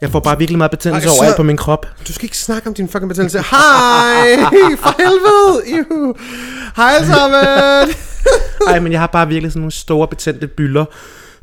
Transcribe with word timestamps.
Jeg 0.00 0.10
får 0.10 0.20
bare 0.20 0.38
virkelig 0.38 0.58
meget 0.58 0.70
betændelse 0.70 1.08
Ej, 1.08 1.14
så- 1.16 1.22
alt 1.24 1.36
på 1.36 1.42
min 1.42 1.56
krop. 1.56 1.86
Du 2.08 2.12
skal 2.12 2.24
ikke 2.24 2.38
snakke 2.38 2.68
om 2.68 2.74
din 2.74 2.88
fucking 2.88 3.08
betændelse. 3.08 3.38
Hej! 3.38 4.36
For 4.82 4.94
helvede! 5.02 5.62
Ihu. 5.78 6.14
Hej 6.76 7.04
sammen! 7.04 7.94
Ej, 8.68 8.80
men 8.80 8.92
jeg 8.92 9.00
har 9.00 9.06
bare 9.06 9.28
virkelig 9.28 9.52
sådan 9.52 9.60
nogle 9.60 9.72
store 9.72 10.08
betændte 10.08 10.46
bylder 10.46 10.84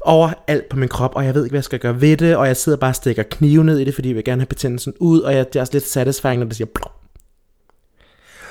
over 0.02 0.30
alt 0.48 0.70
på 0.70 0.78
min 0.78 0.90
krop, 0.90 1.12
og 1.16 1.26
jeg 1.26 1.36
ved 1.36 1.44
ikke, 1.44 1.52
hvad 1.52 1.58
jeg 1.58 1.64
skal 1.64 1.80
gøre 1.80 2.02
ved 2.02 2.18
det, 2.18 2.36
og 2.36 2.48
jeg 2.48 2.58
sidder 2.58 2.78
bare 2.78 2.92
og 2.92 2.96
stikker 2.96 3.24
knive 3.24 3.64
ned 3.64 3.80
i 3.80 3.84
det, 3.84 3.96
fordi 3.96 4.08
jeg 4.08 4.16
vil 4.16 4.24
gerne 4.24 4.42
have 4.42 4.48
betændelsen 4.48 4.94
ud, 5.00 5.22
og 5.22 5.36
jeg, 5.36 5.48
det 5.48 5.56
er 5.56 5.62
også 5.62 5.74
lidt 5.74 5.88
satisfying, 5.88 6.40
når 6.40 6.46
det 6.46 6.56
siger 6.56 6.68
plop. 6.76 7.00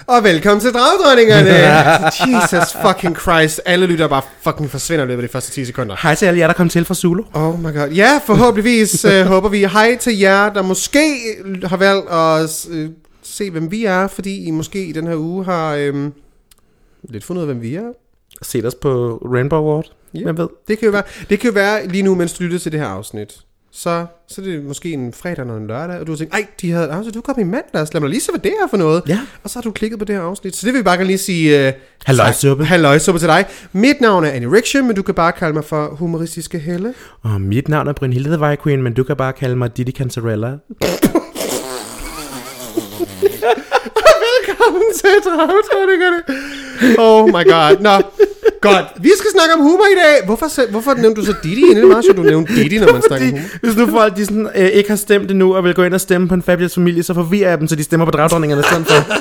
Og 0.07 0.25
velkommen 0.25 0.61
til 0.61 0.73
Dragdronningerne! 0.73 1.51
Jesus 2.29 2.77
fucking 2.87 3.17
Christ. 3.17 3.61
Alle 3.67 3.87
lytter 3.87 4.09
bare 4.09 4.23
fucking 4.41 4.71
forsvinder 4.71 5.05
i 5.05 5.09
løbet 5.09 5.23
af 5.23 5.29
de 5.29 5.33
første 5.33 5.53
10 5.53 5.65
sekunder. 5.65 5.97
Hej 6.03 6.15
til 6.15 6.27
alle 6.27 6.41
jer, 6.41 6.47
der 6.47 6.55
kom 6.55 6.69
til 6.69 6.85
fra 6.85 6.95
Zulu. 6.95 7.25
Oh 7.33 7.61
my 7.61 7.75
god. 7.75 7.89
Ja, 7.89 8.21
forhåbentligvis 8.27 9.05
uh, 9.05 9.21
håber 9.35 9.49
vi 9.49 9.59
hej 9.59 9.97
til 9.97 10.19
jer, 10.19 10.53
der 10.53 10.63
måske 10.63 11.17
har 11.65 11.77
valgt 11.77 12.11
at 12.11 12.67
uh, 12.71 12.93
se, 13.23 13.51
hvem 13.51 13.71
vi 13.71 13.85
er, 13.85 14.07
fordi 14.07 14.45
I 14.45 14.51
måske 14.51 14.87
i 14.87 14.93
den 14.93 15.07
her 15.07 15.17
uge 15.17 15.45
har 15.45 15.89
um, 15.89 16.13
lidt 17.09 17.25
fundet 17.25 17.43
ud 17.43 17.49
af, 17.49 17.55
hvem 17.55 17.63
vi 17.63 17.75
er. 17.75 17.89
Set 18.43 18.67
os 18.67 18.75
på 18.75 19.23
Rainbow 19.35 19.59
Award. 19.59 19.93
Ja. 20.15 20.23
Hvem 20.23 20.39
ved? 20.39 20.49
Det 20.69 20.79
kan 20.79 20.87
jo 20.87 20.93
være, 20.93 21.03
det 21.31 21.41
kan 21.41 21.51
jo 21.51 21.55
være 21.55 21.87
lige 21.87 22.03
nu, 22.03 22.15
mens 22.15 22.33
du 22.33 22.43
lytter 22.43 22.59
til 22.59 22.73
det 22.73 22.81
her 22.81 22.87
afsnit. 22.87 23.37
Så, 23.73 24.07
så 24.29 24.41
er 24.41 24.45
det 24.45 24.65
måske 24.65 24.93
en 24.93 25.13
fredag 25.13 25.43
eller 25.43 25.57
en 25.57 25.67
lørdag, 25.67 26.01
og 26.01 26.07
du 26.07 26.13
har 26.13 26.17
tænkt, 26.17 26.35
ej, 26.35 26.47
de 26.61 26.71
havde, 26.71 26.91
altså, 26.91 27.11
du 27.11 27.21
kom 27.21 27.39
i 27.39 27.43
mandags, 27.43 27.95
lad 27.95 28.01
mig 28.01 28.11
lige 28.11 28.21
se, 28.21 28.33
hvad 28.33 28.41
det 28.41 28.53
er 28.63 28.67
for 28.71 28.77
noget. 28.77 29.03
Ja. 29.09 29.21
Og 29.45 29.51
så 29.51 29.59
har 29.59 29.63
du 29.63 29.71
klikket 29.71 29.99
på 29.99 30.05
det 30.05 30.15
her 30.15 30.23
afsnit. 30.23 30.57
Så 30.57 30.67
det 30.67 30.73
vil 30.73 30.79
vi 30.79 30.85
bare 30.85 30.97
gerne 30.97 31.07
lige 31.07 31.19
sige... 31.19 31.69
Uh, 31.69 31.75
Halløjsuppe. 32.07 32.65
Halløjsuppe 32.65 33.19
til 33.19 33.29
dig. 33.29 33.45
Mit 33.73 34.01
navn 34.01 34.25
er 34.25 34.31
Annie 34.31 34.53
Riction, 34.53 34.87
men 34.87 34.97
du 34.97 35.03
kan 35.03 35.15
bare 35.15 35.33
kalde 35.33 35.55
mig 35.55 35.65
for 35.65 35.87
humoristiske 35.87 36.59
Helle. 36.59 36.95
Og 37.23 37.41
mit 37.41 37.69
navn 37.69 37.89
er 37.89 37.93
Brynhilde 37.93 38.31
the 38.31 38.41
White 38.41 38.63
Queen, 38.63 38.83
men 38.83 38.95
du 38.95 39.05
kan 39.05 39.17
bare 39.17 39.33
kalde 39.33 39.57
mig 39.57 39.77
Didi 39.77 39.93
Cantarella. 39.93 40.57
Velkommen 44.49 44.83
til 44.95 45.11
Dragtræningerne. 45.25 46.21
Oh 46.99 47.29
my 47.29 47.45
god. 47.53 47.81
Nå, 47.81 47.91
godt. 48.61 48.87
Vi 49.01 49.11
skal 49.19 49.31
snakke 49.33 49.55
om 49.55 49.61
humor 49.61 49.87
i 49.93 49.99
dag. 50.05 50.27
Hvorfor, 50.27 50.71
hvorfor 50.71 50.95
nævnte 50.95 51.21
du 51.21 51.27
så 51.27 51.35
Didi? 51.43 51.75
Det 51.75 51.83
er 51.83 51.87
meget 51.87 52.05
sjovt, 52.05 52.17
du 52.17 52.23
nævnte 52.23 52.55
Didi, 52.55 52.79
når 52.79 52.93
man 52.93 53.03
snakker 53.03 53.27
om 53.27 53.33
humor. 53.33 53.49
hvis 53.63 53.77
nu 53.77 53.87
folk 53.87 54.17
de 54.17 54.25
sådan, 54.25 54.49
øh, 54.55 54.67
ikke 54.69 54.89
har 54.89 54.97
stemt 54.97 55.31
endnu, 55.31 55.55
og 55.57 55.65
vil 55.65 55.75
gå 55.75 55.83
ind 55.83 55.95
og 55.95 56.01
stemme 56.01 56.29
på 56.29 56.35
en 56.35 56.43
fabulous 56.43 56.75
familie, 56.75 57.03
så 57.03 57.15
forvirrer 57.15 57.49
jeg 57.49 57.59
dem, 57.59 57.69
så 57.69 57.77
de 57.77 57.85
stemmer 57.85 58.05
på 58.05 58.11
dragdronningerne 58.11 58.61
i 58.61 58.65
stedet 58.65 58.87
for. 58.87 59.13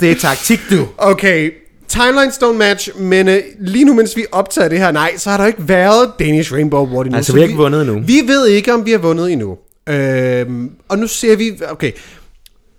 Det 0.00 0.10
er 0.10 0.14
taktik, 0.14 0.60
du. 0.70 0.86
Okay, 0.98 1.50
timelines 1.88 2.34
don't 2.36 2.52
match, 2.52 3.00
men 3.00 3.28
øh, 3.28 3.38
lige 3.60 3.84
nu, 3.84 3.94
mens 3.94 4.16
vi 4.16 4.24
optager 4.32 4.68
det 4.68 4.78
her, 4.78 4.90
nej, 4.92 5.12
så 5.16 5.30
har 5.30 5.36
der 5.36 5.46
ikke 5.46 5.68
været 5.68 6.10
Danish 6.18 6.52
Rainbow 6.52 6.80
Award 6.80 7.06
endnu. 7.06 7.16
Altså, 7.16 7.32
så 7.32 7.34
vi 7.34 7.40
har 7.40 7.46
ikke 7.46 7.58
vundet 7.58 7.80
endnu. 7.80 8.02
Vi 8.06 8.22
ved 8.26 8.46
ikke, 8.46 8.74
om 8.74 8.86
vi 8.86 8.90
har 8.90 8.98
vundet 8.98 9.32
endnu. 9.32 9.56
Øhm, 9.88 10.70
og 10.88 10.98
nu 10.98 11.06
ser 11.06 11.36
vi, 11.36 11.52
okay, 11.70 11.92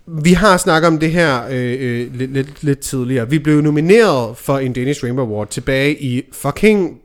vi 0.06 0.32
har 0.32 0.56
snakket 0.56 0.88
om 0.88 0.98
det 0.98 1.10
her 1.10 1.40
øh, 1.50 1.76
øh, 1.80 2.14
lidt, 2.14 2.32
lidt, 2.32 2.48
lidt 2.64 2.78
tidligere. 2.78 3.30
Vi 3.30 3.38
blev 3.38 3.60
nomineret 3.60 4.36
for 4.36 4.58
en 4.58 4.72
Danish 4.72 5.04
Rainbow 5.04 5.24
Award 5.26 5.48
tilbage 5.48 6.02
i 6.02 6.22
fucking 6.32 6.98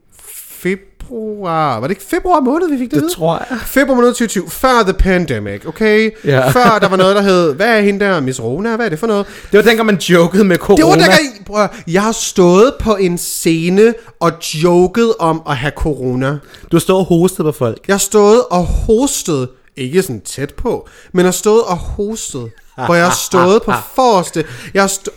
februar. 0.50 1.80
Var 1.80 1.88
det 1.88 1.90
ikke 1.92 2.04
februar 2.04 2.40
måned, 2.40 2.70
vi 2.70 2.78
fik 2.78 2.92
det, 2.92 3.04
Det 3.04 3.12
tror 3.12 3.46
jeg. 3.50 3.60
Februar 3.60 3.96
måned 3.96 4.10
2020, 4.10 4.50
før 4.50 4.84
the 4.84 4.94
pandemic, 4.94 5.66
okay? 5.68 6.12
Ja. 6.26 6.50
Før 6.50 6.80
der 6.82 6.90
var 6.90 6.98
noget, 6.98 7.16
der 7.16 7.22
hed, 7.22 7.54
hvad 7.54 7.78
er 7.78 7.82
hende 7.82 8.06
der, 8.06 8.20
Miss 8.20 8.44
Rona, 8.44 8.76
hvad 8.76 8.86
er 8.86 8.90
det 8.90 9.00
for 9.00 9.08
noget? 9.08 9.26
Det 9.52 9.58
var 9.58 9.64
dengang, 9.64 9.86
man 9.86 9.96
jokede 9.96 10.44
med 10.44 10.58
corona. 10.58 10.78
Det 10.78 10.86
var 10.86 10.96
dengang, 10.96 11.46
prøv, 11.46 11.68
jeg 11.88 12.02
har 12.02 12.12
stået 12.12 12.74
på 12.80 12.96
en 12.96 13.18
scene 13.18 13.94
og 14.20 14.32
joket 14.64 15.14
om 15.20 15.42
at 15.50 15.58
have 15.58 15.74
corona. 15.76 16.38
Du 16.72 16.80
stod 16.80 16.96
og 16.96 17.06
hostede 17.06 17.44
på 17.44 17.52
folk. 17.52 17.88
Jeg 17.88 17.94
har 17.94 18.00
stået 18.00 18.42
og 18.50 18.64
hostet, 18.66 19.50
ikke 19.78 20.02
sådan 20.02 20.22
tæt 20.22 20.54
på, 20.54 20.88
men 21.12 21.26
har 21.26 21.32
stået 21.32 21.64
og 21.64 21.78
hostet, 21.78 22.50
hvor 22.86 22.96
jeg 22.96 23.06
har 23.06 23.16
stået 23.16 23.62
på 23.64 23.72
forreste. 23.96 24.46
Jeg 24.74 24.84
har 24.84 24.88
stå- 24.88 25.12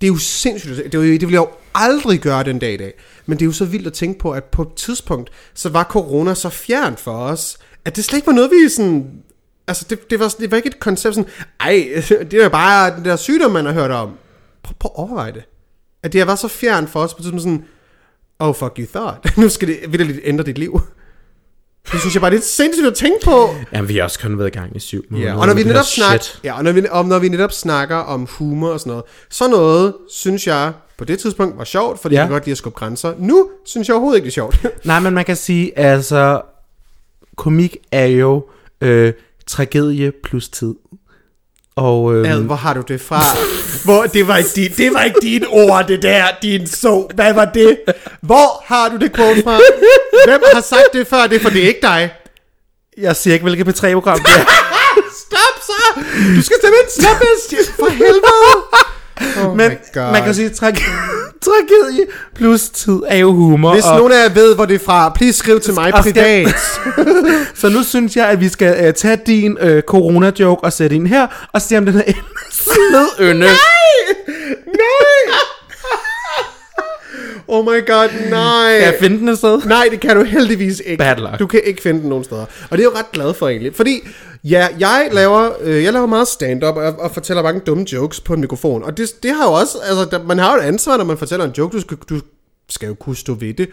det 0.00 0.06
er 0.06 0.12
jo 0.12 0.18
sindssygt. 0.18 0.76
Det, 0.76 0.94
er 0.94 0.98
jo, 0.98 1.04
det 1.04 1.20
vil 1.20 1.30
jeg 1.32 1.40
jo 1.40 1.48
aldrig 1.74 2.20
gøre 2.20 2.44
den 2.44 2.58
dag 2.58 2.74
i 2.74 2.76
dag. 2.76 2.94
Men 3.26 3.38
det 3.38 3.44
er 3.44 3.46
jo 3.46 3.52
så 3.52 3.64
vildt 3.64 3.86
at 3.86 3.92
tænke 3.92 4.18
på, 4.18 4.30
at 4.32 4.44
på 4.44 4.62
et 4.62 4.74
tidspunkt, 4.76 5.30
så 5.54 5.68
var 5.68 5.84
corona 5.84 6.34
så 6.34 6.48
fjern 6.48 6.96
for 6.96 7.12
os, 7.12 7.58
at 7.84 7.96
det 7.96 8.04
slet 8.04 8.16
ikke 8.16 8.26
var 8.26 8.32
noget, 8.32 8.50
vi 8.50 8.68
sådan... 8.68 9.10
Altså, 9.68 9.84
det, 9.90 10.10
det, 10.10 10.20
var, 10.20 10.34
det 10.40 10.50
var 10.50 10.56
ikke 10.56 10.66
et 10.66 10.80
koncept 10.80 11.14
sådan, 11.14 11.30
ej, 11.60 11.88
det 12.30 12.34
er 12.34 12.42
jo 12.42 12.48
bare 12.48 12.96
den 12.96 13.04
der 13.04 13.16
sygdom, 13.16 13.50
man 13.50 13.66
har 13.66 13.72
hørt 13.72 13.90
om. 13.90 14.10
Prøv, 14.62 14.74
prøv 14.78 14.90
at 14.94 14.98
overveje 14.98 15.32
det. 15.32 15.42
At 16.02 16.12
det 16.12 16.20
har 16.20 16.26
været 16.26 16.38
så 16.38 16.48
fjern 16.48 16.88
for 16.88 17.00
os, 17.00 17.14
på 17.14 17.22
tidspunkt 17.22 17.42
sådan, 17.42 17.64
oh 18.38 18.54
fuck 18.54 18.72
you 18.78 18.86
thought. 18.94 19.36
nu 19.38 19.48
skal 19.48 19.68
det 19.68 19.92
vildt 19.92 20.20
ændre 20.24 20.44
dit 20.44 20.58
liv. 20.58 20.80
Det 21.92 22.00
synes 22.00 22.14
jeg 22.14 22.20
bare, 22.20 22.30
det 22.30 22.36
er 22.38 22.42
sindssygt 22.42 22.86
at 22.86 22.94
tænke 22.94 23.24
på. 23.24 23.48
Jamen, 23.72 23.88
vi 23.88 23.96
har 23.96 24.02
også 24.02 24.18
kun 24.18 24.38
været 24.38 24.48
i 24.48 24.50
gang 24.58 24.76
i 24.76 24.78
syv 24.78 25.04
måneder. 25.10 25.30
Ja, 25.30 25.38
og 25.40 25.46
når 25.46 25.54
vi 25.54 25.62
netop 25.64 25.84
snakker, 25.84 26.26
ja, 26.44 26.56
og 26.56 26.64
når 26.64 26.72
vi, 26.72 26.82
og 26.90 27.04
når 27.04 27.18
vi 27.18 27.28
netop 27.28 27.52
snakker 27.52 27.96
om 27.96 28.26
humor 28.30 28.68
og 28.70 28.80
sådan 28.80 28.90
noget, 28.90 29.04
så 29.30 29.48
noget, 29.48 29.94
synes 30.10 30.46
jeg, 30.46 30.72
på 30.98 31.04
det 31.04 31.18
tidspunkt 31.18 31.58
var 31.58 31.64
sjovt, 31.64 32.00
fordi 32.00 32.14
Ja. 32.14 32.20
jeg 32.20 32.28
kan 32.28 32.32
godt 32.34 32.44
lide 32.46 32.52
at 32.52 32.58
skubbe 32.58 32.78
grænser. 32.78 33.14
Nu 33.18 33.48
synes 33.64 33.88
jeg 33.88 33.94
overhovedet 33.94 34.16
ikke, 34.18 34.24
det 34.24 34.30
er 34.30 34.34
sjovt. 34.34 34.66
Nej, 34.84 35.00
men 35.00 35.14
man 35.14 35.24
kan 35.24 35.36
sige, 35.36 35.78
altså, 35.78 36.40
komik 37.36 37.76
er 37.92 38.06
jo 38.06 38.44
øh, 38.80 39.12
tragedie 39.46 40.12
plus 40.24 40.48
tid. 40.48 40.74
Og 41.78 42.14
øh, 42.14 42.32
Ad, 42.32 42.40
hvor 42.40 42.54
har 42.54 42.74
du 42.74 42.80
det 42.88 43.00
fra? 43.00 43.20
Hvor, 43.84 44.02
det, 44.02 44.28
var 44.28 44.36
ikke 44.36 44.50
din, 44.54 44.72
det 44.76 44.94
var 44.94 45.02
ikke 45.02 45.18
dine 45.22 45.46
ord, 45.46 45.86
det 45.88 46.02
der, 46.02 46.24
din 46.42 46.66
så. 46.66 47.08
Hvad 47.14 47.34
var 47.34 47.44
det? 47.44 47.78
Hvor 48.20 48.64
har 48.66 48.88
du 48.88 48.96
det 48.96 49.12
quote 49.12 49.42
fra? 49.42 49.60
Hvem 50.26 50.40
har 50.54 50.60
sagt 50.60 50.92
det 50.92 51.06
før? 51.06 51.26
Det 51.26 51.36
er 51.36 51.40
for 51.40 51.50
det 51.50 51.64
er 51.64 51.68
ikke 51.68 51.82
dig. 51.82 52.10
jeg 52.98 53.16
siger 53.16 53.34
ikke, 53.34 53.42
hvilket 53.42 53.68
P3-program 53.68 54.18
det 54.18 54.32
er. 54.32 54.44
Stop 55.26 55.54
så! 55.62 56.00
Du 56.36 56.42
skal 56.42 56.56
simpelthen 56.62 56.90
stoppe 57.00 57.24
det, 57.50 57.74
for 57.78 57.88
helvede! 57.88 58.94
Oh 59.44 59.56
Men 59.56 59.70
man 60.12 60.22
kan 60.24 60.34
sige, 60.34 60.48
trage- 60.48 60.84
tragedie 61.44 62.06
plus 62.34 62.68
tid 62.68 62.98
er 63.08 63.16
jo 63.16 63.32
humor. 63.32 63.72
Hvis 63.74 63.84
og, 63.84 63.96
nogen 63.96 64.12
af 64.12 64.22
jer 64.22 64.28
ved, 64.34 64.54
hvor 64.54 64.64
det 64.64 64.74
er 64.74 64.84
fra, 64.84 65.08
please 65.14 65.38
skriv 65.38 65.60
til 65.60 65.74
mig 65.74 65.92
privat. 65.92 66.56
Så 67.60 67.68
nu 67.68 67.82
synes 67.82 68.16
jeg, 68.16 68.26
at 68.28 68.40
vi 68.40 68.48
skal 68.48 68.86
øh, 68.86 68.94
tage 68.94 69.18
din 69.26 69.58
øh, 69.60 69.82
corona-joke 69.82 70.64
og 70.64 70.72
sætte 70.72 70.96
ind 70.96 71.06
her, 71.06 71.26
og 71.52 71.62
se 71.62 71.78
om 71.78 71.86
den 71.86 71.96
er 72.06 72.12
sledønde. 72.52 73.46
Nej! 73.46 73.54
Oh 77.50 77.64
my 77.64 77.86
god, 77.86 78.30
nej. 78.30 78.78
Kan 78.78 78.86
jeg 78.86 78.94
finde 79.00 79.18
den 79.18 79.28
et 79.28 79.38
sted? 79.38 79.62
Nej, 79.66 79.88
det 79.90 80.00
kan 80.00 80.16
du 80.16 80.24
heldigvis 80.24 80.82
ikke. 80.86 80.96
Bad 80.96 81.16
luck. 81.16 81.38
Du 81.38 81.46
kan 81.46 81.60
ikke 81.64 81.82
finde 81.82 82.00
den 82.00 82.08
nogen 82.08 82.24
steder. 82.24 82.40
Og 82.70 82.78
det 82.78 82.78
er 82.78 82.88
jeg 82.88 82.94
jo 82.94 82.98
ret 82.98 83.12
glad 83.12 83.34
for 83.34 83.48
egentlig. 83.48 83.74
Fordi, 83.74 84.00
ja, 84.44 84.66
jeg 84.80 85.08
laver, 85.12 85.50
øh, 85.60 85.84
jeg 85.84 85.92
laver 85.92 86.06
meget 86.06 86.28
stand-up 86.28 86.76
og, 86.76 86.94
og 86.98 87.10
fortæller 87.10 87.42
mange 87.42 87.60
dumme 87.60 87.86
jokes 87.92 88.20
på 88.20 88.34
en 88.34 88.40
mikrofon. 88.40 88.82
Og 88.82 88.96
det, 88.96 89.22
det 89.22 89.30
har 89.30 89.44
jo 89.44 89.52
også, 89.52 89.78
altså, 89.82 90.04
der, 90.16 90.24
man 90.24 90.38
har 90.38 90.54
jo 90.54 90.60
et 90.60 90.64
ansvar, 90.64 90.96
når 90.96 91.04
man 91.04 91.18
fortæller 91.18 91.46
en 91.46 91.52
joke. 91.58 91.76
Du 91.76 91.80
skal, 91.80 91.96
du 91.96 92.20
skal 92.70 92.86
jo 92.86 92.94
kunne 92.94 93.16
stå 93.16 93.34
ved 93.34 93.54
det. 93.54 93.68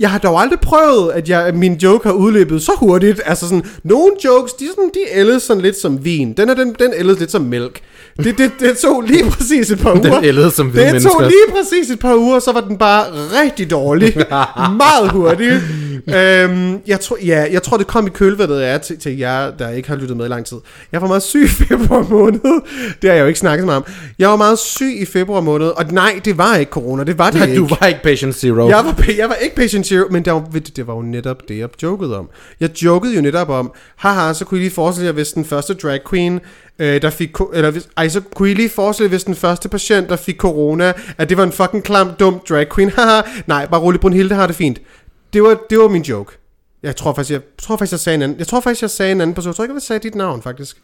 Jeg 0.00 0.10
har 0.10 0.18
dog 0.18 0.40
aldrig 0.40 0.60
prøvet, 0.60 1.12
at, 1.12 1.28
jeg, 1.28 1.46
at 1.46 1.54
min 1.54 1.74
joke 1.74 2.08
har 2.08 2.14
udløbet 2.14 2.62
så 2.62 2.72
hurtigt. 2.76 3.20
Altså 3.24 3.48
sådan, 3.48 3.64
nogle 3.82 4.12
jokes, 4.24 4.52
de, 4.52 4.64
er 4.64 4.68
sådan, 4.70 4.90
de 4.94 5.18
ældes 5.18 5.42
sådan 5.42 5.62
lidt 5.62 5.76
som 5.76 6.04
vin. 6.04 6.32
Den 6.32 6.48
er 6.48 6.54
den, 6.54 6.76
den 6.78 6.92
ældes 6.94 7.18
lidt 7.18 7.30
som 7.30 7.42
mælk. 7.42 7.80
Det, 8.24 8.38
det, 8.38 8.50
det 8.60 8.78
tog 8.78 9.02
lige 9.02 9.30
præcis 9.30 9.70
et 9.70 9.78
par 9.78 9.94
Den 9.94 10.06
uger. 10.06 10.20
ældede 10.22 10.50
som 10.50 10.66
hvide 10.66 10.84
Det 10.84 10.92
mennesker. 10.92 11.10
tog 11.12 11.22
lige 11.22 11.56
præcis 11.56 11.90
et 11.90 11.98
par 11.98 12.14
uger, 12.14 12.38
så 12.38 12.52
var 12.52 12.60
den 12.60 12.78
bare 12.78 13.04
rigtig 13.44 13.70
dårlig. 13.70 14.16
Meget 14.84 15.10
hurtigt. 15.12 15.62
øhm, 16.16 16.80
jeg, 16.86 17.00
tror, 17.00 17.18
ja, 17.24 17.46
jeg 17.52 17.62
tror, 17.62 17.76
det 17.76 17.86
kom 17.86 18.06
i 18.06 18.10
kølvandet 18.10 18.60
af 18.60 18.80
til, 18.80 18.98
til 18.98 19.18
jer, 19.18 19.50
der 19.50 19.68
ikke 19.68 19.88
har 19.88 19.96
lyttet 19.96 20.16
med 20.16 20.26
i 20.26 20.28
lang 20.28 20.46
tid. 20.46 20.56
Jeg 20.92 21.02
var 21.02 21.08
meget 21.08 21.22
syg 21.22 21.44
i 21.44 21.48
februar 21.68 22.06
måned. 22.10 22.62
Det 23.02 23.10
har 23.10 23.16
jeg 23.16 23.22
jo 23.22 23.26
ikke 23.26 23.38
snakket 23.40 23.62
så 23.62 23.66
meget 23.66 23.76
om. 23.76 23.86
Jeg 24.18 24.28
var 24.28 24.36
meget 24.36 24.58
syg 24.58 24.96
i 25.00 25.04
februar 25.04 25.40
måned, 25.40 25.66
og 25.66 25.84
nej, 25.90 26.20
det 26.24 26.38
var 26.38 26.56
ikke 26.56 26.70
corona. 26.70 27.04
Det 27.04 27.18
var 27.18 27.30
det 27.30 27.40
Nej, 27.40 27.48
ikke. 27.48 27.60
du 27.60 27.66
var 27.80 27.86
ikke 27.86 28.02
patient 28.02 28.34
zero. 28.34 28.68
Jeg 28.68 28.76
var, 28.76 29.04
jeg 29.18 29.28
var 29.28 29.34
ikke 29.34 29.56
patient 29.56 29.86
zero, 29.86 30.04
men 30.10 30.24
det 30.24 30.32
var, 30.32 30.44
det 30.76 30.86
var 30.86 30.94
jo 30.94 31.02
netop 31.02 31.48
det, 31.48 31.58
jeg 31.58 31.68
jokede 31.82 32.18
om. 32.18 32.28
Jeg 32.60 32.82
jokede 32.82 33.14
jo 33.14 33.20
netop 33.20 33.48
om, 33.48 33.72
haha, 33.96 34.32
så 34.32 34.44
kunne 34.44 34.60
I 34.60 34.62
lige 34.62 34.70
forestille 34.70 35.06
jer, 35.06 35.12
hvis 35.12 35.32
den 35.32 35.44
første 35.44 35.74
drag 35.74 36.00
queen, 36.10 36.40
øh, 36.78 37.02
der 37.02 37.10
fik, 37.10 37.30
eller 37.54 37.70
hvis, 37.70 37.88
ej, 37.96 38.08
så 38.08 38.20
kunne 38.34 38.50
I 38.50 38.54
lige 38.54 38.68
forestille 38.68 39.08
hvis 39.08 39.24
den 39.24 39.34
første 39.34 39.68
patient, 39.68 40.08
der 40.08 40.16
fik 40.16 40.36
corona, 40.36 40.92
at 41.18 41.28
det 41.28 41.36
var 41.36 41.44
en 41.44 41.52
fucking 41.52 41.84
klam, 41.84 42.10
dum 42.20 42.40
drag 42.48 42.66
queen, 42.74 42.90
haha, 42.96 43.20
nej, 43.46 43.66
bare 43.66 43.80
rolig, 43.80 44.00
Brunhilde 44.00 44.34
har 44.34 44.46
det 44.46 44.56
fint. 44.56 44.78
Det 45.32 45.42
var, 45.42 45.58
det 45.70 45.78
var 45.78 45.88
min 45.88 46.02
joke. 46.02 46.32
Jeg 46.82 46.96
tror 46.96 47.14
faktisk, 47.14 47.30
jeg, 47.30 47.40
tror 47.58 47.76
faktisk, 47.76 47.92
jeg 47.92 48.00
sagde 48.00 48.14
en 48.14 48.22
anden, 48.22 48.38
jeg 48.38 48.46
tror 48.46 48.60
faktisk, 48.60 48.82
jeg 48.82 48.90
sagde 48.90 49.12
en 49.12 49.20
anden 49.20 49.34
person, 49.34 49.48
jeg 49.48 49.56
tror 49.56 49.64
ikke, 49.64 49.74
jeg 49.74 49.82
sagde 49.82 50.02
dit 50.02 50.14
navn, 50.14 50.42
faktisk. 50.42 50.76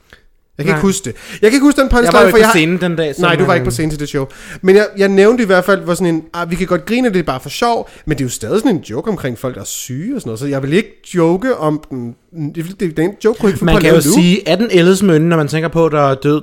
Jeg 0.59 0.65
kan 0.67 0.73
Nej. 0.73 0.79
ikke 0.79 0.87
huske 0.87 1.05
det. 1.05 1.15
Jeg 1.43 1.51
kan 1.51 1.57
ikke 1.57 1.65
huske 1.65 1.81
den 1.81 1.89
punchline, 1.89 2.07
Jeg 2.07 2.13
var 2.21 2.25
jo 2.25 2.31
for 2.31 2.37
ikke 2.37 2.47
jeg 2.47 2.53
på 2.53 2.59
scenen 2.59 2.81
den 2.81 2.97
dag. 2.97 3.15
Nej, 3.19 3.37
du 3.37 3.45
var 3.45 3.55
ikke 3.55 3.65
på 3.65 3.71
scenen 3.71 3.91
til 3.91 4.01
det 4.01 4.09
show. 4.09 4.27
Men 4.63 4.77
jeg, 4.77 4.89
jeg 4.97 5.09
nævnte 5.09 5.43
i 5.43 5.47
hvert 5.47 5.65
fald, 5.65 5.81
hvor 5.81 5.95
sådan 5.95 6.15
en, 6.15 6.25
ah, 6.35 6.51
vi 6.51 6.57
kan 6.57 6.67
godt 6.67 6.87
grine, 6.87 7.09
det 7.09 7.19
er 7.19 7.23
bare 7.23 7.41
for 7.41 7.49
sjov, 7.49 7.91
men 8.05 8.19
det 8.19 8.25
er 8.25 8.27
jo 8.27 8.31
stadig 8.31 8.59
sådan 8.59 8.77
en 8.77 8.83
joke 8.83 9.11
omkring 9.11 9.39
folk, 9.39 9.55
der 9.55 9.61
er 9.61 9.65
syge 9.65 10.15
og 10.15 10.21
sådan 10.21 10.29
noget, 10.29 10.41
så 10.41 10.47
jeg 10.47 10.63
vil 10.63 10.73
ikke 10.73 11.01
joke 11.15 11.57
om 11.57 11.83
den. 11.91 12.17
Det, 12.55 12.81
det, 12.81 12.97
den 12.97 13.13
joke 13.25 13.39
kunne 13.39 13.49
ikke 13.49 13.59
få 13.59 13.65
Man 13.65 13.81
kan 13.81 13.91
jo 13.91 13.97
nu. 13.97 14.01
sige, 14.01 14.49
at 14.49 14.59
den 14.59 14.69
ældes 14.73 15.03
mønne, 15.03 15.29
når 15.29 15.37
man 15.37 15.49
tænker 15.49 15.69
på, 15.69 15.87
at 15.87 15.93
der 15.93 16.01
er 16.01 16.15
død 16.15 16.43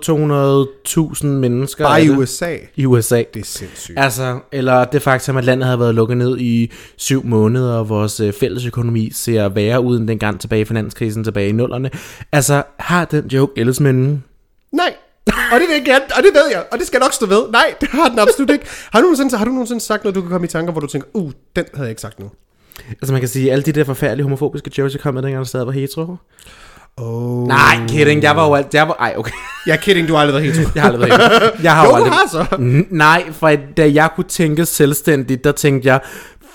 200.000 1.21 1.25
mennesker. 1.27 1.85
Bare 1.85 2.03
i 2.03 2.07
det? 2.07 2.17
USA. 2.17 2.55
I 2.75 2.85
USA. 2.85 3.23
Det 3.33 3.39
er 3.41 3.45
sindssygt. 3.45 3.99
Altså, 3.99 4.39
eller 4.51 4.85
det 4.85 5.01
faktum, 5.01 5.37
at 5.37 5.45
landet 5.45 5.69
har 5.69 5.77
været 5.77 5.95
lukket 5.95 6.17
ned 6.17 6.37
i 6.39 6.71
syv 6.97 7.25
måneder, 7.25 7.73
og 7.73 7.89
vores 7.89 8.19
øh, 8.19 8.33
fælles 8.33 8.65
økonomi 8.65 9.11
ser 9.13 9.49
værre 9.49 9.81
ud 9.81 9.99
end 9.99 10.07
dengang 10.07 10.39
tilbage 10.39 10.61
i 10.61 10.65
finanskrisen 10.65 11.23
tilbage 11.23 11.49
i 11.49 11.51
nullerne. 11.51 11.89
Altså, 12.31 12.63
har 12.79 13.05
den 13.05 13.27
joke 13.27 13.53
ældes 13.57 13.79
mønnen? 13.79 14.23
Nej. 14.73 14.93
Og 15.27 15.59
det 15.59 15.67
vil 15.67 15.73
jeg 15.75 15.85
gerne, 15.85 16.03
og 16.17 16.23
det 16.23 16.31
ved 16.33 16.51
jeg, 16.51 16.63
og 16.71 16.77
det 16.79 16.87
skal 16.87 16.97
jeg 16.97 17.05
nok 17.05 17.13
stå 17.13 17.25
ved. 17.25 17.43
Nej, 17.51 17.73
det 17.81 17.89
har 17.89 18.09
den 18.09 18.19
absolut 18.19 18.49
ikke. 18.49 18.65
Har 18.91 18.99
du 18.99 19.03
nogensinde, 19.03 19.37
har 19.37 19.45
du 19.45 19.51
nogensinde 19.51 19.81
sagt 19.81 20.03
noget, 20.03 20.15
du 20.15 20.21
kan 20.21 20.29
komme 20.29 20.45
i 20.45 20.49
tanker, 20.49 20.71
hvor 20.71 20.81
du 20.81 20.87
tænker, 20.87 21.07
uh, 21.13 21.31
den 21.55 21.65
havde 21.73 21.85
jeg 21.85 21.89
ikke 21.89 22.01
sagt 22.01 22.19
nu? 22.19 22.25
Altså, 22.89 23.11
man 23.11 23.21
kan 23.21 23.29
sige, 23.29 23.51
alle 23.51 23.63
de 23.63 23.71
der 23.71 23.83
forfærdelige 23.83 24.23
homofobiske 24.23 24.71
jokes, 24.77 24.93
jeg 24.93 25.01
kom 25.01 25.13
med, 25.13 25.21
dengang 25.21 25.39
jeg 25.39 25.47
stadig 25.47 25.65
var 25.65 25.71
hetero. 25.73 26.15
Oh. 26.97 27.47
Nej, 27.47 27.75
kidding, 27.87 28.23
jeg 28.23 28.35
var 28.35 28.47
jo 28.47 28.53
alt, 28.55 28.73
jeg 28.73 28.87
var, 28.87 28.95
ej, 28.99 29.13
okay. 29.17 29.31
Jeg 29.65 29.73
er 29.73 29.77
kidding, 29.77 30.07
du 30.07 30.13
har 30.13 30.21
aldrig 30.21 30.43
været 30.43 30.55
helt 30.55 30.75
Jeg 30.75 30.83
har 30.83 30.91
aldrig 30.91 31.09
været 31.09 31.21
hetero. 31.21 31.51
Jeg 31.63 31.75
har 31.75 31.85
Jo, 31.85 31.95
aldrig, 31.95 32.11
har 32.11 32.29
så. 32.31 32.45
Nej, 32.89 33.31
for 33.31 33.51
da 33.77 33.91
jeg 33.93 34.09
kunne 34.15 34.27
tænke 34.27 34.65
selvstændigt, 34.65 35.43
der 35.43 35.51
tænkte 35.51 35.87
jeg, 35.87 35.99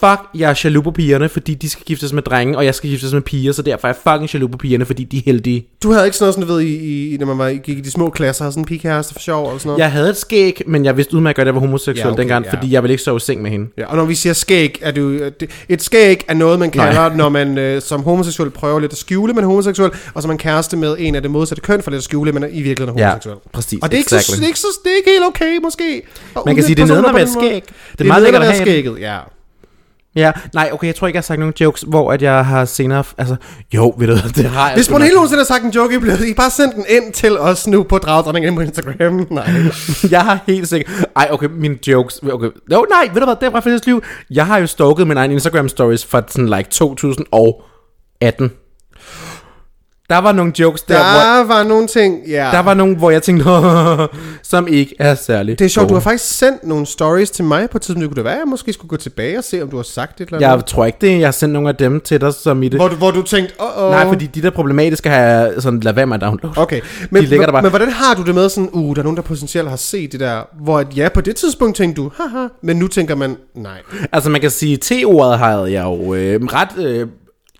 fuck, 0.00 0.20
jeg 0.34 0.50
er 0.50 0.60
jaloux 0.64 0.84
på 0.84 0.90
pigerne, 0.90 1.28
fordi 1.28 1.54
de 1.54 1.68
skal 1.70 1.84
giftes 1.84 2.12
med 2.12 2.22
drenge, 2.22 2.56
og 2.58 2.64
jeg 2.64 2.74
skal 2.74 2.90
giftes 2.90 3.12
med 3.12 3.20
piger, 3.22 3.52
så 3.52 3.62
derfor 3.62 3.88
er 3.88 3.92
jeg 3.92 4.12
fucking 4.12 4.34
jaloux 4.34 4.52
på 4.52 4.58
pigerne, 4.58 4.84
fordi 4.84 5.04
de 5.04 5.18
er 5.18 5.22
heldige. 5.24 5.66
Du 5.82 5.92
havde 5.92 6.04
ikke 6.06 6.16
sådan 6.16 6.24
noget, 6.24 6.34
sådan, 6.34 6.48
du 6.48 6.54
ved, 6.54 6.62
i, 6.62 7.14
i, 7.14 7.16
når 7.16 7.26
man 7.26 7.38
var, 7.38 7.50
gik 7.50 7.78
i 7.78 7.80
de 7.80 7.90
små 7.90 8.10
klasser, 8.10 8.44
havde 8.44 8.52
sådan 8.52 8.60
en 8.62 8.66
pigekæreste 8.66 9.12
for 9.14 9.20
sjov 9.20 9.52
og 9.52 9.60
sådan 9.60 9.68
noget? 9.68 9.78
Jeg 9.80 9.92
havde 9.92 10.10
et 10.10 10.16
skæg, 10.16 10.62
men 10.66 10.84
jeg 10.84 10.96
vidste 10.96 11.16
udmærket, 11.16 11.40
at 11.42 11.46
jeg 11.46 11.54
var 11.54 11.60
homoseksuel 11.60 11.96
Ja, 11.96 12.02
ja, 12.06 12.12
okay, 12.12 12.20
dengang, 12.20 12.44
ja. 12.44 12.52
fordi 12.52 12.72
jeg 12.72 12.82
ville 12.82 12.92
ikke 12.92 13.02
sove 13.02 13.16
i 13.16 13.20
seng 13.20 13.42
med 13.42 13.50
hende. 13.50 13.66
Ja, 13.78 13.86
og 13.86 13.96
når 13.96 14.04
vi 14.04 14.14
siger 14.14 14.32
skæg, 14.32 14.78
er 14.82 14.90
det 14.90 15.40
det, 15.40 15.50
et 15.68 15.82
skæg 15.82 16.24
er 16.28 16.34
noget, 16.34 16.58
man 16.58 16.70
kalder, 16.70 17.14
når 17.16 17.28
man 17.28 17.58
øh, 17.58 17.82
som 17.82 18.02
homoseksuel 18.02 18.50
prøver 18.50 18.80
lidt 18.80 18.92
at 18.92 18.98
skjule, 18.98 19.32
man 19.32 19.44
er 19.44 19.48
homoseksuel, 19.48 19.90
og 20.14 20.22
så 20.22 20.28
man 20.28 20.38
kæreste 20.38 20.76
med 20.76 20.96
en 20.98 21.14
af 21.14 21.22
det 21.22 21.30
modsatte 21.30 21.62
køn 21.62 21.82
for 21.82 21.90
lidt 21.90 21.98
at 21.98 22.04
skjule, 22.04 22.32
men 22.32 22.42
er 22.42 22.48
i 22.52 22.62
virkeligheden 22.62 23.00
er 23.00 23.04
Ja, 23.04 23.08
homoseksuel. 23.10 23.36
præcis. 23.52 23.78
Og 23.82 23.90
det 23.90 23.94
er, 23.96 23.98
ikke 23.98 24.10
så, 24.10 24.32
det, 24.36 24.42
er 24.42 24.46
ikke 24.46 24.58
så, 24.58 24.66
det 24.84 24.92
er 24.92 24.96
ikke 24.96 25.10
helt 25.10 25.24
okay, 25.26 25.58
måske. 25.62 26.02
at 26.36 26.42
Man 26.46 26.54
kan 26.54 26.64
sige, 26.64 26.74
det 26.74 26.90
er 26.90 26.94
den 26.94 27.02
måde. 27.12 27.28
skæg. 27.28 27.62
Det 27.92 28.00
er 28.00 28.04
meget 28.04 28.22
lækkert 28.22 28.42
at 28.42 28.48
have 28.48 28.62
skægget, 28.64 29.00
ja. 29.00 29.18
Ja, 30.16 30.32
nej, 30.54 30.70
okay, 30.72 30.86
jeg 30.86 30.94
tror 30.94 31.06
ikke, 31.06 31.16
jeg 31.16 31.20
har 31.20 31.22
sagt 31.22 31.38
nogen 31.38 31.54
jokes, 31.60 31.84
hvor 31.88 32.12
at 32.12 32.22
jeg 32.22 32.46
har 32.46 32.64
senere... 32.64 33.04
Altså, 33.18 33.36
jo, 33.74 33.94
ved 33.98 34.06
du 34.06 34.14
det 34.14 34.44
har 34.44 34.66
jeg. 34.68 34.74
Hvis 34.74 34.90
man 34.90 35.02
helt 35.02 35.14
nogensinde 35.14 35.40
har 35.40 35.44
sagt 35.44 35.64
en 35.64 35.70
joke, 35.70 35.94
I 35.94 35.98
bliver 35.98 36.16
I 36.30 36.34
bare 36.34 36.50
sendt 36.50 36.74
den 36.74 36.84
ind 36.88 37.12
til 37.12 37.38
os 37.38 37.66
nu 37.66 37.82
på 37.82 37.98
Dragdronningen 37.98 38.54
på 38.54 38.60
Instagram. 38.60 39.26
Nej. 39.30 39.50
jeg 40.10 40.20
har 40.20 40.38
helt 40.46 40.68
sikkert... 40.68 41.06
Ej, 41.16 41.28
okay, 41.30 41.46
mine 41.46 41.78
jokes... 41.88 42.20
Okay. 42.32 42.48
Jo, 42.72 42.86
nej, 42.90 43.08
ved 43.12 43.20
du 43.20 43.26
hvad, 43.26 43.36
det 43.40 43.46
er 43.46 43.50
fra 43.50 43.60
Fælles 43.60 43.86
Liv. 43.86 44.02
Jeg 44.30 44.46
har 44.46 44.58
jo 44.58 44.66
stalket 44.66 45.06
min 45.06 45.16
egen 45.16 45.30
Instagram 45.30 45.68
stories 45.68 46.06
fra 46.06 46.22
sådan 46.28 46.48
like 46.48 46.70
2018. 46.70 48.52
Der 50.10 50.18
var 50.18 50.32
nogle 50.32 50.52
jokes 50.58 50.82
der, 50.82 50.94
Der 50.94 51.44
hvor... 51.44 51.54
var 51.54 51.62
nogle 51.62 51.86
ting, 51.86 52.20
ja. 52.28 52.48
Der 52.52 52.60
var 52.60 52.74
nogle, 52.74 52.96
hvor 52.96 53.10
jeg 53.10 53.22
tænkte, 53.22 53.44
som 54.50 54.66
ikke 54.68 54.94
er 54.98 55.14
særlig 55.14 55.58
Det 55.58 55.64
er 55.64 55.68
sjovt, 55.68 55.88
du 55.88 55.94
har 55.94 56.00
faktisk 56.00 56.38
sendt 56.38 56.64
nogle 56.66 56.86
stories 56.86 57.30
til 57.30 57.44
mig 57.44 57.70
på 57.70 57.78
et 57.78 57.82
tidspunkt. 57.82 58.02
Det 58.02 58.10
kunne 58.10 58.16
det 58.16 58.24
være, 58.24 58.34
at 58.34 58.38
jeg 58.38 58.48
måske 58.48 58.72
skulle 58.72 58.88
gå 58.88 58.96
tilbage 58.96 59.38
og 59.38 59.44
se, 59.44 59.62
om 59.62 59.70
du 59.70 59.76
har 59.76 59.82
sagt 59.82 60.20
et 60.20 60.26
eller 60.26 60.38
andet. 60.38 60.48
Jeg 60.48 60.66
tror 60.66 60.84
ikke 60.86 60.98
det. 61.00 61.18
Jeg 61.18 61.26
har 61.26 61.32
sendt 61.32 61.52
nogle 61.52 61.68
af 61.68 61.76
dem 61.76 62.00
til 62.00 62.20
dig, 62.20 62.34
som 62.34 62.62
i 62.62 62.68
det. 62.68 62.78
Hvor 62.80 62.88
du, 62.88 62.94
hvor 62.94 63.10
du 63.10 63.22
tænkte, 63.22 63.54
åh, 63.60 63.84
oh, 63.84 63.90
Nej, 63.90 64.06
fordi 64.08 64.26
de 64.26 64.42
der 64.42 64.50
problematiske 64.50 65.08
har 65.08 65.20
jeg 65.20 65.52
sådan, 65.58 65.80
lad 65.80 65.92
være 65.92 66.06
med 66.06 66.14
at 66.14 66.20
downloade. 66.20 66.60
Okay, 66.60 66.80
men, 67.10 67.22
De 67.22 67.28
ligger 67.28 67.46
der 67.46 67.52
bare. 67.52 67.62
men 67.62 67.70
hvordan 67.70 67.90
har 67.90 68.14
du 68.14 68.22
det 68.22 68.34
med 68.34 68.48
sådan, 68.48 68.70
uh, 68.72 68.96
der 68.96 69.02
er 69.02 69.04
nogen, 69.04 69.16
der 69.16 69.22
potentielt 69.22 69.68
har 69.68 69.76
set 69.76 70.12
det 70.12 70.20
der, 70.20 70.40
hvor 70.62 70.78
at, 70.78 70.86
ja, 70.96 71.08
på 71.14 71.20
det 71.20 71.36
tidspunkt 71.36 71.76
tænkte 71.76 72.02
du, 72.02 72.10
haha, 72.16 72.46
men 72.62 72.76
nu 72.76 72.88
tænker 72.88 73.14
man, 73.14 73.36
nej. 73.54 73.78
Altså 74.12 74.30
man 74.30 74.40
kan 74.40 74.50
sige, 74.50 74.76
T-ordet 74.76 75.38
har 75.38 75.66
jeg 75.66 75.84
jo 75.84 76.14
øh, 76.14 76.40
ret 76.42 76.84
øh, 76.86 77.06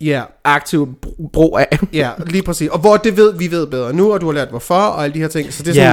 Ja, 0.01 0.23
aktiv 0.43 0.89
br- 1.05 1.29
brug 1.33 1.59
af. 1.59 1.79
ja, 1.93 2.09
lige 2.27 2.43
præcis. 2.43 2.69
Og 2.69 2.79
hvor 2.79 2.97
det 2.97 3.17
ved, 3.17 3.33
vi 3.33 3.51
ved 3.51 3.67
bedre 3.67 3.93
nu, 3.93 4.13
og 4.13 4.21
du 4.21 4.25
har 4.25 4.33
lært 4.33 4.49
hvorfor, 4.49 4.75
og 4.75 5.03
alle 5.03 5.13
de 5.13 5.19
her 5.19 5.27
ting. 5.27 5.53
Så 5.53 5.63
det 5.63 5.69
er 5.69 5.73
sådan, 5.73 5.91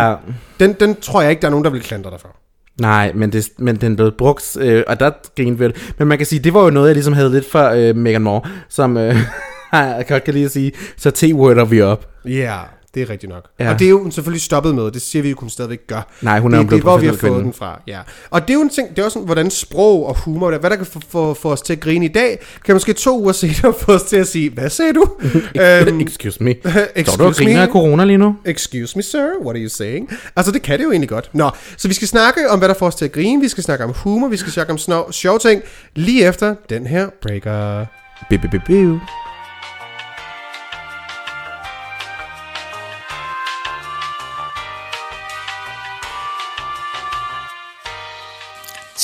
Ja, 0.58 0.64
den, 0.66 0.72
den 0.80 0.96
tror 1.00 1.20
jeg 1.22 1.30
ikke, 1.30 1.40
der 1.40 1.46
er 1.46 1.50
nogen, 1.50 1.64
der 1.64 1.70
vil 1.70 1.82
klandre 1.82 2.10
dig 2.10 2.20
for. 2.20 2.36
nej, 2.80 3.12
men, 3.14 3.32
det, 3.32 3.48
men 3.58 3.76
den 3.76 3.96
blev 3.96 4.12
brugt, 4.18 4.56
øh, 4.60 4.82
og 4.86 5.00
der 5.00 5.10
grinede 5.36 5.58
vi 5.58 5.64
af 5.64 5.72
det. 5.72 5.94
Men 5.98 6.08
man 6.08 6.18
kan 6.18 6.26
sige, 6.26 6.38
det 6.38 6.54
var 6.54 6.62
jo 6.64 6.70
noget, 6.70 6.88
jeg 6.88 6.94
ligesom 6.94 7.12
havde 7.14 7.30
lidt 7.30 7.50
for 7.50 7.68
øh, 7.68 7.96
Megan 7.96 8.22
Moore, 8.22 8.42
som 8.68 8.96
øh, 8.96 9.16
jeg 9.72 10.04
godt 10.08 10.24
kan 10.24 10.34
lide 10.34 10.44
at 10.44 10.50
sige, 10.50 10.72
så 10.96 11.10
T-worder 11.10 11.64
vi 11.64 11.80
op. 11.82 12.08
Ja, 12.24 12.56
det 12.94 13.02
er 13.02 13.10
rigtigt 13.10 13.30
nok. 13.30 13.44
Ja. 13.60 13.72
Og 13.72 13.78
det 13.78 13.84
er 13.84 13.90
jo 13.90 14.10
selvfølgelig 14.10 14.42
stoppet 14.42 14.74
med, 14.74 14.90
det 14.90 15.02
siger 15.02 15.22
vi 15.22 15.30
jo, 15.30 15.36
hun 15.38 15.50
stadigvæk 15.50 15.86
gør. 15.86 16.08
Nej, 16.22 16.40
hun 16.40 16.54
er 16.54 16.58
det, 16.58 16.64
jo 16.64 16.68
blevet 16.68 16.82
det 16.82 16.88
er, 16.88 16.90
hvor 16.92 16.98
vi 16.98 17.06
har 17.06 17.12
fået 17.12 17.20
kvinde. 17.20 17.44
den 17.44 17.52
fra. 17.52 17.80
Ja. 17.86 18.00
Og 18.30 18.42
det 18.42 18.50
er 18.50 18.54
jo 18.54 18.60
en 18.60 18.70
ting, 18.70 18.90
det 18.90 18.98
er 18.98 19.04
også 19.04 19.14
sådan, 19.14 19.26
hvordan 19.26 19.50
sprog 19.50 20.06
og 20.06 20.18
humor, 20.18 20.58
hvad 20.58 20.70
der 20.70 20.76
kan 20.76 20.86
få, 20.86 21.00
få, 21.08 21.34
få 21.34 21.52
os 21.52 21.62
til 21.62 21.72
at 21.72 21.80
grine 21.80 22.04
i 22.04 22.08
dag, 22.08 22.38
kan 22.64 22.74
måske 22.74 22.92
to 22.92 23.20
uger 23.20 23.32
senere 23.32 23.74
få 23.80 23.92
os 23.92 24.02
til 24.02 24.16
at 24.16 24.28
sige, 24.28 24.50
hvad 24.50 24.70
sagde 24.70 24.92
du? 24.92 25.04
øhm, 25.60 26.00
Excuse 26.00 26.44
me. 26.44 26.54
Står 26.64 26.80
excuse 26.96 27.18
du 27.18 27.24
og 27.24 27.34
griner 27.34 27.62
af 27.62 27.68
corona 27.68 28.04
lige 28.04 28.18
nu? 28.18 28.36
Excuse 28.44 28.98
me, 28.98 29.02
sir, 29.02 29.26
what 29.44 29.56
are 29.56 29.62
you 29.62 29.68
saying? 29.68 30.10
Altså, 30.36 30.52
det 30.52 30.62
kan 30.62 30.78
det 30.78 30.84
jo 30.84 30.90
egentlig 30.90 31.08
godt. 31.08 31.30
Nå, 31.32 31.50
så 31.76 31.88
vi 31.88 31.94
skal 31.94 32.08
snakke 32.08 32.50
om, 32.50 32.58
hvad 32.58 32.68
der 32.68 32.74
får 32.74 32.86
os 32.86 32.94
til 32.94 33.04
at 33.04 33.12
grine, 33.12 33.42
vi 33.42 33.48
skal 33.48 33.64
snakke 33.64 33.84
om 33.84 33.92
humor, 33.96 34.28
vi 34.28 34.36
skal 34.36 34.52
snakke 34.52 34.72
om 34.72 34.78
snov, 34.78 35.12
sjove 35.12 35.38
ting, 35.38 35.62
lige 35.94 36.28
efter 36.28 36.54
den 36.70 36.86
her 36.86 37.08
breaker. 37.22 37.86
Bi, 38.30 38.36
bi, 38.38 38.48
bi, 38.48 38.58
bi. 38.66 38.98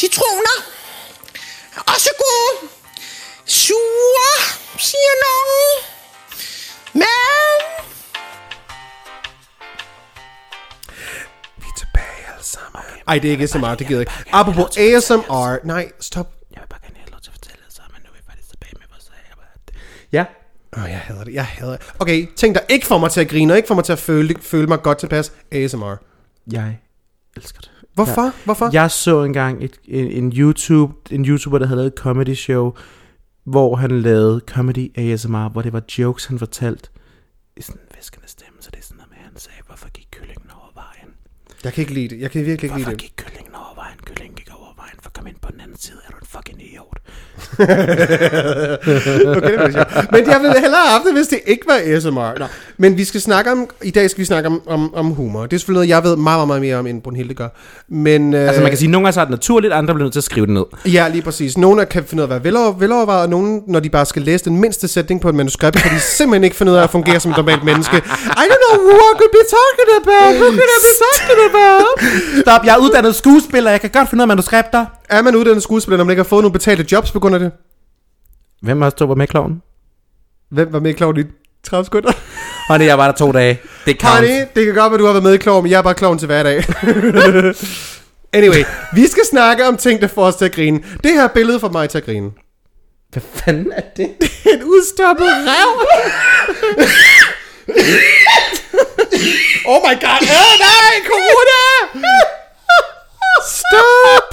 Citroner. 0.00 0.56
Også 1.94 2.10
gode. 2.18 2.70
Sure, 3.46 4.32
siger 4.78 5.14
nogen. 5.26 5.84
Men 6.92 7.58
Vi 11.56 11.66
er 11.68 11.78
tilbage 11.78 12.32
alle 12.32 12.44
sammen. 12.44 12.82
Ej, 13.08 13.18
det 13.18 13.28
er 13.28 13.32
ikke 13.32 13.44
ASMR, 13.44 13.74
det 13.74 13.86
gider 13.86 14.00
jeg 14.00 14.00
ikke. 14.00 14.12
Apropos 14.32 14.76
ASMR, 14.76 15.66
nej, 15.66 15.92
stop. 16.00 16.34
Jeg 16.54 16.60
vil 16.60 16.66
bare 16.68 16.80
gerne 16.82 16.96
have 16.98 17.10
lov 17.10 17.20
til 17.20 17.30
at 17.30 17.34
fortælle 17.34 17.62
det 17.66 17.74
sammen, 17.76 17.92
men 17.94 18.02
nu 18.04 18.08
er 18.10 18.16
vi 18.16 18.22
faktisk 18.26 18.48
tilbage 18.50 18.74
med 18.78 18.86
vores 18.90 19.10
Ja, 20.12 20.24
Åh, 20.76 20.90
jeg 20.90 20.98
hader 20.98 21.24
det, 21.24 21.34
jeg 21.34 21.46
hader 21.46 21.76
det. 21.76 21.86
Okay, 21.98 22.26
ting, 22.36 22.54
der 22.54 22.60
ikke 22.68 22.86
får 22.86 22.98
mig 22.98 23.10
til 23.10 23.20
at 23.20 23.28
grine, 23.28 23.52
og 23.52 23.56
ikke 23.56 23.66
får 23.68 23.74
mig 23.74 23.84
til 23.84 23.92
at 23.92 23.98
føle, 23.98 24.34
føle 24.42 24.66
mig 24.66 24.82
godt 24.82 24.98
tilpas, 24.98 25.32
ASMR. 25.52 25.94
jeg 26.52 26.78
elsker 27.36 27.60
det. 27.60 27.69
Hvorfor? 28.04 28.24
Ja. 28.24 28.30
Hvorfor? 28.44 28.70
Jeg 28.72 28.90
så 28.90 29.22
engang 29.24 29.64
et, 29.64 29.80
en, 29.84 30.06
en, 30.10 30.32
YouTube, 30.36 30.94
en 31.10 31.24
YouTuber, 31.24 31.58
der 31.58 31.66
havde 31.66 31.76
lavet 31.76 31.92
et 31.92 31.98
comedy 31.98 32.34
show, 32.34 32.72
hvor 33.44 33.76
han 33.76 34.00
lavede 34.00 34.40
comedy 34.46 34.98
ASMR, 34.98 35.48
hvor 35.48 35.62
det 35.62 35.72
var 35.72 35.82
jokes, 35.98 36.24
han 36.26 36.38
fortalte 36.38 36.88
i 37.56 37.62
sådan 37.62 37.80
en 37.80 37.96
viskende 37.96 38.28
stemme, 38.28 38.56
så 38.60 38.70
det 38.70 38.78
er 38.78 38.82
sådan 38.82 38.96
noget 38.96 39.10
med, 39.10 39.18
at 39.18 39.24
han 39.24 39.38
sagde, 39.38 39.58
hvorfor 39.66 39.88
gik 39.88 40.06
kyllingen 40.10 40.50
over 40.50 40.70
vejen? 40.74 41.14
Jeg 41.64 41.72
kan 41.72 41.82
ikke 41.82 41.94
lide 41.94 42.08
det. 42.08 42.20
Jeg 42.20 42.30
kan 42.30 42.46
virkelig 42.46 42.64
ikke 42.68 42.74
Hvorfor 42.74 42.90
lide 42.90 43.02
det. 43.02 43.10
gik 43.10 43.12
kyllingen 43.16 43.54
over 43.54 43.74
vejen? 43.74 43.98
Kyllingen 44.06 44.34
gik 44.36 44.49
for 45.02 45.10
kom 45.18 45.26
ind 45.26 45.36
på 45.42 45.48
den 45.52 45.60
anden 45.60 45.78
side, 45.80 45.96
er 46.06 46.10
du 46.10 46.16
en 46.16 46.26
fucking 46.30 46.62
idiot. 46.62 46.96
Okay, 49.36 49.58
det 49.66 49.72
sjovt. 49.72 50.12
Men 50.12 50.26
jeg 50.30 50.40
ville 50.40 50.60
hellere 50.60 50.80
have 50.80 50.90
haft 50.92 51.04
det, 51.04 51.12
hvis 51.12 51.26
det 51.26 51.40
ikke 51.46 51.66
var 51.66 51.78
ASMR. 51.96 52.38
Nå. 52.38 52.44
Men 52.78 52.96
vi 52.96 53.04
skal 53.04 53.20
snakke 53.20 53.50
om, 53.52 53.68
i 53.82 53.90
dag 53.90 54.10
skal 54.10 54.20
vi 54.20 54.24
snakke 54.24 54.46
om, 54.46 54.62
om, 54.66 54.94
om 54.94 55.06
humor. 55.06 55.42
Det 55.46 55.52
er 55.52 55.58
selvfølgelig 55.58 55.76
noget, 55.76 55.88
jeg 55.88 56.04
ved 56.10 56.16
meget, 56.16 56.38
meget, 56.38 56.48
meget 56.48 56.62
mere 56.62 56.76
om, 56.76 56.86
end 56.86 57.02
Brunhilde 57.02 57.34
gør. 57.34 57.48
Men, 57.88 58.34
øh, 58.34 58.40
Altså 58.40 58.60
man 58.62 58.70
kan 58.70 58.78
sige, 58.78 58.86
at 58.88 58.90
nogle 58.90 59.04
gange 59.06 59.14
så 59.14 59.20
er 59.20 59.24
det 59.24 59.30
naturligt, 59.30 59.72
andre 59.72 59.94
bliver 59.94 60.04
nødt 60.04 60.12
til 60.12 60.20
at 60.20 60.24
skrive 60.24 60.46
det 60.46 60.54
ned. 60.54 60.64
Ja, 60.86 61.08
lige 61.08 61.22
præcis. 61.22 61.58
Nogle 61.58 61.86
kan 61.86 62.04
finde 62.04 62.22
ud 62.22 62.24
af 62.24 62.26
at 62.26 62.30
være 62.30 62.44
velover, 62.44 62.72
velovervejet, 62.78 63.22
og 63.22 63.28
nogle, 63.28 63.60
når 63.66 63.80
de 63.80 63.90
bare 63.90 64.06
skal 64.06 64.22
læse 64.22 64.44
den 64.44 64.56
mindste 64.60 64.88
sætning 64.88 65.20
på 65.20 65.28
et 65.28 65.34
manuskript, 65.34 65.76
kan 65.76 65.90
de 65.94 66.00
simpelthen 66.00 66.44
ikke 66.44 66.56
finde 66.56 66.72
ud 66.72 66.76
af 66.76 66.82
at 66.82 66.90
fungere 66.90 67.20
som 67.20 67.30
et 67.30 67.36
normalt 67.36 67.64
menneske. 67.64 67.96
I 67.96 68.00
don't 68.50 68.62
know 68.64 68.74
who 68.86 68.96
I 69.10 69.12
could 69.20 69.32
be 69.38 69.44
talking 69.56 69.90
about. 70.02 70.32
Who 70.40 70.48
could 70.58 70.70
I 70.76 70.80
be 70.88 70.92
talking 71.04 71.40
about? 71.50 71.84
Stop, 72.44 72.60
jeg 72.66 72.74
er 72.74 72.78
uddannet 72.78 73.14
skuespiller, 73.14 73.70
jeg 73.70 73.80
kan 73.80 73.90
godt 73.90 74.08
finde 74.10 74.20
ud 74.22 74.24
af 74.24 74.28
manuskripter. 74.28 74.86
Er 75.08 75.22
man 75.22 75.36
uddannet 75.36 75.62
skuespiller, 75.62 75.96
når 75.96 76.04
man 76.04 76.12
ikke 76.12 76.22
har 76.22 76.28
fået 76.28 76.42
nogle 76.42 76.52
betalte 76.52 76.86
jobs 76.92 77.10
på 77.12 77.20
grund 77.20 77.34
af 77.34 77.40
det? 77.40 77.52
Hvem 78.62 78.82
har 78.82 78.90
stået 78.90 79.18
med 79.18 79.26
kloven? 79.26 79.62
Hvem 80.50 80.72
var 80.72 80.80
med 80.80 80.90
i 80.90 80.92
Kloven 80.94 81.20
i 81.20 81.22
30 81.64 81.84
sekunder? 81.84 82.12
Honey, 82.68 82.86
jeg 82.86 82.98
var 82.98 83.06
der 83.06 83.12
to 83.12 83.32
dage. 83.32 83.60
Det 83.86 84.00
counts. 84.00 84.18
Honey, 84.18 84.46
det 84.54 84.64
kan 84.66 84.74
godt 84.74 84.92
være, 84.92 84.98
du 85.00 85.04
har 85.06 85.12
været 85.12 85.22
med 85.22 85.34
i 85.34 85.36
Kloven, 85.36 85.62
men 85.62 85.70
jeg 85.70 85.78
er 85.78 85.82
bare 85.82 85.94
kloven 85.94 86.18
til 86.18 86.26
hverdag. 86.26 86.56
anyway, 88.38 88.64
vi 88.94 89.06
skal 89.06 89.22
snakke 89.30 89.66
om 89.66 89.76
ting, 89.76 90.00
der 90.00 90.06
får 90.06 90.24
os 90.24 90.36
til 90.36 90.44
at 90.44 90.52
grine. 90.52 90.82
Det 91.04 91.12
her 91.12 91.28
billede 91.28 91.60
får 91.60 91.68
mig 91.68 91.90
til 91.90 91.98
at 91.98 92.04
grine. 92.04 92.30
Hvad 93.12 93.22
fanden 93.34 93.72
er 93.72 93.82
det? 93.96 94.10
En 94.54 94.62
udstoppet 94.64 95.26
rev. 95.26 95.70
oh 99.72 99.80
my 99.86 99.94
god. 100.00 100.22
Øh, 100.22 100.52
nej, 100.60 100.94
corona. 101.10 101.60
Stop. 103.46 104.29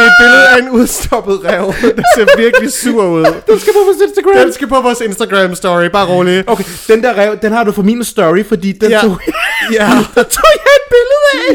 Det 0.00 0.06
er 0.06 0.10
et 0.12 0.18
billede 0.22 0.46
af 0.54 0.58
en 0.62 0.68
udstoppet 0.78 1.36
rev, 1.44 1.64
der 1.98 2.02
ser 2.16 2.26
virkelig 2.44 2.72
sur 2.72 3.04
ud. 3.16 3.24
Den 3.50 3.58
skal 3.60 3.72
på 3.78 3.82
vores 3.86 3.98
Instagram. 4.08 4.36
Den 4.44 4.52
skal 4.52 4.68
på 4.68 4.80
vores 4.80 5.00
Instagram 5.00 5.54
story, 5.54 5.86
bare 5.96 6.06
rolig. 6.14 6.44
Okay, 6.46 6.64
den 6.88 7.02
der 7.02 7.12
rev, 7.20 7.32
den 7.42 7.52
har 7.52 7.64
du 7.64 7.72
for 7.72 7.82
min 7.82 8.04
story, 8.04 8.42
fordi 8.52 8.72
den 8.72 8.90
Ja. 8.90 9.00
tog, 9.00 9.16
Ja. 9.78 9.86
der 10.16 10.22
tog 10.36 10.48
jeg 10.64 10.72
et 10.80 10.86
billede 10.94 11.26
af, 11.40 11.46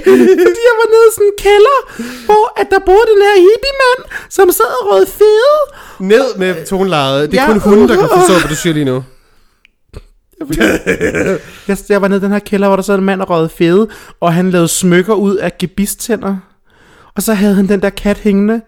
fordi 0.48 0.62
jeg 0.70 0.75
var 0.82 0.88
nede 0.94 1.06
i 1.10 1.14
sådan 1.16 1.28
en 1.32 1.38
kælder, 1.48 1.78
hvor 2.25 2.46
at 2.62 2.68
der 2.72 2.80
boede 2.86 3.06
den 3.14 3.22
her 3.28 3.36
hippie-mand, 3.48 4.02
som 4.30 4.52
sad 4.52 4.72
og 4.82 4.92
rød 4.92 5.06
fede. 5.06 5.56
Ned 6.00 6.36
med 6.38 6.66
tonelejet. 6.66 7.32
Det 7.32 7.38
er 7.40 7.42
Ja. 7.44 7.48
kun 7.52 7.60
hunden, 7.60 7.90
der 7.90 7.96
kan 7.96 8.10
forstå, 8.18 8.34
hvad 8.40 8.50
du 8.50 8.56
siger 8.56 8.74
lige 8.74 8.86
nu. 8.86 9.04
Jeg, 11.68 11.78
jeg 11.90 12.02
var 12.02 12.08
nede 12.08 12.20
i 12.20 12.24
den 12.24 12.32
her 12.32 12.40
kælder, 12.40 12.68
hvor 12.68 12.75
der 12.75 12.84
sad 12.84 12.96
en 12.96 13.04
mand 13.06 13.22
og 13.22 13.30
rød 13.30 13.50
fede, 13.58 13.88
og 14.22 14.34
han 14.34 14.52
lavede 14.52 14.68
smykker 14.68 15.14
ud 15.14 15.36
af 15.36 15.58
gebistænder. 15.58 16.38
Og 17.15 17.24
så 17.24 17.34
havde 17.34 17.55
han 17.55 17.67
den 17.67 17.81
der 17.81 17.89
kat 17.89 18.17
hængende. 18.17 18.62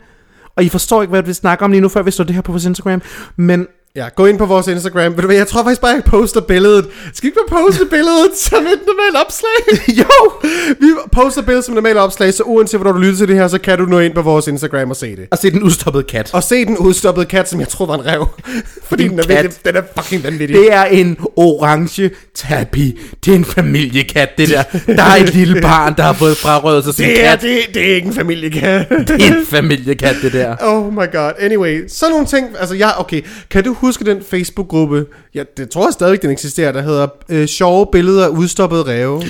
Og 0.55 0.63
I 0.63 0.69
forstår 0.69 1.01
ikke, 1.01 1.09
hvad 1.09 1.23
vi 1.23 1.33
snakker 1.33 1.65
om 1.65 1.71
lige 1.71 1.81
nu, 1.81 1.89
før 1.89 2.01
vi 2.01 2.11
står 2.11 2.23
det 2.23 2.35
her 2.35 2.41
på 2.41 2.51
vores 2.51 2.65
Instagram. 2.65 3.01
Men 3.35 3.67
Ja, 3.97 4.07
gå 4.15 4.25
ind 4.25 4.37
på 4.37 4.45
vores 4.45 4.67
Instagram. 4.67 5.11
Ved 5.15 5.21
du 5.21 5.25
hvad, 5.25 5.35
jeg 5.35 5.47
tror 5.47 5.63
faktisk 5.63 5.81
bare, 5.81 5.91
jeg 5.91 6.03
poster 6.03 6.41
billedet. 6.41 6.85
Skal 7.13 7.23
vi 7.23 7.27
ikke 7.27 7.39
bare 7.49 7.63
poste 7.63 7.85
billedet 7.85 8.37
som 8.49 8.57
et 8.63 8.79
normalt 8.87 9.25
opslag? 9.25 9.87
jo, 10.01 10.31
Vi 10.79 10.87
poster 11.11 11.41
billedet 11.41 11.65
som 11.65 11.73
et 11.73 11.75
normalt 11.75 11.97
opslag, 11.97 12.33
så 12.33 12.43
uanset 12.43 12.79
hvornår 12.79 12.91
du 12.91 12.99
lytter 12.99 13.17
til 13.17 13.27
det 13.27 13.35
her, 13.35 13.47
så 13.47 13.57
kan 13.59 13.77
du 13.77 13.85
nå 13.85 13.99
ind 13.99 14.13
på 14.13 14.21
vores 14.21 14.47
Instagram 14.47 14.89
og 14.89 14.95
se 14.95 15.15
det. 15.15 15.27
og 15.31 15.37
se 15.37 15.51
den 15.51 15.63
udstoppede 15.63 16.03
kat. 16.03 16.29
Og 16.33 16.43
se 16.43 16.65
den 16.65 16.77
udstoppede 16.77 17.25
kat, 17.25 17.49
som 17.49 17.59
jeg 17.59 17.67
troede 17.67 17.89
var 17.89 17.95
en 17.97 18.05
rev. 18.05 18.27
Fordi 18.89 19.03
En 19.05 19.11
den 19.11 19.19
er, 19.19 19.23
kat. 19.23 19.59
den 19.65 19.75
er 19.75 19.81
fucking 20.01 20.23
vanvittig. 20.23 20.57
Det 20.57 20.73
er 20.73 20.83
en 20.83 21.17
orange 21.35 22.11
tabi. 22.35 22.99
Det 23.25 23.31
er 23.31 23.35
en 23.35 23.45
familiekat, 23.45 24.37
det 24.37 24.49
der. 24.49 24.63
Der 24.87 25.03
er 25.03 25.15
et 25.15 25.33
lille 25.33 25.61
barn, 25.61 25.93
der 25.97 26.03
har 26.03 26.13
fået 26.13 26.37
frarøvet 26.37 26.83
sig 26.83 26.93
sin 26.93 27.05
det, 27.05 27.25
er, 27.25 27.29
kat. 27.31 27.41
det, 27.41 27.59
det 27.73 27.91
er 27.91 27.95
ikke 27.95 28.07
en 28.07 28.13
familiekat. 28.13 28.89
Det 28.89 29.09
er 29.09 29.27
en 29.39 29.45
familiekat, 29.45 30.15
det 30.21 30.33
der. 30.33 30.55
Oh 30.61 30.93
my 30.93 31.11
god. 31.11 31.31
Anyway, 31.39 31.83
sådan 31.87 32.11
nogle 32.11 32.25
ting. 32.27 32.47
Altså, 32.59 32.75
jeg, 32.75 32.93
okay. 32.97 33.21
Kan 33.49 33.63
du 33.63 33.73
huske 33.87 34.05
den 34.05 34.23
Facebook-gruppe? 34.23 35.05
Ja, 35.35 35.43
det 35.57 35.69
tror 35.69 35.87
jeg 35.87 35.93
stadigvæk, 35.93 36.21
den 36.21 36.29
eksisterer. 36.29 36.71
Der 36.71 36.81
hedder 36.81 37.07
øh, 37.29 37.47
sjove 37.47 37.87
billeder 37.91 38.25
af 38.25 38.29
udstoppede 38.29 38.83
ræve. 38.83 39.21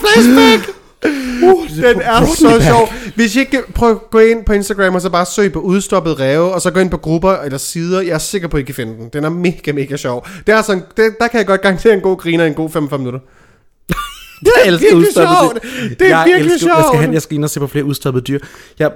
Flashback! 0.00 0.70
Uh, 1.42 1.68
den 1.68 2.00
er 2.00 2.24
så 2.24 2.62
sjov. 2.68 2.88
Hvis 3.14 3.36
I 3.36 3.40
ikke 3.40 3.62
prøv 3.74 3.90
at 3.90 4.10
gå 4.10 4.18
ind 4.18 4.44
på 4.44 4.52
Instagram 4.52 4.94
og 4.94 5.00
så 5.00 5.10
bare 5.10 5.26
søg 5.26 5.52
på 5.52 5.60
udstoppet 5.60 6.20
ræve, 6.20 6.54
og 6.54 6.60
så 6.60 6.70
gå 6.70 6.80
ind 6.80 6.90
på 6.90 6.96
grupper 6.96 7.32
eller 7.32 7.58
sider. 7.58 8.00
Jeg 8.00 8.10
er 8.10 8.18
sikker 8.18 8.48
på, 8.48 8.56
at 8.56 8.60
I 8.60 8.64
kan 8.64 8.74
finde 8.74 8.96
den. 8.96 9.08
Den 9.12 9.24
er 9.24 9.28
mega, 9.28 9.72
mega 9.72 9.96
sjov. 9.96 10.26
Det 10.46 10.54
er 10.54 10.62
sådan, 10.62 10.82
det, 10.96 11.16
der 11.20 11.28
kan 11.28 11.38
jeg 11.38 11.46
godt 11.46 11.60
garantere 11.60 11.94
en 11.94 12.00
god 12.00 12.16
griner 12.16 12.44
i 12.44 12.48
en 12.48 12.54
god 12.54 12.70
45 12.70 12.98
minutter. 12.98 13.20
Det 14.44 14.52
er 14.64 14.70
virkelig 14.78 15.06
sjovt. 15.14 15.62
Det 15.98 16.02
er 16.02 16.08
jeg 16.08 16.22
virkelig 16.26 16.52
elsker, 16.52 16.68
Jeg 16.68 16.76
sjovt. 16.76 16.86
skal, 16.94 17.00
hen, 17.00 17.12
jeg 17.12 17.22
skal 17.22 17.34
ind 17.34 17.44
og 17.44 17.50
se 17.50 17.60
på 17.60 17.66
flere 17.66 17.84
udstoppede 17.84 18.24
dyr. 18.24 18.38
Jeg... 18.78 18.90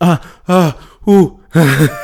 Ah, 0.00 0.16
ah, 0.48 0.70
uh. 1.06 1.30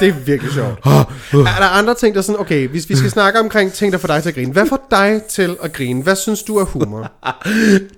Det 0.00 0.08
er 0.08 0.12
virkelig 0.12 0.52
sjovt. 0.52 0.78
Er 0.86 1.58
der 1.58 1.78
andre 1.78 1.94
ting, 1.94 2.14
der 2.14 2.20
er 2.20 2.22
sådan, 2.22 2.40
okay, 2.40 2.68
hvis 2.68 2.88
vi 2.88 2.96
skal 2.96 3.10
snakke 3.10 3.40
omkring 3.40 3.72
ting, 3.72 3.92
der 3.92 3.98
får 3.98 4.08
dig 4.08 4.22
til 4.22 4.28
at 4.28 4.34
grine. 4.34 4.52
Hvad 4.52 4.66
får 4.66 4.86
dig 4.90 5.22
til 5.28 5.56
at 5.62 5.72
grine? 5.72 6.02
Hvad 6.02 6.16
synes 6.16 6.42
du 6.42 6.56
er 6.56 6.64
humor? 6.64 7.12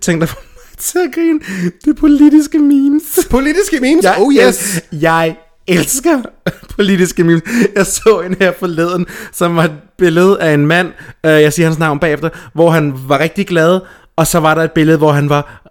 Tænk 0.00 0.21
dig 0.21 0.28
for 0.28 0.38
mig 0.42 0.78
til 0.78 0.99
at 0.99 1.14
grine. 1.14 1.40
Det 1.85 1.90
er 1.90 2.00
politiske 2.00 2.59
memes. 2.59 3.19
Politiske 3.30 3.80
memes? 3.80 4.04
Jeg, 4.04 4.16
oh 4.19 4.35
yes. 4.35 4.83
Jeg, 4.92 5.00
jeg 5.00 5.37
elsker 5.66 6.23
politiske 6.76 7.25
memes. 7.25 7.42
Jeg 7.75 7.87
så 7.87 8.23
en 8.26 8.37
her 8.40 8.52
forleden, 8.59 9.07
som 9.33 9.57
var 9.57 9.64
et 9.64 9.73
billede 9.99 10.40
af 10.40 10.54
en 10.54 10.66
mand, 10.66 10.92
øh, 11.25 11.30
jeg 11.30 11.52
siger 11.52 11.66
hans 11.66 11.78
navn 11.78 11.99
bagefter, 11.99 12.28
hvor 12.54 12.71
han 12.71 12.95
var 13.07 13.19
rigtig 13.19 13.47
glad, 13.47 13.80
og 14.16 14.26
så 14.26 14.40
var 14.40 14.54
der 14.54 14.62
et 14.62 14.73
billede, 14.73 14.99
hvor 14.99 15.12
han 15.12 15.28
var 15.28 15.62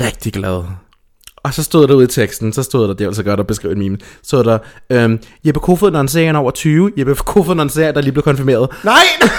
rigtig 0.00 0.32
glad. 0.32 0.62
Og 1.44 1.54
så 1.54 1.62
stod 1.62 1.88
der 1.88 1.94
ud 1.94 2.04
i 2.04 2.06
teksten, 2.06 2.52
så 2.52 2.62
stod 2.62 2.88
der, 2.88 2.94
det 2.94 3.04
er 3.04 3.08
altså 3.08 3.22
godt 3.22 3.40
at 3.40 3.46
beskrive 3.46 3.72
en 3.72 3.78
meme, 3.78 3.98
så 4.22 4.42
der, 4.42 4.58
øhm, 4.90 5.18
Jeppe 5.44 5.60
Kofod, 5.60 5.90
når 5.90 5.98
han 5.98 6.08
ser 6.08 6.30
en 6.30 6.36
over 6.36 6.50
20, 6.50 6.90
Jeppe 6.98 7.14
Kofod, 7.14 7.54
når 7.54 7.62
han 7.62 7.70
ser, 7.70 7.92
der 7.92 8.00
lige 8.00 8.12
blev 8.12 8.22
konfirmeret. 8.22 8.68
Nej, 8.84 8.94
nej, 9.22 9.30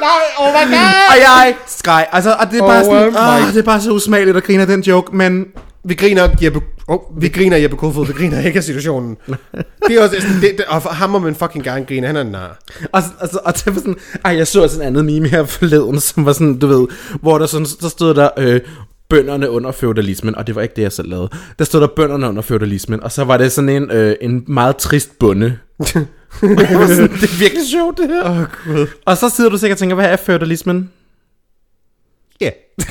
nej, 0.00 0.10
oh 0.38 0.46
my 0.46 0.74
god. 0.74 0.84
Og 1.08 1.16
jeg 1.20 1.54
skreg, 1.66 2.06
altså, 2.12 2.36
og 2.40 2.50
det 2.50 2.60
er 2.60 2.66
bare 2.66 2.78
Oh 2.78 2.84
sådan, 2.84 3.44
åh, 3.46 3.52
det 3.52 3.58
er 3.58 3.62
bare 3.62 3.80
så 3.80 3.90
usmageligt 3.90 4.36
at 4.36 4.44
grine 4.44 4.60
af 4.60 4.66
den 4.66 4.80
joke, 4.80 5.16
men 5.16 5.44
Vi 5.84 5.94
griner 5.94 6.28
Jeppe, 6.42 6.60
oh, 6.88 6.98
vi 7.22 7.28
griner 7.28 7.56
Jeppe 7.56 7.76
Kofod, 7.76 8.06
vi 8.06 8.12
griner 8.12 8.40
ikke 8.40 8.56
af 8.56 8.64
situationen. 8.64 9.16
Det 9.88 9.96
er 9.96 10.02
også, 10.02 10.16
sådan, 10.20 10.40
det, 10.40 10.54
det, 10.56 10.64
og 10.68 10.80
ham 10.80 11.10
må 11.10 11.18
man 11.18 11.34
fucking 11.34 11.64
gerne 11.64 11.84
grine, 11.84 12.06
han 12.06 12.16
er 12.16 12.20
en 12.20 12.26
nar. 12.26 12.58
Og, 12.92 13.02
altså, 13.20 13.38
og 13.44 13.54
det 13.54 13.66
var 13.66 13.80
sådan, 13.80 13.96
ej, 14.24 14.36
jeg 14.36 14.46
så 14.46 14.68
sådan 14.68 14.80
en 14.80 14.86
andet 14.86 15.04
meme 15.04 15.28
her 15.28 15.44
forleden, 15.44 16.00
som 16.00 16.26
var 16.26 16.32
sådan, 16.32 16.58
du 16.58 16.66
ved, 16.66 16.86
hvor 17.20 17.38
der 17.38 17.46
sådan, 17.46 17.66
så 17.66 17.88
stod 17.88 18.14
der, 18.14 18.28
øh, 18.38 18.60
bønderne 19.10 19.50
under 19.50 19.72
feudalismen, 19.72 20.34
og 20.34 20.46
det 20.46 20.54
var 20.54 20.62
ikke 20.62 20.74
det, 20.76 20.82
jeg 20.82 20.92
selv 20.92 21.08
lavede. 21.08 21.28
Der 21.58 21.64
stod 21.64 21.80
der 21.80 21.86
bønderne 21.86 22.28
under 22.28 22.42
feudalismen, 22.42 23.02
og 23.02 23.12
så 23.12 23.24
var 23.24 23.36
det 23.36 23.52
sådan 23.52 23.68
en, 23.68 23.90
øh, 23.90 24.16
en 24.20 24.44
meget 24.48 24.76
trist 24.76 25.18
bonde. 25.18 25.58
Sådan, 26.40 27.08
det 27.12 27.22
er 27.22 27.38
virkelig 27.38 27.62
sjovt, 27.70 27.98
det 27.98 28.06
her. 28.08 28.30
Oh, 28.30 28.44
gud. 28.74 28.86
Og 29.06 29.16
så 29.16 29.28
sidder 29.28 29.50
du 29.50 29.58
sikkert 29.58 29.74
og 29.76 29.78
tænker, 29.78 29.94
hvad 29.96 30.06
er 30.06 30.16
feudalismen? 30.16 30.90
Ja. 32.40 32.50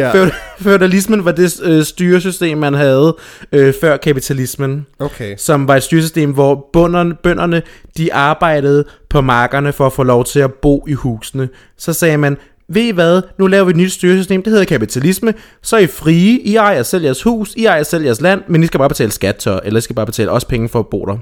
ja. 0.00 0.12
Feud- 0.12 0.34
Feudalismen 0.60 1.24
var 1.24 1.32
det 1.32 1.60
øh, 1.62 1.84
styresystem, 1.84 2.58
man 2.58 2.74
havde 2.74 3.16
øh, 3.52 3.74
før 3.80 3.96
kapitalismen. 3.96 4.86
Okay. 4.98 5.34
som 5.38 5.68
var 5.68 5.76
et 5.76 5.82
styresystem, 5.82 6.30
hvor 6.32 6.68
bønderne, 6.72 7.14
bønderne 7.14 7.62
de 7.98 8.14
arbejdede 8.14 8.84
på 9.10 9.20
markerne 9.20 9.72
for 9.72 9.86
at 9.86 9.92
få 9.92 10.02
lov 10.02 10.24
til 10.24 10.40
at 10.40 10.52
bo 10.54 10.84
i 10.88 10.92
husene. 10.92 11.48
Så 11.78 11.92
sagde 11.92 12.16
man, 12.18 12.36
ved 12.68 12.82
I 12.82 12.90
hvad, 12.90 13.22
nu 13.38 13.46
laver 13.46 13.64
vi 13.64 13.70
et 13.70 13.76
nyt 13.76 13.92
styresystem, 13.92 14.42
det 14.42 14.50
hedder 14.50 14.64
kapitalisme, 14.64 15.34
så 15.62 15.76
er 15.76 15.80
I 15.80 15.86
frie, 15.86 16.40
I 16.40 16.56
ejer 16.56 16.82
selv 16.82 17.04
jeres 17.04 17.22
hus, 17.22 17.54
I 17.56 17.64
ejer 17.64 17.82
selv 17.82 18.04
jeres 18.04 18.20
land, 18.20 18.42
men 18.48 18.62
I 18.62 18.66
skal 18.66 18.78
bare 18.78 18.88
betale 18.88 19.12
skat 19.12 19.36
til, 19.36 19.60
eller 19.64 19.78
I 19.78 19.80
skal 19.80 19.96
bare 19.96 20.06
betale 20.06 20.30
også 20.30 20.48
penge 20.48 20.68
for 20.68 20.78
at 20.78 20.86
bo 20.86 21.04
der. 21.06 21.16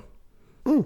Mm. 0.66 0.82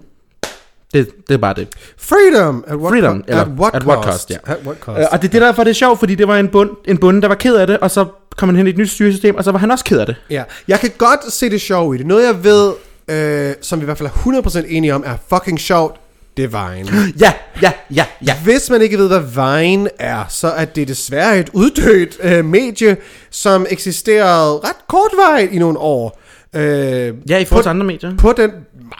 Det, 0.93 1.27
det 1.27 1.33
er 1.33 1.37
bare 1.37 1.53
det. 1.53 1.67
Freedom. 1.97 2.63
At 2.67 2.75
what, 2.75 2.91
Freedom, 2.91 3.17
co- 3.17 3.23
eller 3.27 3.41
at 3.41 3.47
what 3.47 3.75
at 3.75 3.81
cost? 3.81 3.87
what 3.87 4.05
cost, 4.05 4.29
ja. 4.29 4.37
At 4.45 4.57
what 4.65 4.77
cost? 4.79 4.99
Øh, 4.99 5.05
og 5.11 5.21
det 5.21 5.27
er 5.27 5.31
det 5.31 5.41
derfor, 5.41 5.63
det 5.63 5.69
er 5.69 5.73
sjovt, 5.75 5.99
fordi 5.99 6.15
det 6.15 6.27
var 6.27 6.37
en, 6.37 6.47
bund, 6.47 6.69
en 6.85 6.97
bonde, 6.97 7.21
der 7.21 7.27
var 7.27 7.35
ked 7.35 7.55
af 7.55 7.67
det, 7.67 7.77
og 7.79 7.91
så 7.91 8.05
kom 8.37 8.49
han 8.49 8.55
hen 8.55 8.67
i 8.67 8.69
et 8.69 8.77
nyt 8.77 8.89
styresystem, 8.89 9.35
og 9.35 9.43
så 9.43 9.51
var 9.51 9.59
han 9.59 9.71
også 9.71 9.85
ked 9.85 9.99
af 9.99 10.05
det. 10.05 10.15
Ja, 10.29 10.43
jeg 10.67 10.79
kan 10.79 10.91
godt 10.97 11.31
se 11.33 11.49
det 11.49 11.61
sjov 11.61 11.95
i 11.95 11.97
det. 11.97 12.05
Noget 12.07 12.25
jeg 12.25 12.43
ved, 12.43 12.71
øh, 13.07 13.55
som 13.61 13.79
vi 13.79 13.83
i 13.83 13.85
hvert 13.85 13.97
fald 13.97 14.09
er 14.09 14.41
100% 14.63 14.65
enige 14.67 14.95
om, 14.95 15.03
er 15.05 15.15
fucking 15.29 15.59
sjovt, 15.59 15.99
det 16.37 16.53
er 16.53 16.73
Vine. 16.73 16.89
Ja, 17.19 17.33
ja, 17.61 17.71
ja, 17.95 18.05
ja. 18.25 18.35
Hvis 18.43 18.69
man 18.69 18.81
ikke 18.81 18.97
ved, 18.97 19.07
hvad 19.07 19.19
Vine 19.59 19.89
er, 19.99 20.25
så 20.29 20.47
er 20.47 20.65
det 20.65 20.87
desværre 20.87 21.39
et 21.39 21.49
uddødt 21.53 22.17
øh, 22.23 22.45
medie, 22.45 22.97
som 23.29 23.65
eksisterede 23.69 24.59
ret 24.59 24.87
kortvarigt 24.87 25.51
i 25.51 25.57
nogle 25.59 25.79
år. 25.79 26.19
Øh, 26.55 27.13
Ja, 27.29 27.37
i 27.37 27.45
forhold 27.45 27.63
til 27.63 27.69
andre 27.69 27.85
medier. 27.85 28.17
på 28.17 28.33
den, 28.37 28.51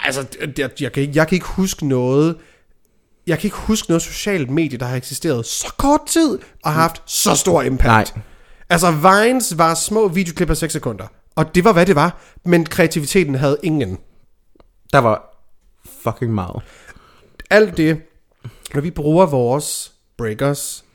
altså, 0.04 0.26
jeg, 0.58 0.70
jeg, 0.80 0.92
kan 0.92 1.02
ikke, 1.04 1.14
jeg 1.16 1.28
kan 1.28 1.36
ikke 1.36 1.48
huske 1.48 1.88
noget, 1.88 2.36
jeg 3.28 3.40
kan 3.40 3.48
ikke 3.48 3.58
huske 3.58 3.90
noget 3.90 4.02
socialt 4.02 4.50
medie, 4.50 4.78
der 4.80 4.86
har 4.86 4.96
eksisteret 4.96 5.46
så 5.46 5.74
kort 5.78 6.02
tid, 6.08 6.40
og 6.64 6.72
har 6.74 6.82
haft 6.82 7.02
så 7.06 7.36
stor 7.36 7.62
impact. 7.62 8.16
Nej. 8.16 8.24
Altså, 8.70 8.92
Vines 8.92 9.58
var 9.58 9.74
små 9.76 10.08
videoklip 10.08 10.50
af 10.50 10.58
6 10.58 10.74
sekunder. 10.74 11.06
Og 11.36 11.56
det 11.56 11.64
var, 11.64 11.74
hvad 11.74 11.86
det 11.86 11.96
var. 11.96 12.18
Men 12.46 12.66
kreativiteten 12.66 13.36
havde 13.36 13.58
ingen. 13.64 13.98
Der 14.94 15.00
var 15.00 15.44
fucking 16.04 16.34
meget. 16.34 16.62
Alt 17.50 17.78
det, 17.78 18.02
når 18.74 18.82
vi 18.82 18.92
bruger 18.92 19.26
vores 19.26 19.92
breakers, 20.18 20.86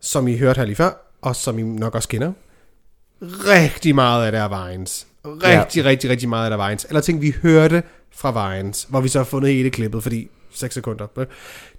som 0.00 0.28
I 0.28 0.36
hørte 0.36 0.58
her 0.58 0.64
lige 0.64 0.76
før, 0.76 1.16
og 1.22 1.36
som 1.36 1.58
I 1.58 1.62
nok 1.62 1.94
også 1.94 2.08
kender, 2.08 2.32
rigtig 3.22 3.94
meget 3.94 4.26
af 4.26 4.32
det 4.32 4.40
er 4.40 4.68
Vines. 4.68 5.06
Rigtig, 5.26 5.82
ja. 5.82 5.88
rigtig, 5.88 6.10
rigtig 6.10 6.28
meget 6.28 6.44
af 6.44 6.50
det 6.50 6.64
er 6.64 6.68
Vines. 6.68 6.84
Eller 6.84 7.00
ting, 7.00 7.20
vi 7.20 7.34
hørte 7.42 7.82
fra 8.14 8.54
Vines, 8.54 8.86
hvor 8.88 9.00
vi 9.00 9.08
så 9.08 9.18
har 9.18 9.24
fundet 9.24 9.54
hele 9.54 9.70
klippet, 9.70 10.02
fordi 10.02 10.28
6 10.54 10.74
sekunder. 10.74 11.06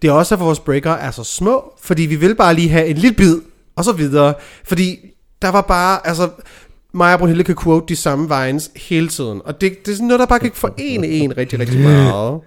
Det 0.02 0.08
er 0.08 0.12
også, 0.12 0.36
at 0.36 0.40
vores 0.40 0.60
breaker 0.60 0.92
er 0.92 1.12
så 1.12 1.24
små, 1.24 1.74
fordi 1.82 2.02
vi 2.02 2.16
vil 2.16 2.36
bare 2.36 2.54
lige 2.54 2.70
have 2.70 2.86
en 2.88 2.98
lille 2.98 3.16
bid, 3.16 3.42
og 3.76 3.84
så 3.84 3.92
videre. 3.92 4.34
Fordi 4.64 5.00
der 5.42 5.50
var 5.50 5.62
bare, 5.62 6.08
altså, 6.08 6.30
og 6.94 7.20
Brunhilde 7.20 7.44
kan 7.44 7.56
quote 7.56 7.86
de 7.88 7.96
samme 7.96 8.30
Vines 8.36 8.72
hele 8.76 9.08
tiden. 9.08 9.42
Og 9.46 9.62
det, 9.62 9.86
det 9.86 9.92
er 9.92 9.96
sådan 9.96 10.08
noget, 10.08 10.20
der 10.20 10.26
bare 10.26 10.40
kan 10.40 10.52
forene 10.54 11.08
en 11.08 11.38
rigtig, 11.38 11.60
rigtig 11.60 11.80
meget. 11.80 12.42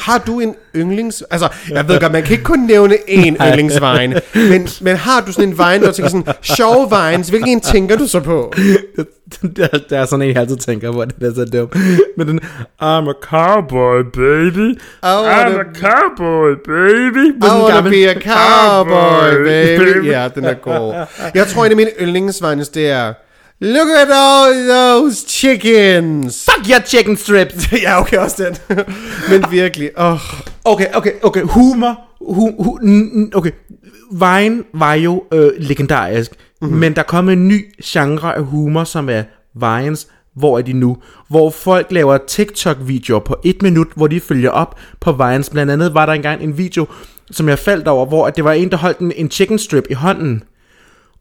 Har 0.00 0.18
du 0.18 0.40
en 0.40 0.54
yndlings... 0.76 1.24
Altså, 1.30 1.48
jeg 1.70 1.88
ved 1.88 2.00
godt, 2.00 2.12
man 2.12 2.22
kan 2.22 2.32
ikke 2.32 2.44
kun 2.44 2.58
nævne 2.58 2.94
én 2.94 3.46
yndlingsvine, 3.48 4.20
men, 4.34 4.68
men 4.80 4.96
har 4.96 5.20
du 5.20 5.32
sådan 5.32 5.48
en 5.48 5.58
vine, 5.58 5.78
hvor 5.78 5.86
du 5.86 5.92
tænker 5.92 6.10
sådan, 6.10 6.34
sjove 6.42 6.90
vines, 6.90 7.28
hvilken 7.28 7.52
en 7.52 7.60
tænker 7.60 7.96
du 7.96 8.06
så 8.06 8.20
på? 8.20 8.52
der, 9.56 9.68
der 9.90 9.98
er 9.98 10.04
sådan 10.04 10.22
en, 10.22 10.28
jeg 10.28 10.36
altid 10.36 10.56
tænker 10.56 10.92
på, 10.92 11.04
det 11.04 11.28
er 11.28 11.34
så 11.34 11.44
dumt. 11.44 11.76
Men 12.16 12.28
den, 12.28 12.40
I'm 12.82 13.08
a 13.10 13.12
cowboy, 13.22 14.02
baby. 14.02 14.78
Oh, 15.02 15.24
I'm 15.26 15.60
a 15.60 15.64
cowboy, 15.74 16.54
baby. 16.64 17.26
I 17.26 17.62
wanna 17.62 17.90
be 17.90 18.10
a 18.10 18.14
cowboy, 18.20 19.44
baby. 19.44 20.06
Ja, 20.06 20.28
den 20.34 20.44
er 20.44 20.54
god. 20.54 21.06
Jeg 21.34 21.46
tror, 21.46 21.64
en 21.64 21.70
af 21.70 21.76
mine 21.76 21.90
yndlingsvines, 22.00 22.68
det 22.68 22.90
er, 22.90 23.12
Look 23.60 23.88
at 23.88 24.08
all 24.10 24.68
those 24.68 25.26
chickens. 25.28 26.44
Fuck 26.44 26.68
your 26.68 26.80
chicken 26.80 27.16
strips. 27.16 27.72
ja, 27.82 28.00
okay, 28.00 28.16
også 28.16 28.44
den. 28.44 28.78
men 29.30 29.44
virkelig, 29.50 29.90
åh. 29.98 30.12
Oh. 30.12 30.20
Okay, 30.64 30.86
okay, 30.94 31.12
okay. 31.22 31.42
Humor. 31.42 32.00
Hu, 32.20 32.50
hu, 32.62 32.78
okay. 33.34 33.50
Vine 34.12 34.62
var 34.74 34.94
jo 34.94 35.24
øh, 35.32 35.50
legendarisk. 35.58 36.30
Mhm. 36.30 36.68
Mm-hmm. 36.68 36.80
Men 36.80 36.96
der 36.96 37.02
kom 37.02 37.28
en 37.28 37.48
ny 37.48 37.74
genre 37.84 38.36
af 38.36 38.44
humor, 38.44 38.84
som 38.84 39.08
er 39.08 39.22
Vines, 39.54 40.06
hvor 40.34 40.58
er 40.58 40.62
de 40.62 40.72
nu? 40.72 40.96
Hvor 41.28 41.50
folk 41.50 41.86
laver 41.90 42.18
TikTok-videoer 42.26 43.20
på 43.20 43.36
et 43.44 43.62
minut, 43.62 43.88
hvor 43.96 44.06
de 44.06 44.20
følger 44.20 44.50
op 44.50 44.78
på 45.00 45.12
Vines. 45.12 45.50
Blandt 45.50 45.72
andet 45.72 45.94
var 45.94 46.06
der 46.06 46.12
engang 46.12 46.42
en 46.42 46.58
video, 46.58 46.86
som 47.30 47.48
jeg 47.48 47.58
faldt 47.58 47.88
over, 47.88 48.06
hvor 48.06 48.26
at 48.26 48.36
det 48.36 48.44
var 48.44 48.52
en, 48.52 48.70
der 48.70 48.76
holdt 48.76 48.98
en, 48.98 49.12
en 49.16 49.30
chicken 49.30 49.58
strip 49.58 49.84
i 49.90 49.94
hånden. 49.94 50.42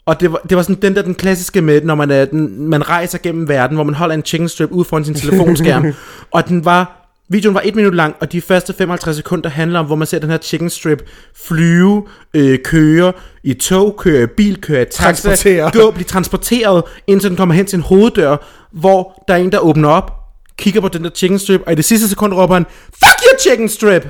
Og 0.05 0.19
det 0.19 0.31
var, 0.31 0.41
det 0.49 0.57
var 0.57 0.63
sådan 0.63 0.81
den 0.81 0.95
der 0.95 1.01
den 1.01 1.15
klassiske 1.15 1.61
med, 1.61 1.81
når 1.81 1.95
man, 1.95 2.11
er, 2.11 2.25
den, 2.25 2.69
man 2.69 2.89
rejser 2.89 3.17
gennem 3.17 3.49
verden, 3.49 3.75
hvor 3.75 3.83
man 3.83 3.95
holder 3.95 4.15
en 4.15 4.25
chicken 4.25 4.49
strip 4.49 4.71
ud 4.71 4.85
foran 4.85 5.05
sin 5.05 5.13
telefonskærm. 5.13 5.93
og 6.31 6.47
den 6.47 6.65
var, 6.65 7.11
videoen 7.29 7.55
var 7.55 7.61
et 7.65 7.75
minut 7.75 7.95
lang, 7.95 8.15
og 8.19 8.31
de 8.31 8.41
første 8.41 8.73
55 8.73 9.15
sekunder 9.15 9.49
handler 9.49 9.79
om, 9.79 9.85
hvor 9.85 9.95
man 9.95 10.07
ser 10.07 10.19
den 10.19 10.29
her 10.29 10.37
chicken 10.37 10.69
strip 10.69 11.09
flyve, 11.35 12.07
øh, 12.33 12.59
køre 12.63 13.13
i 13.43 13.53
tog, 13.53 13.95
køre 13.97 14.23
i 14.23 14.25
bil, 14.25 14.61
køre 14.61 14.81
i 14.81 14.85
taxa, 14.91 15.69
gå, 15.69 15.91
blive 15.91 16.05
transporteret, 16.05 16.83
indtil 17.07 17.29
den 17.29 17.37
kommer 17.37 17.55
hen 17.55 17.65
til 17.65 17.77
en 17.77 17.83
hoveddør, 17.83 18.37
hvor 18.71 19.23
der 19.27 19.33
er 19.33 19.37
en, 19.37 19.51
der 19.51 19.59
åbner 19.59 19.89
op, 19.89 20.11
kigger 20.57 20.81
på 20.81 20.87
den 20.87 21.03
der 21.03 21.09
chicken 21.15 21.39
strip, 21.39 21.61
og 21.65 21.71
i 21.71 21.75
det 21.75 21.85
sidste 21.85 22.09
sekund 22.09 22.33
råber 22.33 22.53
han, 22.53 22.65
Fuck 22.89 23.21
your 23.31 23.39
chicken 23.39 23.69
strip! 23.69 24.07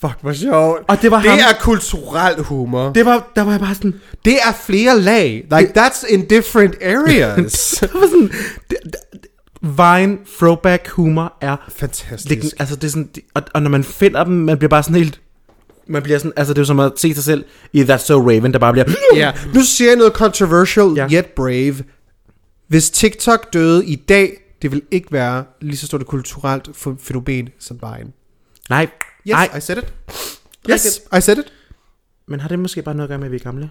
Fuck, 0.00 0.14
hvor 0.20 0.32
sjovt. 0.32 0.78
Og 0.88 1.02
det 1.02 1.10
var 1.10 1.20
det 1.22 1.30
ham. 1.30 1.38
er 1.38 1.60
kulturel 1.60 2.42
humor. 2.42 2.92
Det 2.92 3.06
var, 3.06 3.30
der 3.36 3.42
var 3.42 3.50
jeg 3.50 3.60
bare 3.60 3.74
sådan, 3.74 3.94
Det 4.24 4.32
er 4.34 4.52
flere 4.66 5.00
lag. 5.00 5.46
Like, 5.58 5.72
that's 5.80 6.12
in 6.14 6.26
different 6.26 6.74
areas. 6.82 7.52
det 7.80 7.90
var 7.94 8.06
sådan, 8.06 8.30
det, 8.70 8.76
det, 8.84 8.94
Vine 9.62 10.18
throwback 10.38 10.88
humor 10.88 11.32
er 11.40 11.56
Fantastisk. 11.68 12.42
det, 12.42 12.54
altså 12.58 12.76
det 12.76 12.84
er 12.84 12.88
sådan, 12.90 13.10
og, 13.34 13.42
og 13.54 13.62
når 13.62 13.70
man 13.70 13.84
finder 13.84 14.24
dem, 14.24 14.32
man 14.34 14.58
bliver 14.58 14.68
bare 14.68 14.82
sådan 14.82 14.96
helt, 14.96 15.20
man 15.88 16.02
bliver 16.02 16.18
sådan, 16.18 16.32
altså 16.36 16.54
det 16.54 16.58
er 16.58 16.62
jo 16.62 16.66
som 16.66 16.80
at 16.80 16.92
se 16.96 17.14
sig 17.14 17.24
selv 17.24 17.44
i 17.72 17.82
That's 17.82 17.96
So 17.98 18.20
Raven, 18.20 18.52
der 18.52 18.58
bare 18.58 18.72
bliver, 18.72 18.86
Ja, 19.14 19.32
nu 19.54 19.60
siger 19.62 19.90
jeg 19.90 19.96
noget 19.96 20.12
controversial, 20.12 20.92
Ja. 20.96 21.08
yet 21.12 21.26
brave. 21.26 21.74
Hvis 22.68 22.90
TikTok 22.90 23.52
døde 23.52 23.86
i 23.86 23.94
dag, 23.96 24.32
det 24.62 24.72
vil 24.72 24.82
ikke 24.90 25.12
være 25.12 25.44
lige 25.60 25.76
så 25.76 25.86
stort 25.86 26.00
et 26.00 26.06
kulturelt 26.06 26.68
f- 26.68 26.96
fænomen 27.02 27.48
som 27.58 27.78
Vine. 27.82 28.10
nej, 28.70 28.86
Yes, 29.26 29.32
nej, 29.32 29.48
I 29.56 29.60
said 29.60 29.78
it. 29.78 29.92
Yes, 30.70 31.00
I 31.18 31.20
said 31.20 31.38
it. 31.38 31.52
men 32.26 32.40
har 32.40 32.48
det 32.48 32.58
måske 32.58 32.82
bare 32.82 32.94
noget 32.94 33.04
at 33.04 33.08
gøre 33.08 33.18
med, 33.18 33.26
at 33.26 33.32
vi 33.32 33.36
er 33.36 33.40
gamle? 33.40 33.70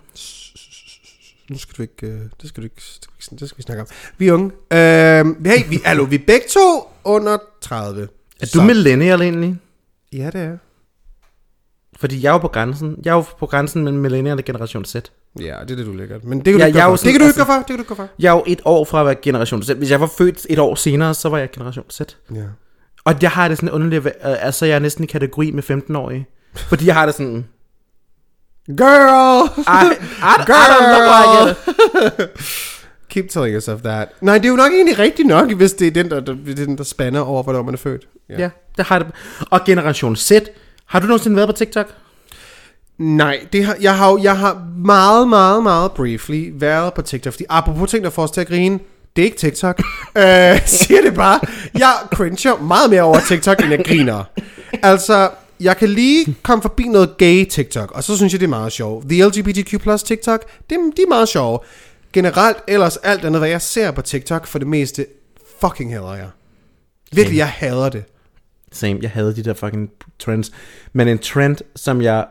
Nu 1.50 1.58
skal 1.58 1.76
du 1.78 1.82
ikke, 1.82 2.08
øh, 2.08 2.20
det 2.42 2.50
skal 2.50 2.62
du 2.64 2.66
ikke, 2.66 2.76
det 2.76 2.84
skal, 3.02 3.12
vi 3.12 3.36
ikke- 3.36 3.40
det 3.40 3.50
skal 3.50 3.58
vi 3.58 3.62
snakke 3.64 3.82
om. 3.82 3.88
Vi 4.18 4.28
er 4.28 4.34
unge. 4.34 4.46
Øh, 4.72 5.46
hey, 5.46 5.70
vi, 5.70 5.80
hallo, 5.86 6.04
vi 6.04 6.16
er 6.16 6.20
begge 6.28 6.46
to 6.50 6.88
under 7.04 7.38
30. 7.62 8.08
Er 8.42 8.46
du 8.54 8.62
millennial 8.62 9.22
egentlig? 9.22 9.58
Ja, 10.14 10.26
det 10.26 10.42
er. 10.42 10.58
Fordi 12.00 12.22
jeg 12.24 12.30
er 12.30 12.34
jo 12.34 12.38
på 12.38 12.48
grænsen. 12.48 12.96
Jeg 13.06 13.12
er 13.12 13.16
jo 13.16 13.24
på 13.40 13.46
grænsen 13.46 13.84
mellem 13.84 14.02
millennial 14.02 14.38
og 14.38 14.44
generation 14.46 14.86
Z. 14.86 14.96
Ja, 14.96 15.02
det 15.62 15.72
er 15.72 15.76
det, 15.76 15.86
du 15.86 15.94
lægger. 15.94 16.20
Men 16.24 16.38
det 16.38 16.46
kan 16.46 16.54
du 16.54 16.60
Ja, 16.60 16.66
ikke 16.66 16.80
gøre 16.80 16.90
for. 16.90 16.96
Det 16.96 17.04
kan 17.04 17.20
du 17.20 17.26
ikke 17.26 17.26
altså- 17.26 17.38
gøre 17.46 17.46
for. 17.46 17.54
Det 17.58 17.66
kan 17.68 17.76
du 17.76 17.82
ikke 17.82 17.88
gøre 17.96 18.08
for. 18.08 18.10
Jeg 18.20 18.30
er 18.30 18.34
jo 18.34 18.44
et 18.48 18.62
år 18.66 18.86
fra 18.86 19.00
at 19.00 19.06
være 19.06 19.16
generation 19.22 19.64
Z. 19.64 19.70
Hvis 19.70 19.92
jeg 19.92 20.02
var 20.02 20.12
født 20.18 20.46
et 20.50 20.60
år 20.60 20.76
senere, 20.76 21.14
så 21.14 21.30
var 21.30 21.38
jeg 21.38 21.52
generation 21.52 21.86
Z. 21.92 22.02
Ja. 22.36 22.44
Og 23.08 23.16
jeg 23.22 23.32
har 23.32 23.48
det 23.48 23.58
sådan 23.58 23.72
underligt, 23.72 24.06
være- 24.06 24.24
altså 24.24 24.66
jeg 24.66 24.76
er 24.76 24.80
næsten 24.80 25.04
i 25.04 25.08
kategori 25.08 25.52
med 25.52 25.64
15-årige. 25.64 26.26
Fordi 26.56 26.86
jeg 26.88 26.96
har 26.96 27.06
det 27.06 27.16
sådan, 27.16 27.46
Girl! 28.68 29.50
I, 29.58 29.62
I, 29.62 29.94
I 30.20 30.42
don't 30.42 30.88
look 30.94 31.08
like 31.14 31.52
it. 32.24 32.30
Keep 33.10 33.30
telling 33.30 33.54
yourself 33.54 33.82
that. 33.82 34.08
Nej, 34.22 34.38
det 34.38 34.46
er 34.46 34.50
jo 34.50 34.56
nok 34.56 34.72
egentlig 34.72 35.00
rigtigt 35.00 35.28
nok, 35.28 35.52
hvis 35.52 35.74
det 35.74 35.88
er 35.88 35.92
den, 35.92 36.10
der, 36.10 36.20
der, 36.20 36.32
er 36.50 36.56
den, 36.56 36.78
der 36.78 36.84
spanner 36.84 37.20
over, 37.20 37.44
hvornår 37.44 37.62
man 37.62 37.74
er 37.74 37.78
født. 37.78 38.08
Ja, 38.30 38.50
det 38.78 38.86
har 38.86 39.00
det. 39.00 39.08
Og 39.52 39.60
generation 39.66 40.16
Z. 40.16 40.32
Har 40.86 41.00
du 41.00 41.08
nogensinde 41.08 41.36
været 41.36 41.50
på 41.50 41.54
TikTok? 41.56 41.88
Nej, 42.98 43.40
det 43.54 43.66
har, 43.66 43.76
jeg, 43.82 43.98
har, 43.98 44.20
jeg 44.24 44.38
har 44.38 44.68
meget, 44.78 45.28
meget, 45.28 45.64
meget 45.64 45.92
briefly 45.92 46.52
været 46.54 46.94
på 46.94 47.02
TikTok. 47.02 47.34
Fordi 47.34 47.46
apropos 47.50 47.90
ting, 47.90 48.04
der 48.04 48.10
får 48.10 48.24
os 48.24 48.32
til 48.32 48.42
at 48.42 48.48
grine, 48.48 48.80
det 49.16 49.22
er 49.22 49.26
ikke 49.26 49.38
TikTok. 49.38 49.80
øh, 50.18 50.60
siger 50.66 51.02
det 51.02 51.16
bare. 51.16 51.40
Jeg 51.78 51.94
cringer 52.14 52.62
meget 52.62 52.90
mere 52.90 53.02
over 53.02 53.20
TikTok, 53.28 53.62
end 53.62 53.70
jeg 53.70 53.86
griner. 53.86 54.24
Altså, 54.84 55.30
jeg 55.60 55.78
kan 55.78 55.90
lige 55.90 56.36
komme 56.44 56.62
forbi 56.62 56.84
noget 56.84 57.18
gay 57.18 57.46
TikTok, 57.46 57.92
og 57.92 58.04
så 58.04 58.18
synes 58.18 58.34
jeg, 58.34 58.40
det 58.40 58.46
er 58.46 58.50
meget 58.50 58.72
sjovt. 58.72 59.10
The 59.10 59.28
LGBTQ 59.28 59.82
plus 59.82 60.04
TikTok, 60.04 60.46
det, 60.70 60.78
de 60.98 61.02
er 61.02 61.08
meget 61.10 61.30
sjove. 61.30 61.60
Generelt 62.14 62.58
ellers 62.68 62.98
alt 62.98 63.26
andet, 63.26 63.42
hvad 63.42 63.50
jeg 63.50 63.62
ser 63.62 63.92
på 63.92 64.02
TikTok, 64.02 64.48
for 64.48 64.60
det 64.60 64.68
meste, 64.68 65.06
fucking 65.62 65.94
hader 65.94 66.14
jeg. 66.16 66.30
Virkelig, 67.12 67.38
jeg 67.38 67.48
hader 67.48 67.90
det. 67.90 68.04
Same, 68.72 69.00
jeg 69.02 69.10
havde 69.10 69.36
de 69.36 69.44
der 69.44 69.54
fucking 69.54 69.90
trends. 70.20 70.52
Men 70.94 71.08
en 71.08 71.20
trend, 71.20 71.58
som 71.76 72.02
jeg 72.02 72.26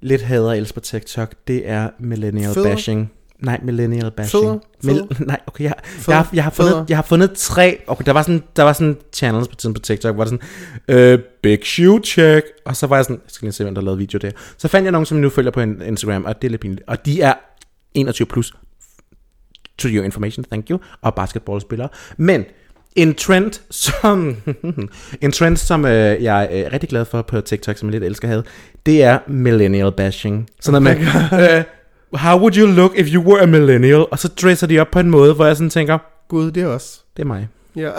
lidt 0.00 0.22
hader 0.22 0.52
elsker 0.52 0.74
på 0.74 0.80
TikTok, 0.80 1.34
det 1.46 1.68
er 1.68 1.90
millennial 1.98 2.54
Fødder? 2.54 2.70
bashing. 2.70 3.12
Nej, 3.42 3.60
millennial 3.62 4.10
bashing. 4.10 4.44
Fødder? 4.84 5.04
Mil- 5.04 5.16
nej, 5.26 5.40
okay, 5.46 5.64
jeg, 5.64 5.74
Fødder? 5.84 6.12
jeg, 6.12 6.16
har, 6.18 6.30
jeg, 6.32 6.44
har 6.44 6.50
Fødder? 6.50 6.70
fundet, 6.72 6.90
jeg 6.90 6.96
har 6.98 7.02
fundet 7.02 7.32
tre, 7.32 7.78
okay, 7.86 8.04
der 8.06 8.12
var 8.12 8.22
sådan, 8.22 8.42
der 8.56 8.62
var 8.62 8.72
sådan 8.72 8.96
channels 9.12 9.48
på 9.48 9.54
tiden 9.54 9.74
på 9.74 9.80
TikTok, 9.80 10.14
hvor 10.14 10.24
der 10.24 10.30
sådan, 10.30 10.98
øh, 11.12 11.18
big 11.42 11.58
shoe 11.64 12.00
check, 12.04 12.46
og 12.64 12.76
så 12.76 12.86
var 12.86 12.96
jeg 12.96 13.04
sådan, 13.04 13.16
jeg 13.24 13.30
skal 13.30 13.46
lige 13.46 13.52
se, 13.52 13.64
hvem 13.64 13.74
der 13.74 13.82
lavede 13.82 13.98
video 13.98 14.18
der. 14.18 14.30
Så 14.58 14.68
fandt 14.68 14.84
jeg 14.84 14.92
nogen, 14.92 15.06
som 15.06 15.16
jeg 15.18 15.22
nu 15.22 15.28
følger 15.30 15.50
på 15.50 15.60
in- 15.60 15.82
Instagram, 15.86 16.24
og 16.24 16.42
det 16.42 16.48
er 16.48 16.50
lidt 16.50 16.60
pinligt. 16.60 16.82
Og 16.86 17.06
de 17.06 17.22
er 17.22 17.34
21 17.94 18.26
plus, 18.26 18.52
to 19.78 19.88
your 19.88 20.04
information, 20.04 20.44
thank 20.44 20.70
you, 20.70 20.78
og 21.02 21.14
basketballspillere. 21.14 21.88
Men 22.16 22.44
en 22.96 23.14
trend, 23.14 23.52
som, 23.70 24.36
en 25.22 25.32
trend, 25.32 25.56
som 25.56 25.84
øh, 25.84 26.22
jeg 26.22 26.48
er 26.50 26.72
rigtig 26.72 26.88
glad 26.88 27.04
for 27.04 27.22
på 27.22 27.40
TikTok, 27.40 27.76
som 27.76 27.88
jeg 27.88 27.92
lidt 27.92 28.04
elsker 28.04 28.28
havde, 28.28 28.44
det 28.86 29.02
er 29.02 29.18
millennial 29.26 29.92
bashing. 29.92 30.48
Sådan 30.60 30.82
noget 30.82 30.98
med, 31.32 31.56
øh, 31.58 31.64
how 32.14 32.38
would 32.38 32.56
you 32.56 32.66
look 32.66 32.98
if 32.98 33.14
you 33.14 33.22
were 33.22 33.42
a 33.42 33.46
millennial? 33.46 34.06
Og 34.10 34.18
så 34.18 34.28
dresser 34.28 34.66
de 34.66 34.78
op 34.78 34.90
på 34.90 34.98
en 35.00 35.10
måde, 35.10 35.34
hvor 35.34 35.46
jeg 35.46 35.56
sådan 35.56 35.70
tænker, 35.70 35.98
Gud, 36.28 36.50
det 36.50 36.62
er 36.62 36.66
også. 36.66 37.00
det 37.16 37.22
er 37.22 37.26
mig. 37.26 37.48
Ja. 37.76 37.90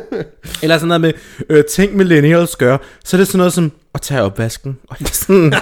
Eller 0.62 0.78
sådan 0.78 0.88
noget 0.88 1.00
med, 1.00 1.12
øh, 1.50 1.64
ting 1.64 1.96
millennials 1.96 2.56
gør, 2.56 2.76
så 3.04 3.16
er 3.16 3.18
det 3.18 3.26
sådan 3.26 3.38
noget 3.38 3.52
som 3.52 3.72
at 3.94 4.00
tage 4.00 4.22
opvasken. 4.22 4.78
Og 4.88 4.96
sådan, 5.12 5.54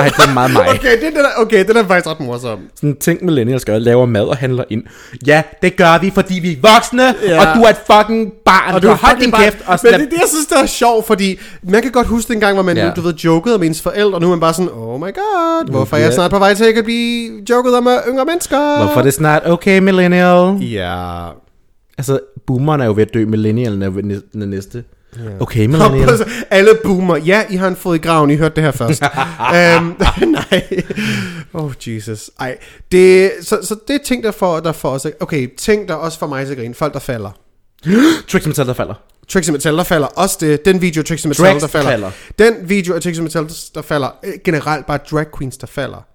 ej, 0.00 0.08
det 0.08 0.28
er 0.28 0.34
meget 0.34 0.52
mig. 0.52 0.68
Okay, 0.74 0.92
det, 0.92 1.02
det, 1.02 1.14
der, 1.14 1.42
okay, 1.42 1.64
den 1.68 1.76
er 1.76 1.86
faktisk 1.86 2.06
ret 2.06 2.20
morsom. 2.20 2.58
Sådan 2.74 2.96
ting 2.96 3.24
millennials 3.24 3.64
gør, 3.64 3.78
laver 3.78 4.06
mad 4.06 4.22
og 4.24 4.36
handler 4.36 4.64
ind. 4.70 4.82
Ja, 5.26 5.42
det 5.62 5.76
gør 5.76 5.98
vi, 6.00 6.10
fordi 6.14 6.38
vi 6.38 6.52
er 6.52 6.56
voksne, 6.74 7.02
ja. 7.02 7.40
Og 7.40 7.56
du 7.56 7.62
er 7.62 7.68
et 7.68 7.76
fucking 7.92 8.32
barn. 8.44 8.74
Og 8.74 8.82
du 8.82 8.88
har 8.88 8.94
holdt 8.94 9.20
din 9.20 9.32
kæft 9.32 9.58
og 9.66 9.78
Men 9.82 9.92
det 9.92 10.00
er 10.00 10.04
det, 10.04 10.12
jeg 10.12 10.28
synes, 10.28 10.46
der 10.46 10.58
er 10.62 10.66
sjovt, 10.66 11.06
fordi 11.06 11.38
man 11.62 11.82
kan 11.82 11.90
godt 11.90 12.06
huske 12.06 12.32
dengang, 12.32 12.54
hvor 12.54 12.62
man, 12.62 12.76
Ja. 12.76 12.90
du 12.96 13.00
ved, 13.00 13.14
jokede 13.14 13.54
om 13.54 13.62
ens 13.62 13.82
forældre, 13.82 14.14
og 14.14 14.20
nu 14.20 14.26
er 14.26 14.30
man 14.30 14.40
bare 14.40 14.54
sådan, 14.54 14.70
oh 14.72 15.00
my 15.00 15.14
god, 15.14 15.70
hvorfor 15.70 15.96
er 15.96 16.00
jeg 16.00 16.12
snart 16.12 16.30
på 16.30 16.38
vej 16.38 16.54
til 16.54 16.64
at 16.64 16.84
blive 16.84 17.32
joket 17.50 17.74
om 17.74 17.86
af 17.86 17.98
yngre 18.08 18.24
mennesker? 18.24 18.76
Hvorfor 18.84 19.00
er 19.00 19.04
det 19.04 19.14
snart 19.14 19.42
okay, 19.46 19.78
millennial? 19.78 20.56
Ja. 20.60 21.26
Altså, 21.98 22.18
boomeren 22.46 22.80
er 22.80 22.84
jo 22.86 22.92
ved 22.92 23.02
at 23.02 23.14
dø, 23.14 23.26
millennialen 23.26 23.82
er 23.82 23.90
ved 23.90 24.82
næste. 25.16 25.42
Okay, 25.42 25.66
på, 25.66 26.24
alle 26.50 26.70
boomer. 26.84 27.16
Ja, 27.16 27.44
I 27.50 27.56
har 27.56 27.68
en 27.68 27.76
fod 27.76 27.94
i 27.94 27.98
graven, 27.98 28.30
I 28.30 28.36
hørte 28.36 28.54
det 28.54 28.62
her 28.64 28.70
først. 28.70 29.02
um, 29.78 29.96
nej. 30.50 30.82
Oh, 31.52 31.72
Jesus. 31.86 32.30
Ej, 32.40 32.58
det, 32.92 33.30
så, 33.42 33.58
så 33.62 33.76
det 33.88 33.94
er 33.94 34.04
ting, 34.04 34.24
der 34.24 34.30
får, 34.30 34.60
der 34.60 34.72
får 34.72 34.90
os... 34.90 35.06
Okay, 35.20 35.48
ting, 35.56 35.88
der 35.88 35.94
også 35.94 36.18
får 36.18 36.26
mig 36.26 36.46
til 36.46 36.52
at 36.52 36.58
grine. 36.58 36.74
Folk, 36.74 36.92
der 36.92 37.00
falder. 37.00 37.30
Trixie 38.28 38.48
Metal, 38.48 38.66
der 38.66 38.74
falder. 38.74 38.94
Trixie 39.28 39.52
Mattel, 39.52 39.76
der 39.76 39.84
falder 39.84 40.06
også 40.06 40.36
det. 40.40 40.64
Den 40.64 40.80
video 40.80 41.00
af 41.00 41.04
Trixie 41.04 41.28
Mattel, 41.28 41.44
Drags, 41.44 41.60
der 41.62 41.68
falder. 41.68 41.90
der 41.90 41.96
falder. 41.96 42.10
Den 42.38 42.68
video 42.68 42.94
af 42.94 43.00
Trixie 43.02 43.22
Mattel, 43.22 43.50
der 43.74 43.82
falder. 43.82 44.08
Øh, 44.24 44.32
Generelt 44.44 44.86
bare 44.86 44.98
drag 45.10 45.26
queens, 45.38 45.56
der 45.56 45.66
falder. 45.66 46.06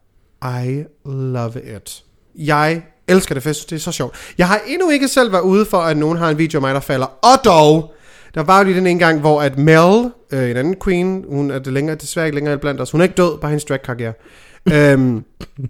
I 0.67 0.83
love 1.05 1.75
it. 1.75 2.03
Jeg 2.35 2.81
elsker 3.07 3.33
det, 3.33 3.43
for 3.43 3.49
det 3.49 3.71
er 3.71 3.77
så 3.79 3.91
sjovt. 3.91 4.15
Jeg 4.37 4.47
har 4.47 4.61
endnu 4.67 4.89
ikke 4.89 5.07
selv 5.07 5.31
været 5.31 5.41
ude 5.41 5.65
for, 5.65 5.77
at 5.77 5.97
nogen 5.97 6.17
har 6.17 6.29
en 6.29 6.37
video 6.37 6.57
af 6.57 6.61
mig, 6.61 6.73
der 6.73 6.79
falder. 6.79 7.05
Og 7.05 7.45
dog, 7.45 7.93
der 8.35 8.43
var 8.43 8.57
jo 8.57 8.63
lige 8.63 8.77
den 8.77 8.87
ene 8.87 8.99
gang, 8.99 9.19
hvor 9.19 9.41
at 9.41 9.57
Mel, 9.57 10.11
øh, 10.31 10.49
en 10.49 10.57
anden 10.57 10.75
queen, 10.83 11.25
hun 11.29 11.51
er 11.51 11.59
det 11.59 11.73
længere, 11.73 11.95
desværre 11.95 12.25
ikke 12.27 12.35
længere 12.35 12.57
blandt 12.57 12.81
os. 12.81 12.91
Hun 12.91 13.01
er 13.01 13.03
ikke 13.05 13.15
død, 13.15 13.39
bare 13.39 13.51
hendes 13.51 13.65
drag-karriere. 13.65 14.13
øhm, 14.73 15.23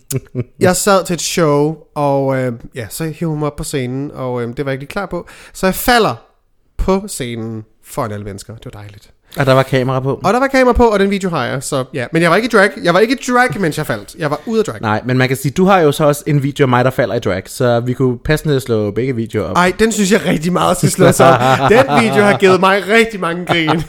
jeg 0.59 0.75
sad 0.75 1.05
til 1.05 1.13
et 1.13 1.21
show, 1.21 1.77
og 1.95 2.37
øh, 2.37 2.53
ja, 2.75 2.87
så 2.89 3.03
hiver 3.05 3.29
hun 3.29 3.39
mig 3.39 3.47
op 3.47 3.55
på 3.55 3.63
scenen, 3.63 4.11
og 4.11 4.41
øh, 4.41 4.47
det 4.57 4.65
var 4.65 4.71
jeg 4.71 4.73
ikke 4.73 4.81
lige 4.81 4.91
klar 4.91 5.05
på. 5.05 5.27
Så 5.53 5.67
jeg 5.67 5.75
falder 5.75 6.15
på 6.77 7.07
scenen 7.07 7.65
foran 7.83 8.11
alle 8.11 8.25
mennesker. 8.25 8.55
Det 8.55 8.65
var 8.65 8.81
dejligt. 8.81 9.13
Og 9.35 9.45
der 9.45 9.53
var 9.53 9.63
kamera 9.63 9.99
på. 9.99 10.19
Og 10.23 10.33
der 10.33 10.39
var 10.39 10.47
kamera 10.47 10.73
på, 10.73 10.83
og 10.83 10.99
den 10.99 11.09
video 11.09 11.29
har 11.29 11.45
jeg, 11.45 11.63
så 11.63 11.83
ja. 11.93 12.05
Men 12.13 12.21
jeg 12.21 12.29
var 12.29 12.35
ikke 12.35 12.45
i 12.45 12.49
drag. 12.57 12.69
Jeg 12.83 12.93
var 12.93 12.99
ikke 12.99 13.13
i 13.13 13.31
drag, 13.31 13.61
mens 13.61 13.77
jeg 13.77 13.85
faldt. 13.87 14.15
Jeg 14.19 14.29
var 14.31 14.39
ude 14.45 14.59
af 14.59 14.65
drag. 14.65 14.81
Nej, 14.81 15.01
men 15.05 15.17
man 15.17 15.27
kan 15.27 15.37
sige, 15.37 15.51
du 15.51 15.65
har 15.65 15.79
jo 15.79 15.91
så 15.91 16.03
også 16.03 16.23
en 16.27 16.43
video 16.43 16.63
af 16.63 16.69
mig, 16.69 16.85
der 16.85 16.91
falder 16.91 17.15
i 17.15 17.19
drag, 17.19 17.43
så 17.45 17.79
vi 17.79 17.93
kunne 17.93 18.17
passende 18.25 18.59
slå 18.59 18.91
begge 18.91 19.15
videoer 19.15 19.45
op. 19.45 19.55
Ej, 19.57 19.73
den 19.79 19.91
synes 19.91 20.11
jeg 20.11 20.25
rigtig 20.25 20.53
meget 20.53 20.77
skal 20.77 20.89
slås 20.91 21.19
op. 21.19 21.39
Den 21.69 22.03
video 22.03 22.23
har 22.23 22.37
givet 22.37 22.59
mig 22.59 22.83
rigtig 22.89 23.19
mange 23.19 23.45
grin. 23.45 23.67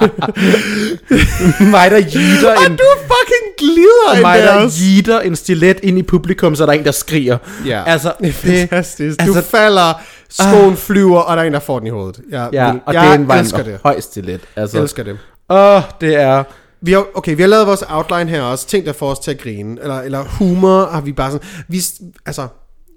mig, 1.71 1.91
der 1.91 1.97
jeter 1.97 2.57
og 2.57 2.71
en... 2.71 2.77
du 2.77 2.85
fucking 3.01 3.49
glider 3.59 4.21
mig, 4.21 4.39
endda 4.39 4.53
der 4.53 4.71
jeter 4.97 5.21
en 5.21 5.37
stilet 5.37 5.81
ind 5.83 5.99
i 5.99 6.03
publikum, 6.03 6.55
så 6.55 6.63
er 6.63 6.67
der 6.67 6.73
en, 6.73 6.85
der 6.85 6.93
skriger. 6.93 7.39
Ja, 7.67 7.83
Altså, 7.87 8.13
det 8.21 8.29
er 8.29 8.33
fantastisk. 8.33 9.19
Du 9.21 9.25
altså- 9.25 9.51
falder, 9.51 10.03
skoen 10.31 10.77
flyver, 10.77 11.21
og 11.21 11.37
der 11.37 11.43
er 11.43 11.47
en, 11.47 11.53
der 11.53 11.61
får 11.61 11.79
den 11.79 11.87
i 11.87 11.91
hovedet. 11.91 12.21
Jeg, 12.31 12.49
Ja, 12.53 12.73
vil, 12.73 12.81
og 12.87 12.95
jeg 12.95 13.03
det 13.03 13.11
er 13.11 13.15
en, 13.15 13.31
elsker 13.31 13.63
det. 13.63 13.81
høj 13.83 14.01
stilet. 14.01 14.41
Altså, 14.57 14.77
Jeg 14.77 14.83
elsker 14.83 15.03
det. 15.03 15.19
Åh, 15.51 15.83
det 16.01 16.15
er... 16.15 16.45
Vi 16.81 16.93
har, 16.93 17.05
okay, 17.15 17.37
vi 17.37 17.43
har 17.43 17.49
lavet 17.49 17.67
vores 17.67 17.85
outline 17.89 18.31
her 18.31 18.43
også. 18.43 18.67
Ting, 18.67 18.87
der 18.87 18.93
får 18.93 19.11
os 19.11 19.19
til 19.19 19.31
at 19.31 19.39
grine. 19.39 19.79
Eller, 19.83 20.01
eller 20.01 20.25
humor 20.25 20.87
har 20.87 21.01
vi 21.01 21.13
bare 21.13 21.31
sådan... 21.33 21.49
Vi, 21.69 21.81
altså, 22.27 22.49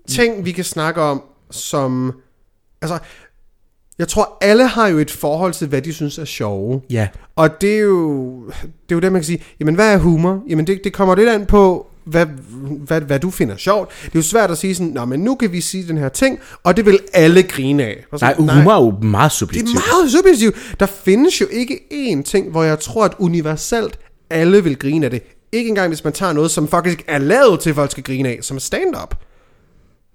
ting, 0.10 0.46
vi 0.46 0.52
kan 0.52 0.64
snakke 0.64 1.02
om, 1.02 1.24
som 1.52 2.14
Altså, 2.82 2.98
jeg 4.00 4.08
tror, 4.08 4.38
alle 4.42 4.68
har 4.68 4.88
jo 4.88 4.98
et 4.98 5.12
forhold 5.12 5.54
til, 5.54 5.68
hvad 5.68 5.82
de 5.82 5.94
synes 5.94 6.18
er 6.18 6.26
sjove. 6.26 6.82
Ja. 6.90 7.08
Og 7.36 7.62
det 7.62 7.76
er 7.76 7.80
jo 7.80 8.46
det, 8.62 8.92
er 8.92 8.96
jo 8.96 9.00
det 9.00 9.12
man 9.12 9.22
kan 9.22 9.26
sige, 9.26 9.44
jamen 9.60 9.76
hvad 9.76 9.94
er 9.94 9.98
humor? 9.98 10.42
Jamen 10.50 10.68
det, 10.68 10.82
det 10.84 10.94
kommer 10.94 11.16
lidt 11.16 11.30
an 11.30 11.46
på, 11.46 11.88
hvad, 12.04 12.26
hvad, 12.86 13.02
hvad 13.02 13.20
du 13.20 13.30
finder 13.30 13.58
sjovt. 13.58 13.90
Det 14.02 14.08
er 14.08 14.12
jo 14.16 14.22
svært 14.22 14.52
at 14.52 14.58
sige 14.58 14.76
sådan, 14.76 14.92
Nå, 14.92 15.06
men 15.06 15.20
nu 15.20 15.36
kan 15.36 15.52
vi 15.52 15.62
sige 15.62 15.88
den 15.88 15.98
her 15.98 16.10
ting, 16.10 16.40
og 16.64 16.78
det 16.78 16.86
vil 16.86 17.00
alle 17.14 17.44
grine 17.44 17.84
af. 17.84 18.06
Så, 18.12 18.26
Nej, 18.26 18.34
humor 18.34 18.72
er 18.72 18.84
jo 18.84 19.08
meget 19.08 19.32
det 19.32 19.38
subjektivt. 19.38 19.78
er 19.78 19.94
meget 20.00 20.12
subjektivt. 20.12 20.56
Der 20.80 20.86
findes 20.86 21.42
jo 21.42 21.46
ikke 21.52 21.80
én 21.92 22.24
ting, 22.24 22.52
hvor 22.52 22.64
jeg 22.64 22.80
tror, 22.80 23.06
at 23.06 23.14
universelt 23.20 24.00
alle 24.30 24.64
vil 24.64 24.80
grine 24.80 25.06
af 25.06 25.12
det. 25.12 25.22
Ikke 25.52 25.70
engang, 25.70 25.88
hvis 25.88 26.04
man 26.04 26.14
tager 26.14 26.34
noget, 26.34 26.52
som 26.52 26.68
faktisk 26.68 27.04
er 27.08 27.18
lavet 27.18 27.60
til, 27.60 27.70
at 27.70 27.76
folk 27.76 27.92
skal 27.92 28.04
grine 28.04 28.30
af, 28.30 28.40
som 28.42 28.58
er 28.58 28.62
stand-up. 28.62 29.16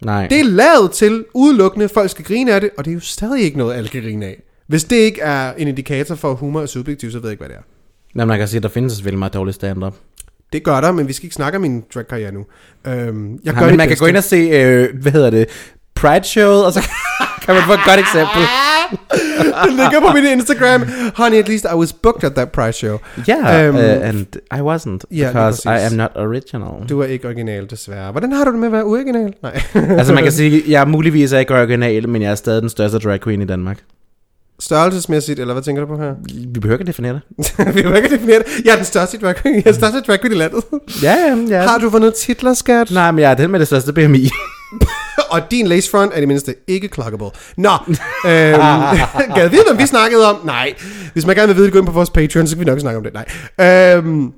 Nej. 0.05 0.27
Det 0.27 0.41
er 0.41 0.45
lavet 0.45 0.91
til 0.91 1.25
udelukkende, 1.35 1.85
at 1.85 1.91
folk 1.91 2.11
skal 2.11 2.25
grine 2.25 2.55
af 2.55 2.61
det, 2.61 2.71
og 2.79 2.85
det 2.85 2.91
er 2.91 2.95
jo 2.95 3.01
stadig 3.01 3.43
ikke 3.43 3.59
noget, 3.59 3.75
alle 3.75 3.89
kan 3.89 4.03
grine 4.03 4.27
af. 4.27 4.43
Hvis 4.67 4.85
det 4.85 4.97
ikke 4.97 5.21
er 5.21 5.53
en 5.55 5.69
indikator 5.69 6.15
for, 6.15 6.31
at 6.31 6.37
humor 6.37 6.63
er 6.63 6.67
subjektiv, 6.67 7.11
så 7.11 7.19
ved 7.19 7.29
jeg 7.29 7.33
ikke, 7.33 7.41
hvad 7.41 7.49
det 7.49 7.57
er. 7.57 7.63
Jamen, 8.15 8.29
man 8.29 8.39
kan 8.39 8.49
sige, 8.49 8.57
at 8.57 8.63
der 8.63 8.69
findes 8.69 8.93
selvfølgelig 8.93 9.19
meget 9.19 9.35
dårlig 9.35 9.55
stand-up. 9.55 9.95
Det 10.57 10.65
gør 10.65 10.81
der, 10.81 10.93
men 10.93 11.09
vi 11.09 11.13
skal 11.13 11.25
ikke 11.27 11.35
snakke 11.35 11.57
om 11.57 11.63
min 11.63 11.85
dragkarriere 11.95 12.33
nu. 12.33 12.45
Øhm, 12.87 13.39
jeg 13.45 13.53
Nej, 13.53 13.63
gør 13.63 13.67
men 13.69 13.77
man 13.77 13.87
kan 13.87 13.89
bedste. 13.91 14.03
gå 14.05 14.07
ind 14.07 14.17
og 14.17 14.25
se, 14.25 14.37
øh, 14.37 14.89
hvad 15.03 15.13
hedder 15.13 15.31
det, 15.31 15.47
Pride-showet, 16.01 16.65
og 16.65 16.73
så 16.73 16.81
kan 17.45 17.55
man 17.55 17.63
få 17.67 17.73
et 17.73 17.81
godt 17.87 18.01
eksempel. 18.01 18.43
Det 19.65 19.73
ligger 19.73 20.01
på 20.01 20.13
min 20.15 20.25
Instagram. 20.25 20.85
Honey, 21.17 21.37
at 21.39 21.49
least 21.49 21.65
I 21.65 21.75
was 21.77 21.93
booked 21.93 22.25
at 22.25 22.35
that 22.35 22.51
prize 22.53 22.73
show. 22.73 22.99
Yeah, 23.29 23.67
Øhm, 23.69 23.77
uh, 23.77 24.09
and 24.09 24.27
I 24.57 24.61
wasn't, 24.61 25.01
ja, 25.11 25.17
lige 25.17 25.27
because 25.27 25.69
I 25.69 25.87
am 25.87 25.93
not 25.93 26.11
original. 26.17 26.89
Du 26.89 27.01
er 27.01 27.07
ikke 27.07 27.27
original, 27.29 27.71
desværre. 27.71 28.11
Hvordan 28.11 28.33
har 28.33 28.45
du 28.45 28.51
det 28.51 28.59
med 28.59 28.67
at 28.69 28.73
være 28.73 28.85
uoriginal? 28.87 29.35
Nej. 29.43 29.61
altså 29.75 30.13
man 30.15 30.23
kan 30.23 30.33
sige, 30.43 30.63
jeg 30.69 30.81
er 30.81 30.85
muligvis 30.85 31.33
ikke 31.33 31.55
original, 31.55 32.09
men 32.09 32.23
jeg 32.23 32.31
er 32.31 32.35
stadig 32.35 32.63
den 32.63 32.71
største 32.71 32.99
drag 32.99 33.21
queen 33.21 33.43
i 33.43 33.47
Danmark. 33.47 33.79
Størrelsesmæssigt, 34.61 35.41
eller 35.41 35.55
hvad 35.55 35.63
tænker 35.63 35.83
du 35.85 35.97
på 35.97 36.03
her? 36.03 36.15
Vi 36.53 36.61
behøver 36.61 36.79
ikke 36.79 36.87
definere 36.89 37.13
det. 37.13 37.55
vi 37.77 37.83
må 37.83 37.95
ikke 37.95 38.09
definere 38.09 38.39
det. 38.39 38.47
Jeg 38.65 38.73
er 38.73 38.77
den 38.77 38.85
største 38.85 39.19
drag 39.19 39.37
queen. 39.37 39.55
Jeg 39.57 39.61
er 39.67 39.73
den 39.73 39.75
største 39.75 40.01
drag 40.01 40.21
queen 40.21 40.33
i 40.33 40.37
landet. 40.37 40.65
Ja, 41.03 41.17
ja. 41.49 41.63
Har 41.63 41.79
du 41.79 41.89
vundet 41.89 42.15
titler, 42.15 42.55
skat? 42.55 42.91
Nej, 42.91 43.11
men 43.11 43.19
jeg 43.23 43.31
er 43.31 43.35
den 43.35 43.51
med 43.51 43.61
det 43.61 43.67
største 43.67 43.93
BMI. 43.93 44.29
Og 45.31 45.41
din 45.51 45.67
lace 45.67 45.91
front 45.91 46.13
er 46.15 46.19
det 46.19 46.29
mindste 46.29 46.55
ikke 46.67 46.89
clockable. 46.95 47.31
Nå, 47.57 47.71
øhm, 48.27 48.61
gad 49.35 49.49
vide, 49.49 49.63
hvem 49.69 49.79
vi 49.79 49.87
snakkede 49.87 50.31
om? 50.31 50.37
Nej. 50.45 50.75
Hvis 51.13 51.27
man 51.27 51.37
gerne 51.37 51.49
vil 51.49 51.57
vide 51.57 51.65
det, 51.67 51.73
gå 51.73 51.79
ind 51.79 51.87
på 51.87 51.93
vores 51.93 52.11
Patreon, 52.11 52.47
så 52.47 52.57
kan 52.57 52.61
vi 52.61 52.71
nok 52.71 52.81
snakke 52.81 52.97
om 52.99 53.05
det. 53.05 53.13
Nej. 53.59 53.97
Øhm, 53.97 54.33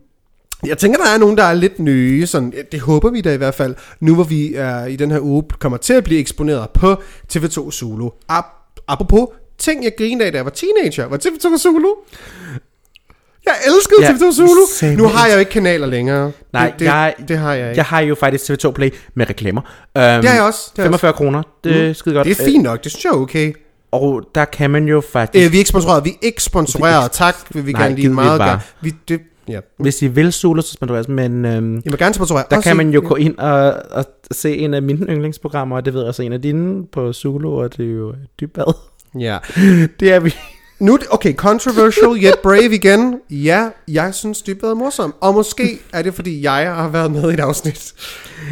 jeg 0.66 0.78
tænker, 0.78 0.98
der 0.98 1.10
er 1.14 1.18
nogen, 1.18 1.36
der 1.36 1.44
er 1.44 1.54
lidt 1.54 1.78
nye. 1.78 2.26
Sådan, 2.26 2.52
det 2.72 2.80
håber 2.80 3.10
vi 3.10 3.20
da 3.20 3.32
i 3.32 3.36
hvert 3.36 3.54
fald. 3.54 3.74
Nu 4.00 4.14
hvor 4.14 4.24
vi 4.24 4.54
er 4.54 4.84
i 4.86 4.96
den 4.96 5.10
her 5.10 5.20
uge 5.20 5.42
kommer 5.58 5.78
til 5.78 5.92
at 5.92 6.04
blive 6.04 6.20
eksponeret 6.20 6.70
på 6.70 7.02
TV2 7.34 7.70
Zulu. 7.70 8.08
Ap- 8.32 8.84
apropos 8.88 9.26
ting, 9.58 9.84
jeg 9.84 9.92
grinede 9.98 10.24
af, 10.26 10.32
da 10.32 10.36
jeg 10.38 10.44
var 10.44 10.50
teenager, 10.50 11.04
var 11.06 11.16
TV2 11.16 11.58
Zulu. 11.62 11.88
Jeg 13.46 13.54
elskede 13.66 14.02
Ja, 14.02 14.10
TV2 14.12 14.32
Zulu. 14.36 14.96
Nu 14.96 15.08
har 15.08 15.26
jeg 15.26 15.34
jo 15.34 15.38
ikke 15.38 15.50
kanaler 15.50 15.86
længere. 15.86 16.32
Nej, 16.52 16.70
det, 16.70 16.78
det, 16.78 16.84
jeg- 16.86 17.14
det 17.28 17.38
har 17.38 17.54
jeg 17.54 17.68
ikke. 17.68 17.76
Jeg 17.78 17.84
har 17.84 18.00
jo 18.00 18.14
faktisk 18.14 18.50
TV2 18.50 18.70
Play 18.70 18.90
med 19.14 19.28
reklamer. 19.30 19.60
Um, 19.60 19.66
Det 19.94 20.24
har 20.24 20.34
jeg 20.34 20.42
også. 20.42 20.60
Det 20.76 20.76
har 20.76 20.82
jeg 20.90 21.00
45 21.00 21.12
kroner, 21.12 21.42
det 21.64 21.76
er 21.88 21.92
skide 21.92 22.14
godt. 22.14 22.24
Det 22.26 22.40
er 22.40 22.44
fint 22.44 22.62
nok, 22.62 22.84
det 22.84 22.92
synes 22.92 23.04
jeg 23.04 23.10
er 23.10 23.14
okay. 23.14 23.48
Øh, 23.48 23.54
Og 23.92 24.22
der 24.34 24.44
kan 24.44 24.70
man 24.70 24.84
jo 24.88 25.00
faktisk, 25.00 25.44
Øh, 25.46 25.52
vi 25.52 25.56
er 25.56 25.58
ikke 25.58 25.68
sponsoreret, 25.70 26.04
vi 26.04 26.10
er 26.10 26.14
ikke 26.26 26.42
sponsoreret. 26.42 27.10
Tak, 27.12 27.36
vil 27.50 27.66
vi 27.66 27.72
Nej, 27.72 27.82
gerne 27.82 27.94
lige 27.94 28.08
meget 28.08 28.40
gerne. 28.40 28.60
Vi, 28.80 28.94
det, 29.08 29.20
ja. 29.48 29.60
hvis 29.78 30.02
I 30.02 30.06
vil 30.06 30.32
Zulu, 30.32 30.62
så 30.62 30.72
sponsoreres, 30.72 31.08
men 31.08 31.44
øhm, 31.44 31.74
Jeg 31.74 31.82
vil 31.84 31.98
gerne 31.98 32.14
sponsorere. 32.14 32.44
der 32.50 32.56
Også 32.56 32.68
kan 32.68 32.76
man 32.76 32.90
jo 32.90 33.02
gå 33.06 33.14
ind 33.16 33.38
og, 33.38 33.74
og 33.90 34.04
se 34.30 34.56
en 34.56 34.74
af 34.74 34.82
mine 34.82 35.06
yndlingsprogrammer, 35.06 35.76
og 35.76 35.84
det 35.84 35.94
ved 35.94 36.00
jeg 36.00 36.08
også 36.08 36.22
en 36.22 36.32
af 36.32 36.42
dine 36.42 36.86
på 36.86 37.12
Zulu, 37.12 37.60
og 37.60 37.76
det 37.76 37.86
er 37.86 37.90
jo 37.94 38.14
dybbad. 38.40 38.74
Ja. 39.18 39.38
Det 40.00 40.12
er 40.12 40.20
vi. 40.20 40.34
Nu, 40.78 40.96
det- 40.96 41.06
okay, 41.10 41.34
controversial 41.34 42.24
yet 42.24 42.38
brave 42.42 42.74
igen. 42.74 43.14
Ja, 43.30 43.68
jeg 43.88 44.14
synes, 44.14 44.42
det 44.42 44.62
er 44.62 44.74
morsomt. 44.74 45.14
Og 45.20 45.34
måske 45.34 45.78
er 45.92 46.02
det, 46.02 46.14
fordi 46.14 46.42
jeg 46.42 46.74
har 46.74 46.88
været 46.88 47.10
med 47.10 47.30
i 47.30 47.34
et 47.34 47.40
afsnit. 47.40 47.92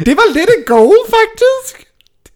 Det 0.05 0.15
var 0.17 0.33
lidt 0.33 0.49
et 0.59 0.65
goal, 0.65 0.95
faktisk. 1.09 1.87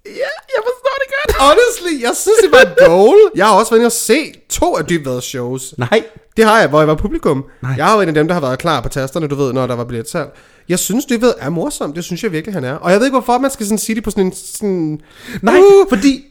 Ja, 0.05 0.11
jeg 0.55 0.61
forstår 0.63 0.95
det 1.01 1.13
godt. 1.17 1.35
Honestly, 1.41 2.03
jeg 2.03 2.11
synes, 2.15 2.37
det 2.43 2.51
var 2.51 2.57
et 2.59 2.87
goal. 2.87 3.17
Jeg 3.35 3.45
har 3.45 3.53
også 3.59 3.71
været 3.71 3.79
inde 3.79 3.87
og 3.87 3.91
se 3.91 4.33
to 4.49 4.75
af 4.77 4.85
Dybvads 4.85 5.23
shows. 5.23 5.73
Nej, 5.77 6.03
Det 6.37 6.45
har 6.45 6.59
jeg, 6.59 6.69
hvor 6.69 6.79
jeg 6.79 6.87
var 6.87 6.95
publikum. 6.95 7.45
Nej. 7.61 7.73
Jeg 7.77 7.85
har 7.85 7.95
jo 7.95 8.01
en 8.01 8.07
af 8.07 8.13
dem, 8.13 8.27
der 8.27 8.33
har 8.33 8.41
været 8.41 8.59
klar 8.59 8.81
på 8.81 8.89
tasterne, 8.89 9.27
du 9.27 9.35
ved, 9.35 9.53
når 9.53 9.67
der 9.67 9.75
var 9.75 9.83
billetsalg. 9.83 10.29
Jeg 10.69 10.79
synes, 10.79 11.05
Dybvad 11.05 11.33
er 11.39 11.49
morsom. 11.49 11.93
Det 11.93 12.03
synes 12.03 12.23
jeg 12.23 12.31
virkelig, 12.31 12.53
han 12.53 12.63
er. 12.63 12.73
Og 12.73 12.91
jeg 12.91 12.99
ved 12.99 13.07
ikke, 13.07 13.15
hvorfor 13.17 13.37
man 13.37 13.51
skal 13.51 13.65
sådan 13.65 13.77
sige 13.77 13.95
det 13.95 14.03
på 14.03 14.09
sådan 14.11 14.25
en... 14.25 14.33
Sådan, 14.33 14.99
nej, 15.41 15.55
Uh, 15.57 15.89
fordi... 15.89 16.23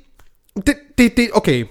det, 0.67 0.75
det, 0.99 1.17
det, 1.17 1.31
okay. 1.33 1.65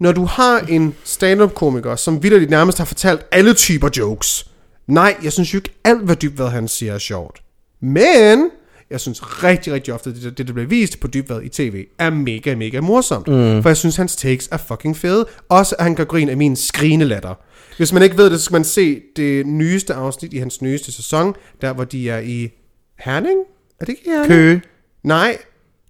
Når 0.00 0.12
du 0.12 0.24
har 0.24 0.60
en 0.60 0.94
stand-up-komiker, 1.04 1.96
som 1.96 2.22
vildt 2.22 2.50
nærmest 2.50 2.78
har 2.78 2.84
fortalt 2.84 3.26
alle 3.32 3.54
typer 3.54 3.88
jokes. 3.96 4.50
Nej, 4.86 5.16
jeg 5.22 5.32
synes 5.32 5.54
jo 5.54 5.58
ikke 5.58 5.80
alt, 5.84 6.02
hvad 6.02 6.16
Dybvad 6.16 6.48
han 6.48 6.68
siger 6.68 6.94
er 6.94 6.98
sjovt. 6.98 7.42
Men 7.80 8.50
jeg 8.90 9.00
synes 9.00 9.44
rigtig, 9.44 9.72
rigtig 9.72 9.94
ofte, 9.94 10.10
at 10.10 10.16
det, 10.16 10.38
det 10.38 10.46
der 10.46 10.52
bliver 10.52 10.68
vist 10.68 11.00
på 11.00 11.08
Dybvad 11.08 11.42
i 11.42 11.48
tv, 11.48 11.84
er 11.98 12.10
mega, 12.10 12.54
mega 12.54 12.80
morsomt. 12.80 13.28
Mm. 13.28 13.62
For 13.62 13.68
jeg 13.68 13.76
synes, 13.76 13.96
hans 13.96 14.16
takes 14.16 14.48
er 14.52 14.56
fucking 14.56 14.96
fede. 14.96 15.26
Også 15.48 15.74
at 15.78 15.84
han 15.84 15.94
gør 15.94 16.04
grin 16.04 16.28
af 16.28 16.36
min 16.36 16.56
skrinelatter. 16.56 17.34
Hvis 17.76 17.92
man 17.92 18.02
ikke 18.02 18.16
ved 18.16 18.30
det, 18.30 18.38
så 18.38 18.44
skal 18.44 18.54
man 18.54 18.64
se 18.64 19.02
det 19.16 19.46
nyeste 19.46 19.94
afsnit 19.94 20.32
i 20.32 20.38
hans 20.38 20.62
nyeste 20.62 20.92
sæson, 20.92 21.34
der 21.60 21.72
hvor 21.72 21.84
de 21.84 22.10
er 22.10 22.18
i 22.18 22.50
Herning. 22.98 23.38
Er 23.80 23.84
det 23.84 23.88
ikke 23.88 24.02
i 24.06 24.10
Herning? 24.10 24.28
Køge. 24.28 24.62
Nej. 25.02 25.38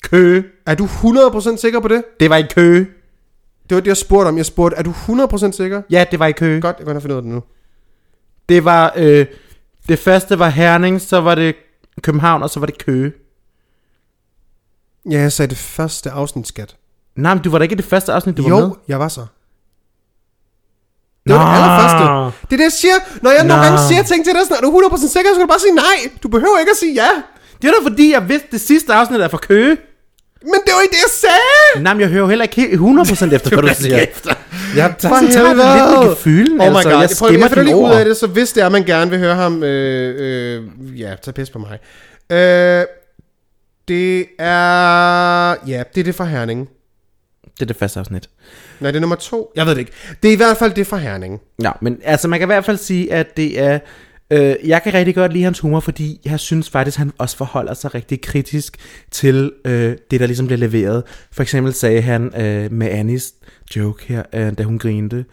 Kø. 0.03 0.43
Er 0.67 0.75
du 0.75 0.85
100% 0.85 1.57
sikker 1.57 1.81
på 1.81 1.88
det? 1.88 2.05
Det 2.21 2.31
var 2.31 2.37
i 2.37 2.47
Køge. 2.55 2.87
Det 3.68 3.74
var 3.74 3.81
det, 3.81 3.87
jeg 3.87 3.96
spurgte 3.96 4.29
om. 4.29 4.37
Jeg 4.37 4.46
spurgte, 4.46 4.77
er 4.77 4.83
du 4.83 4.90
100% 4.90 5.53
sikker? 5.53 5.83
Ja, 5.90 6.05
det 6.11 6.18
var 6.18 6.27
i 6.27 6.33
Køge. 6.33 6.61
Godt, 6.61 6.77
jeg 6.79 6.87
kan 6.87 7.00
finde 7.00 7.14
ud 7.14 7.18
af 7.18 7.22
det 7.22 7.33
nu. 7.33 7.42
Det 8.48 8.64
var... 8.64 8.92
Øh, 8.96 9.27
det 9.88 9.98
første 9.98 10.38
var 10.38 10.48
Herning, 10.48 11.00
så 11.00 11.20
var 11.20 11.35
det 11.35 11.57
København, 12.03 12.42
og 12.42 12.50
så 12.50 12.61
var 12.61 12.66
det 12.66 12.79
Køge. 12.79 13.12
Ja, 15.11 15.20
jeg 15.20 15.33
sagde 15.33 15.50
det 15.50 15.59
første 15.59 16.11
afsnit, 16.11 16.48
skat. 16.48 16.77
Nej, 17.16 17.35
men 17.35 17.42
du 17.42 17.50
var 17.50 17.59
da 17.59 17.62
ikke 17.62 17.72
i 17.72 17.77
det 17.77 17.85
første 17.85 18.12
afsnit, 18.12 18.37
du 18.37 18.42
var 18.42 18.48
med. 18.48 18.66
Jo, 18.68 18.77
jeg 18.88 18.98
var 18.98 19.09
så. 19.09 19.27
Det 21.27 21.35
var 21.35 21.40
det 21.40 21.48
Nå. 21.48 21.64
allerførste. 21.64 22.05
Det 22.48 22.53
er 22.53 22.57
det, 22.57 22.64
jeg 22.70 22.72
siger. 22.72 22.94
Når 23.22 23.31
jeg 23.31 23.44
nogle 23.44 23.62
Nå. 23.62 23.66
gange 23.66 23.79
siger 23.88 24.03
ting 24.03 24.24
til 24.24 24.33
dig, 24.35 24.42
sådan, 24.48 24.57
er 24.57 24.70
du 24.70 24.88
100% 24.96 25.09
sikker, 25.09 25.31
så 25.31 25.35
skal 25.35 25.42
du 25.42 25.53
bare 25.55 25.64
sige 25.66 25.74
nej. 25.74 25.98
Du 26.22 26.29
behøver 26.29 26.59
ikke 26.59 26.70
at 26.70 26.77
sige 26.77 26.94
ja. 26.94 27.11
Det 27.62 27.66
var 27.68 27.74
da 27.79 27.90
fordi, 27.90 28.12
jeg 28.12 28.29
vidste, 28.29 28.48
det 28.50 28.61
sidste 28.61 28.94
afsnit 28.94 29.20
er 29.20 29.29
fra 29.29 29.38
Køge. 29.38 29.77
Men 30.44 30.54
det 30.66 30.72
var 30.74 30.83
ikke 30.83 30.92
det, 30.92 31.02
jeg 31.02 31.11
sagde. 31.11 31.83
Nej, 31.85 31.94
men 31.94 32.00
jeg 32.00 32.09
hører 32.09 32.26
heller 32.28 32.42
ikke 32.42 32.57
helt 32.57 32.80
100% 32.80 33.35
efter, 33.35 33.50
hvad 33.61 33.62
du 33.68 33.74
siger. 33.83 33.98
efter. 33.98 34.35
Jeg 34.76 34.94
tager, 34.98 35.14
sådan, 35.14 35.30
tager 35.33 35.48
det 35.48 35.57
lidt 35.57 36.00
med 36.00 36.11
gefylen, 36.11 36.61
Oh 36.61 36.66
my 36.70 36.76
altså. 36.76 36.83
god, 36.83 36.92
Jeg 36.92 37.00
jeg, 37.00 37.11
prøver, 37.18 37.30
skimmer 37.30 37.46
jeg 37.46 37.50
finder 37.50 37.62
dine 37.62 37.64
lige 37.64 37.76
ud 37.76 37.83
ord. 37.90 37.96
af 37.98 38.04
det, 38.04 38.16
så 38.16 38.26
hvis 38.26 38.52
det 38.52 38.62
er, 38.62 38.68
man 38.68 38.85
gerne 38.85 39.11
vil 39.11 39.18
høre 39.20 39.35
ham, 39.35 39.62
øh, 39.62 40.14
øh, 40.59 41.00
ja, 41.00 41.14
tage 41.22 41.33
pis 41.33 41.50
på 41.50 41.59
mig. 41.59 41.78
Øh, 42.33 42.85
det 43.88 44.26
er, 44.38 45.50
ja, 45.68 45.83
det 45.94 46.00
er 46.00 46.04
det 46.04 46.14
fra 46.14 46.24
Herning. 46.24 46.68
Det 47.54 47.62
er 47.62 47.66
det 47.66 47.76
første 47.76 48.00
afsnit. 48.00 48.28
Nej, 48.80 48.90
det 48.90 48.96
er 48.96 49.00
nummer 49.00 49.16
to. 49.16 49.52
Jeg 49.57 49.66
ved 49.66 49.72
det 49.72 49.78
ikke. 49.78 49.92
Det 50.22 50.28
er 50.28 50.33
i 50.33 50.37
hvert 50.37 50.57
fald 50.57 50.72
det 50.72 50.87
fra 50.87 50.96
Herning. 50.96 51.40
Ja, 51.62 51.70
men 51.80 51.98
altså 52.04 52.28
man 52.28 52.38
kan 52.38 52.46
i 52.46 52.52
hvert 52.52 52.64
fald 52.64 52.76
sige, 52.78 53.12
at 53.12 53.37
det 53.37 53.61
er... 53.61 53.78
Øh, 54.30 54.54
jeg 54.64 54.82
kan 54.82 54.94
rigtig 54.94 55.14
godt 55.14 55.32
lide 55.32 55.44
hans 55.44 55.58
humor, 55.58 55.80
fordi 55.80 56.20
jeg 56.24 56.40
synes 56.40 56.70
faktisk, 56.70 56.98
han 56.98 57.12
også 57.18 57.37
forholder 57.37 57.74
sig 57.74 57.94
rigtig 57.94 58.20
kritisk 58.20 58.76
til 59.10 59.52
øh, 59.64 59.96
det, 60.10 60.20
der 60.20 60.26
ligesom 60.26 60.46
bliver 60.46 60.58
leveret. 60.58 61.02
For 61.32 61.42
eksempel 61.42 61.74
sagde 61.74 62.02
han 62.02 62.40
øh, 62.42 62.72
med 62.72 62.90
Annies 62.90 63.32
joke 63.76 64.04
her, 64.08 64.22
øh, 64.34 64.52
da 64.58 64.62
hun 64.62 64.78
grinede, 64.78 65.24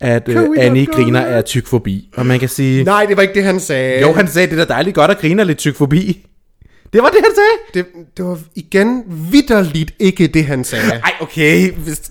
at 0.00 0.28
øh, 0.28 0.48
Annie 0.58 0.86
griner 0.86 1.20
af 1.20 1.44
tyk 1.44 1.66
forbi. 1.66 2.10
Og 2.16 2.26
man 2.26 2.40
kan 2.40 2.48
sige... 2.48 2.84
Nej, 2.84 3.04
det 3.06 3.16
var 3.16 3.22
ikke 3.22 3.34
det, 3.34 3.44
han 3.44 3.60
sagde. 3.60 4.00
Jo, 4.00 4.12
han 4.12 4.28
sagde, 4.28 4.50
det 4.50 4.60
er 4.60 4.64
da 4.64 4.72
dejligt 4.74 4.94
godt 4.94 5.10
at 5.10 5.18
grine 5.18 5.42
af 5.42 5.46
lidt 5.46 5.58
tyk 5.58 5.76
forbi. 5.76 6.26
Det 6.92 7.02
var 7.02 7.08
det, 7.10 7.18
han 7.22 7.32
sagde. 7.34 7.84
Det, 7.86 7.92
det 8.16 8.24
var 8.24 8.38
igen 8.54 9.02
vidderligt 9.32 9.94
ikke 9.98 10.26
det, 10.26 10.44
han 10.44 10.64
sagde. 10.64 10.84
Ej, 10.90 11.12
okay. 11.20 11.72
Hvis... 11.72 12.02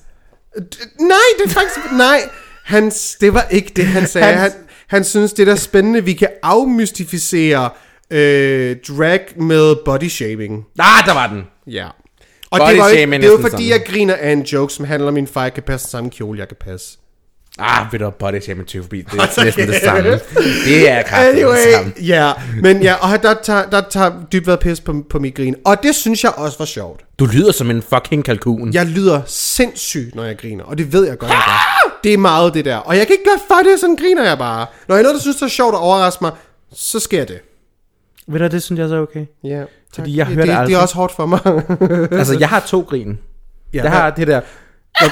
Nej, 1.00 1.18
det 1.38 1.46
er 1.46 1.50
faktisk... 1.50 1.92
Nej, 1.98 2.20
hans, 2.64 3.18
det 3.22 3.34
var 3.34 3.48
ikke 3.52 3.72
det, 3.76 3.86
han 3.86 4.08
sagde. 4.08 4.28
Hans- 4.28 4.42
Han, 4.42 4.52
han 4.88 5.04
synes, 5.04 5.34
det 5.34 5.48
er 5.48 5.54
da 5.54 5.56
spændende, 5.60 6.04
vi 6.04 6.14
kan 6.14 6.28
afmystificere 6.44 7.70
øh, 8.12 8.76
drag 8.88 9.20
med 9.36 9.76
body 9.86 10.08
shaming. 10.08 10.66
Ah, 10.80 11.06
der 11.06 11.14
var 11.14 11.28
den. 11.28 11.44
Ja. 11.68 11.88
Og 12.52 12.60
Body 12.60 12.70
det 12.72 12.80
var, 12.80 12.88
ikke, 12.88 13.12
det 13.12 13.32
var 13.32 13.38
fordi, 13.38 13.52
sådan. 13.52 13.70
jeg 13.70 13.86
griner 13.86 14.16
af 14.16 14.32
en 14.32 14.42
joke, 14.42 14.74
som 14.74 14.86
handler 14.86 15.08
om 15.08 15.14
min 15.14 15.28
far, 15.28 15.50
kan 15.50 15.64
passe 15.64 15.88
den 15.88 15.92
samme 15.92 16.10
kjole, 16.10 16.40
jeg 16.40 16.48
kan 16.48 16.58
passe. 16.60 16.98
Ah, 17.60 17.92
ved 17.92 18.00
du, 18.00 18.10
body 18.10 18.40
shaming 18.40 18.68
tyk 18.68 18.82
forbi. 18.82 19.02
Det 19.02 19.14
er 19.14 19.22
Altså, 19.22 19.44
næsten 19.44 19.68
det 19.68 19.76
okay. 19.76 19.86
samme. 19.86 20.20
Det 20.66 20.90
er 20.90 21.04
kraftigt 21.04 21.48
det 21.48 21.58
samme. 21.74 21.86
Anyway, 21.86 22.08
ja, 22.08 22.34
men 22.62 22.82
ja, 22.82 22.94
og 22.94 23.24
der 23.24 23.34
tager, 23.44 23.70
der 23.70 23.82
tager 23.90 24.12
dybt 24.32 24.48
været 24.48 24.60
pis 24.60 24.82
på, 24.82 25.04
på 25.10 25.20
mit 25.20 25.36
grin. 25.36 25.56
Og 25.66 25.84
det 25.84 25.96
synes 25.96 26.24
jeg 26.24 26.32
også 26.38 26.58
var 26.58 26.66
sjovt. 26.66 27.02
Du 27.20 27.26
lyder 27.26 27.52
som 27.52 27.72
en 27.72 27.82
fucking 27.82 28.26
kalkun. 28.26 28.74
Jeg 28.74 28.86
lyder 28.86 29.22
sindssygt, 29.26 30.16
når 30.16 30.24
jeg 30.24 30.38
griner, 30.38 30.64
og 30.64 30.78
det 30.78 30.94
ved 30.94 31.08
jeg 31.08 31.18
godt, 31.18 31.32
jeg 31.32 31.42
gør. 31.46 31.92
Det 32.06 32.14
er 32.14 32.18
meget 32.18 32.54
det 32.54 32.66
der. 32.66 32.78
Og 32.78 32.98
jeg 32.98 33.08
kan 33.08 33.14
ikke 33.14 33.26
gøre 33.30 33.40
for 33.48 33.70
det, 33.70 33.80
sådan 33.80 33.96
griner 33.96 34.24
jeg 34.24 34.38
bare. 34.38 34.66
Når 34.88 34.96
jeg 34.96 35.04
noget, 35.04 35.16
der 35.16 35.22
synes, 35.22 35.36
det 35.38 35.44
er 35.46 35.50
sjovt 35.50 35.76
og 35.76 35.82
overrasker 35.82 36.26
mig, 36.26 36.32
så 36.74 37.00
sker 37.00 37.26
det. 37.26 37.40
Ved 38.28 38.40
du, 38.40 38.48
det 38.48 38.64
synes 38.64 38.80
jeg 38.80 38.90
så 38.90 38.96
er 38.96 39.00
okay. 39.00 39.26
Ja, 39.44 39.64
Fordi 39.96 40.18
jeg 40.18 40.26
hører 40.26 40.36
det, 40.36 40.48
det 40.48 40.48
det, 40.48 40.54
aldrig. 40.60 40.68
det 40.70 40.76
er 40.78 40.82
også 40.82 40.96
hårdt 40.96 41.16
for 41.16 41.26
mig. 41.26 41.40
Altså, 42.20 42.38
jeg 42.40 42.50
har 42.50 42.60
to 42.60 42.82
grin. 42.90 43.20
Ja, 43.74 43.84
jeg 43.84 43.92
har 43.92 44.10
det 44.10 44.28
der... 44.28 44.42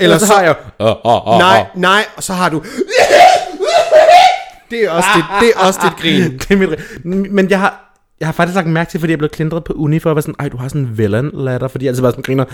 Eller 0.00 0.18
så, 0.18 0.26
så- 0.26 0.34
har 0.34 0.42
jeg... 0.42 0.54
Oh, 0.78 0.96
oh, 1.04 1.28
oh, 1.28 1.38
Nej, 1.38 1.66
nej, 1.74 2.04
og 2.16 2.22
så 2.22 2.32
har 2.32 2.48
du... 2.48 2.62
Det 4.70 4.84
er 4.84 4.90
også 4.90 5.08
dit, 5.16 5.24
det 5.40 5.52
er 5.56 5.66
også 5.66 5.80
dit 5.84 5.96
grin. 6.02 6.38
det 6.38 6.50
er 6.50 6.56
mit, 6.56 7.32
men 7.32 7.50
jeg 7.50 7.60
har, 7.60 7.85
jeg 8.20 8.28
har 8.28 8.32
faktisk 8.32 8.54
lagt 8.54 8.68
mærke 8.68 8.90
til, 8.90 9.00
fordi 9.00 9.10
jeg 9.10 9.18
blev 9.18 9.30
klindret 9.30 9.64
på 9.64 9.72
uni, 9.72 9.98
for 9.98 10.10
at 10.10 10.16
være 10.16 10.22
sådan, 10.22 10.34
ej, 10.38 10.48
du 10.48 10.56
har 10.56 10.68
sådan 10.68 10.82
en 10.82 10.98
villain 10.98 11.30
latter, 11.34 11.68
fordi 11.68 11.84
jeg 11.84 11.90
altid 11.90 12.02
bare 12.02 12.12
sådan 12.12 12.22
griner. 12.22 12.44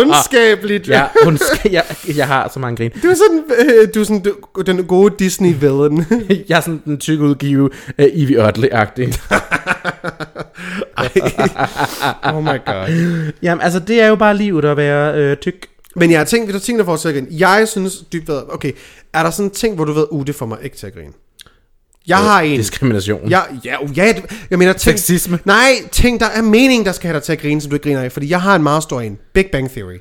Ondskabeligt. 0.00 0.88
ja, 0.88 1.06
skal, 1.36 1.70
jeg, 1.72 1.84
jeg 2.16 2.26
har 2.26 2.50
så 2.54 2.60
mange 2.60 2.76
grin. 2.76 2.90
Du 3.02 3.08
er 3.08 3.14
sådan, 3.14 3.44
øh, 3.58 3.88
du 3.94 4.00
er 4.00 4.04
sådan 4.04 4.22
du, 4.22 4.62
den 4.62 4.84
gode 4.84 5.14
Disney-villain. 5.24 6.04
Jeg 6.48 6.56
er 6.56 6.60
sådan 6.60 6.82
den 6.84 6.98
tykke 6.98 7.24
udgive 7.24 7.70
af 7.98 8.10
Evie 8.12 8.48
Oddly-agtig. 8.48 9.18
oh 12.22 12.42
my 12.42 12.64
god. 12.66 13.32
Jamen, 13.42 13.62
altså, 13.62 13.78
det 13.78 14.02
er 14.02 14.06
jo 14.06 14.14
bare 14.14 14.36
livet 14.36 14.64
at 14.64 14.76
være 14.76 15.14
øh, 15.14 15.36
tyk. 15.36 15.66
Men 15.96 16.10
jeg 16.10 16.20
har 16.20 16.24
tænkt, 16.24 16.46
hvis 16.46 16.60
du 16.60 16.66
tænker 16.66 16.84
for 16.84 16.94
at 16.94 17.00
grine, 17.00 17.26
jeg 17.30 17.68
synes 17.68 18.04
dybt 18.12 18.30
okay, 18.48 18.72
er 19.12 19.22
der 19.22 19.30
sådan 19.30 19.46
en 19.46 19.50
ting, 19.50 19.74
hvor 19.74 19.84
du 19.84 19.92
ved, 19.92 20.06
uh, 20.10 20.26
det 20.26 20.34
får 20.34 20.46
mig 20.46 20.58
ikke 20.62 20.76
til 20.76 20.86
at 20.86 20.94
grine? 20.94 21.12
Jeg 22.06 22.16
har 22.18 22.40
en. 22.40 22.56
Diskrimination. 22.58 23.28
Ja, 23.28 23.40
ja, 23.64 23.82
uh, 23.82 23.98
ja, 23.98 24.14
jeg 24.50 24.58
mener 24.58 24.72
ting, 24.72 24.98
Sexisme. 24.98 25.38
Nej, 25.44 25.72
ting, 25.92 26.20
der 26.20 26.26
er 26.26 26.42
mening, 26.42 26.86
der 26.86 26.92
skal 26.92 27.06
have 27.08 27.14
dig 27.14 27.22
til 27.22 27.32
at 27.32 27.38
grine, 27.40 27.60
som 27.60 27.70
du 27.70 27.76
ikke 27.76 27.84
griner 27.84 28.00
af. 28.02 28.12
Fordi 28.12 28.30
jeg 28.30 28.42
har 28.42 28.56
en 28.56 28.62
meget 28.62 28.82
stor 28.82 29.00
en. 29.00 29.18
Big 29.34 29.46
Bang 29.52 29.70
Theory. 29.70 29.98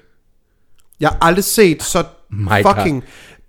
Jeg 1.00 1.10
har 1.10 1.18
aldrig 1.22 1.44
set 1.44 1.84
så 1.84 2.04
My 2.32 2.64
God. 2.64 2.76
fucking... 2.76 3.04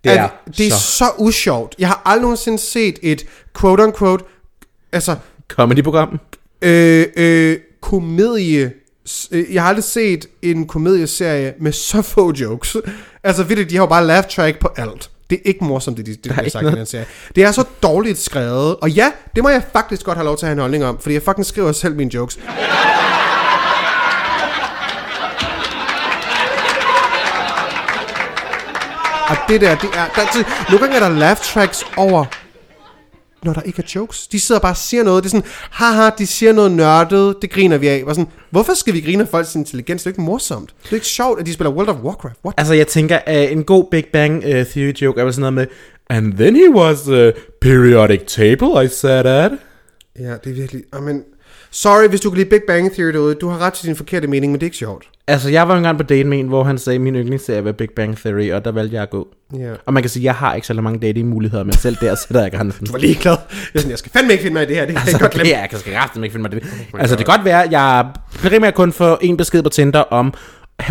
Det 0.05 0.13
er 0.13 0.25
at, 0.25 0.31
det 0.59 0.67
er 0.67 0.71
så... 0.71 0.77
så- 0.79 1.13
usjovt. 1.19 1.75
Jeg 1.79 1.89
har 1.89 2.03
aldrig 2.05 2.23
nogensinde 2.23 2.59
set 2.59 2.99
et 3.03 3.27
quote-unquote... 3.61 4.25
Altså, 4.93 5.17
Comedy-program. 5.49 6.21
øh, 6.63 7.07
øh, 7.17 7.57
komedie... 7.83 8.73
øh, 9.33 9.55
Jeg 9.55 9.63
har 9.63 9.69
aldrig 9.69 9.85
set 9.85 10.27
en 10.43 10.67
komedieserie 10.67 11.55
med 11.61 11.73
så 11.73 12.03
få 12.03 12.33
jokes. 12.41 12.77
Altså, 13.25 13.43
ved 13.45 13.57
du, 13.57 13.63
de 13.63 13.77
har 13.77 13.83
jo 13.83 13.87
bare 13.87 14.07
laugh 14.07 14.27
track 14.29 14.59
på 14.59 14.69
alt. 14.77 15.11
Det 15.33 15.41
er 15.45 15.49
ikke 15.49 15.65
morsomt, 15.65 15.97
det, 15.97 16.07
det, 16.07 16.25
det 16.25 16.33
bliver 16.33 16.51
sagt 16.51 16.67
i 16.67 16.71
den 16.71 16.87
serie. 16.87 17.07
Det 17.37 17.45
er 17.45 17.53
så 17.53 17.65
dårligt 17.83 18.19
skrevet. 18.19 18.77
Og 18.77 18.91
ja, 18.91 19.13
det 19.35 19.43
må 19.43 19.49
jeg 19.49 19.63
faktisk 19.73 20.05
godt 20.05 20.19
have 20.19 20.25
lov 20.25 20.37
til 20.37 20.47
at 20.47 20.49
have 20.49 20.53
en 20.53 20.61
holdning 20.61 20.85
om, 20.85 20.99
fordi 21.01 21.15
jeg 21.15 21.23
fucking 21.23 21.47
skriver 21.47 21.73
selv 21.73 21.97
mine 21.97 22.15
jokes. 22.15 22.39
Og 29.29 29.37
det 29.49 29.61
der, 29.61 29.75
det 29.75 29.91
er... 29.95 30.07
Der, 30.15 30.23
det, 30.35 30.47
nogle 30.71 30.87
gange 30.87 30.97
er 30.97 31.09
der 31.09 31.19
laugh 31.19 31.37
tracks 31.37 31.85
over 31.97 32.25
når 33.45 33.53
der 33.53 33.63
ikke 33.63 33.83
er 33.83 33.93
jokes. 33.95 34.27
De 34.27 34.41
sidder 34.41 34.61
bare 34.61 34.73
og 34.73 34.77
siger 34.77 35.03
noget. 35.03 35.25
Det 35.25 35.29
er 35.29 35.37
sådan, 35.37 35.51
haha, 35.71 36.11
de 36.19 36.27
siger 36.27 36.53
noget 36.53 36.73
nørdet, 36.73 37.37
det 37.43 37.51
griner 37.51 37.79
vi 37.79 37.89
af. 37.89 38.03
Og 38.07 38.15
sådan, 38.15 38.31
hvorfor 38.51 38.75
skal 38.75 38.95
vi 38.95 39.01
grine 39.01 39.23
af 39.23 39.29
folks 39.29 39.55
intelligens? 39.55 40.03
Det 40.03 40.09
er 40.09 40.11
jo 40.11 40.13
ikke 40.13 40.23
morsomt. 40.23 40.75
Det 40.83 40.91
er 40.91 40.95
ikke 40.95 41.07
sjovt, 41.07 41.41
at 41.41 41.47
de 41.47 41.53
spiller 41.53 41.71
World 41.71 41.89
of 41.89 41.97
Warcraft. 41.97 42.37
What? 42.45 42.55
Altså, 42.59 42.75
jeg 42.75 42.87
tænker, 42.87 43.19
at 43.27 43.53
en 43.53 43.65
god 43.65 43.85
Big 43.91 44.07
Bang 44.13 44.37
uh, 44.37 44.51
Theory 44.51 44.93
joke 45.03 45.21
er 45.21 45.25
vel 45.25 45.35
sådan 45.35 45.41
noget 45.41 45.55
med, 45.55 45.67
And 46.11 46.33
then 46.33 46.57
he 46.57 46.71
was 46.71 47.09
a 47.09 47.33
periodic 47.61 48.21
table, 48.27 48.85
I 48.85 48.89
sat 48.89 49.27
at. 49.27 49.53
Ja, 50.19 50.37
det 50.45 50.51
er 50.51 50.55
virkelig... 50.55 50.83
I 50.99 51.01
mean, 51.01 51.25
sorry, 51.73 52.09
hvis 52.09 52.21
du 52.21 52.31
kan 52.31 52.37
lide 52.39 52.49
Big 52.51 52.61
Bang 52.67 52.93
Theory 52.93 53.13
derude. 53.13 53.35
Du 53.35 53.49
har 53.49 53.59
ret 53.59 53.73
til 53.73 53.87
din 53.87 53.97
forkerte 53.97 54.27
mening, 54.27 54.53
men 54.53 54.61
det 54.61 54.63
er 54.63 54.69
ikke 54.69 54.77
sjovt. 54.77 55.05
Altså, 55.29 55.49
jeg 55.51 55.69
var 55.69 55.77
engang 55.77 55.97
på 55.99 56.03
date 56.03 56.25
med 56.25 56.39
en, 56.41 56.47
hvor 56.49 56.65
han 56.65 56.79
sagde, 56.79 56.95
at 56.95 57.01
min 57.01 57.15
yndlingsserie 57.15 57.65
var 57.65 57.73
Big 57.73 57.89
Bang 57.97 58.17
Theory, 58.17 58.51
og 58.53 58.65
der 58.65 58.73
valgte 58.73 58.95
jeg 58.95 59.03
at 59.03 59.11
gå. 59.11 59.29
Ja. 59.59 59.73
Og 59.87 59.93
man 59.93 60.03
kan 60.03 60.11
sige, 60.11 60.21
at 60.21 60.25
jeg 60.25 60.35
har 60.35 60.55
ikke 60.55 60.67
så 60.67 60.75
mange 60.75 60.99
datingmuligheder, 60.99 61.65
men 61.65 61.73
selv 61.73 61.97
der 62.01 62.15
sætter 62.15 62.43
jeg 62.43 62.53
grænsen. 62.53 62.87
Du 62.87 62.93
var 62.93 62.99
ligeglad. 62.99 63.37
Jeg, 63.51 63.59
er 63.75 63.79
sådan, 63.79 63.91
jeg 63.91 63.99
skal 63.99 64.13
fandme 64.13 64.33
ikke 64.33 64.43
finde 64.43 64.55
mig 64.55 64.63
i 64.63 64.67
det 64.67 64.77
her. 64.77 64.87
Det 64.87 64.95
kan 64.97 65.07
jeg 65.07 65.07
Altså, 65.07 65.19
godt 65.19 65.33
glemme. 65.33 65.51
okay, 65.53 65.61
jeg 65.63 65.71
kan 65.71 66.03
resten 66.05 66.25
ikke 66.25 66.33
finde 66.33 66.43
mig 66.49 66.53
i 66.57 66.61
det. 66.61 66.69
altså, 66.99 67.17
det 67.17 67.27
kan 67.27 67.37
godt 67.37 67.45
være, 67.45 67.65
at 67.65 67.73
jeg 67.73 68.07
primært 68.43 68.75
kun 68.75 68.93
får 68.93 69.19
en 69.21 69.37
besked 69.37 69.63
på 69.63 69.69
Tinder 69.69 70.01
om 70.01 70.35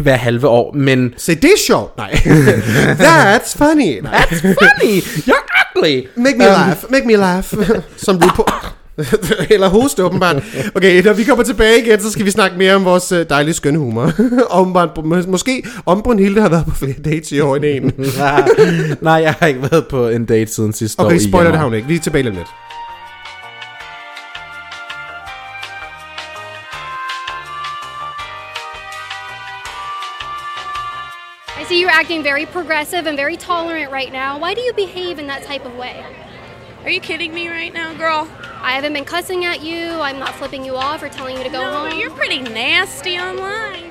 hver 0.02 0.15
halve 0.15 0.48
år, 0.48 0.74
men 0.74 1.13
Se, 1.17 1.36
det 1.36 1.44
er 1.44 1.58
sjovt. 1.67 1.98
Nej. 1.98 2.12
That's 3.06 3.58
funny. 3.58 4.02
That's 4.02 4.41
funny, 4.41 5.02
you're 5.02 5.46
ugly. 5.76 6.08
Make 6.15 6.38
me 6.38 6.46
laugh. 6.46 6.78
Make 6.91 7.06
me 7.08 7.15
laugh. 7.15 7.54
Som 7.98 8.20
du 8.20 8.28
på... 8.36 8.48
Eller 9.54 9.70
hoste, 9.70 10.04
åbenbart. 10.04 10.44
Okay, 10.76 11.04
når 11.04 11.14
vi 11.14 11.24
kommer 11.24 11.44
tilbage 11.44 11.82
igen, 11.86 12.00
så 12.02 12.12
skal 12.12 12.26
vi 12.26 12.32
snakke 12.32 12.58
mere 12.58 12.76
om 12.76 12.86
vores 12.86 13.12
øh, 13.12 13.26
dejlige, 13.30 13.54
skønne 13.54 13.80
humor. 13.80 14.12
om, 14.60 14.78
mås- 14.98 15.28
måske 15.30 15.64
om 15.86 16.02
Brunhilde 16.02 16.42
har 16.42 16.50
været 16.50 16.66
på 16.66 16.76
flere 16.76 16.96
dates 17.06 17.32
i 17.32 17.40
år 17.40 17.56
end 17.56 17.66
en. 17.66 17.94
Nej, 19.02 19.14
jeg 19.14 19.36
har 19.40 19.48
ikke 19.48 19.62
været 19.72 19.88
på 19.88 20.08
en 20.08 20.26
date 20.26 20.54
siden 20.54 20.74
sidste 20.74 21.02
år 21.02 21.06
Okay, 21.06 21.20
spoiler 21.20 21.50
det 21.50 21.58
har 21.60 21.66
hun 21.66 21.74
ikke. 21.74 21.88
Vi 21.88 21.96
er 21.96 22.00
tilbage 22.00 22.24
lidt. 22.24 22.48
I 31.60 31.64
see 31.64 31.80
you're 31.82 31.90
acting 31.90 32.24
very 32.24 32.46
progressive 32.46 33.08
and 33.08 33.16
very 33.16 33.36
tolerant 33.36 33.92
right 33.92 34.12
now. 34.12 34.38
Why 34.40 34.54
do 34.56 34.62
you 34.62 34.74
behave 34.74 35.20
in 35.20 35.28
that 35.28 35.46
type 35.46 35.64
of 35.66 35.76
way? 35.78 36.04
Are 36.84 36.90
you 36.90 37.00
kidding 37.00 37.34
me 37.36 37.48
right 37.50 37.74
now, 37.74 37.94
girl? 37.94 38.28
I 38.69 38.71
haven't 38.78 38.93
been 38.97 39.06
cussing 39.13 39.45
at 39.45 39.60
you. 39.69 39.82
I'm 40.08 40.19
not 40.26 40.34
flipping 40.39 40.63
you 40.69 40.76
off 40.76 41.00
or 41.06 41.10
telling 41.17 41.36
you 41.38 41.43
to 41.50 41.52
go 41.58 41.62
No, 41.63 41.71
home. 41.78 41.91
you're 42.00 42.15
pretty 42.21 42.39
nasty 42.62 43.13
online. 43.30 43.88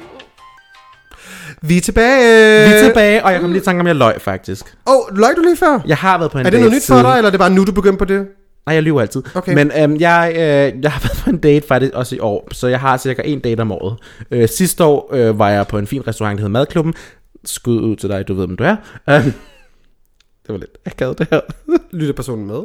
Vi 1.63 1.77
er 1.77 1.81
tilbage. 1.81 2.69
Vi 2.69 2.75
er 2.75 2.85
tilbage, 2.85 3.25
og 3.25 3.33
jeg 3.33 3.41
kom 3.41 3.51
lige 3.53 3.61
i 3.63 3.65
tanke 3.65 3.81
om, 3.81 3.87
jeg 3.87 3.97
løg 3.97 4.21
faktisk. 4.21 4.77
Åh, 4.87 4.95
oh, 4.97 5.17
løg 5.17 5.37
du 5.37 5.43
lige 5.43 5.57
før? 5.57 5.79
Jeg 5.87 5.97
har 5.97 6.19
været 6.19 6.31
på 6.31 6.39
en 6.39 6.47
Er 6.47 6.51
det 6.51 6.53
date 6.53 6.61
noget 6.65 6.77
nyt 6.77 6.87
for 6.87 7.03
dig, 7.03 7.17
eller 7.17 7.27
er 7.27 7.31
det 7.31 7.41
bare 7.41 7.51
nu, 7.51 7.65
du 7.65 7.73
begynder 7.73 7.99
på 7.99 8.05
det? 8.05 8.27
Nej, 8.67 8.75
jeg 8.75 8.83
lyver 8.83 9.01
altid. 9.01 9.23
Okay. 9.35 9.55
Men 9.55 9.73
øhm, 9.83 9.97
jeg, 10.01 10.31
øh, 10.35 10.83
jeg 10.83 10.93
har 10.93 11.01
været 11.01 11.19
på 11.25 11.31
en 11.31 11.39
date 11.39 11.67
faktisk 11.67 11.93
også 11.95 12.17
i 12.17 12.19
år, 12.19 12.49
så 12.53 12.67
jeg 12.69 12.81
har 12.81 12.97
cirka 12.97 13.23
en 13.25 13.41
date 13.41 13.61
om 13.61 13.73
året. 13.73 13.97
Øh, 14.31 14.49
sidste 14.49 14.85
år 14.85 15.11
øh, 15.15 15.39
var 15.39 15.51
jeg 15.51 15.67
på 15.67 15.79
en 15.79 15.87
fin 15.87 16.07
restaurant, 16.07 16.39
der 16.39 16.43
hed 16.45 16.49
Madklubben. 16.49 16.95
Skud 17.45 17.81
ud 17.81 17.97
til 17.97 18.09
dig, 18.09 18.29
du 18.29 18.35
ved, 18.35 18.47
hvem 18.47 18.57
du 18.57 18.65
er. 18.65 18.77
Øh, 19.09 19.25
det 20.45 20.49
var 20.49 20.57
lidt 20.57 20.79
akavet 20.87 21.19
det 21.19 21.27
her. 21.31 21.41
Lytter 21.93 22.15
personen 22.15 22.47
med? 22.47 22.61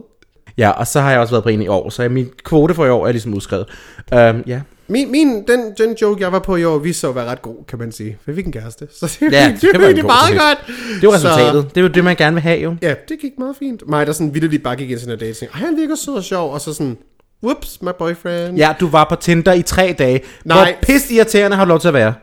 Ja, 0.57 0.69
og 0.69 0.87
så 0.87 1.01
har 1.01 1.11
jeg 1.11 1.19
også 1.19 1.33
været 1.33 1.43
på 1.43 1.49
en 1.49 1.61
i 1.61 1.67
år, 1.67 1.89
så 1.89 2.09
min 2.09 2.29
kvote 2.43 2.73
for 2.73 2.85
i 2.85 2.89
år 2.89 3.07
er 3.07 3.11
ligesom 3.11 3.33
udskrevet. 3.33 3.65
Øhm, 4.13 4.43
ja. 4.47 4.61
Min, 4.87 5.11
min, 5.11 5.27
den, 5.47 5.73
den 5.77 5.95
joke, 6.01 6.21
jeg 6.21 6.31
var 6.31 6.39
på 6.39 6.55
i 6.55 6.63
år, 6.63 6.91
sig 6.93 7.09
at 7.09 7.15
være 7.15 7.25
ret 7.25 7.41
god, 7.41 7.55
kan 7.67 7.79
man 7.79 7.91
sige. 7.91 8.17
For 8.23 8.31
vi 8.31 8.35
fik 8.35 8.45
en 8.45 8.51
kæreste. 8.51 8.87
Så 8.99 9.17
det, 9.19 9.31
Ja, 9.31 9.45
det, 9.45 9.61
det 9.61 9.61
det, 9.61 9.81
var 9.81 9.87
det, 9.87 9.95
det 9.95 10.03
god 10.03 10.11
meget 10.11 10.39
godt. 10.39 10.77
Det 11.01 11.07
var 11.07 11.13
resultatet. 11.13 11.69
Det 11.75 11.77
er 11.77 11.81
jo 11.81 11.87
det, 11.87 12.03
man 12.03 12.15
gerne 12.15 12.33
vil 12.33 12.41
have 12.41 12.59
jo. 12.59 12.75
Så, 12.81 12.87
ja, 12.87 12.93
det 13.09 13.19
gik 13.19 13.31
meget 13.37 13.55
fint. 13.59 13.83
Mig, 13.89 14.07
der 14.07 14.13
sådan 14.13 14.33
vildt 14.33 14.63
bare 14.63 14.75
gik 14.75 14.91
ind 14.91 14.99
til 14.99 15.09
en 15.11 15.19
date, 15.19 15.29
og 15.31 15.35
tænkte, 15.37 15.57
"Ej, 15.59 15.65
han 15.65 15.77
virker 15.77 15.95
sød 15.95 16.13
og 16.13 16.23
sjov, 16.23 16.53
og 16.53 16.61
så 16.61 16.73
sådan, 16.73 16.97
whoops, 17.43 17.81
my 17.81 17.89
boyfriend. 17.99 18.57
Ja, 18.57 18.73
du 18.79 18.87
var 18.87 19.05
på 19.09 19.15
Tinder 19.15 19.53
i 19.53 19.61
tre 19.61 19.95
dage. 19.99 20.21
Nej. 20.45 20.57
Hvor 20.57 20.87
pisse 20.87 21.13
irriterende 21.13 21.57
har 21.57 21.65
du 21.65 21.69
lov 21.69 21.79
til 21.79 21.87
at 21.87 21.93
være. 21.93 22.13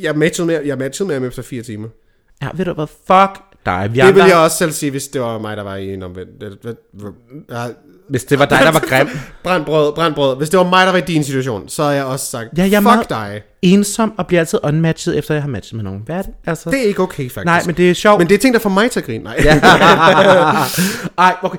Jeg 0.00 0.18
matchede 0.18 0.46
med, 0.46 0.60
jeg 0.64 0.78
matchede 0.78 1.06
med 1.06 1.14
ham 1.16 1.24
efter 1.24 1.42
fire 1.42 1.62
timer. 1.62 1.88
Ja, 2.42 2.48
ved 2.54 2.64
du 2.64 2.72
hvad? 2.72 2.86
Fuck 2.86 3.42
dig. 3.66 3.88
Vi 3.92 4.00
Det 4.00 4.14
vil 4.14 4.20
andre- 4.20 4.24
jeg 4.24 4.36
også 4.44 4.56
selv 4.56 4.72
sige, 4.72 4.90
hvis 4.90 5.08
det 5.08 5.20
var 5.20 5.38
mig, 5.38 5.56
der 5.56 5.62
var 5.62 5.76
i 5.76 5.94
en 5.94 6.02
omvendt. 6.02 6.64
Hvis 8.08 8.24
det 8.24 8.38
var 8.38 8.44
dig, 8.44 8.58
der 8.62 8.72
var 8.72 8.84
grim. 8.88 9.08
Brænd 9.44 9.64
brød, 9.64 9.92
brænd 9.94 10.14
brød. 10.14 10.36
Hvis 10.36 10.50
det 10.50 10.58
var 10.58 10.64
mig, 10.68 10.86
der 10.86 10.92
var 10.92 10.98
i 10.98 11.02
din 11.02 11.24
situation, 11.24 11.68
så 11.68 11.82
har 11.82 11.90
jeg 11.92 12.04
også 12.04 12.26
sagt, 12.26 12.48
Ja, 12.56 12.68
jeg 12.70 12.82
fuck 12.82 13.08
dig. 13.10 13.42
Ensom 13.62 14.12
og 14.18 14.26
bliver 14.26 14.40
altid 14.40 14.58
unmatchet, 14.62 15.18
efter 15.18 15.34
jeg 15.34 15.42
har 15.42 15.48
matchet 15.50 15.76
med 15.76 15.84
nogen. 15.84 16.02
Hvad 16.06 16.16
er 16.16 16.22
det? 16.22 16.34
Altså... 16.46 16.70
Det 16.70 16.78
er 16.78 16.84
ikke 16.84 17.02
okay, 17.02 17.22
faktisk. 17.30 17.44
Nej, 17.44 17.62
men 17.66 17.74
det 17.74 17.90
er 17.90 17.94
sjovt. 17.94 18.18
men 18.18 18.28
det 18.28 18.34
er 18.34 18.38
ting, 18.38 18.54
der 18.54 18.60
får 18.60 18.70
mig 18.70 18.90
til 18.90 19.00
at 19.00 19.06
grine. 19.06 19.24
Nej. 19.24 19.40
Ja. 19.44 19.54
Ej, 21.18 21.34
okay. 21.42 21.58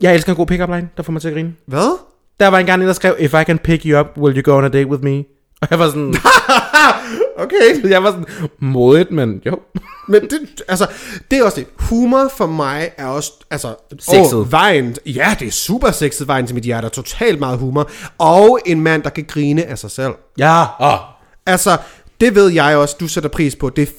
Jeg 0.00 0.14
elsker 0.14 0.32
en 0.32 0.36
god 0.36 0.46
pick-up 0.46 0.68
line, 0.70 0.88
der 0.96 1.02
får 1.02 1.12
mig 1.12 1.20
til 1.22 1.28
at 1.28 1.34
grine. 1.34 1.52
Hvad? 1.66 1.98
Der 2.40 2.48
var 2.48 2.58
en 2.58 2.66
gang 2.66 2.80
en, 2.82 2.86
der 2.88 2.94
skrev, 2.94 3.16
If 3.18 3.34
I 3.34 3.44
can 3.44 3.58
pick 3.58 3.82
you 3.84 4.00
up, 4.00 4.06
will 4.16 4.36
you 4.36 4.52
go 4.52 4.58
on 4.58 4.64
a 4.64 4.68
date 4.68 4.86
with 4.86 5.04
me? 5.04 5.24
Og 5.62 5.68
jeg 5.70 5.78
var 5.78 5.86
sådan, 5.86 6.14
Okay. 7.36 7.84
jeg 7.90 8.02
var 8.02 8.10
sådan, 8.10 8.50
modigt, 8.58 9.10
men 9.10 9.42
jo. 9.46 9.58
Men 10.08 10.22
det, 10.22 10.62
altså, 10.68 10.86
det 11.30 11.38
er 11.38 11.44
også 11.44 11.60
det. 11.60 11.66
Humor 11.76 12.28
for 12.36 12.46
mig 12.46 12.90
er 12.96 13.06
også, 13.06 13.32
altså... 13.50 13.74
Sexet. 13.98 14.34
åh, 14.34 14.52
vejen, 14.52 14.96
ja, 15.06 15.36
det 15.38 15.48
er 15.48 15.52
super 15.52 15.90
sexet 15.90 16.28
vejen 16.28 16.46
til 16.46 16.54
mit 16.54 16.64
hjerte. 16.64 16.88
Totalt 16.88 17.38
meget 17.38 17.58
humor. 17.58 17.90
Og 18.18 18.60
en 18.66 18.80
mand, 18.80 19.02
der 19.02 19.10
kan 19.10 19.24
grine 19.24 19.64
af 19.64 19.78
sig 19.78 19.90
selv. 19.90 20.12
Ja, 20.38 20.64
åh. 20.80 20.98
Altså, 21.46 21.78
det 22.20 22.34
ved 22.34 22.50
jeg 22.50 22.76
også, 22.76 22.96
du 23.00 23.08
sætter 23.08 23.30
pris 23.30 23.56
på. 23.56 23.66
Er, 23.66 23.70
det 23.70 23.88
er 23.88 23.92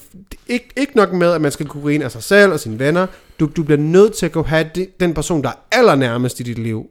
ikke, 0.48 0.70
ikke 0.76 0.96
nok 0.96 1.14
med, 1.14 1.32
at 1.32 1.42
man 1.42 1.52
skal 1.52 1.66
kunne 1.66 1.84
grine 1.84 2.06
af 2.06 2.12
sig 2.12 2.24
selv 2.24 2.52
og 2.52 2.60
sine 2.60 2.80
venner. 2.80 3.08
Du, 3.40 3.50
du 3.56 3.64
bliver 3.64 3.80
nødt 3.80 4.14
til 4.14 4.26
at 4.26 4.32
kunne 4.32 4.48
have 4.48 4.70
det, 4.76 5.00
den 5.00 5.14
person, 5.14 5.44
der 5.44 5.50
er 5.50 5.54
allernærmest 5.72 6.40
i 6.40 6.44
dit 6.44 6.60
liv. 6.60 6.90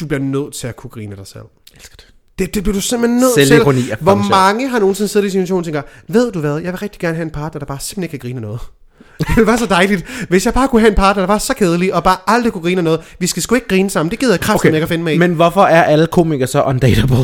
Du 0.00 0.06
bliver 0.06 0.20
nødt 0.20 0.54
til 0.54 0.66
at 0.66 0.76
kunne 0.76 0.90
grine 0.90 1.10
af 1.10 1.16
dig 1.16 1.26
selv. 1.26 1.44
Jeg 1.70 1.76
elsker 1.76 1.96
det. 1.96 2.07
Det, 2.38 2.54
det 2.54 2.62
bliver 2.62 2.74
du 2.74 2.80
simpelthen 2.80 3.20
nødt 3.20 3.34
til. 3.34 3.62
Hvor 4.00 4.14
sjovt. 4.14 4.30
mange 4.30 4.68
har 4.68 4.78
nogensinde 4.78 5.08
siddet 5.08 5.26
i 5.26 5.30
situationen 5.30 5.58
og 5.58 5.64
tænker, 5.64 5.82
ved 6.08 6.32
du 6.32 6.40
hvad, 6.40 6.56
jeg 6.58 6.72
vil 6.72 6.78
rigtig 6.78 7.00
gerne 7.00 7.14
have 7.14 7.24
en 7.24 7.30
partner, 7.30 7.58
der 7.58 7.66
bare 7.66 7.80
simpelthen 7.80 8.02
ikke 8.02 8.18
kan 8.18 8.28
grine 8.28 8.40
noget. 8.40 8.60
Det 9.18 9.36
ville 9.36 9.46
være 9.46 9.58
så 9.58 9.66
dejligt, 9.66 10.26
hvis 10.28 10.46
jeg 10.46 10.54
bare 10.54 10.68
kunne 10.68 10.80
have 10.80 10.90
en 10.90 10.96
partner, 10.96 11.22
der 11.22 11.26
var 11.26 11.38
så 11.38 11.54
kedelig, 11.54 11.94
og 11.94 12.04
bare 12.04 12.16
aldrig 12.26 12.52
kunne 12.52 12.62
grine 12.62 12.82
noget. 12.82 13.00
Vi 13.18 13.26
skal 13.26 13.42
sgu 13.42 13.54
ikke 13.54 13.68
grine 13.68 13.90
sammen, 13.90 14.10
det 14.10 14.18
gider 14.18 14.32
jeg 14.32 14.40
kraftigt 14.40 14.70
okay. 14.70 14.76
ikke 14.76 14.82
at 14.82 14.88
finde 14.88 15.04
mig 15.04 15.14
i. 15.14 15.18
Men 15.18 15.32
hvorfor 15.32 15.62
er 15.62 15.82
alle 15.82 16.06
komikere 16.06 16.46
så 16.46 16.62
undateable? 16.62 17.16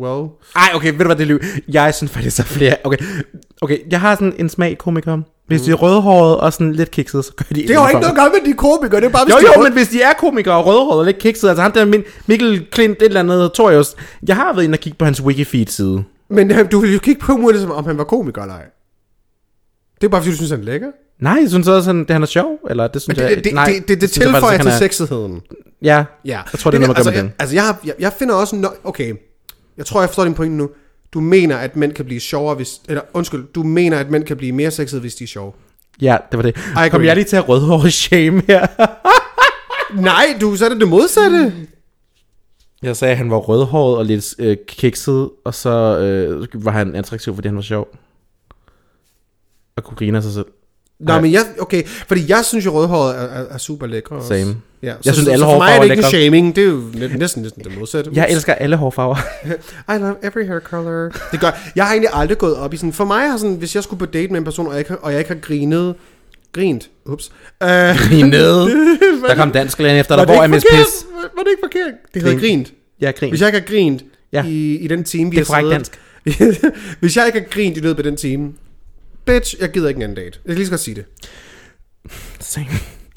Well, 0.00 0.28
Ej, 0.56 0.68
okay, 0.74 0.90
ved 0.92 0.98
du 0.98 1.04
hvad, 1.04 1.16
det 1.16 1.22
er 1.22 1.26
liv. 1.26 1.40
Jeg 1.68 1.94
synes 1.94 2.12
faktisk, 2.12 2.36
der 2.36 2.42
er 2.42 2.46
flere. 2.46 2.76
Okay, 2.84 2.96
okay 3.60 3.78
jeg 3.90 4.00
har 4.00 4.14
sådan 4.14 4.32
en 4.38 4.48
smag 4.48 4.78
komikere. 4.78 5.22
Hvis 5.46 5.62
de 5.62 5.70
er 5.70 5.74
rødhårede 5.74 6.40
og 6.40 6.52
sådan 6.52 6.72
lidt 6.72 6.90
kiksede, 6.90 7.22
så 7.22 7.32
gør 7.36 7.44
de 7.54 7.68
Det 7.68 7.76
har 7.76 7.88
ikke 7.88 8.00
noget 8.00 8.12
at 8.12 8.16
gøre 8.18 8.30
med 8.40 8.52
de 8.52 8.56
komikere, 8.56 9.00
det 9.00 9.06
er 9.06 9.10
bare, 9.10 9.24
hvis 9.24 9.34
Jo, 9.34 9.38
de 9.40 9.46
er 9.46 9.52
jo, 9.56 9.60
rød- 9.60 9.68
men 9.68 9.72
hvis 9.72 9.88
de 9.88 10.02
er 10.02 10.12
komikere 10.18 10.54
og 10.54 10.66
rødhårede 10.66 11.00
og 11.00 11.04
lidt 11.06 11.18
kiksede, 11.18 11.50
altså 11.50 11.62
ham 11.62 11.72
der 11.72 11.84
min, 11.84 12.02
Mikkel 12.26 12.66
Klint, 12.70 12.96
et 12.96 13.02
eller 13.02 13.20
andet, 13.20 13.52
Torius, 13.52 13.94
jeg 14.28 14.36
har 14.36 14.52
været 14.52 14.64
inde 14.64 14.76
og 14.76 14.80
kigge 14.80 14.96
på 14.98 15.04
hans 15.04 15.22
Wikifeed-side. 15.22 16.04
Men 16.30 16.50
øh, 16.50 16.70
du 16.72 16.78
vil 16.78 16.92
jo 16.92 16.98
kigge 16.98 17.20
på 17.20 17.50
som 17.54 17.70
om 17.70 17.86
han 17.86 17.98
var 17.98 18.04
komiker 18.04 18.42
eller 18.42 18.54
ej. 18.54 18.64
Det 20.00 20.06
er 20.06 20.08
bare, 20.08 20.20
fordi 20.20 20.30
du 20.30 20.36
synes, 20.36 20.50
han 20.50 20.60
er 20.60 20.64
lækker. 20.64 20.88
Nej, 21.20 21.38
jeg 21.40 21.48
synes 21.50 21.68
også, 21.68 21.88
han, 21.90 21.98
det, 22.00 22.10
han 22.10 22.22
er 22.22 22.26
sjov, 22.26 22.58
eller 22.70 22.86
det 22.86 23.02
synes 23.02 23.18
Det, 23.18 23.24
jeg... 23.24 23.36
det, 23.36 23.44
det, 23.44 23.54
nej, 23.54 23.64
det, 23.64 23.88
det, 23.88 23.88
det 23.88 24.02
jeg 24.02 24.10
tilføjer 24.10 24.40
faktisk, 24.40 24.62
til 24.62 24.70
han 24.70 24.82
er- 24.82 24.86
sexigheden. 24.86 25.40
Ja, 25.82 26.04
Ja. 26.24 26.40
jeg 26.52 26.60
tror, 26.60 26.70
det 26.70 26.76
er 26.76 26.80
noget, 26.80 26.88
man 26.88 26.94
gør 26.94 26.94
altså, 26.98 27.10
med 27.10 27.18
den. 27.18 27.26
jeg, 27.26 27.34
altså, 27.38 27.54
jeg, 27.56 27.74
jeg, 27.84 27.94
jeg 27.98 28.12
finder 28.18 28.34
også... 28.34 28.56
No, 28.56 28.68
okay, 28.84 29.14
jeg 29.76 29.86
tror, 29.86 30.00
jeg 30.00 30.08
forstår 30.08 30.24
din 30.24 30.34
pointe 30.34 30.56
nu. 30.56 30.68
Du 31.14 31.20
mener, 31.20 31.56
at 31.56 31.76
mænd 31.76 31.92
kan 31.92 32.04
blive 32.04 32.20
sjovere, 32.20 32.54
hvis... 32.54 32.80
Eller 32.88 33.02
undskyld, 33.12 33.44
du 33.54 33.62
mener, 33.62 33.98
at 33.98 34.10
mænd 34.10 34.24
kan 34.24 34.36
blive 34.36 34.52
mere 34.52 34.70
sexede, 34.70 35.00
hvis 35.00 35.14
de 35.14 35.24
er 35.24 35.28
sjove. 35.28 35.52
Ja, 36.00 36.16
det 36.30 36.36
var 36.36 36.42
det. 36.42 36.56
agree. 36.56 36.90
Kom 36.90 37.04
jeg 37.04 37.16
lige 37.16 37.24
til 37.24 37.36
at 37.36 37.48
rødhåre 37.48 37.90
shame 37.90 38.42
her? 38.46 38.66
Nej, 40.10 40.24
du 40.40 40.56
så 40.56 40.64
er 40.64 40.68
det 40.68 40.80
det 40.80 40.88
modsatte. 40.88 41.52
Jeg 42.82 42.96
sagde, 42.96 43.12
at 43.12 43.18
han 43.18 43.30
var 43.30 43.36
rødhåret 43.36 43.98
og 43.98 44.04
lidt 44.04 44.34
øh, 44.38 44.56
kikset, 44.68 45.30
og 45.44 45.54
så 45.54 45.98
øh, 45.98 46.64
var 46.64 46.70
han 46.70 46.94
attraktiv, 46.94 47.34
fordi 47.34 47.48
han 47.48 47.56
var 47.56 47.62
sjov. 47.62 47.88
Og 49.76 49.84
kunne 49.84 49.96
grine 49.96 50.16
af 50.16 50.22
sig 50.22 50.32
selv. 50.32 50.46
Nej. 51.12 51.20
men 51.20 51.32
jeg, 51.32 51.40
okay, 51.60 51.86
fordi 51.86 52.22
jeg 52.28 52.44
synes 52.44 52.66
jo, 52.66 52.70
rødhåret 52.78 53.16
er, 53.16 53.20
er, 53.22 53.44
er 53.50 53.58
super 53.58 53.86
lækre. 53.86 54.16
også. 54.16 54.28
Same. 54.28 54.56
Ja, 54.82 54.92
Jeg 55.04 55.14
synes, 55.14 55.18
så, 55.26 55.30
alle 55.32 55.44
så 55.44 55.50
for 55.50 55.58
mig 55.58 55.72
er 55.72 55.82
det 55.82 55.90
ikke 55.90 55.96
en 55.96 56.02
shaming, 56.10 56.56
det 56.56 56.64
er 56.64 56.68
jo 56.68 56.82
næ- 56.94 57.06
næsten, 57.06 57.42
næsten 57.42 57.64
det 57.64 57.78
modsatte. 57.78 58.10
Jeg 58.14 58.26
elsker 58.30 58.54
alle 58.54 58.76
hårfarver. 58.76 59.16
I 59.94 59.98
love 59.98 60.14
every 60.22 60.46
hair 60.46 60.60
color. 60.60 61.10
Det 61.32 61.40
gør, 61.40 61.70
jeg 61.76 61.84
har 61.84 61.92
egentlig 61.92 62.10
aldrig 62.12 62.38
gået 62.38 62.56
op 62.56 62.74
i 62.74 62.76
sådan, 62.76 62.92
for 62.92 63.04
mig 63.04 63.30
har 63.30 63.36
sådan, 63.36 63.54
hvis 63.56 63.74
jeg 63.74 63.82
skulle 63.82 63.98
på 64.00 64.06
date 64.06 64.28
med 64.32 64.38
en 64.38 64.44
person, 64.44 64.66
og 64.66 64.72
jeg 64.72 64.78
ikke, 64.78 64.90
har- 64.90 64.98
og 65.02 65.10
jeg 65.12 65.18
ikke 65.20 65.28
har 65.32 65.38
grinet, 65.40 65.94
grint, 66.52 66.90
ups. 67.06 67.28
Uh, 67.64 67.68
Grinede. 67.68 68.70
Der 69.28 69.34
kom 69.34 69.50
dansk 69.52 69.78
lægen 69.78 69.96
efter 70.00 70.16
dig. 70.16 70.24
Hvor 70.24 70.34
er 70.42 70.46
Miss 70.46 70.66
Piss? 70.70 71.06
Var, 71.36 71.42
det 71.42 71.50
ikke 71.50 71.62
forkert? 71.62 71.92
Det 72.14 72.22
hedder 72.22 72.38
Grin. 72.38 72.48
grint. 72.58 72.72
Ja, 73.00 73.10
grin. 73.10 73.28
Hvis 73.30 73.40
jeg 73.40 73.48
ikke 73.48 73.58
har 73.58 73.66
grint 73.66 74.02
Ja. 74.32 74.44
i, 74.46 74.76
i 74.76 74.86
den 74.88 75.04
time, 75.04 75.30
vi 75.30 75.36
Det 75.36 75.48
er 75.50 75.54
har 75.54 75.60
siddet- 75.62 76.74
Hvis 77.00 77.16
jeg 77.16 77.26
ikke 77.26 77.38
har 77.40 77.46
grint 77.50 77.76
i 77.76 77.80
løbet 77.80 77.98
af 77.98 78.04
den 78.04 78.16
time, 78.16 78.52
bitch, 79.26 79.54
jeg 79.60 79.70
gider 79.70 79.88
ikke 79.88 79.98
en 79.98 80.02
anden 80.02 80.16
date. 80.16 80.38
Jeg 80.44 80.48
kan 80.50 80.54
lige 80.54 80.66
så 80.66 80.72
godt 80.72 80.80
sige 80.80 80.94
det. 80.94 81.04
Same. 82.40 82.66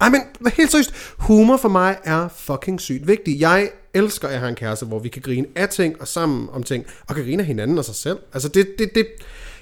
Ej, 0.02 0.10
men 0.10 0.22
helt 0.54 0.72
seriøst, 0.72 0.93
humor 1.17 1.58
for 1.58 1.70
mig 1.70 1.98
er 2.04 2.28
fucking 2.38 2.82
sygt 2.82 3.08
vigtigt. 3.08 3.39
Jeg 3.39 3.70
elsker, 3.93 4.28
at 4.28 4.34
jeg 4.34 4.41
har 4.41 4.48
en 4.48 4.56
kæreste, 4.56 4.86
hvor 4.86 5.00
vi 5.00 5.10
kan 5.10 5.22
grine 5.22 5.48
af 5.56 5.70
ting 5.70 6.02
og 6.02 6.08
sammen 6.08 6.48
om 6.54 6.63
ting, 6.63 6.86
og 7.08 7.15
kan 7.15 7.24
grine 7.24 7.41
af 7.41 7.48
hinanden 7.48 7.78
og 7.78 7.86
sig 7.86 7.96
selv. 7.96 8.17
Altså, 8.34 8.50
det, 8.50 8.67
det, 8.80 8.89
det, 8.96 9.08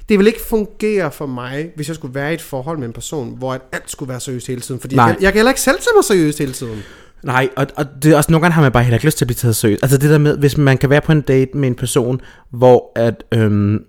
det 0.10 0.20
vil 0.20 0.28
ikke 0.28 0.42
fungere 0.42 1.12
for 1.12 1.26
mig, 1.26 1.72
hvis 1.76 1.88
jeg 1.88 1.96
skulle 1.96 2.16
være 2.16 2.32
i 2.32 2.34
et 2.34 2.42
forhold 2.42 2.78
med 2.78 2.88
en 2.88 2.94
person, 2.94 3.38
hvor 3.38 3.62
alt 3.72 3.92
skulle 3.92 4.10
være 4.10 4.20
seriøst 4.20 4.48
hele 4.48 4.62
tiden. 4.62 4.82
Fordi 4.82 4.96
Nej. 4.96 5.06
jeg, 5.06 5.18
jeg 5.22 5.32
kan 5.32 5.38
heller 5.40 5.52
ikke 5.52 5.62
selv 5.62 5.80
tage 5.80 5.96
mig 5.96 6.04
seriøst 6.04 6.40
hele 6.40 6.54
tiden. 6.54 6.84
Nej, 7.24 7.50
og, 7.56 7.68
og 7.76 7.86
det 8.04 8.12
er 8.12 8.18
også 8.18 8.32
nogle 8.32 8.42
gange 8.42 8.54
har 8.54 8.62
man 8.62 8.72
bare 8.72 8.84
heller 8.84 8.96
ikke 8.96 9.06
lyst 9.06 9.18
til 9.18 9.26
at 9.26 9.28
blive 9.28 9.36
taget 9.36 9.56
seriøst. 9.56 9.84
Altså 9.84 9.98
det 9.98 10.10
der 10.10 10.18
med, 10.18 10.38
hvis 10.38 10.58
man 10.58 10.78
kan 10.78 10.90
være 10.90 11.02
på 11.02 11.12
en 11.12 11.22
date 11.22 11.58
med 11.58 11.68
en 11.68 11.76
person, 11.76 12.22
hvor 12.50 12.92
at 12.96 13.24
øhm, 13.32 13.80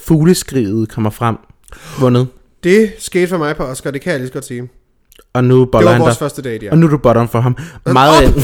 fugleskriget 0.00 0.88
kommer 0.88 1.10
frem, 1.10 1.36
vundet, 2.00 2.28
Det 2.64 2.92
skete 2.98 3.26
for 3.28 3.38
mig 3.38 3.56
på 3.56 3.62
Oscar, 3.64 3.90
det 3.90 4.00
kan 4.00 4.12
jeg 4.12 4.20
lige 4.20 4.28
så 4.28 4.32
godt 4.32 4.44
sige. 4.44 4.68
og 5.32 5.44
nu 5.44 5.60
Det 5.60 5.84
var 5.84 5.98
vores 5.98 6.18
første 6.18 6.42
date, 6.42 6.66
ja. 6.66 6.70
og 6.70 6.78
nu 6.78 6.86
er 6.86 6.90
du 6.90 6.98
bottom 6.98 7.28
for 7.28 7.40
ham. 7.40 7.56
Meget 7.86 8.22
af, 8.22 8.28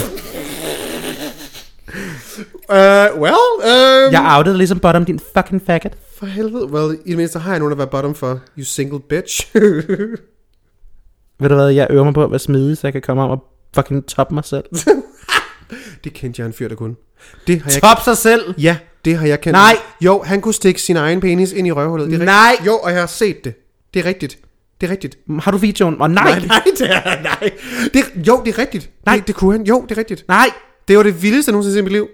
Uh, 2.71 3.21
well, 3.21 3.35
um, 3.59 4.13
jeg 4.13 4.35
outede 4.37 4.57
ligesom 4.59 4.79
bottom, 4.79 5.05
din 5.05 5.21
fucking 5.37 5.63
faggot. 5.67 5.93
for 6.19 6.27
helvede. 6.27 6.67
Well, 6.67 6.99
i 7.05 7.09
det 7.11 7.17
mindste 7.17 7.39
har 7.39 7.51
jeg 7.51 7.59
nogen 7.59 7.73
at 7.73 7.79
være 7.79 7.87
bottom 7.87 8.15
for. 8.15 8.41
You 8.59 8.65
single 8.65 9.01
bitch. 9.01 9.47
Ved 11.41 11.49
du 11.49 11.55
hvad, 11.55 11.69
jeg 11.69 11.87
øver 11.91 12.05
mig 12.05 12.15
på 12.15 12.25
at 12.25 12.31
være 12.31 12.39
smidig, 12.39 12.77
så 12.77 12.87
jeg 12.87 12.93
kan 12.93 13.03
komme 13.03 13.23
om 13.23 13.31
og 13.31 13.45
fucking 13.75 14.07
top 14.07 14.33
mig 14.33 14.45
selv. 14.45 14.65
det 16.05 16.13
kendte 16.13 16.41
jeg 16.41 16.47
en 16.47 16.53
fyr, 16.53 16.69
der 16.69 16.75
kunne. 16.75 16.95
Det 17.47 17.63
har 17.63 17.71
jeg 17.71 17.81
top 17.83 18.05
sig 18.05 18.17
selv! 18.17 18.55
Ja, 18.59 18.77
det 19.05 19.17
har 19.17 19.27
jeg 19.27 19.41
kendt. 19.41 19.53
Nej. 19.53 19.77
Jo, 20.01 20.23
han 20.23 20.41
kunne 20.41 20.55
stikke 20.55 20.83
sin 20.83 20.97
egen 20.97 21.21
penis 21.21 21.53
ind 21.53 21.67
i 21.67 21.73
røvhullet. 21.73 22.11
Det 22.11 22.21
er 22.21 22.25
Nej. 22.25 22.51
Rigtigt. 22.51 22.67
Jo, 22.67 22.79
og 22.79 22.91
jeg 22.91 23.01
har 23.01 23.07
set 23.07 23.45
det. 23.45 23.55
Det 23.95 24.01
er 24.01 24.05
rigtigt. 24.05 24.39
Det 24.81 24.87
er 24.87 24.91
rigtigt. 24.91 25.19
Har 25.41 25.51
du 25.51 25.57
videoen? 25.59 26.03
Oh, 26.03 26.11
nej. 26.11 26.25
Nej, 26.25 26.47
nej, 26.47 26.63
det 26.79 26.91
er, 26.91 27.23
nej. 27.23 27.51
Det, 27.95 28.27
jo, 28.29 28.43
det 28.45 28.55
er 28.55 28.59
rigtigt. 28.59 28.91
Nej. 29.07 29.17
Det, 29.17 29.27
det 29.27 29.35
kunne 29.35 29.53
han. 29.53 29.67
Jo, 29.67 29.85
det 29.89 29.91
er 29.91 29.99
rigtigt. 29.99 30.25
Nej! 30.29 30.51
Det 30.89 30.97
var 30.97 31.03
det 31.03 31.23
vildeste, 31.23 31.51
jeg 31.51 31.53
nogensinde 31.53 31.73
har 31.75 31.79
set 31.79 31.81
i 31.81 31.85
mit 31.85 31.93
liv. 31.93 32.09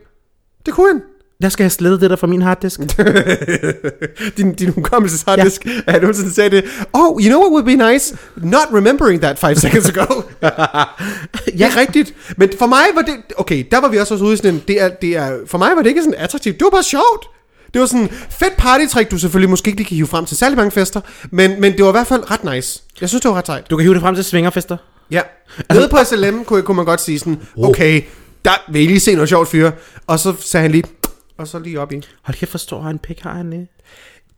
Det 0.67 0.75
kunne 0.75 0.89
han. 0.93 1.03
Jeg 1.45 1.53
skal 1.53 1.65
have 1.65 1.71
slettet 1.71 2.01
det 2.01 2.11
der 2.11 2.17
fra 2.17 2.27
min 2.27 2.43
harddisk. 2.43 2.81
Din, 4.37 4.55
din 4.55 4.69
hukommelsesharddisk, 4.69 5.67
ja. 5.67 5.71
at 5.87 6.03
nogensinde 6.03 6.35
sagde 6.35 6.51
det. 6.51 6.65
Oh, 6.93 7.23
you 7.23 7.29
know 7.29 7.41
what 7.41 7.53
would 7.53 7.65
be 7.65 7.93
nice? 7.93 8.17
Not 8.37 8.67
remembering 8.73 9.21
that 9.21 9.39
five 9.39 9.57
seconds 9.57 9.89
ago. 9.89 10.05
ja. 10.43 10.49
Det 11.59 11.61
er 11.61 11.77
rigtigt. 11.77 12.15
Men 12.37 12.51
for 12.59 12.67
mig 12.67 12.85
var 12.95 13.03
det... 13.03 13.15
Okay, 13.37 13.65
der 13.71 13.81
var 13.81 13.89
vi 13.89 13.99
også 13.99 14.15
ude 14.15 14.35
i 14.35 14.37
sådan 14.37 14.55
en... 14.55 14.63
Det 14.69 14.83
er, 14.83 14.89
det 14.89 15.17
er, 15.17 15.39
for 15.47 15.59
mig 15.59 15.71
var 15.77 15.83
det 15.83 15.89
ikke 15.89 16.03
sådan 16.03 16.19
attraktivt. 16.19 16.59
Det 16.59 16.65
var 16.65 16.71
bare 16.71 16.83
sjovt. 16.83 17.27
Det 17.75 17.81
var 17.81 17.87
sådan 17.87 18.09
fedt 18.31 18.57
partytrick, 18.57 19.11
du 19.11 19.19
selvfølgelig 19.19 19.51
måske 19.51 19.69
ikke 19.69 19.79
lige 19.79 19.89
kan 19.89 19.95
hive 19.95 20.07
frem 20.07 20.27
til 20.27 20.37
særlig 20.37 20.57
mange 20.57 20.71
fester. 20.71 21.01
Men, 21.31 21.61
men 21.61 21.73
det 21.73 21.85
var 21.85 21.91
i 21.91 21.93
hvert 21.93 22.07
fald 22.07 22.31
ret 22.31 22.55
nice. 22.55 22.83
Jeg 23.01 23.09
synes, 23.09 23.23
det 23.23 23.29
var 23.29 23.37
ret 23.37 23.47
sejt. 23.47 23.71
Du 23.71 23.77
kan 23.77 23.83
hive 23.83 23.95
det 23.95 24.03
frem 24.03 24.15
til 24.15 24.25
svingerfester. 24.25 24.77
Ja. 25.11 25.21
Nede 25.73 25.89
på 25.89 25.99
SLM 26.05 26.45
kunne, 26.45 26.63
kunne 26.63 26.77
man 26.77 26.85
godt 26.85 27.01
sige 27.01 27.19
sådan, 27.19 27.41
okay, 27.59 28.03
der 28.45 28.73
vil 28.73 28.83
I 28.83 28.87
lige 28.87 29.01
se 29.01 29.15
noget 29.15 29.29
sjovt 29.29 29.49
fyre. 29.49 29.73
Og 30.07 30.19
så 30.19 30.35
sagde 30.41 30.63
han 30.63 30.71
lige, 30.71 30.85
og 31.39 31.49
så 31.49 31.59
lige 31.59 31.81
op 31.81 31.93
i. 31.93 32.03
Hold 32.23 32.37
kæft, 32.37 32.71
har 32.71 32.91
en 32.91 32.99
pik 32.99 33.21
har 33.21 33.33
han 33.33 33.53
det? 33.53 33.69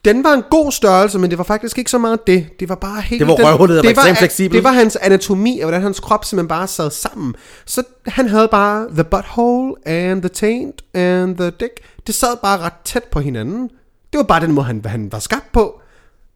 Den 0.04 0.24
var 0.24 0.32
en 0.32 0.42
god 0.50 0.72
størrelse, 0.72 1.18
men 1.18 1.30
det 1.30 1.38
var 1.38 1.44
faktisk 1.44 1.78
ikke 1.78 1.90
så 1.90 1.98
meget 1.98 2.26
det. 2.26 2.46
Det 2.60 2.68
var 2.68 2.74
bare 2.74 3.00
helt... 3.00 3.20
Det 3.20 3.28
var 3.28 3.34
røvhullet, 3.34 3.76
der 3.76 3.82
var 3.82 3.82
det 3.82 3.90
ekstremt 3.90 4.18
fleksibelt. 4.18 4.54
Det 4.54 4.64
var 4.64 4.72
hans 4.72 4.96
anatomi, 4.96 5.60
og 5.60 5.64
hvordan 5.64 5.82
hans 5.82 6.00
krop 6.00 6.24
simpelthen 6.24 6.48
bare 6.48 6.66
sad 6.66 6.90
sammen. 6.90 7.34
Så 7.64 7.82
han 8.06 8.28
havde 8.28 8.48
bare 8.48 8.88
the 8.90 9.04
butthole 9.04 9.74
and 9.86 10.22
the 10.22 10.28
taint 10.28 10.82
and 10.94 11.36
the 11.36 11.50
dick. 11.50 11.72
Det 12.06 12.14
sad 12.14 12.36
bare 12.42 12.58
ret 12.58 12.72
tæt 12.84 13.04
på 13.04 13.20
hinanden. 13.20 13.70
Det 14.12 14.18
var 14.18 14.22
bare 14.22 14.40
den 14.40 14.52
måde, 14.52 14.66
han, 14.66 14.82
han 14.84 15.12
var 15.12 15.18
skabt 15.18 15.52
på. 15.52 15.80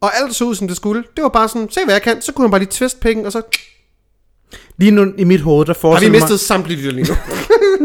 Og 0.00 0.16
alt 0.16 0.34
så 0.34 0.44
ud, 0.44 0.54
som 0.54 0.68
det 0.68 0.76
skulle. 0.76 1.04
Det 1.16 1.22
var 1.22 1.28
bare 1.28 1.48
sådan, 1.48 1.70
se 1.70 1.80
hvad 1.84 1.94
jeg 1.94 2.02
kan. 2.02 2.22
Så 2.22 2.32
kunne 2.32 2.44
han 2.44 2.50
bare 2.50 2.60
lige 2.60 2.70
twist 2.70 3.00
pikken, 3.00 3.26
og 3.26 3.32
så 3.32 3.42
Lige 4.76 4.90
nu 4.90 5.12
i 5.18 5.24
mit 5.24 5.40
hoved, 5.40 5.66
der 5.66 5.72
har 5.72 5.78
vi 5.78 5.80
forestiller 5.80 6.12
mig... 6.12 6.20
mistet 6.20 6.40
samtlige 6.40 6.76
lytter 6.76 6.92
lige 6.92 7.08
nu. 7.08 7.14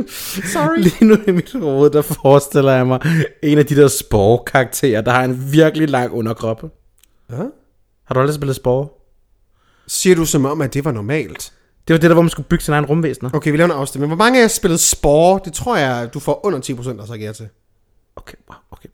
Sorry. 0.53 0.77
Lige 0.77 1.05
nu 1.05 1.17
i 1.27 1.31
mit 1.31 1.53
hoved, 1.53 1.89
der 1.89 2.01
forestiller 2.01 2.71
jeg 2.71 2.87
mig 2.87 2.99
en 3.43 3.57
af 3.57 3.65
de 3.65 3.75
der 3.75 3.87
spore-karakterer, 3.87 5.01
der 5.01 5.11
har 5.11 5.23
en 5.23 5.51
virkelig 5.51 5.89
lang 5.89 6.11
underkrop. 6.11 6.63
Ja? 7.31 7.43
Har 8.05 8.13
du 8.13 8.19
aldrig 8.19 8.35
spillet 8.35 8.55
spore? 8.55 8.87
Siger 9.87 10.15
du 10.15 10.25
som 10.25 10.45
om, 10.45 10.61
at 10.61 10.73
det 10.73 10.85
var 10.85 10.91
normalt? 10.91 11.53
Det 11.87 11.93
var 11.93 11.97
det 11.97 12.09
der, 12.09 12.13
hvor 12.13 12.21
man 12.21 12.29
skulle 12.29 12.47
bygge 12.47 12.63
sin 12.63 12.73
egen 12.73 12.85
rumvæsener. 12.85 13.29
Okay, 13.33 13.51
vi 13.51 13.57
laver 13.57 13.71
en 13.71 13.79
afstemning. 13.79 14.09
Hvor 14.09 14.25
mange 14.25 14.39
af 14.39 14.41
jer 14.41 14.47
spillede 14.47 14.77
Spore? 14.79 15.39
Det 15.45 15.53
tror 15.53 15.77
jeg, 15.77 16.09
du 16.13 16.19
får 16.19 16.45
under 16.45 16.59
10% 16.59 17.01
at 17.01 17.07
sige 17.07 17.19
ja 17.19 17.31
til. 17.31 17.47
Okay, 18.15 18.37
wow, 18.49 18.57
okay. 18.71 18.89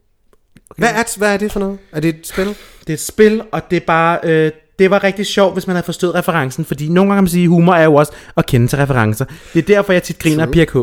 Hvad 0.77 0.89
er, 0.89 1.17
hvad 1.17 1.33
er 1.33 1.37
det 1.37 1.51
for 1.51 1.59
noget? 1.59 1.79
Er 1.91 1.99
det 1.99 2.15
et 2.15 2.27
spil? 2.27 2.47
Det 2.79 2.89
er 2.89 2.93
et 2.93 2.99
spil, 2.99 3.43
og 3.51 3.61
det 3.71 3.77
er 3.77 3.85
bare... 3.87 4.19
Øh, 4.23 4.51
det 4.81 4.91
var 4.91 5.03
rigtig 5.03 5.25
sjovt, 5.25 5.53
hvis 5.53 5.67
man 5.67 5.75
havde 5.75 5.85
forstået 5.85 6.15
referencen, 6.15 6.65
fordi 6.65 6.87
nogle 6.89 7.09
gange 7.09 7.17
kan 7.17 7.23
man 7.23 7.29
sige, 7.29 7.43
at 7.43 7.49
humor 7.49 7.73
er 7.73 7.83
jo 7.83 7.95
også 7.95 8.11
at 8.37 8.45
kende 8.45 8.67
til 8.67 8.77
referencer. 8.77 9.25
Det 9.53 9.59
er 9.59 9.75
derfor, 9.75 9.93
jeg 9.93 10.03
tit 10.03 10.19
griner 10.19 10.45
af 10.45 10.51
Pia 10.51 10.65
K. 10.65 10.75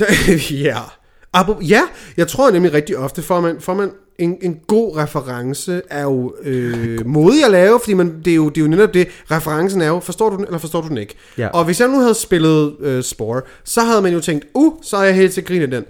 ja. 0.64 0.78
Abo, 1.32 1.54
ja, 1.60 1.80
jeg 2.16 2.28
tror 2.28 2.50
nemlig 2.50 2.72
rigtig 2.72 2.96
ofte, 2.96 3.22
får 3.22 3.40
man, 3.40 3.56
får 3.60 3.74
man 3.74 3.90
en, 4.18 4.36
en 4.42 4.56
god 4.66 4.96
reference, 4.96 5.82
er 5.90 6.02
jo 6.02 6.34
øh, 6.42 7.06
modig 7.16 7.44
at 7.44 7.50
lave, 7.50 7.80
fordi 7.80 7.94
man, 7.94 8.20
det, 8.24 8.30
er 8.30 8.34
jo, 8.34 8.48
det 8.48 8.56
er 8.56 8.62
jo 8.62 8.68
netop 8.68 8.94
det, 8.94 9.08
referencen 9.30 9.80
er 9.80 9.86
jo, 9.86 10.00
forstår 10.00 10.30
du 10.30 10.36
den, 10.36 10.44
eller 10.44 10.58
forstår 10.58 10.80
du 10.80 10.88
den 10.88 10.98
ikke? 10.98 11.14
Ja. 11.38 11.48
Og 11.48 11.64
hvis 11.64 11.80
jeg 11.80 11.88
nu 11.88 12.00
havde 12.00 12.14
spillet 12.14 12.76
øh, 12.80 13.02
Spore, 13.02 13.42
så 13.64 13.80
havde 13.80 14.02
man 14.02 14.12
jo 14.12 14.20
tænkt, 14.20 14.46
uh, 14.54 14.72
så 14.82 14.96
er 14.96 15.02
jeg 15.02 15.14
helt 15.14 15.32
til 15.32 15.40
at 15.40 15.46
grine 15.46 15.66
den. 15.66 15.84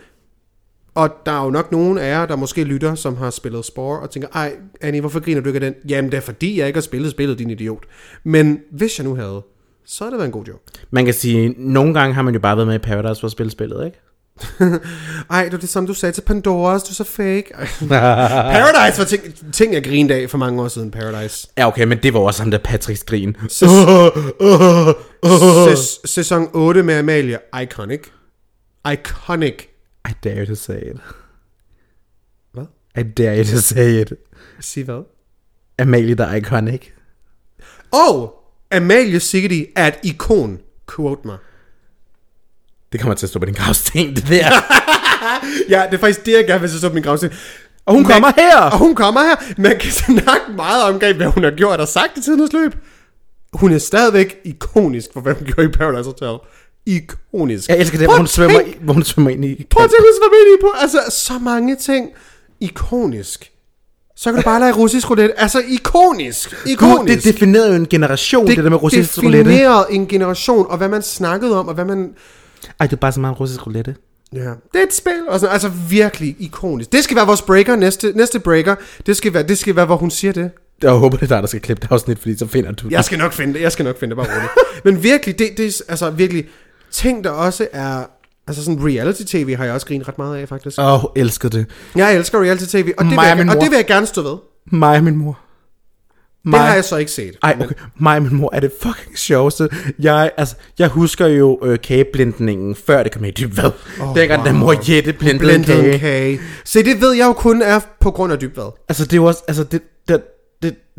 Og 0.94 1.10
der 1.26 1.32
er 1.32 1.44
jo 1.44 1.50
nok 1.50 1.72
nogen 1.72 1.98
af 1.98 2.08
jer, 2.10 2.26
der 2.26 2.36
måske 2.36 2.64
lytter, 2.64 2.94
som 2.94 3.16
har 3.16 3.30
spillet 3.30 3.64
Spore, 3.64 4.00
og 4.00 4.10
tænker, 4.10 4.28
ej, 4.34 4.52
Annie, 4.80 5.00
hvorfor 5.00 5.20
griner 5.20 5.40
du 5.40 5.48
ikke 5.48 5.66
af 5.66 5.72
den? 5.72 5.90
Jamen, 5.90 6.10
det 6.10 6.16
er 6.16 6.20
fordi, 6.20 6.58
jeg 6.58 6.66
ikke 6.66 6.76
har 6.76 6.82
spillet 6.82 7.10
spillet, 7.10 7.38
din 7.38 7.50
idiot. 7.50 7.82
Men 8.24 8.58
hvis 8.72 8.98
jeg 8.98 9.06
nu 9.06 9.14
havde, 9.14 9.42
så 9.86 10.04
havde 10.04 10.10
det 10.10 10.18
været 10.18 10.28
en 10.28 10.32
god 10.32 10.44
joke. 10.44 10.58
Man 10.90 11.04
kan 11.04 11.14
sige, 11.14 11.54
nogle 11.58 11.94
gange 11.94 12.14
har 12.14 12.22
man 12.22 12.34
jo 12.34 12.40
bare 12.40 12.56
været 12.56 12.66
med 12.66 12.74
i 12.74 12.78
Paradise 12.78 13.20
for 13.20 13.26
at 13.26 13.32
spille 13.32 13.50
spillet, 13.50 13.84
ikke? 13.86 14.00
Ej, 15.30 15.42
det 15.44 15.52
var 15.52 15.58
det 15.58 15.68
samme, 15.68 15.86
du 15.86 15.94
sagde 15.94 16.12
til 16.12 16.22
Pandoras, 16.22 16.82
du 16.82 16.90
er 16.90 16.94
så 16.94 17.04
fake. 17.04 17.44
Paradise 17.88 18.98
var 18.98 19.04
ting, 19.04 19.22
ting, 19.52 19.74
jeg 19.74 19.84
grinede 19.84 20.14
af 20.14 20.30
for 20.30 20.38
mange 20.38 20.62
år 20.62 20.68
siden, 20.68 20.90
Paradise. 20.90 21.48
Ja, 21.58 21.68
okay, 21.68 21.84
men 21.84 21.98
det 22.02 22.14
var 22.14 22.20
også 22.20 22.42
ham 22.42 22.50
der 22.50 22.58
Patricks 22.58 23.04
grin. 23.04 23.36
Sæs- 23.42 23.66
sæson 26.14 26.48
8 26.52 26.82
med 26.82 26.98
Amalie, 26.98 27.38
iconic. 27.62 28.00
Iconic. 28.92 29.69
I 30.08 30.12
dare 30.24 30.46
to 30.46 30.54
say 30.54 30.80
it. 30.80 30.96
Hvad? 32.52 32.64
I 32.96 33.02
dare 33.02 33.36
you 33.38 33.44
to 33.44 33.60
say 33.60 34.00
it. 34.00 34.12
Sig 34.60 34.84
hvad? 34.84 35.02
Amalie 35.78 36.14
the 36.14 36.36
Iconic. 36.36 36.82
Og 37.92 38.34
Amalie 38.70 39.20
Sigeti 39.20 39.66
er 39.76 39.86
et 39.86 39.98
ikon. 40.02 40.60
Quote 40.94 41.20
mig. 41.24 41.38
Det 42.92 43.00
kommer 43.00 43.14
til 43.14 43.26
at 43.26 43.30
stå 43.30 43.38
på 43.38 43.44
din 43.44 43.54
gravsten, 43.54 44.16
det 44.16 44.28
der. 44.28 44.50
Ja, 45.68 45.86
det 45.86 45.94
er 45.94 45.98
faktisk 45.98 46.26
det, 46.26 46.32
jeg 46.32 46.46
gerne 46.46 46.60
vil 46.60 46.84
op 46.84 46.90
på 46.90 46.94
min 46.94 47.02
gravsten. 47.02 47.30
Og 47.86 47.94
hun 47.94 48.04
kommer 48.04 48.32
her! 48.36 48.56
Og 48.56 48.78
hun 48.78 48.94
kommer 48.94 49.20
her. 49.20 49.54
Man 49.58 49.78
kan 49.78 49.90
snakke 49.90 50.52
meget 50.56 50.84
om, 50.84 50.96
hvad 50.96 51.26
hun 51.26 51.44
har 51.44 51.50
gjort 51.50 51.80
og 51.80 51.88
sagt 51.88 52.18
i 52.18 52.22
tidens 52.22 52.52
løb. 52.52 52.74
Hun 53.52 53.72
er 53.72 53.78
stadigvæk 53.78 54.36
ikonisk 54.44 55.08
for, 55.12 55.20
hvad 55.20 55.34
hun 55.34 55.46
gjorde 55.46 55.64
i 55.64 55.72
Paradise 55.72 56.10
Hotel. 56.10 56.38
Ikonisk. 56.86 57.68
Jeg 57.68 57.78
elsker 57.78 57.98
det, 57.98 58.06
hvor 58.06 58.16
hun, 58.16 58.26
svømmer, 58.26 58.58
tænk- 58.60 58.68
i, 58.68 58.78
hvor 58.80 58.92
hun 58.94 59.02
svømmer 59.04 59.30
ind 59.30 59.44
i 59.44 59.66
Prøv 59.70 59.84
at 59.84 59.90
tænke, 59.90 60.02
hvad 60.02 60.16
svømmer 60.22 60.36
ind 60.46 60.58
i 60.58 60.62
på. 60.62 60.70
Altså, 60.80 60.98
så 61.10 61.32
mange 61.38 61.76
ting. 61.76 62.08
Ikonisk. 62.60 63.50
Så 64.16 64.30
kan 64.30 64.36
du 64.40 64.44
bare 64.44 64.60
lege 64.60 64.72
russisk 64.72 65.10
roulette. 65.10 65.40
Altså, 65.40 65.62
ikonisk. 65.68 66.50
Gud, 66.64 66.72
Ikonisk. 66.72 67.24
det 67.24 67.34
definerede 67.34 67.68
jo 67.68 67.74
en 67.74 67.86
generation, 67.86 68.46
det, 68.46 68.56
det 68.56 68.64
der 68.64 68.70
med 68.70 68.82
russisk 68.82 69.22
roulette. 69.22 69.50
definerede 69.50 69.86
en 69.90 70.06
generation, 70.06 70.66
og 70.70 70.76
hvad 70.78 70.88
man 70.88 71.02
snakkede 71.02 71.58
om, 71.58 71.68
og 71.68 71.74
hvad 71.74 71.84
man... 71.84 72.10
Ej, 72.80 72.86
det 72.86 72.92
er 72.92 73.00
bare 73.00 73.12
så 73.12 73.20
meget 73.20 73.40
russisk 73.40 73.66
roulette. 73.66 73.94
Ja, 74.32 74.40
det 74.40 74.48
er 74.74 74.82
et 74.82 74.94
spil. 74.94 75.12
Og 75.28 75.40
sådan, 75.40 75.52
altså 75.52 75.68
virkelig 75.90 76.36
ikonisk. 76.38 76.92
Det 76.92 77.04
skal 77.04 77.16
være 77.16 77.26
vores 77.26 77.42
breaker, 77.42 77.76
næste, 77.76 78.12
næste 78.16 78.38
breaker. 78.40 78.74
Det 79.06 79.16
skal, 79.16 79.34
være, 79.34 79.42
det 79.42 79.58
skal 79.58 79.76
være, 79.76 79.86
hvor 79.86 79.96
hun 79.96 80.10
siger 80.10 80.32
det. 80.32 80.50
Jeg 80.82 80.90
håber, 80.90 81.16
det 81.16 81.24
er 81.24 81.28
dig, 81.36 81.42
der 81.42 81.48
skal 81.48 81.60
klippe 81.60 81.80
det 81.82 81.92
afsnit, 81.92 82.18
fordi 82.18 82.38
så 82.38 82.46
finder 82.46 82.72
du 82.72 82.88
Jeg 82.90 83.04
skal 83.04 83.18
nok 83.18 83.32
finde 83.32 83.54
det, 83.54 83.60
jeg 83.60 83.72
skal 83.72 83.84
nok 83.84 84.00
finde 84.00 84.16
det, 84.16 84.24
bare 84.24 84.36
roligt. 84.36 84.52
Men 84.84 85.02
virkelig, 85.02 85.38
det, 85.38 85.48
det 85.56 85.66
er 85.66 85.82
altså 85.88 86.10
virkelig 86.10 86.44
ting, 86.92 87.24
der 87.24 87.30
også 87.30 87.68
er... 87.72 88.04
Altså 88.48 88.64
sådan 88.64 88.80
reality-tv 88.84 89.56
har 89.56 89.64
jeg 89.64 89.74
også 89.74 89.86
grinet 89.86 90.08
ret 90.08 90.18
meget 90.18 90.36
af, 90.36 90.48
faktisk. 90.48 90.78
Åh, 90.78 91.04
oh, 91.04 91.10
elsker 91.16 91.48
det. 91.48 91.66
Jeg 91.96 92.16
elsker 92.16 92.38
reality-tv, 92.42 92.92
og, 92.98 93.04
det 93.04 93.10
vil 93.10 93.16
Mig 93.16 93.18
og 93.18 93.28
jeg, 93.28 93.36
min 93.36 93.48
og 93.48 93.54
mor. 93.54 93.62
det 93.62 93.70
vil 93.70 93.76
jeg 93.76 93.86
gerne 93.86 94.06
stå 94.06 94.22
ved. 94.22 94.36
Mig 94.72 94.96
og 94.96 95.04
min 95.04 95.16
mor. 95.16 95.38
Det 96.44 96.58
har 96.58 96.74
jeg 96.74 96.84
så 96.84 96.96
ikke 96.96 97.12
set. 97.12 97.36
Ej, 97.42 97.56
okay. 97.60 97.74
Mig 97.98 98.16
og 98.16 98.22
min 98.22 98.36
mor 98.36 98.50
er 98.52 98.60
det 98.60 98.72
fucking 98.82 99.18
sjoveste. 99.18 99.68
Jeg, 99.98 100.30
altså, 100.36 100.54
jeg 100.78 100.88
husker 100.88 101.26
jo 101.26 101.58
øh, 101.62 101.78
kageblendningen, 101.80 102.74
før 102.74 103.02
det 103.02 103.12
kom 103.12 103.22
med 103.22 103.28
i 103.28 103.32
dyb 103.32 103.52
hvad. 103.52 103.70
Oh, 104.00 104.16
Dengang, 104.16 104.42
wow. 104.42 104.52
da 104.52 104.52
mor 104.52 104.92
Jette 104.92 105.12
blendede 105.12 105.92
en 105.92 106.00
kage. 106.00 106.40
Se, 106.64 106.84
det 106.84 107.00
ved 107.00 107.12
jeg 107.12 107.26
jo 107.26 107.32
kun 107.32 107.62
er 107.62 107.80
på 108.00 108.10
grund 108.10 108.32
af 108.32 108.38
dybvad. 108.38 108.70
Altså, 108.88 109.04
det 109.06 109.20
var 109.20 109.26
også, 109.26 109.42
altså, 109.48 109.64
det, 109.64 109.82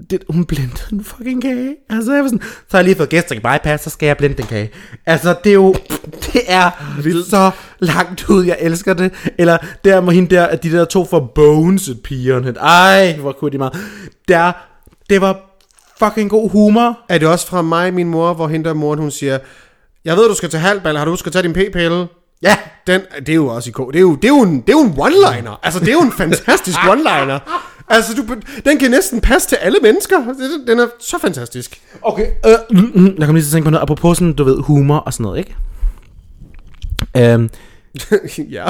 det, 0.10 0.24
hun 0.30 0.46
blendede 0.46 0.82
en 0.92 1.04
fucking 1.04 1.42
kage. 1.42 1.76
Altså, 1.90 2.14
jeg 2.14 2.24
var 2.24 2.28
sådan, 2.30 2.42
så 2.42 2.66
har 2.72 2.78
jeg 2.78 2.86
lige 2.86 2.96
fået 2.96 3.10
gæster 3.10 3.36
i 3.36 3.40
bypass, 3.40 3.84
så 3.84 3.90
skal 3.90 4.08
jeg 4.08 4.18
blende 4.18 4.38
den 4.38 4.46
kage. 4.46 4.72
Altså, 5.06 5.36
det 5.44 5.50
er 5.50 5.54
jo, 5.54 5.74
det 6.34 6.42
er 6.48 6.72
Vildt. 7.04 7.30
så 7.30 7.52
langt 7.80 8.30
ud, 8.30 8.46
jeg 8.46 8.58
elsker 8.60 8.94
det. 8.94 9.14
Eller 9.38 9.58
der 9.86 10.02
må 10.02 10.12
hende 10.12 10.36
der, 10.36 10.46
at 10.46 10.64
de 10.64 10.72
der 10.72 10.86
to 10.86 11.06
for 11.06 11.32
bones 11.36 11.90
pigerne. 12.04 12.54
Ej, 12.60 13.16
hvor 13.20 13.32
kunne 13.32 13.52
de 13.52 13.58
meget. 13.58 13.74
Der, 14.28 14.52
det 15.10 15.22
var 15.22 15.40
fucking 16.00 16.30
god 16.30 16.50
humor. 16.50 17.00
Er 17.10 17.18
det 17.18 17.28
også 17.28 17.48
fra 17.48 17.62
mig, 17.62 17.94
min 17.94 18.08
mor, 18.08 18.34
hvor 18.34 18.48
hende 18.48 18.70
der 18.70 18.74
moren, 18.76 19.00
hun 19.00 19.12
siger, 19.12 19.40
jeg 20.06 20.16
ved, 20.18 20.30
du 20.30 20.36
skal 20.36 20.50
til 20.50 20.60
halvbal, 20.60 20.98
har 20.98 21.06
du 21.06 21.12
husket 21.12 21.28
at 21.28 21.34
tage 21.34 21.44
din 21.44 21.54
p-pille? 21.54 22.08
Ja, 22.44 22.58
Den, 22.88 23.02
det 23.20 23.30
er 23.30 23.34
jo 23.34 23.48
også 23.48 23.70
i 23.70 23.74
Det 23.88 23.96
er 23.96 24.02
jo, 24.02 24.16
det 24.16 24.24
er 24.24 24.28
jo 24.30 24.42
en, 24.42 24.62
det 24.62 24.70
er 24.70 24.74
jo 24.74 24.82
en 24.82 24.94
one-liner. 25.00 25.60
Altså, 25.64 25.80
det 25.80 25.88
er 25.88 25.92
jo 25.94 26.02
en 26.02 26.12
fantastisk 26.12 26.78
one-liner. 26.92 27.40
Altså, 27.92 28.14
du, 28.14 28.36
den 28.66 28.78
kan 28.80 28.92
næsten 28.92 29.22
passe 29.22 29.50
til 29.50 29.56
alle 29.56 29.78
mennesker. 29.82 30.18
Det- 30.18 30.68
Den 30.68 30.80
er 30.80 30.88
så 31.00 31.18
fantastisk. 31.22 31.82
Okay, 32.02 32.26
øh, 32.46 32.52
jeg 33.20 33.26
kom 33.26 33.36
lige 33.36 33.44
til 33.44 33.50
at 33.50 33.52
tænke 33.52 33.64
på 33.66 33.70
noget, 33.72 33.82
apropos 33.82 34.18
sådan, 34.18 34.34
du 34.34 34.44
ved, 34.44 34.58
humor 34.62 34.98
og 34.98 35.14
sådan 35.14 35.24
noget, 35.24 35.38
ikke? 35.40 35.56
Øhm, 37.18 37.50
ja. 38.58 38.66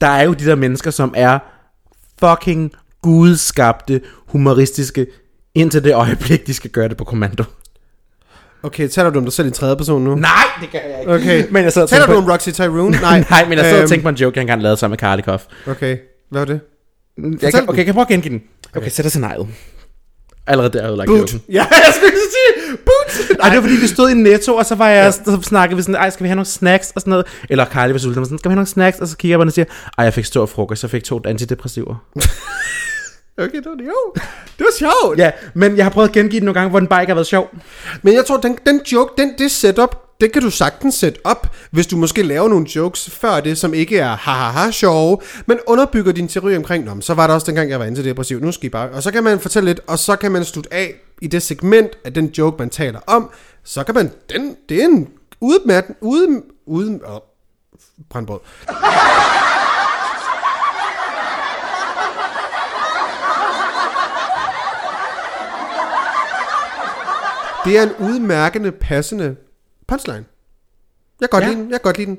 der 0.00 0.06
er 0.06 0.22
jo 0.22 0.32
de 0.32 0.46
der 0.46 0.54
mennesker, 0.54 0.90
som 0.90 1.14
er 1.16 1.38
fucking 2.20 2.72
gudskabte, 3.02 4.00
humoristiske, 4.26 5.06
indtil 5.54 5.84
det 5.84 5.94
øjeblik, 5.94 6.46
de 6.46 6.54
skal 6.54 6.70
gøre 6.70 6.88
det 6.88 6.96
på 6.96 7.04
kommando. 7.04 7.44
Okay, 8.62 8.88
taler 8.88 9.10
du 9.10 9.18
om 9.18 9.24
dig 9.24 9.32
selv 9.32 9.48
i 9.48 9.50
tredje 9.50 9.76
person 9.76 10.04
nu? 10.04 10.14
Nej, 10.14 10.30
det 10.60 10.70
gør 10.72 10.78
jeg 10.78 11.00
ikke. 11.00 11.12
Okay. 11.14 11.44
Men 11.52 11.64
jeg 11.64 11.72
sad 11.72 11.88
Taler 11.88 12.06
du 12.06 12.12
om 12.16 12.24
Roxy 12.24 12.48
Tyrone? 12.50 12.90
nej, 13.00 13.24
nej, 13.30 13.48
men 13.48 13.58
jeg 13.58 13.64
sad 13.64 13.74
og 13.74 13.80
Øhm, 13.80 13.88
tænkte 13.88 14.02
på 14.02 14.08
en 14.08 14.14
joke, 14.14 14.36
jeg 14.36 14.40
engang 14.42 14.62
lavede 14.62 14.76
sammen 14.76 14.92
med 14.92 14.98
Karlikov. 14.98 15.40
Okay, 15.66 15.96
hvad 16.30 16.40
var 16.40 16.44
det? 16.46 16.60
Jeg 17.42 17.52
kan, 17.52 17.68
okay, 17.68 17.76
jeg 17.78 17.84
kan 17.84 17.94
prøve 17.94 18.02
at 18.02 18.08
gengive 18.08 18.32
den. 18.32 18.42
Okay, 18.76 18.88
sæt 18.90 19.02
dig 19.04 19.10
scenariet. 19.10 19.48
Allerede 20.46 20.72
der 20.72 20.78
havde 20.80 20.90
jeg 20.90 20.98
lagt 20.98 21.08
Boot. 21.08 21.34
Ja, 21.48 21.66
jeg 21.70 21.92
skulle 21.94 22.12
sige 22.12 22.76
boot. 22.76 23.38
Ej, 23.40 23.48
det 23.48 23.56
var 23.56 23.62
fordi, 23.62 23.80
vi 23.80 23.86
stod 23.86 24.10
i 24.10 24.14
Netto, 24.14 24.54
og 24.54 24.66
så 24.66 24.74
var 24.74 24.88
jeg, 24.88 25.04
ja. 25.26 25.32
så 25.32 25.38
snakkede 25.42 25.76
vi 25.76 25.82
sådan, 25.82 25.94
ej, 25.94 26.10
skal 26.10 26.24
vi 26.24 26.28
have 26.28 26.36
nogle 26.36 26.46
snacks 26.46 26.90
og 26.94 27.00
sådan 27.00 27.10
noget? 27.10 27.26
Eller 27.50 27.64
Carly 27.64 27.92
var 27.92 27.98
sulten, 27.98 28.24
sådan, 28.24 28.38
skal 28.38 28.48
vi 28.48 28.52
have 28.52 28.56
nogle 28.56 28.66
snacks? 28.66 28.98
Og 28.98 29.08
så 29.08 29.16
kigger 29.16 29.32
jeg 29.32 29.38
på 29.38 29.44
den 29.44 29.48
og 29.48 29.52
siger, 29.52 29.64
ej, 29.98 30.04
jeg 30.04 30.14
fik 30.14 30.24
stor 30.24 30.46
frokost, 30.46 30.82
jeg 30.82 30.90
fik 30.90 31.04
to 31.04 31.20
antidepressiver. 31.24 31.94
Okay, 33.38 33.56
det 33.56 33.66
var 33.66 33.76
det 33.76 33.86
jo. 33.86 34.12
Det 34.58 34.66
var 34.66 34.72
sjovt. 34.78 35.18
ja, 35.18 35.30
men 35.54 35.76
jeg 35.76 35.84
har 35.84 35.90
prøvet 35.90 36.08
at 36.08 36.14
gengive 36.14 36.40
den 36.40 36.44
nogle 36.44 36.60
gange, 36.60 36.70
hvor 36.70 36.78
den 36.78 36.88
bare 36.88 37.02
ikke 37.02 37.10
har 37.10 37.14
været 37.14 37.26
sjov. 37.26 37.50
Men 38.02 38.14
jeg 38.14 38.24
tror, 38.24 38.36
den, 38.36 38.58
den 38.66 38.80
joke, 38.92 39.12
den, 39.18 39.34
det 39.38 39.50
setup, 39.50 39.96
det 40.22 40.32
kan 40.32 40.42
du 40.42 40.50
sagtens 40.50 40.94
sætte 40.94 41.20
op, 41.24 41.56
hvis 41.70 41.86
du 41.86 41.96
måske 41.96 42.22
laver 42.22 42.48
nogle 42.48 42.66
jokes 42.76 43.10
før 43.10 43.40
det, 43.40 43.58
som 43.58 43.74
ikke 43.74 43.98
er 43.98 44.16
ha 44.16 44.70
sjove, 44.70 45.18
men 45.46 45.58
underbygger 45.66 46.12
din 46.12 46.28
teori 46.28 46.56
omkring, 46.56 46.84
Nå, 46.84 47.00
så 47.00 47.14
var 47.14 47.26
der 47.26 47.34
også 47.34 47.46
dengang, 47.46 47.70
jeg 47.70 47.80
var 47.80 47.86
antidepressiv, 47.86 48.40
nu 48.40 48.52
skal 48.52 48.66
I 48.66 48.68
bare... 48.68 48.90
Og 48.90 49.02
så 49.02 49.10
kan 49.10 49.24
man 49.24 49.40
fortælle 49.40 49.70
lidt, 49.70 49.80
og 49.86 49.98
så 49.98 50.16
kan 50.16 50.32
man 50.32 50.44
slutte 50.44 50.74
af 50.74 50.94
i 51.22 51.26
det 51.26 51.42
segment 51.42 51.90
af 52.04 52.14
den 52.14 52.26
joke, 52.26 52.56
man 52.58 52.70
taler 52.70 53.00
om, 53.06 53.30
så 53.64 53.84
kan 53.84 53.94
man... 53.94 54.10
Den, 54.32 54.56
det 54.68 54.82
er 54.82 54.84
en 54.84 55.08
udmatten... 55.40 55.94
Ude, 56.00 56.42
ude, 56.66 57.00
åh, 57.08 57.20
brandbrød. 58.10 58.40
Det 67.64 67.78
er 67.78 67.82
en 67.82 67.92
udmærkende, 67.98 68.72
passende 68.72 69.36
punchline. 69.88 70.24
Jeg 71.20 71.30
kan 71.30 71.40
godt 71.40 71.42
Ja. 71.44 71.48
ja. 71.48 71.54
lide 71.54 71.62
den. 71.62 71.70
Jeg 71.70 71.80
kan 71.80 71.84
godt 71.84 71.98
lide 71.98 72.06
den. 72.10 72.18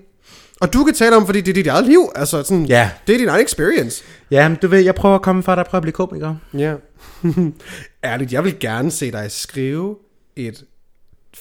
Og 0.62 0.74
du 0.74 0.84
kan 0.84 0.94
tale 0.94 1.16
om, 1.16 1.26
fordi 1.26 1.42
det 1.42 1.52
er 1.52 1.54
dit 1.54 1.68
eget 1.68 1.86
liv. 1.86 2.10
Altså 2.16 2.44
sådan, 2.44 2.66
Ja. 2.66 2.90
det 3.08 3.14
er 3.16 3.20
din 3.20 3.28
egen 3.28 3.46
experience. 3.46 4.04
Ja, 4.32 4.50
men 4.50 4.58
du 4.62 4.68
ved, 4.68 4.80
jeg 4.80 4.96
prøver 4.96 5.16
at 5.16 5.22
komme 5.22 5.44
fra 5.44 5.56
dig, 5.56 5.66
prøver 5.66 5.80
at 5.80 5.82
blive 5.82 5.94
komiker. 5.94 6.36
Ja. 6.54 6.76
Ærligt, 8.04 8.34
jeg 8.34 8.44
vil 8.44 8.60
gerne 8.60 8.92
se 8.92 9.12
dig 9.12 9.32
skrive 9.32 9.96
et 10.36 10.64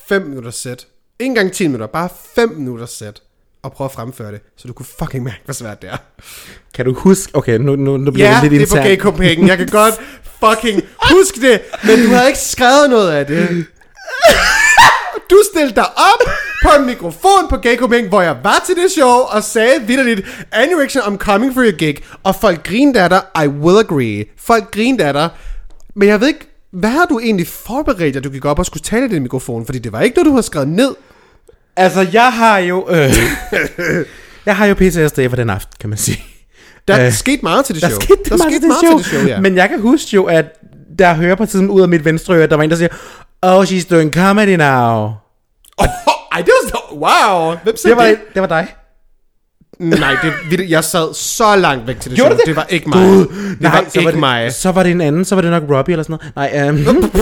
5 0.09 0.23
minutter 0.23 0.51
sæt. 0.51 0.87
Ikke 1.21 1.29
engang 1.31 1.53
10 1.53 1.67
minutter, 1.67 1.87
bare 1.87 2.09
5 2.35 2.49
minutter 2.49 2.87
sæt. 2.87 3.23
Og 3.63 3.73
prøve 3.73 3.87
at 3.87 3.93
fremføre 3.93 4.33
det, 4.33 4.41
så 4.57 4.69
du 4.69 4.73
kunne 4.73 4.87
fucking 4.99 5.25
mærke, 5.25 5.41
hvor 5.45 5.55
svært 5.55 5.83
det 5.83 5.91
er. 5.91 5.97
Kan 6.75 6.85
du 6.85 6.95
huske, 6.95 7.37
okay, 7.37 7.59
nu, 7.59 7.77
nu, 7.77 7.97
nu 7.97 8.11
bliver 8.11 8.29
Ja, 8.29 8.35
det 8.43 8.51
det 8.51 8.59
lidt 8.59 8.63
er 8.71 8.75
på 8.77 8.77
Gay 8.77 8.83
internt. 8.83 9.03
Copenhagen. 9.03 9.49
Jeg 9.49 9.59
kan 9.59 9.67
godt 9.69 9.95
fucking 10.45 10.83
huske 11.13 11.41
det, 11.41 11.61
men 11.85 12.03
du 12.07 12.09
havde 12.15 12.27
ikke 12.29 12.39
skrevet 12.41 12.91
noget 12.91 13.11
af 13.13 13.27
det. 13.27 13.67
Du 15.33 15.39
stillede 15.53 15.75
dig 15.75 15.85
op 15.97 16.29
på 16.63 16.69
en 16.81 16.87
mikrofon 16.87 17.49
på 17.51 17.57
Gay 17.57 17.77
Copenhagen, 17.77 18.09
hvor 18.09 18.23
jeg 18.23 18.37
var 18.43 18.63
til 18.67 18.75
det 18.77 18.91
show, 18.91 19.09
og 19.11 19.43
sagde 19.43 19.73
vidderligt, 19.87 20.21
Anerection, 20.53 21.03
I'm 21.03 21.17
coming 21.17 21.55
for 21.55 21.63
your 21.63 21.77
gig. 21.77 21.97
Og 22.23 22.35
folk 22.37 22.67
grinede 22.69 23.01
af 23.03 23.11
dig, 23.11 23.23
I 23.45 23.47
will 23.47 23.79
agree. 23.79 24.25
Folk 24.39 24.71
grinede 24.71 25.05
af 25.05 25.13
dig. 25.13 25.29
Men 25.97 26.09
jeg 26.09 26.21
ved 26.21 26.29
ikke, 26.29 26.47
hvad 26.73 26.91
har 26.91 27.05
du 27.05 27.19
egentlig 27.19 27.47
forberedt, 27.49 28.17
at 28.17 28.25
du 28.25 28.31
gik 28.31 28.45
op 28.45 28.59
og 28.59 28.67
skulle 28.67 28.83
tale 28.83 29.07
i 29.07 29.09
den 29.09 29.23
mikrofon? 29.23 29.67
Fordi 29.67 29.79
det 29.79 29.93
var 29.93 30.01
ikke 30.01 30.17
noget, 30.17 30.27
du 30.31 30.35
har 30.35 30.43
skrevet 30.43 30.69
ned. 30.69 30.95
Altså, 31.77 32.07
jeg 32.13 32.33
har 32.33 32.59
jo... 32.59 32.87
Øh, 32.91 33.13
jeg 34.47 34.57
har 34.57 34.67
jo 34.67 34.75
PTSD 34.75 35.19
for 35.29 35.37
den 35.37 35.51
aften, 35.51 35.75
kan 35.81 35.89
man 35.91 35.99
sige. 35.99 36.25
Der 36.89 37.07
Øh, 37.07 37.13
skete 37.13 37.43
meget 37.43 37.65
til 37.65 37.75
det 37.75 37.83
Der 37.83 37.89
show. 37.89 38.01
skete, 38.01 38.19
der 38.31 38.37
skete 38.37 38.67
meget 38.67 38.81
til 38.81 38.97
det 38.99 39.05
show, 39.07 39.27
ja. 39.27 39.41
Men 39.41 39.57
jeg 39.57 39.69
kan 39.69 39.81
huske 39.81 40.09
jo, 40.15 40.25
at 40.25 40.45
der 40.99 41.15
hører 41.15 41.35
på 41.35 41.47
tiden 41.47 41.71
ud 41.71 41.83
af 41.83 41.89
mit 41.89 42.05
venstre 42.05 42.35
øre, 42.35 42.43
at 42.43 42.51
der 42.51 42.57
var 42.57 42.63
en, 42.63 42.71
der 42.71 42.77
siger, 42.77 42.89
Oh, 43.45 43.65
she's 43.65 43.89
doing 43.91 44.15
comedy 44.15 44.49
now. 44.57 45.11
Oh, 45.79 45.87
ej, 46.33 46.39
det 46.41 46.51
var 46.63 46.69
så... 46.69 46.79
Wow. 46.93 47.57
Hvem 47.63 47.77
sagde 47.77 47.97
Det 47.97 48.03
var, 48.03 48.09
det? 48.09 48.19
det 48.35 48.43
var 48.43 48.49
dig. 48.49 48.75
Nej, 49.79 50.17
det, 50.51 50.71
jeg 50.71 50.85
sad 50.85 51.15
så 51.15 51.57
langt 51.57 51.87
væk 51.87 52.01
til 52.01 52.11
det 52.11 52.17
Gjorde 52.19 52.31
show. 52.31 52.37
det? 52.39 52.47
Det 52.47 52.57
var 52.57 52.65
ikke 52.69 52.89
mig. 52.89 52.99
Gud, 53.09 53.27
det 53.27 53.61
nej, 53.61 53.71
var 53.73 53.85
så 53.91 53.99
ikke 53.99 54.13
det, 54.13 54.21
mig. 54.21 54.53
Så 54.53 54.73
var 54.73 54.83
det 54.83 54.93
en 54.93 55.01
anden, 55.01 55.25
så 55.25 55.35
var 55.35 55.43
det 55.43 55.51
nok 55.51 55.63
Robbie 55.77 55.93
eller 55.93 56.03
sådan 56.03 56.19
noget. 56.35 56.53
Nej, 56.53 56.69
øhm, 56.69 57.13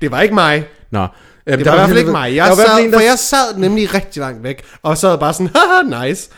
Det 0.00 0.10
var 0.10 0.20
ikke 0.20 0.34
mig. 0.34 0.64
Nå. 0.90 1.02
Øhm, 1.46 1.58
Det 1.58 1.66
var 1.66 1.72
i 1.72 1.76
hvert 1.76 1.88
fald 1.88 1.98
ikke 1.98 2.10
mig. 2.10 2.34
Jeg 2.34 2.48
var 2.48 2.54
sad, 2.54 2.78
en, 2.84 2.92
der, 2.92 2.98
for 2.98 3.02
jeg 3.04 3.18
sad 3.18 3.56
nemlig 3.56 3.94
rigtig 3.94 4.20
langt 4.20 4.42
væk, 4.42 4.62
og 4.82 4.98
sad 4.98 5.18
bare 5.18 5.32
sådan, 5.32 5.50
haha, 5.56 6.06
nice. 6.06 6.30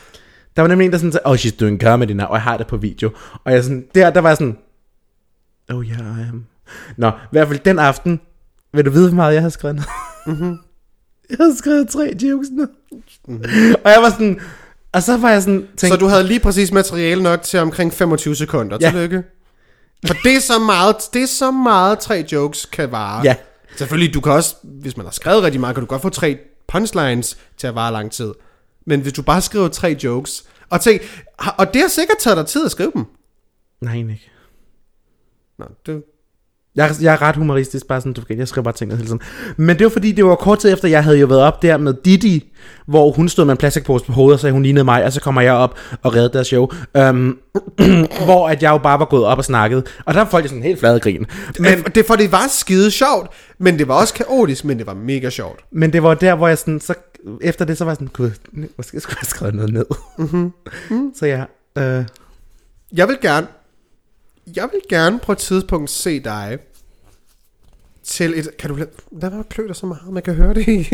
der 0.56 0.62
var 0.62 0.68
nemlig 0.68 0.86
en, 0.86 0.92
der 0.92 0.98
sådan 0.98 1.12
sagde, 1.12 1.26
oh, 1.26 1.34
she's 1.36 1.56
doing 1.60 1.80
comedy 1.80 2.10
now, 2.10 2.26
og 2.26 2.34
jeg 2.34 2.42
har 2.42 2.56
det 2.56 2.66
på 2.66 2.76
video. 2.76 3.10
Og 3.44 3.52
jeg 3.52 3.62
sådan, 3.64 3.84
der, 3.94 4.10
der 4.10 4.20
var 4.20 4.28
jeg 4.30 4.36
sådan, 4.36 4.56
oh 5.72 5.84
yeah, 5.84 5.98
I 5.98 6.28
am. 6.28 6.44
Nå, 6.96 7.08
i 7.08 7.12
hvert 7.32 7.48
fald 7.48 7.58
den 7.58 7.78
aften, 7.78 8.20
vil 8.74 8.84
du 8.84 8.90
vide, 8.90 9.08
hvor 9.08 9.16
meget 9.16 9.34
jeg 9.34 9.42
har 9.42 9.48
skrevet 9.48 9.76
Mhm. 10.27 10.59
Jeg 11.31 11.37
har 11.41 11.55
skrevet 11.57 11.89
tre 11.89 12.14
jokes 12.23 12.49
ned. 12.51 12.68
Og 13.85 13.91
jeg 13.91 14.03
var 14.03 14.11
sådan, 14.11 14.41
og 14.93 15.03
så 15.03 15.16
var 15.16 15.31
jeg 15.31 15.43
sådan, 15.43 15.61
tænkte, 15.61 15.89
Så 15.89 15.97
du 15.97 16.07
havde 16.07 16.25
lige 16.25 16.41
præcis 16.41 16.73
materiale 16.73 17.23
nok 17.23 17.43
til 17.43 17.59
omkring 17.59 17.93
25 17.93 18.37
sekunder. 18.37 18.79
Ja. 18.81 18.91
Tillykke. 18.91 19.23
For 20.07 20.14
det 20.14 20.37
er 20.37 20.41
så 20.41 20.59
meget, 20.59 20.97
det 21.12 21.23
er 21.23 21.27
så 21.27 21.51
meget 21.51 21.99
tre 21.99 22.27
jokes 22.33 22.66
kan 22.66 22.93
vare. 22.93 23.20
Ja. 23.25 23.37
Selvfølgelig, 23.77 24.14
du 24.14 24.20
kan 24.20 24.33
også, 24.33 24.55
hvis 24.62 24.97
man 24.97 25.07
har 25.07 25.11
skrevet 25.11 25.43
rigtig 25.43 25.61
meget, 25.61 25.75
kan 25.77 25.81
du 25.81 25.87
godt 25.87 26.03
få 26.03 26.09
tre 26.09 26.39
punchlines 26.68 27.39
til 27.57 27.66
at 27.66 27.75
vare 27.75 27.93
lang 27.93 28.12
tid. 28.12 28.33
Men 28.87 29.01
hvis 29.01 29.12
du 29.12 29.23
bare 29.23 29.41
skriver 29.41 29.68
tre 29.68 29.97
jokes, 30.05 30.45
og 30.70 30.81
tænk, 30.81 31.03
og 31.59 31.75
det 31.75 31.83
har 31.83 31.89
sikkert 31.89 32.18
taget 32.18 32.37
dig 32.37 32.47
tid 32.47 32.64
at 32.64 32.70
skrive 32.70 32.93
dem. 32.95 33.05
nej, 33.81 33.97
ikke. 33.97 34.31
Nå, 35.59 35.64
det, 35.87 36.03
Jeg, 36.77 36.89
er- 36.89 36.95
jeg 37.03 37.12
er 37.12 37.23
ret 37.23 37.37
humoristisk, 37.37 37.87
bare 37.87 38.01
sådan, 38.01 38.12
du 38.12 38.23
ved, 38.29 38.37
jeg 38.37 38.49
skriver 38.49 38.62
bare 38.64 38.75
ting 38.75 38.93
hele 38.93 39.05
tiden. 39.07 39.20
Men 39.57 39.79
det 39.79 39.85
var 39.85 39.91
fordi, 39.91 40.12
det 40.12 40.25
var 40.25 40.35
kort 40.35 40.59
tid 40.59 40.73
efter, 40.73 40.89
jeg 40.89 41.05
havde 41.05 41.18
jo 41.18 41.27
været 41.27 41.43
op 41.43 41.62
der 41.62 41.77
med 41.77 41.95
Didi, 42.05 42.53
hvor 42.87 43.12
hun 43.12 43.29
stod 43.29 43.45
med 43.45 43.53
en 43.53 43.59
plastikpose 43.59 44.05
på 44.05 44.12
hovedet 44.12 44.35
og 44.35 44.41
sagde, 44.41 44.53
hun 44.53 44.62
lignede 44.62 44.85
mig, 44.85 45.05
og 45.05 45.12
så 45.12 45.20
kommer 45.20 45.41
jeg 45.41 45.53
op 45.53 45.79
og 46.03 46.14
redde 46.14 46.31
deres 46.33 46.47
show. 46.47 46.68
Um, 46.99 47.39
hvor 48.25 48.49
at 48.49 48.62
jeg 48.62 48.70
jo 48.70 48.79
bare 48.79 48.99
var 48.99 49.05
gået 49.05 49.25
op 49.25 49.39
og 49.39 49.45
snakket, 49.45 49.87
og 50.05 50.14
der 50.14 50.20
var 50.20 50.31
folk 50.31 50.49
sådan 50.49 50.62
helt 50.62 50.79
flade 50.81 51.01
grin. 51.01 51.27
Men 51.59 51.83
det, 51.83 52.07
for 52.07 52.16
det 52.16 52.33
var 52.33 52.47
skide 52.51 52.91
sjovt, 52.91 53.27
men 53.59 53.79
det 53.79 53.89
var 53.89 53.95
også 53.95 54.14
kaotisk, 54.14 54.64
men 54.64 54.79
det 54.79 54.87
var 54.87 54.95
mega 54.95 55.31
sjovt. 55.31 55.61
Men 55.73 55.93
det 55.93 56.03
var 56.03 56.14
der, 56.14 56.35
hvor 56.35 56.49
jeg 56.49 56.59
sådan, 56.59 56.81
så 56.81 56.95
efter 57.41 57.64
det, 57.64 57.79
så 57.79 57.85
var 57.85 57.91
jeg 57.93 57.97
sådan, 57.97 58.09
gud, 58.12 58.31
måske 58.77 59.01
skulle 59.01 59.18
jeg 59.23 59.27
skrevet 59.27 59.55
noget 59.55 59.73
ned. 59.73 59.87
Mm-hmm. 60.18 60.53
så 61.18 61.27
ja, 61.27 61.45
øh, 61.79 62.05
Jeg 62.97 63.09
vil 63.09 63.16
gerne, 63.23 63.47
jeg 64.57 64.68
vil 64.72 64.80
gerne 64.88 65.18
på 65.18 65.32
et 65.32 65.38
tidspunkt 65.38 65.90
se 65.90 66.20
dig 66.20 66.59
til 68.05 68.38
et... 68.38 68.57
Kan 68.59 68.70
du 68.70 68.76
lade, 68.76 68.90
lad 69.12 69.30
være 69.30 69.45
klø 69.51 69.68
dig 69.68 69.76
så 69.76 69.86
meget, 69.86 70.12
man 70.12 70.22
kan 70.22 70.34
høre 70.34 70.55
det 70.55 70.68
i. 70.68 70.88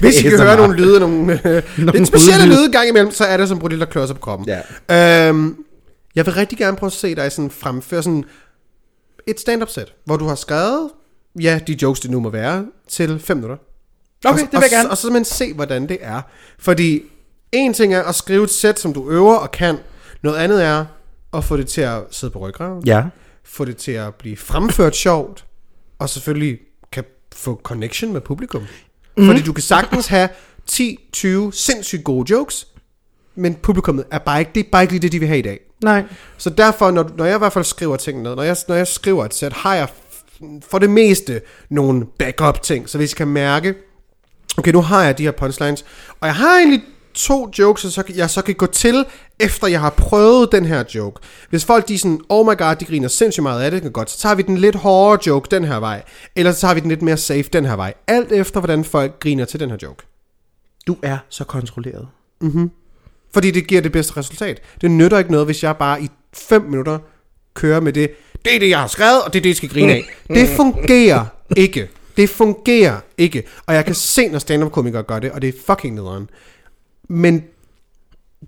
Hvis 0.00 0.20
I 0.20 0.22
kan 0.22 0.40
høre 0.40 0.56
nogle 0.56 0.76
lyde, 0.76 1.00
nogle, 1.00 1.48
øh, 1.48 1.62
lidt 1.76 2.06
specielle 2.06 2.46
lyde 2.46 2.72
gang 2.72 2.88
imellem, 2.88 3.12
så 3.12 3.24
er 3.24 3.36
det 3.36 3.48
som 3.48 3.58
Brudel, 3.58 3.80
der 3.80 3.86
klør 3.86 4.06
sig 4.06 4.16
på 4.16 4.20
kroppen. 4.20 4.48
Ja. 4.88 5.28
Øhm, 5.28 5.64
jeg 6.14 6.26
vil 6.26 6.34
rigtig 6.34 6.58
gerne 6.58 6.76
prøve 6.76 6.88
at 6.88 6.92
se 6.92 7.14
dig 7.14 7.32
sådan 7.32 7.50
fremføre 7.50 8.02
sådan 8.02 8.24
et 9.26 9.40
stand-up 9.40 9.68
set, 9.68 9.92
hvor 10.04 10.16
du 10.16 10.24
har 10.24 10.34
skrevet, 10.34 10.90
ja, 11.40 11.60
de 11.66 11.76
jokes, 11.82 12.00
det 12.00 12.10
nu 12.10 12.20
må 12.20 12.30
være, 12.30 12.66
til 12.88 13.18
5 13.18 13.36
minutter. 13.36 13.56
Okay, 14.24 14.32
og, 14.32 14.38
det 14.38 14.52
vil 14.52 14.60
jeg 14.60 14.70
gerne. 14.70 14.88
Og, 14.88 14.90
og 14.90 14.96
så 14.96 15.02
simpelthen 15.02 15.24
se, 15.24 15.52
hvordan 15.54 15.88
det 15.88 15.98
er. 16.00 16.22
Fordi 16.58 17.02
en 17.52 17.74
ting 17.74 17.94
er 17.94 18.02
at 18.02 18.14
skrive 18.14 18.44
et 18.44 18.50
sæt, 18.50 18.78
som 18.78 18.92
du 18.92 19.10
øver 19.10 19.34
og 19.34 19.50
kan. 19.50 19.76
Noget 20.22 20.36
andet 20.38 20.64
er 20.64 20.84
at 21.34 21.44
få 21.44 21.56
det 21.56 21.66
til 21.66 21.80
at 21.80 22.02
sidde 22.10 22.32
på 22.32 22.38
ryggraden. 22.38 22.82
ja. 22.86 23.04
Få 23.46 23.64
det 23.64 23.76
til 23.76 23.92
at 23.92 24.14
blive 24.14 24.36
fremført 24.36 24.96
sjovt. 24.96 25.44
Og 25.98 26.08
selvfølgelig 26.08 26.58
kan 26.92 27.04
få 27.34 27.60
connection 27.62 28.12
med 28.12 28.20
publikum. 28.20 28.62
Mm. 29.16 29.26
Fordi 29.26 29.42
du 29.42 29.52
kan 29.52 29.62
sagtens 29.62 30.06
have 30.06 30.28
10-20 30.70 31.50
sindssygt 31.52 32.04
gode 32.04 32.30
jokes, 32.30 32.66
men 33.34 33.54
publikummet 33.54 34.04
er 34.10 34.18
bare 34.18 34.40
ikke, 34.40 34.50
det 34.54 34.66
er 34.66 34.70
bare 34.72 34.82
ikke 34.82 34.92
lige 34.92 35.02
det, 35.02 35.12
de 35.12 35.18
vil 35.18 35.28
have 35.28 35.38
i 35.38 35.42
dag. 35.42 35.60
Nej. 35.84 36.04
Så 36.38 36.50
derfor, 36.50 36.90
når, 36.90 37.10
når 37.16 37.24
jeg 37.24 37.34
i 37.34 37.38
hvert 37.38 37.52
fald 37.52 37.64
skriver 37.64 37.96
ting 37.96 38.22
ned, 38.22 38.34
når 38.34 38.42
jeg, 38.42 38.56
når 38.68 38.74
jeg 38.74 38.86
skriver 38.86 39.24
et 39.24 39.34
sæt, 39.34 39.52
har 39.52 39.74
jeg 39.74 39.88
for 40.68 40.78
det 40.78 40.90
meste 40.90 41.40
nogle 41.68 42.06
backup 42.18 42.62
ting, 42.62 42.88
så 42.88 42.98
hvis 42.98 43.12
I 43.12 43.16
kan 43.16 43.28
mærke, 43.28 43.74
okay, 44.56 44.72
nu 44.72 44.80
har 44.80 45.04
jeg 45.04 45.18
de 45.18 45.22
her 45.22 45.30
punchlines, 45.30 45.84
og 46.20 46.26
jeg 46.26 46.34
har 46.34 46.58
egentlig 46.58 46.82
to 47.14 47.50
jokes, 47.58 47.80
så 47.82 48.02
jeg 48.14 48.30
så 48.30 48.42
kan 48.42 48.54
gå 48.54 48.66
til, 48.66 49.04
efter 49.40 49.66
jeg 49.66 49.80
har 49.80 49.90
prøvet 49.90 50.52
den 50.52 50.64
her 50.64 50.84
joke. 50.94 51.20
Hvis 51.50 51.64
folk 51.64 51.88
de 51.88 51.94
er 51.94 51.98
sådan, 51.98 52.20
oh 52.28 52.46
my 52.46 52.58
god, 52.58 52.76
de 52.76 52.84
griner 52.84 53.08
sindssygt 53.08 53.42
meget 53.42 53.62
af 53.62 53.70
det, 53.70 53.82
kan 53.82 53.92
godt, 53.92 54.10
så 54.10 54.18
tager 54.18 54.34
vi 54.34 54.42
den 54.42 54.58
lidt 54.58 54.74
hårdere 54.76 55.18
joke 55.26 55.48
den 55.50 55.64
her 55.64 55.76
vej, 55.76 56.02
eller 56.36 56.52
så 56.52 56.60
tager 56.60 56.74
vi 56.74 56.80
den 56.80 56.88
lidt 56.88 57.02
mere 57.02 57.16
safe 57.16 57.42
den 57.42 57.64
her 57.64 57.76
vej. 57.76 57.94
Alt 58.06 58.32
efter, 58.32 58.60
hvordan 58.60 58.84
folk 58.84 59.20
griner 59.20 59.44
til 59.44 59.60
den 59.60 59.70
her 59.70 59.76
joke. 59.82 60.06
Du 60.86 60.96
er 61.02 61.18
så 61.28 61.44
kontrolleret. 61.44 62.08
Fordi 63.34 63.50
det 63.50 63.66
giver 63.66 63.80
det 63.80 63.92
bedste 63.92 64.16
resultat. 64.16 64.60
Det 64.80 64.90
nytter 64.90 65.18
ikke 65.18 65.30
noget, 65.30 65.46
hvis 65.46 65.62
jeg 65.62 65.76
bare 65.76 66.02
i 66.02 66.08
5 66.34 66.62
minutter 66.62 66.98
kører 67.54 67.80
med 67.80 67.92
det. 67.92 68.10
Det 68.44 68.54
er 68.54 68.58
det, 68.58 68.68
jeg 68.70 68.80
har 68.80 68.86
skrevet, 68.86 69.22
og 69.22 69.32
det 69.32 69.38
er 69.38 69.42
det, 69.42 69.48
jeg 69.48 69.56
skal 69.56 69.68
grine 69.68 69.92
af. 69.92 70.04
Det 70.34 70.48
fungerer 70.48 71.24
ikke. 71.56 71.88
Det 72.16 72.30
fungerer 72.30 73.00
ikke. 73.18 73.42
Og 73.66 73.74
jeg 73.74 73.84
kan 73.84 73.94
se, 73.94 74.28
når 74.28 74.38
stand-up-komikere 74.38 75.02
gør 75.02 75.18
det, 75.18 75.32
og 75.32 75.42
det 75.42 75.48
er 75.48 75.52
fucking 75.66 75.94
nederen. 75.94 76.30
Men 77.08 77.44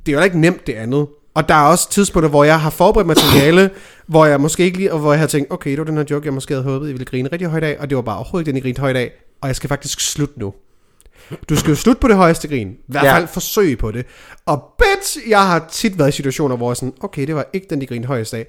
det 0.06 0.12
er 0.14 0.18
jo 0.18 0.24
ikke 0.24 0.40
nemt 0.40 0.66
det 0.66 0.72
andet. 0.72 1.06
Og 1.34 1.48
der 1.48 1.54
er 1.54 1.62
også 1.66 1.90
tidspunkter, 1.90 2.28
hvor 2.30 2.44
jeg 2.44 2.60
har 2.60 2.70
forberedt 2.70 3.06
materiale, 3.06 3.70
hvor 4.06 4.26
jeg 4.26 4.40
måske 4.40 4.64
ikke 4.64 4.78
lige, 4.78 4.92
og 4.92 4.98
hvor 4.98 5.12
jeg 5.12 5.20
har 5.20 5.26
tænkt, 5.26 5.50
okay, 5.52 5.70
det 5.70 5.78
var 5.78 5.84
den 5.84 5.96
her 5.96 6.04
joke, 6.10 6.26
jeg 6.26 6.34
måske 6.34 6.54
havde 6.54 6.64
håbet, 6.64 6.88
I 6.88 6.92
ville 6.92 7.04
grine 7.04 7.28
rigtig 7.32 7.48
højt 7.48 7.64
af, 7.64 7.76
og 7.80 7.90
det 7.90 7.96
var 7.96 8.02
bare 8.02 8.16
overhovedet 8.16 8.46
ikke 8.48 8.52
den, 8.54 8.58
I 8.58 8.60
grinede 8.60 8.80
højt 8.80 8.96
af, 8.96 9.12
og 9.40 9.48
jeg 9.48 9.56
skal 9.56 9.68
faktisk 9.68 10.00
slutte 10.00 10.38
nu. 10.40 10.54
Du 11.48 11.56
skal 11.56 11.68
jo 11.70 11.76
slutte 11.76 12.00
på 12.00 12.08
det 12.08 12.16
højeste 12.16 12.48
grin. 12.48 12.68
I 12.68 12.76
hvert 12.86 13.04
Ja. 13.04 13.16
fald 13.16 13.28
forsøge 13.28 13.76
på 13.76 13.90
det. 13.92 14.06
Og 14.46 14.64
bitch, 14.78 15.18
jeg 15.28 15.46
har 15.46 15.68
tit 15.72 15.98
været 15.98 16.08
i 16.08 16.12
situationer, 16.12 16.56
hvor 16.56 16.70
jeg 16.70 16.76
sådan, 16.76 16.94
okay, 17.00 17.26
det 17.26 17.34
var 17.34 17.46
ikke 17.52 17.66
den, 17.70 17.80
de 17.80 17.86
grinede 17.86 18.06
højest 18.06 18.34
af. 18.34 18.46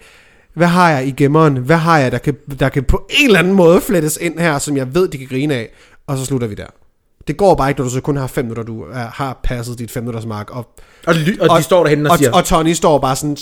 Hvad 0.54 0.68
har 0.68 0.90
jeg 0.92 1.08
i 1.08 1.12
gemmeren? 1.12 1.58
Hvad 1.58 1.76
har 1.78 1.98
jeg, 2.00 2.12
der 2.12 2.18
kan, 2.18 2.36
der 2.60 2.70
kan 2.70 2.84
på 2.84 3.08
en 3.10 3.26
eller 3.26 3.40
anden 3.40 3.54
måde 3.54 3.82
flettes 3.82 4.18
ind 4.22 4.40
her, 4.40 4.60
som 4.60 4.78
jeg 4.78 4.96
ved, 4.96 5.08
de 5.08 5.18
kan 5.18 5.28
grine 5.28 5.54
af? 5.56 5.70
Og 6.08 6.18
så 6.18 6.26
slutter 6.26 6.48
vi 6.48 6.56
der. 6.56 6.66
Det 7.28 7.38
går 7.38 7.56
bare 7.56 7.70
ikke, 7.70 7.80
når 7.82 7.86
du 7.88 7.94
så 7.94 8.02
kun 8.02 8.18
har 8.18 8.28
5 8.28 8.46
minutter, 8.46 8.64
du 8.64 8.82
er, 8.84 9.08
har 9.14 9.40
passet 9.44 9.80
dit 9.80 9.92
5 9.92 10.04
minutters 10.04 10.26
mark. 10.26 10.50
Og, 10.52 10.68
Og, 11.08 11.16
ly- 11.16 11.40
og, 11.40 11.58
de 11.58 11.64
står 11.64 11.84
derhen 11.84 12.06
og, 12.06 12.12
og, 12.12 12.18
siger, 12.18 12.32
og 12.32 12.46
Tony 12.46 12.74
står 12.74 13.00
bare 13.00 13.16
sådan... 13.16 13.38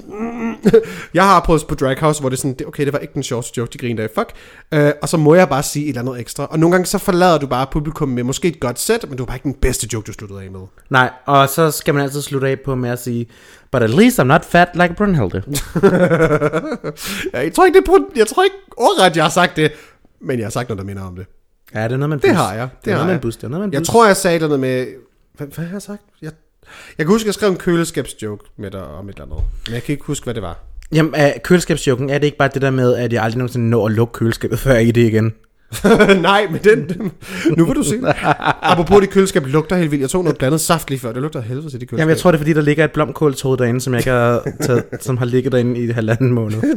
jeg 1.14 1.24
har 1.24 1.40
prøvet 1.40 1.64
på 1.68 1.74
Drag 1.74 2.00
House, 2.00 2.20
hvor 2.20 2.28
det 2.28 2.36
er 2.36 2.40
sådan, 2.40 2.56
okay, 2.66 2.84
det 2.84 2.92
var 2.92 2.98
ikke 2.98 3.14
den 3.14 3.22
sjoveste 3.22 3.58
joke, 3.58 3.72
de 3.72 3.78
grinede 3.78 4.02
af, 4.02 4.08
fuck. 4.14 4.32
Uh, 4.76 4.90
og 5.02 5.08
så 5.08 5.16
må 5.16 5.34
jeg 5.34 5.48
bare 5.48 5.62
sige 5.62 5.84
et 5.84 5.88
eller 5.88 6.00
andet 6.00 6.20
ekstra. 6.20 6.46
Og 6.50 6.58
nogle 6.58 6.72
gange 6.72 6.86
så 6.86 6.98
forlader 6.98 7.38
du 7.38 7.46
bare 7.46 7.66
publikum 7.72 8.08
med 8.08 8.22
måske 8.22 8.48
et 8.48 8.60
godt 8.60 8.78
sæt, 8.78 9.04
men 9.08 9.16
du 9.16 9.22
har 9.22 9.26
bare 9.26 9.36
ikke 9.36 9.44
den 9.44 9.54
bedste 9.54 9.88
joke, 9.92 10.06
du 10.06 10.12
sluttede 10.12 10.42
af 10.42 10.50
med. 10.50 10.60
nej, 10.90 11.10
og 11.26 11.48
så 11.48 11.70
skal 11.70 11.94
man 11.94 12.02
altid 12.02 12.22
slutte 12.22 12.48
af 12.48 12.60
på 12.64 12.74
med 12.74 12.90
at 12.90 13.02
sige, 13.02 13.26
but 13.72 13.82
at 13.82 13.90
least 13.90 14.20
I'm 14.20 14.24
not 14.24 14.44
fat 14.44 14.68
like 14.74 14.94
Brunhilde. 14.94 15.42
Ja, 17.34 17.38
jeg 17.38 17.52
tror 17.54 17.66
ikke, 17.66 17.80
det 17.80 17.88
er 17.88 17.98
jeg 18.16 18.26
tror 18.26 18.42
ikke 18.42 18.56
ordret, 18.76 19.16
jeg 19.16 19.24
har 19.24 19.30
sagt 19.30 19.56
det, 19.56 19.72
men 20.20 20.38
jeg 20.38 20.44
har 20.46 20.50
sagt 20.50 20.68
noget, 20.68 20.78
der 20.78 20.84
minder 20.84 21.02
om 21.02 21.16
det. 21.16 21.26
Ja, 21.74 21.84
det 21.84 21.92
er 21.92 21.96
noget 21.96 22.08
med 22.08 22.16
en 22.16 22.22
Det 22.22 22.36
har 22.36 22.52
jeg. 22.54 22.62
Det, 22.76 22.84
Det 22.84 22.90
er 22.92 22.96
har 22.96 22.98
noget 22.98 23.06
med 23.06 23.12
jeg. 23.12 23.18
en 23.18 23.20
bus. 23.22 23.36
Det 23.36 23.44
er 23.44 23.48
noget 23.48 23.60
med 23.60 23.66
en 23.68 23.72
Jeg 23.72 23.80
bus. 23.80 23.88
tror, 23.88 24.06
jeg 24.06 24.16
sagde 24.16 24.38
noget 24.38 24.60
med... 24.60 24.86
Hvad, 25.36 25.46
hvad 25.46 25.64
har 25.64 25.72
jeg 25.74 25.82
sagt? 25.82 26.02
Jeg, 26.22 26.30
jeg 26.98 27.06
kan 27.06 27.12
huske, 27.12 27.22
at 27.22 27.26
jeg 27.26 27.34
skrev 27.34 27.50
en 27.50 27.56
køleskabsjoke 27.56 28.44
med 28.58 28.70
dig 28.70 28.82
om 28.84 29.08
et 29.08 29.12
eller 29.12 29.24
andet. 29.24 29.38
Men 29.66 29.74
jeg 29.74 29.82
kan 29.82 29.92
ikke 29.92 30.04
huske, 30.04 30.24
hvad 30.24 30.34
det 30.34 30.42
var. 30.42 30.58
Jamen, 30.92 31.12
er 31.16 31.32
køleskabsjoken, 31.44 32.10
er 32.10 32.18
det 32.18 32.24
ikke 32.26 32.38
bare 32.38 32.50
det 32.54 32.62
der 32.62 32.70
med, 32.70 32.94
at 32.96 33.12
jeg 33.12 33.22
aldrig 33.22 33.38
nogensinde 33.38 33.68
når 33.70 33.86
at 33.86 33.92
lukke 33.92 34.12
køleskabet, 34.12 34.58
før 34.58 34.72
jeg 34.72 34.82
i 34.86 34.90
det 34.90 35.00
igen? 35.06 35.34
Nej, 36.20 36.46
men 36.50 36.60
den. 36.64 37.12
Nu 37.56 37.64
vil 37.64 37.76
du 37.76 37.82
se. 37.82 38.00
Apropos 38.62 39.00
det 39.00 39.10
køleskab 39.10 39.46
lugter 39.46 39.76
helt 39.76 39.90
vildt. 39.90 40.02
Jeg 40.02 40.10
tog 40.10 40.24
noget 40.24 40.38
blandet 40.38 40.60
saft 40.60 40.90
lige 40.90 41.00
før. 41.00 41.12
Det 41.12 41.22
lugter 41.22 41.40
helvede 41.40 41.70
til 41.70 41.80
det 41.80 41.88
køleskab. 41.88 41.98
Jamen, 41.98 42.10
jeg 42.10 42.18
tror, 42.18 42.30
det 42.30 42.36
er 42.36 42.40
fordi, 42.40 42.52
der 42.52 42.60
ligger 42.60 42.84
et 42.84 42.92
blomkåltog 42.92 43.58
derinde, 43.58 43.80
som 43.80 43.92
jeg 43.94 44.00
ikke 44.00 44.10
har 44.10 44.42
taget, 44.60 44.84
som 45.00 45.16
har 45.16 45.24
ligget 45.26 45.52
derinde 45.52 45.80
i 45.80 45.90
halvanden 45.90 46.32
måned. 46.32 46.58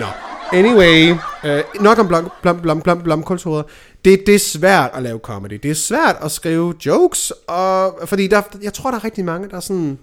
Nå. 0.00 0.06
Anyway, 0.54 1.14
øh, 1.44 1.62
nok 1.80 1.98
om 1.98 2.08
blom, 2.08 2.30
blom, 2.42 2.60
blom, 2.60 2.80
blom, 2.80 3.02
blomkålshoveder. 3.02 3.62
Det, 4.04 4.22
det 4.26 4.34
er 4.34 4.38
svært 4.38 4.90
at 4.94 5.02
lave 5.02 5.18
comedy. 5.18 5.58
Det 5.62 5.70
er 5.70 5.74
svært 5.74 6.16
at 6.22 6.30
skrive 6.30 6.74
jokes, 6.86 7.32
og, 7.48 7.98
fordi 8.06 8.26
der, 8.26 8.42
jeg 8.62 8.72
tror, 8.72 8.90
der 8.90 8.98
er 8.98 9.04
rigtig 9.04 9.24
mange, 9.24 9.48
der 9.48 9.56
er 9.56 9.60
sådan... 9.60 9.98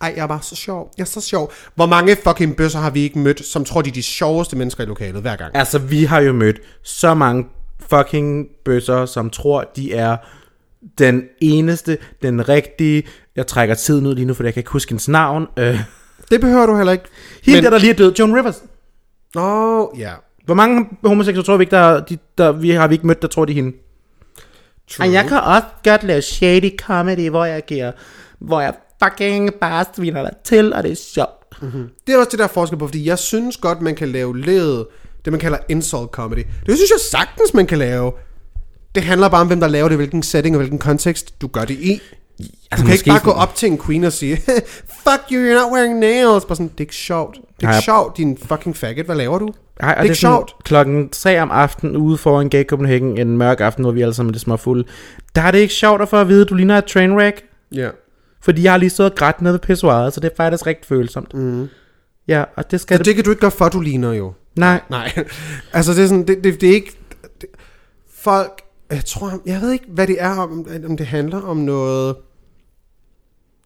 Ej, 0.00 0.12
jeg 0.16 0.22
er 0.22 0.26
bare 0.26 0.42
så 0.42 0.56
sjov. 0.56 0.90
Jeg 0.98 1.02
er 1.02 1.06
så 1.06 1.20
sjov. 1.20 1.52
Hvor 1.74 1.86
mange 1.86 2.16
fucking 2.24 2.56
bøsser 2.56 2.78
har 2.78 2.90
vi 2.90 3.00
ikke 3.02 3.18
mødt, 3.18 3.44
som 3.46 3.64
tror, 3.64 3.82
de 3.82 3.88
er 3.88 3.92
de 3.94 4.02
sjoveste 4.02 4.56
mennesker 4.56 4.84
i 4.84 4.86
lokalet 4.86 5.22
hver 5.22 5.36
gang? 5.36 5.56
Altså, 5.56 5.78
vi 5.78 6.04
har 6.04 6.20
jo 6.20 6.32
mødt 6.32 6.56
så 6.82 7.14
mange 7.14 7.46
fucking 7.90 8.46
bøsser, 8.64 9.06
som 9.06 9.30
tror, 9.30 9.70
de 9.76 9.94
er 9.94 10.16
den 10.98 11.22
eneste, 11.40 11.98
den 12.22 12.48
rigtige. 12.48 13.02
Jeg 13.36 13.46
trækker 13.46 13.74
tiden 13.74 14.06
ud 14.06 14.14
lige 14.14 14.24
nu, 14.24 14.34
for 14.34 14.44
jeg 14.44 14.54
kan 14.54 14.60
ikke 14.60 14.70
huske 14.70 14.90
hendes 14.90 15.08
navn. 15.08 15.46
Øh, 15.58 15.80
Det 16.30 16.40
behøver 16.40 16.66
du 16.66 16.76
heller 16.76 16.92
ikke. 16.92 17.04
hende 17.42 17.56
Men- 17.56 17.64
der, 17.64 17.70
der 17.70 17.78
lige 17.78 17.90
er 17.92 17.96
død, 17.96 18.12
Joan 18.18 18.36
Rivers. 18.36 18.62
Åh, 19.36 19.78
oh, 19.78 19.98
ja. 19.98 20.12
Hvor 20.44 20.54
mange 20.54 20.86
homoseksuelle 21.04 21.46
tror 21.46 21.56
vi 21.56 21.62
ikke, 21.62 21.76
der, 21.76 22.00
de, 22.00 22.18
der 22.38 22.52
vi 22.52 22.70
har 22.70 22.88
vi 22.88 22.94
ikke 22.94 23.06
mødt, 23.06 23.22
der 23.22 23.28
tror 23.28 23.44
de 23.44 23.52
hende? 23.52 23.72
True. 24.90 25.06
Og 25.06 25.12
jeg 25.12 25.24
kan 25.28 25.40
også 25.40 25.68
godt 25.84 26.04
lave 26.04 26.22
shady 26.22 26.78
comedy, 26.78 27.30
hvor 27.30 27.44
jeg 27.44 27.64
giver, 27.64 27.92
hvor 28.38 28.60
jeg 28.60 28.74
fucking 29.02 29.54
bare 29.54 29.84
sviner 29.94 30.22
dig 30.22 30.32
til, 30.44 30.74
og 30.74 30.82
det 30.82 30.92
er 30.92 30.96
sjovt. 30.96 31.60
Det 32.06 32.14
er 32.14 32.18
også 32.18 32.30
det, 32.30 32.38
der 32.38 32.44
er 32.44 32.48
forskel 32.48 32.78
på, 32.78 32.86
fordi 32.86 33.06
jeg 33.06 33.18
synes 33.18 33.56
godt, 33.56 33.80
man 33.80 33.94
kan 33.94 34.08
lave 34.08 34.38
led, 34.38 34.84
det 35.24 35.32
man 35.32 35.40
kalder 35.40 35.58
insult 35.68 36.10
comedy. 36.10 36.44
Det 36.66 36.76
synes 36.76 36.90
jeg 36.90 37.00
sagtens, 37.10 37.54
man 37.54 37.66
kan 37.66 37.78
lave. 37.78 38.12
Det 38.94 39.02
handler 39.02 39.28
bare 39.28 39.40
om, 39.40 39.46
hvem 39.46 39.60
der 39.60 39.68
laver 39.68 39.88
det, 39.88 39.98
hvilken 39.98 40.22
setting 40.22 40.56
og 40.56 40.58
hvilken 40.58 40.78
kontekst 40.78 41.40
du 41.40 41.46
gør 41.46 41.64
det 41.64 41.74
i. 41.74 42.00
Du 42.42 42.48
Altså, 42.70 42.84
kan 42.86 42.94
ikke 42.94 43.06
bare 43.06 43.20
gå 43.24 43.30
op 43.30 43.54
til 43.54 43.68
en 43.68 43.78
queen 43.78 44.04
og 44.04 44.12
sige, 44.12 44.36
fuck 45.04 45.22
you, 45.32 45.38
you're 45.38 45.62
not 45.62 45.72
wearing 45.72 45.98
nails. 45.98 46.44
Bare 46.44 46.56
sådan, 46.56 46.68
det 46.68 46.76
er 46.76 46.80
ikke 46.80 46.94
sjovt. 46.94 47.34
Det 47.34 47.42
er 47.46 47.52
ikke 47.60 47.66
Nej. 47.66 47.80
sjovt, 47.80 48.16
din 48.16 48.38
fucking 48.46 48.76
faggot. 48.76 49.06
Hvad 49.06 49.16
laver 49.16 49.38
du? 49.38 49.48
Ej, 49.80 49.88
det 49.88 49.94
er 49.94 49.98
og 49.98 50.04
ikke 50.04 50.14
sådan 50.16 50.36
sjovt. 50.36 50.54
Klokken 50.64 51.08
3 51.08 51.42
om 51.42 51.50
aftenen 51.50 51.96
ude 51.96 52.18
foran 52.18 52.48
Gay 52.48 52.64
Copenhagen, 52.64 53.18
en 53.18 53.36
mørk 53.38 53.60
aften, 53.60 53.84
hvor 53.84 53.92
vi 53.92 54.02
alle 54.02 54.14
sammen 54.14 54.30
er 54.30 54.32
lidt 54.32 54.42
småfulde. 54.42 54.84
Der 55.34 55.42
er 55.42 55.50
det 55.50 55.58
ikke 55.58 55.74
sjovt 55.74 56.02
at 56.02 56.08
få 56.08 56.16
at 56.16 56.28
vide, 56.28 56.42
at 56.42 56.48
du 56.48 56.54
ligner 56.54 56.78
et 56.78 56.84
trainwreck. 56.84 57.42
Ja. 57.74 57.88
Fordi 58.42 58.62
jeg 58.62 58.72
har 58.72 58.78
lige 58.78 58.90
stået 58.90 59.10
og 59.10 59.16
grædt 59.16 59.42
nede 59.42 59.52
ved 59.52 59.60
pissoiret, 59.60 60.12
så 60.12 60.20
det 60.20 60.30
er 60.30 60.36
faktisk 60.36 60.66
rigtig 60.66 60.88
følsomt. 60.88 61.34
Mm. 61.34 61.68
Ja, 62.28 62.44
og 62.56 62.70
det 62.70 62.80
skal 62.80 62.94
Så 62.94 62.98
det... 62.98 63.06
det 63.06 63.14
kan 63.14 63.24
du 63.24 63.30
ikke 63.30 63.40
gøre, 63.40 63.50
for 63.50 63.68
du 63.68 63.80
ligner 63.80 64.12
jo. 64.12 64.32
Nej, 64.56 64.80
Nej. 64.90 65.12
altså, 65.72 65.92
det 65.92 66.02
er 66.02 66.06
sådan, 66.06 66.26
det, 66.26 66.44
det, 66.44 66.60
det 66.60 66.70
er 66.70 66.74
ikke... 66.74 66.92
Det, 67.40 67.48
folk, 68.18 68.62
jeg 68.90 69.04
tror, 69.04 69.40
jeg 69.46 69.60
ved 69.60 69.70
ikke, 69.72 69.84
hvad 69.88 70.06
det 70.06 70.16
er, 70.18 70.38
om, 70.38 70.66
om 70.88 70.96
det 70.96 71.06
handler 71.06 71.40
om 71.40 71.56
noget... 71.56 72.16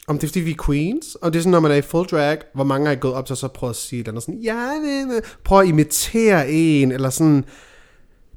Om 0.09 0.19
det 0.19 0.25
er, 0.25 0.29
fordi 0.29 0.41
vi 0.41 0.51
er 0.51 0.65
queens, 0.67 1.15
og 1.15 1.33
det 1.33 1.39
er 1.39 1.43
sådan, 1.43 1.51
når 1.51 1.61
man 1.61 1.71
er 1.71 1.75
i 1.75 1.83
full 1.83 2.07
drag, 2.09 2.39
hvor 2.55 2.65
mange 2.65 2.91
er 2.91 2.95
gået 2.95 3.15
op 3.15 3.27
til 3.27 3.33
og 3.33 3.37
så 3.37 3.49
prøvet 3.49 3.73
at 3.73 3.77
sige 3.77 4.01
et 4.01 4.09
eller 4.09 4.13
andet 4.13 4.23
sådan, 4.23 4.41
ja, 4.41 4.71
det, 4.85 5.15
det, 5.15 5.37
prøv 5.45 5.61
at 5.61 5.67
imitere 5.67 6.51
en, 6.51 6.93
eller 6.93 7.11
sådan... 7.11 7.45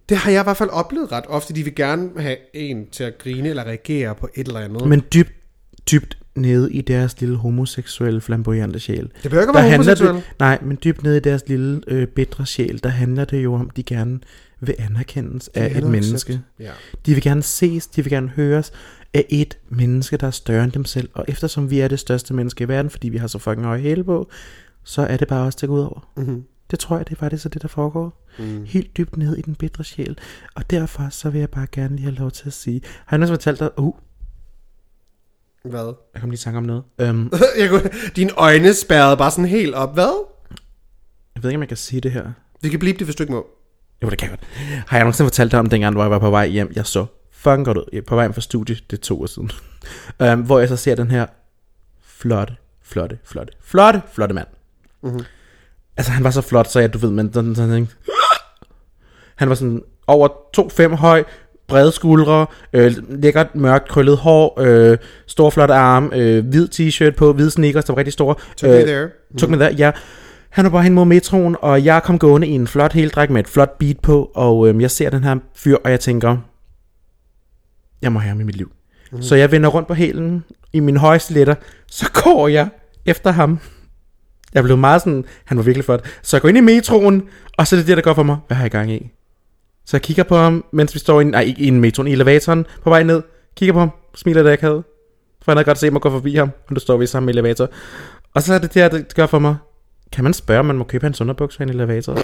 Det 0.10 0.18
har 0.18 0.32
jeg 0.32 0.42
i 0.42 0.44
hvert 0.44 0.58
fald 0.58 0.70
oplevet 0.70 1.12
ret 1.12 1.24
ofte. 1.28 1.54
De 1.54 1.64
vil 1.64 1.76
gerne 1.76 2.10
have 2.18 2.38
en 2.54 2.88
til 2.92 3.04
at 3.04 3.18
grine 3.18 3.50
eller 3.50 3.64
reagere 3.64 4.16
på 4.16 4.30
et 4.36 4.48
eller 4.48 4.60
andet. 4.60 4.88
men 4.88 5.04
dybt, 5.14 5.32
dybt 5.92 6.18
nede 6.36 6.74
i 6.74 6.82
deres 6.82 7.22
lille 7.22 7.36
homoseksuelle 7.36 8.22
flamboyante 8.22 8.80
sjæl. 8.80 9.10
Det 9.24 9.32
behøver 9.32 9.42
ikke 9.42 9.60
at 9.60 9.64
være 9.64 9.72
homoseksuel. 9.72 10.16
det, 10.16 10.24
Nej, 10.40 10.60
men 10.62 10.78
dybt 10.84 11.04
nede 11.04 11.18
i 11.18 11.20
deres 11.20 11.48
lille 11.48 11.82
øh, 11.88 12.08
bitre 12.08 12.46
sjæl, 12.46 12.80
der 12.84 12.90
handler 12.90 13.26
det 13.26 13.44
jo 13.44 13.54
om, 13.54 13.70
de 13.70 13.84
gerne 13.84 14.20
vil 14.60 14.76
anerkendes 14.80 15.48
af 15.54 15.78
et 15.78 15.84
menneske. 15.84 16.42
Ja. 16.60 16.72
De 17.06 17.14
vil 17.14 17.24
gerne 17.24 17.44
ses, 17.44 17.88
de 17.88 18.04
vil 18.04 18.12
gerne 18.12 18.30
høres 18.30 18.72
af 19.14 19.26
et 19.30 19.58
menneske, 19.70 20.18
der 20.18 20.28
er 20.28 20.32
større 20.32 20.64
end 20.64 20.72
dem 20.72 20.86
selv. 20.86 21.10
Og 21.14 21.26
eftersom 21.28 21.70
vi 21.70 21.80
er 21.80 21.88
det 21.88 22.00
største 22.00 22.34
menneske 22.34 22.64
i 22.64 22.68
verden, 22.68 22.90
fordi 22.90 23.10
vi 23.10 23.18
har 23.18 23.28
så 23.28 23.40
fucking 23.40 23.66
høje 23.66 23.82
hæle 23.82 24.04
på, 24.04 24.30
så 24.84 25.02
er 25.02 25.18
det 25.18 25.28
bare 25.28 25.48
os, 25.48 25.56
der 25.56 25.68
går 25.68 25.74
ud 25.74 25.82
over. 25.82 26.10
Mm-hmm. 26.18 26.44
Det 26.72 26.80
tror 26.80 26.98
jeg, 26.98 27.08
det 27.08 27.16
er 27.16 27.20
faktisk 27.20 27.44
så 27.44 27.50
det, 27.50 27.62
der 27.62 27.68
foregår. 27.68 28.26
Mm. 28.40 28.64
Helt 28.66 28.98
dybt 28.98 29.18
ned 29.18 29.38
i 29.38 29.42
den 29.42 29.56
bitre 29.56 29.84
sjæl. 29.84 30.18
Og 30.56 30.70
derfor 30.70 31.08
så 31.10 31.30
vil 31.30 31.40
jeg 31.40 31.50
bare 31.50 31.68
gerne 31.72 31.96
lige 31.96 32.04
have 32.04 32.16
lov 32.16 32.32
til 32.32 32.48
at 32.48 32.54
sige, 32.54 32.82
har 33.06 33.18
jeg 33.18 33.20
nogensinde 33.20 33.38
fortalt 33.38 33.60
dig, 33.60 33.80
uh, 33.80 33.96
Hvad? 35.64 35.94
jeg 36.14 36.22
kom 36.22 36.30
lige 36.30 36.38
i 36.38 36.44
tanke 36.44 36.58
om 36.58 36.64
noget. 36.64 36.84
Um, 37.10 37.34
Jeg 37.60 37.70
kunne, 37.70 37.90
dine 38.16 38.32
øjne 38.38 38.74
spærrede 38.74 39.18
bare 39.18 39.32
sådan 39.32 39.46
helt 39.46 39.76
op. 39.76 39.94
Hvad? 39.94 40.26
jeg 41.36 41.44
ved 41.44 41.50
ikke, 41.50 41.58
om 41.58 41.62
jeg 41.62 41.68
kan 41.68 41.78
sige 41.78 42.02
det 42.02 42.12
her. 42.12 42.32
Vi 42.62 42.70
kan 42.70 42.80
blive 42.80 42.94
det, 42.94 43.08
hvis 43.08 43.16
du 43.16 43.24
ikke 43.24 43.34
må. 43.34 43.48
Jo, 44.04 44.10
det 44.10 44.18
kan 44.18 44.30
jeg 44.30 44.38
godt. 44.40 44.50
Har 44.88 44.98
jeg 44.98 45.04
nogensinde 45.04 45.30
fortalt 45.30 45.52
dig 45.52 45.60
om 45.60 45.66
dengang, 45.70 45.96
hvor 45.96 46.04
jeg 46.04 46.12
var 46.12 46.20
på 46.20 46.30
vej 46.30 46.48
hjem? 46.48 46.72
Jeg 46.76 46.86
så 46.86 47.06
fucking 47.32 47.66
godt 47.66 47.78
ud. 47.78 47.84
Jeg 47.92 47.98
er 47.98 48.02
på 48.08 48.16
vej 48.16 48.24
hjem 48.24 48.34
fra 48.34 48.42
studie, 48.42 48.76
det 48.92 48.98
er 48.98 49.02
to 49.02 49.22
år 49.22 49.26
siden. 49.26 49.52
um, 50.20 50.40
hvor 50.46 50.60
jeg 50.60 50.70
så 50.70 50.76
ser 50.76 50.96
den 50.96 51.12
her 51.12 51.26
flotte, 52.04 52.54
flotte, 52.84 53.18
flotte, 53.24 53.54
flotte, 53.64 54.02
flotte 54.14 54.36
mand. 54.36 54.48
Mm-hmm. 55.04 55.24
Altså, 55.98 56.12
han 56.12 56.24
var 56.24 56.32
så 56.32 56.42
flot, 56.42 56.68
så 56.68 56.80
jeg, 56.80 56.94
du 56.94 56.98
ved, 56.98 57.12
men 57.12 57.34
sådan, 57.34 57.56
sådan, 57.56 57.70
sådan, 57.70 57.88
han 59.36 59.50
var 59.50 59.56
sådan 59.56 59.82
over 60.08 60.28
2,5 60.58 60.96
høj, 60.96 61.24
brede 61.68 61.92
skuldre, 61.92 62.46
øh, 62.74 62.94
lækkert 63.10 63.56
mørkt 63.56 63.88
krøllet 63.88 64.18
hår, 64.18 64.60
øh, 64.62 64.98
store 65.28 65.52
flotte 65.52 65.74
arme, 65.74 66.16
øh, 66.16 66.46
hvid 66.46 66.68
t-shirt 66.68 67.16
på, 67.16 67.34
hvide 67.34 67.52
sneakers, 67.52 67.86
der 67.86 67.94
var 67.94 67.98
rigtig 67.98 68.14
store. 68.14 68.36
Took 68.58 68.72
me 68.72 68.82
there. 68.82 69.10
Took 69.38 69.50
me 69.50 69.58
there, 69.58 69.74
ja. 69.74 69.92
Han 70.50 70.66
var 70.66 70.72
bare 70.72 70.84
hen 70.84 70.94
mod 70.94 71.06
metroen, 71.06 71.56
og 71.62 71.86
jeg 71.86 72.04
kom 72.04 72.20
gående 72.20 72.48
i 72.48 72.52
en 72.52 72.68
flot 72.68 72.94
heldræk 72.94 73.30
med 73.30 73.40
et 73.40 73.48
flot 73.48 73.78
beat 73.78 74.00
på, 74.00 74.32
og 74.36 74.68
øhm, 74.68 74.82
jeg 74.82 74.92
ser 74.92 75.10
den 75.10 75.24
her 75.24 75.36
fyr, 75.56 75.78
og 75.84 75.92
jeg 75.92 76.00
tænker, 76.00 76.38
jeg 78.02 78.12
må 78.12 78.20
have 78.20 78.30
ham 78.30 78.42
i 78.42 78.44
mit 78.44 78.56
liv. 78.56 78.72
Mm. 79.12 79.22
Så 79.22 79.36
jeg 79.36 79.52
vender 79.52 79.70
rundt 79.70 79.88
på 79.88 79.94
hælen 79.94 80.44
i 80.74 80.80
min 80.80 80.98
høje 80.98 81.20
stiletter, 81.20 81.56
så 81.88 82.12
går 82.24 82.48
jeg 82.48 82.70
efter 83.06 83.32
ham. 83.32 83.60
Jeg 84.54 84.64
blev 84.64 84.78
meget 84.78 85.02
sådan, 85.02 85.26
han 85.46 85.58
var 85.58 85.64
virkelig 85.64 85.86
flot. 85.86 86.06
Så 86.22 86.38
jeg 86.38 86.42
går 86.42 86.50
ind 86.50 86.58
i 86.58 86.62
metroen, 86.62 87.24
og 87.58 87.68
så 87.68 87.76
er 87.76 87.78
det 87.78 87.88
det, 87.88 87.98
der 87.98 88.04
går 88.04 88.14
for 88.14 88.24
mig, 88.24 88.38
hvad 88.48 88.58
har 88.58 88.64
jeg 88.64 88.72
gang 88.72 88.92
i? 88.92 89.12
Så 89.86 89.98
jeg 89.98 90.02
kigger 90.02 90.24
på 90.24 90.38
ham, 90.38 90.66
mens 90.72 90.94
vi 90.94 91.00
står 91.00 91.22
i, 91.22 91.24
nej, 91.24 91.42
ikke 91.42 91.62
i 91.62 91.68
en 91.68 91.82
metroen, 91.82 92.08
i 92.08 92.12
elevatoren 92.12 92.66
på 92.84 92.90
vej 92.90 93.04
ned. 93.04 93.22
Kigger 93.56 93.74
på 93.74 93.80
ham, 93.80 93.90
smiler 94.16 94.44
det, 94.44 94.50
jeg 94.50 94.58
havde. 94.62 94.84
For 95.42 95.52
han 95.52 95.58
havde 95.58 95.66
godt 95.66 95.78
set 95.78 95.94
mig 95.94 96.02
gå 96.02 96.10
forbi 96.10 96.36
ham, 96.36 96.52
og 96.68 96.74
nu 96.74 96.80
står 96.80 96.98
vi 96.98 97.06
sammen 97.06 97.30
i 97.30 97.32
elevator. 97.32 97.70
Og 98.34 98.44
så 98.44 98.54
er 98.54 98.60
det 98.60 98.74
det, 98.74 98.92
det 98.92 99.16
gør 99.16 99.26
for 99.26 99.40
mig. 99.40 99.56
Kan 100.12 100.24
man 100.24 100.34
spørge, 100.34 100.60
om 100.60 100.66
man 100.66 100.78
må 100.78 100.84
købe 100.84 101.06
hans 101.06 101.22
underbukser 101.22 101.62
i 101.62 101.64
en 101.64 101.70
elevator? 101.70 102.18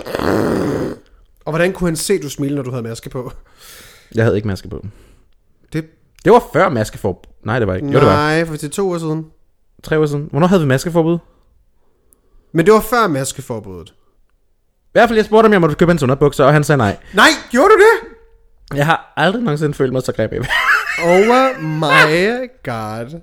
Og 1.46 1.52
hvordan 1.52 1.74
kunne 1.74 1.88
han 1.88 1.96
se, 1.96 2.22
du 2.22 2.30
smilte, 2.30 2.56
når 2.56 2.64
du 2.64 2.70
havde 2.72 2.84
maske 2.84 3.10
på? 3.10 3.32
Jeg 4.16 4.24
havde 4.24 4.36
ikke 4.36 4.48
maske 4.48 4.68
på. 4.70 4.86
Det, 5.74 5.86
Det 6.26 6.32
var 6.34 6.44
før 6.54 6.70
maskeforbud. 6.70 7.32
Nej, 7.44 7.60
det 7.60 7.68
var 7.68 7.76
ikke. 7.76 7.88
Jo, 7.88 7.94
det 8.00 8.08
var 8.08 8.14
nej, 8.16 8.46
for 8.46 8.54
det 8.54 8.64
er 8.64 8.70
to 8.70 8.92
år 8.92 8.98
siden. 8.98 9.26
tre 9.84 10.00
år 10.00 10.06
siden. 10.06 10.28
Hvornår 10.32 10.48
havde 10.48 10.62
vi 10.62 10.68
maskeforbud? 10.68 11.18
Men 12.52 12.66
det 12.66 12.74
var 12.74 12.80
før 12.82 13.08
maskeforbuddet. 13.08 13.90
I 13.90 14.90
hvert 14.92 15.10
fald, 15.10 15.18
jeg 15.18 15.26
spurgte, 15.26 15.46
om 15.48 15.52
jeg 15.54 15.62
måtte 15.62 15.76
købe 15.76 15.92
hans 15.92 16.04
underbukser, 16.04 16.44
og 16.46 16.54
han 16.54 16.64
sagde 16.64 16.78
nej. 16.78 16.98
Nej, 17.14 17.28
gjorde 17.52 17.70
du 17.70 17.78
det? 17.80 18.78
Jeg 18.78 18.86
har 18.86 19.14
aldrig 19.18 19.44
nogensinde 19.44 19.74
følt 19.74 19.94
mig 19.94 20.02
så 20.04 20.12
grebet. 20.12 20.48
Oh 21.04 21.62
my 21.62 22.50
god. 22.64 23.20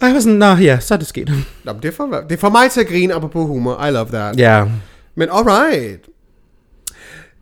Og 0.00 0.06
jeg 0.06 0.14
var 0.14 0.20
sådan, 0.20 0.38
nå 0.38 0.46
ja, 0.54 0.78
så 0.80 0.94
er 0.94 0.98
det 0.98 1.06
sket. 1.06 1.28
Nå, 1.64 1.72
men 1.72 1.82
det, 1.82 1.88
er 1.88 1.92
for, 1.92 2.06
det 2.28 2.32
er 2.32 2.40
for 2.40 2.50
mig 2.50 2.70
til 2.70 2.80
at 2.80 2.86
grine, 2.86 3.14
apropos 3.14 3.46
humor. 3.46 3.84
I 3.86 3.90
love 3.90 4.06
that. 4.08 4.38
Ja. 4.38 4.64
Men 5.14 5.28
alright. 5.32 6.00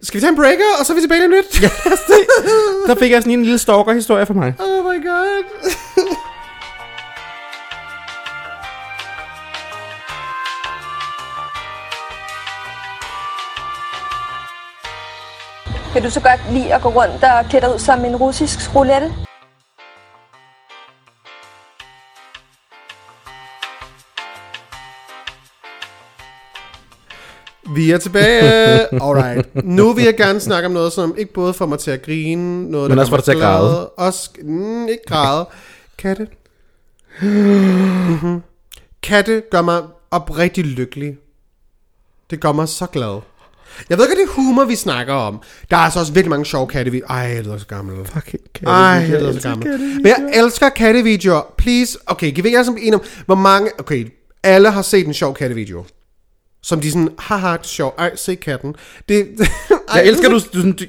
Skal 0.03 0.18
vi 0.18 0.20
tage 0.20 0.30
en 0.30 0.37
breaker, 0.37 0.64
og 0.80 0.87
så 0.87 0.93
er 0.93 0.95
vi 0.95 1.01
tilbage 1.01 1.30
lidt? 1.30 1.62
Ja. 1.62 1.68
Der 2.87 2.95
fik 3.01 3.11
jeg 3.11 3.22
sådan 3.22 3.39
en 3.39 3.43
lille 3.45 3.59
stalker-historie 3.59 4.26
for 4.26 4.35
mig. 4.35 4.55
oh 4.59 4.85
my 4.93 5.07
god. 5.07 5.45
Kan 15.93 16.03
du 16.03 16.11
så 16.11 16.20
godt 16.20 16.53
lide 16.53 16.74
at 16.74 16.82
gå 16.82 16.88
rundt 16.88 17.24
og 17.24 17.45
klæde 17.51 17.64
dig 17.64 17.74
ud 17.74 17.78
som 17.78 18.05
en 18.05 18.16
russisk 18.16 18.74
roulette? 18.74 19.14
Vi 27.74 27.90
er 27.90 27.99
tilbage. 27.99 28.43
Alright. 29.05 29.64
Nu 29.64 29.93
vil 29.93 30.05
jeg 30.05 30.16
gerne 30.16 30.40
snakke 30.40 30.66
om 30.66 30.72
noget, 30.72 30.93
som 30.93 31.14
ikke 31.18 31.32
både 31.32 31.55
får 31.55 31.66
mig 31.66 31.78
til 31.78 31.90
at 31.90 32.03
grine, 32.03 32.70
noget, 32.70 32.88
Men 32.88 32.97
der 32.99 33.03
også 33.03 33.11
får 33.11 33.16
dig 33.16 33.24
til 33.24 33.32
at 33.32 33.36
gør 33.38 33.45
mig 33.47 33.59
græde. 33.61 33.70
glad, 33.70 34.07
Også, 34.07 34.30
mm, 34.43 34.88
ikke 34.88 35.05
græde. 35.07 35.49
Katte. 35.99 36.28
Mm-hmm. 37.22 38.43
Katte 39.03 39.43
gør 39.51 39.62
mig 39.62 39.82
oprigtigt 40.11 40.66
lykkelig. 40.66 41.16
Det 42.30 42.40
gør 42.40 42.53
mig 42.53 42.68
så 42.68 42.86
glad. 42.86 43.20
Jeg 43.91 43.99
ved 43.99 44.05
ikke, 44.05 44.23
det 44.23 44.29
er 44.29 44.33
humor, 44.33 44.64
vi 44.64 44.77
snakker 44.77 45.14
om. 45.14 45.43
Der 45.70 45.77
er 45.77 45.81
altså 45.81 46.01
også 46.01 46.12
virkelig 46.12 46.31
mange 46.31 46.47
sjove 46.47 46.66
kattevideoer. 46.66 47.11
Ej, 47.11 47.16
jeg 47.16 47.43
lyder 47.43 47.59
så 47.59 47.66
gammel. 47.66 48.07
Fucking 48.07 48.43
Ej, 48.66 48.73
jeg 48.75 49.20
lyder 49.20 49.33
så 49.33 49.49
gammel. 49.49 49.79
Men 49.79 50.07
jeg 50.07 50.31
elsker 50.35 50.68
kattevideoer. 50.68 51.43
Please. 51.59 51.99
Okay, 52.07 52.33
alle 52.37 52.64
sammen 52.64 52.75
blive 52.75 52.87
enige 52.87 53.01
om, 53.01 53.07
hvor 53.27 53.35
mange... 53.35 53.70
Okay, 53.79 54.07
alle 54.43 54.70
har 54.70 54.83
set 54.83 55.07
en 55.07 55.14
sjov 55.14 55.35
kattevideo. 55.35 55.85
Som 56.65 56.81
de 56.81 56.91
sådan, 56.91 57.09
haha, 57.19 57.53
det 57.53 57.59
er 57.59 57.63
sjov. 57.63 57.95
Ej, 57.99 58.17
se 58.17 58.35
katten. 58.35 58.75
Det, 59.09 59.27
ej, 59.39 59.77
Jeg 59.95 60.07
elsker, 60.07 60.29
du, 60.29 60.39
du, 60.55 60.71
du, 60.71 60.85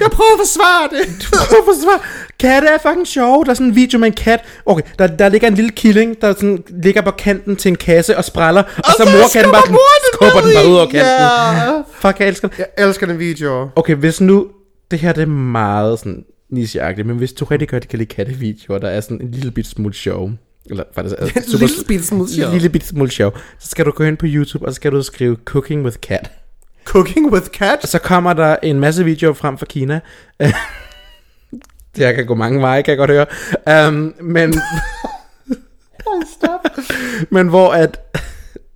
Jeg 0.00 0.10
prøver 0.12 0.32
at 0.32 0.38
forsvare 0.38 0.88
det. 0.90 1.26
Hvorfor 1.50 1.82
svar? 1.82 2.06
Katte 2.38 2.68
er 2.68 2.78
fucking 2.78 3.06
sjov. 3.06 3.44
Der 3.44 3.50
er 3.50 3.54
sådan 3.54 3.66
en 3.66 3.74
video 3.76 3.98
med 3.98 4.08
en 4.08 4.14
kat. 4.14 4.44
Okay, 4.66 4.82
der, 4.98 5.06
der 5.06 5.28
ligger 5.28 5.48
en 5.48 5.54
lille 5.54 5.70
killing, 5.70 6.20
der 6.20 6.32
sådan 6.32 6.64
ligger 6.68 7.02
på 7.02 7.10
kanten 7.10 7.56
til 7.56 7.68
en 7.68 7.76
kasse 7.76 8.16
og 8.16 8.24
spræller. 8.24 8.62
Og, 8.62 8.68
og 8.78 8.84
så, 8.98 9.04
så 9.04 9.10
morkatten 9.10 9.52
bare 9.52 9.62
moren 9.68 10.00
den 10.04 10.12
skubber 10.14 10.40
den 10.40 10.54
bare 10.54 10.68
ud 10.68 10.76
over 10.76 10.86
kanten. 10.86 11.00
Ja. 11.00 12.08
Fuck, 12.08 12.20
jeg 12.20 12.28
elsker 12.28 12.48
den. 12.48 12.56
Jeg 12.58 12.86
elsker 12.86 13.06
den 13.06 13.18
video. 13.18 13.68
Okay, 13.76 13.94
hvis 13.94 14.20
nu... 14.20 14.46
Det 14.90 14.98
her 14.98 15.12
det 15.12 15.22
er 15.22 15.26
meget 15.26 15.98
sådan 15.98 16.24
nicheagtigt, 16.50 17.06
men 17.06 17.16
hvis 17.16 17.32
du 17.32 17.44
rigtig 17.44 17.68
godt 17.68 17.88
kan 17.88 17.98
lide 17.98 18.14
kattevideoer, 18.14 18.78
der 18.78 18.88
er 18.88 19.00
sådan 19.00 19.20
en 19.20 19.30
lille 19.30 19.50
bit 19.50 19.66
smule 19.66 19.94
sjov, 19.94 20.30
eller 20.70 20.84
faktisk 20.94 21.14
er 21.18 21.26
En 21.26 21.60
lille 21.68 21.84
bitte 21.88 22.06
smule 22.06 22.28
sjov. 22.28 22.52
Lille 22.52 22.68
bit 22.68 22.86
smule 22.86 23.10
sjov, 23.10 23.32
så 23.58 23.68
skal 23.68 23.84
du 23.84 23.90
gå 23.90 24.04
ind 24.04 24.16
på 24.16 24.26
YouTube, 24.28 24.66
og 24.66 24.72
så 24.72 24.76
skal 24.76 24.92
du 24.92 25.02
skrive 25.02 25.36
Cooking 25.44 25.84
with 25.84 25.96
Cat. 25.96 26.30
Cooking 26.84 27.32
with 27.32 27.46
cat. 27.46 27.78
Og 27.82 27.88
så 27.88 27.98
kommer 27.98 28.32
der 28.32 28.56
en 28.62 28.80
masse 28.80 29.04
videoer 29.04 29.34
frem 29.34 29.58
fra 29.58 29.66
Kina. 29.66 30.00
det 31.96 32.06
her 32.06 32.12
kan 32.12 32.26
gå 32.26 32.34
mange 32.34 32.60
veje, 32.60 32.82
kan 32.82 32.90
jeg 32.90 32.98
godt 32.98 33.10
høre. 33.10 33.26
Um, 33.88 34.14
men... 34.20 34.54
men 37.30 37.48
hvor 37.48 37.72
at 37.72 38.00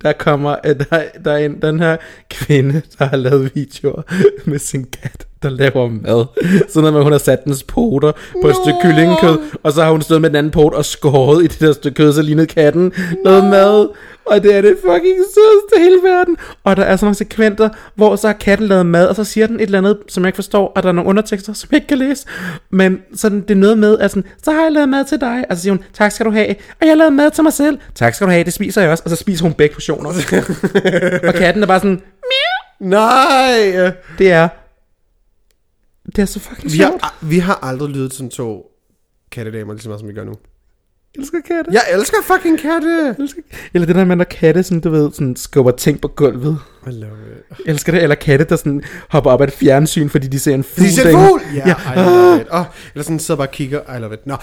der 0.01 0.13
kommer, 0.13 0.55
der, 0.55 1.03
der 1.25 1.31
er 1.31 1.37
en, 1.37 1.61
den 1.61 1.79
her 1.79 1.97
kvinde, 2.29 2.81
der 2.99 3.05
har 3.05 3.17
lavet 3.17 3.55
videoer 3.55 4.01
med 4.49 4.59
sin 4.59 4.85
kat, 4.85 5.27
der 5.43 5.49
laver 5.49 5.89
mad. 5.89 6.25
Sådan 6.69 6.81
noget 6.81 6.93
med, 6.93 7.01
hun 7.03 7.11
har 7.11 7.19
sat 7.19 7.45
dens 7.45 7.63
poter 7.63 8.11
på 8.41 8.47
et 8.47 8.55
stykke 8.55 8.79
kyllingekød, 8.81 9.37
og 9.63 9.71
så 9.71 9.83
har 9.83 9.91
hun 9.91 10.01
stået 10.01 10.21
med 10.21 10.29
den 10.29 10.35
anden 10.35 10.51
pot 10.51 10.73
og 10.73 10.85
skåret 10.85 11.43
i 11.43 11.47
det 11.47 11.59
der 11.59 11.73
stykke 11.73 11.95
kød, 11.95 12.13
så 12.13 12.21
lignede 12.21 12.47
katten 12.47 12.93
noget 13.23 13.43
mad. 13.43 13.89
Og 14.25 14.43
det 14.43 14.55
er 14.55 14.61
det 14.61 14.77
fucking 14.81 15.15
sødeste 15.15 15.77
i 15.77 15.79
hele 15.79 15.99
verden. 16.03 16.37
Og 16.63 16.77
der 16.77 16.83
er 16.83 16.95
sådan 16.95 17.05
nogle 17.05 17.15
sekventer, 17.15 17.69
hvor 17.95 18.15
så 18.15 18.27
har 18.27 18.33
katten 18.33 18.67
lavet 18.67 18.85
mad, 18.85 19.07
og 19.07 19.15
så 19.15 19.23
siger 19.23 19.47
den 19.47 19.55
et 19.55 19.61
eller 19.61 19.77
andet, 19.77 19.97
som 20.07 20.23
jeg 20.23 20.27
ikke 20.27 20.35
forstår, 20.35 20.71
og 20.75 20.83
der 20.83 20.89
er 20.89 20.93
nogle 20.93 21.09
undertekster, 21.09 21.53
som 21.53 21.69
jeg 21.71 21.77
ikke 21.77 21.87
kan 21.87 21.97
læse. 21.97 22.25
Men 22.69 23.01
sådan, 23.15 23.41
det 23.41 23.51
er 23.51 23.55
noget 23.55 23.77
med, 23.77 23.99
at 23.99 24.11
sådan, 24.11 24.29
så 24.43 24.51
har 24.51 24.63
jeg 24.63 24.71
lavet 24.71 24.89
mad 24.89 25.05
til 25.05 25.21
dig. 25.21 25.43
Og 25.49 25.55
så 25.55 25.61
siger 25.61 25.73
hun, 25.73 25.83
tak 25.93 26.11
skal 26.11 26.25
du 26.25 26.31
have. 26.31 26.49
Og 26.49 26.81
jeg 26.81 26.89
har 26.89 26.95
lavet 26.95 27.13
mad 27.13 27.31
til 27.31 27.43
mig 27.43 27.53
selv. 27.53 27.77
Tak 27.95 28.13
skal 28.13 28.27
du 28.27 28.31
have, 28.31 28.43
det 28.43 28.53
spiser 28.53 28.81
jeg 28.81 28.91
også. 28.91 29.03
Og 29.03 29.09
så 29.09 29.15
spiser 29.15 29.43
hun 29.43 29.53
begge 29.53 29.73
portioner. 29.73 30.09
og 31.27 31.33
katten 31.33 31.63
er 31.63 31.67
bare 31.67 31.79
sådan, 31.79 32.01
Nej. 32.79 33.91
det 34.17 34.31
er... 34.31 34.47
Det 36.05 36.19
er 36.19 36.25
så 36.25 36.39
fucking 36.39 36.71
Vi 36.71 36.77
sjovt. 36.77 37.01
har, 37.01 37.17
vi 37.21 37.39
har 37.39 37.59
aldrig 37.61 37.89
lydet 37.89 38.13
som 38.13 38.29
to 38.29 38.71
kattedamer, 39.31 39.73
lige 39.73 39.81
så 39.83 39.89
meget 39.89 39.99
som 39.99 40.09
vi 40.09 40.13
gør 40.13 40.23
nu. 40.23 40.33
Jeg 41.15 41.21
elsker 41.21 41.37
katte. 41.47 41.71
Jeg 41.71 41.81
elsker 41.93 42.17
fucking 42.23 42.59
katte. 42.59 43.15
Eller 43.73 43.85
det 43.85 43.95
der 43.95 44.05
med, 44.05 44.15
når 44.15 44.23
katte 44.23 44.63
sådan, 44.63 44.81
du 44.81 44.89
ved, 44.89 45.11
sådan 45.11 45.35
skubber 45.35 45.71
ting 45.71 46.01
på 46.01 46.07
gulvet. 46.07 46.57
I 46.87 46.89
love 46.89 47.11
it. 47.13 47.57
Jeg 47.65 47.71
elsker 47.73 47.91
det. 47.91 48.03
Eller 48.03 48.15
katte, 48.15 48.45
der 48.45 48.55
sådan 48.55 48.83
hopper 49.09 49.31
op 49.31 49.41
af 49.41 49.47
et 49.47 49.53
fjernsyn, 49.53 50.09
fordi 50.09 50.27
de 50.27 50.39
ser 50.39 50.53
en 50.53 50.63
fugl. 50.63 50.87
De 50.87 50.93
ser 50.93 51.03
derinde. 51.03 51.27
fugl! 51.27 51.41
Ja, 51.55 51.75
I 51.93 51.95
love 52.05 52.41
it. 52.41 52.47
Oh, 52.51 52.65
eller 52.93 53.03
sådan 53.03 53.19
sidder 53.19 53.37
bare 53.37 53.47
og 53.47 53.51
kigger. 53.51 53.97
I 53.97 53.99
love 53.99 54.13
it. 54.13 54.27
Nå. 54.27 54.35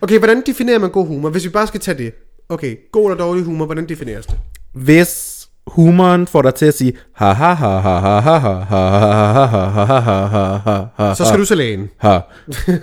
Okay, 0.00 0.18
hvordan 0.18 0.42
definerer 0.46 0.78
man 0.78 0.90
god 0.90 1.06
humor? 1.06 1.30
Hvis 1.30 1.44
vi 1.44 1.48
bare 1.48 1.66
skal 1.66 1.80
tage 1.80 1.98
det. 1.98 2.12
Okay, 2.48 2.76
god 2.92 3.10
eller 3.10 3.24
dårlig 3.24 3.44
humor, 3.44 3.66
hvordan 3.66 3.88
defineres 3.88 4.26
det? 4.26 4.38
Hvis 4.74 5.29
humoren 5.70 6.26
får 6.26 6.42
dig 6.42 6.54
til 6.54 6.66
at 6.66 6.74
sige, 6.74 6.92
ha 7.14 7.32
ha 7.32 7.54
ha 7.54 7.78
ha 7.78 7.98
ha 7.98 8.18
ha 8.18 8.38
ha 8.38 8.48
ha 8.60 9.66
ha 9.96 10.26
ha 10.26 10.86
ha 10.96 11.14
Så 11.14 11.24
skal 11.24 11.40
du 11.40 11.44
til 11.44 11.56
lægen. 11.56 11.90
Ha. 11.98 12.18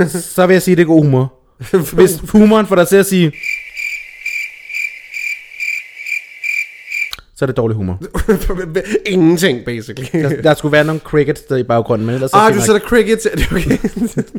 Så 0.07 0.47
vil 0.47 0.53
jeg 0.53 0.61
sige, 0.61 0.75
det 0.75 0.81
er 0.81 0.85
god 0.85 1.03
humor. 1.03 1.33
Hvis 1.93 2.19
humoren 2.31 2.65
får 2.65 2.75
dig 2.75 2.88
til 2.88 2.95
at 2.95 3.05
sige, 3.05 3.31
så 7.38 7.45
er 7.45 7.47
det 7.47 7.57
dårlig 7.57 7.77
humor. 7.77 8.01
Ingenting, 9.05 9.65
basically. 9.65 10.23
Der, 10.23 10.41
der 10.41 10.53
skulle 10.53 10.71
være 10.71 10.83
nogle 10.83 10.99
crickets 10.99 11.41
der 11.41 11.55
i 11.55 11.63
baggrunden, 11.63 12.05
men 12.05 12.15
ellers... 12.15 12.31
Ah, 12.33 12.53
du 12.53 12.59
sætter 12.59 12.75
ikke... 12.75 12.88
crickets... 12.88 13.27
Okay. 13.51 13.77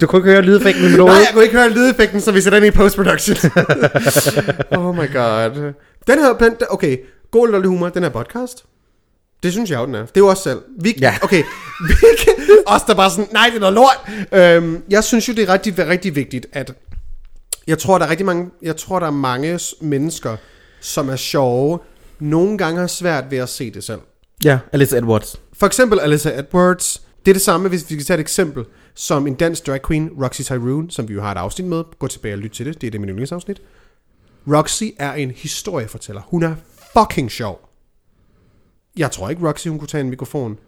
du 0.00 0.06
kunne 0.06 0.18
ikke 0.18 0.30
høre 0.30 0.42
lydeffekten 0.42 0.84
med 0.84 0.96
noget. 0.96 1.12
Nej, 1.12 1.16
jeg 1.18 1.28
kunne 1.32 1.44
ikke 1.44 1.56
høre 1.56 1.70
lydeffekten, 1.70 2.20
så 2.20 2.32
vi 2.32 2.40
sætter 2.40 2.60
den 2.60 2.68
i 2.68 2.70
post-production. 2.70 3.36
oh 4.78 4.94
my 4.94 5.12
god. 5.12 5.72
Den 6.06 6.18
her... 6.18 6.32
Den, 6.40 6.56
okay, 6.70 6.96
god 7.30 7.48
dårlig 7.48 7.68
humor, 7.68 7.88
den 7.88 8.02
her 8.02 8.10
podcast. 8.10 8.64
Det 9.42 9.52
synes 9.52 9.70
jeg 9.70 9.80
jo, 9.80 9.86
den 9.86 9.94
er. 9.94 10.00
Det 10.00 10.16
er 10.16 10.20
jo 10.20 10.26
også 10.26 10.42
selv. 10.42 10.62
Vi, 10.80 10.94
Ja. 11.00 11.14
Okay, 11.22 11.42
vi 11.88 11.94
os 12.66 12.82
der 12.82 12.94
bare 12.94 13.10
sådan, 13.10 13.28
nej, 13.32 13.46
det 13.46 13.56
er 13.56 13.60
noget 13.60 13.74
lort. 13.74 14.00
Øhm, 14.32 14.82
jeg 14.90 15.04
synes 15.04 15.28
jo, 15.28 15.32
det 15.32 15.48
er 15.48 15.52
rigtig, 15.52 15.78
rigtig 15.78 16.16
vigtigt, 16.16 16.46
at 16.52 16.72
jeg 17.66 17.78
tror, 17.78 17.98
der 17.98 18.06
er 18.06 18.10
rigtig 18.10 18.26
mange, 18.26 18.50
jeg 18.62 18.76
tror, 18.76 18.98
der 18.98 19.06
er 19.06 19.10
mange 19.10 19.60
mennesker, 19.80 20.36
som 20.80 21.08
er 21.08 21.16
sjove, 21.16 21.78
nogle 22.18 22.58
gange 22.58 22.80
har 22.80 22.86
svært 22.86 23.30
ved 23.30 23.38
at 23.38 23.48
se 23.48 23.70
det 23.70 23.84
selv. 23.84 24.00
Ja, 24.44 24.58
Alice 24.72 24.98
Edwards. 24.98 25.36
For 25.52 25.66
eksempel 25.66 26.00
Alyssa 26.00 26.38
Edwards. 26.38 27.02
Det 27.24 27.30
er 27.30 27.34
det 27.34 27.42
samme, 27.42 27.68
hvis 27.68 27.90
vi 27.90 27.94
skal 27.94 28.04
tage 28.04 28.14
et 28.14 28.20
eksempel, 28.20 28.64
som 28.94 29.26
en 29.26 29.34
dansk 29.34 29.66
drag 29.66 29.80
queen, 29.86 30.10
Roxy 30.22 30.42
Tyrone, 30.42 30.90
som 30.90 31.08
vi 31.08 31.14
jo 31.14 31.22
har 31.22 31.32
et 31.32 31.38
afsnit 31.38 31.68
med. 31.68 31.84
Gå 31.98 32.06
tilbage 32.06 32.34
og 32.34 32.38
lyt 32.38 32.50
til 32.50 32.66
det. 32.66 32.80
Det 32.80 32.86
er 32.86 32.90
det 32.90 33.00
min 33.00 33.10
yndlingsafsnit. 33.10 33.62
Roxy 34.46 34.84
er 34.98 35.12
en 35.12 35.30
historiefortæller. 35.30 36.22
Hun 36.26 36.42
er 36.42 36.54
fucking 36.92 37.30
sjov. 37.30 37.68
Jeg 38.96 39.10
tror 39.10 39.28
ikke, 39.30 39.48
Roxy 39.48 39.68
hun 39.68 39.78
kunne 39.78 39.88
tage 39.88 40.00
en 40.00 40.10
mikrofon 40.10 40.58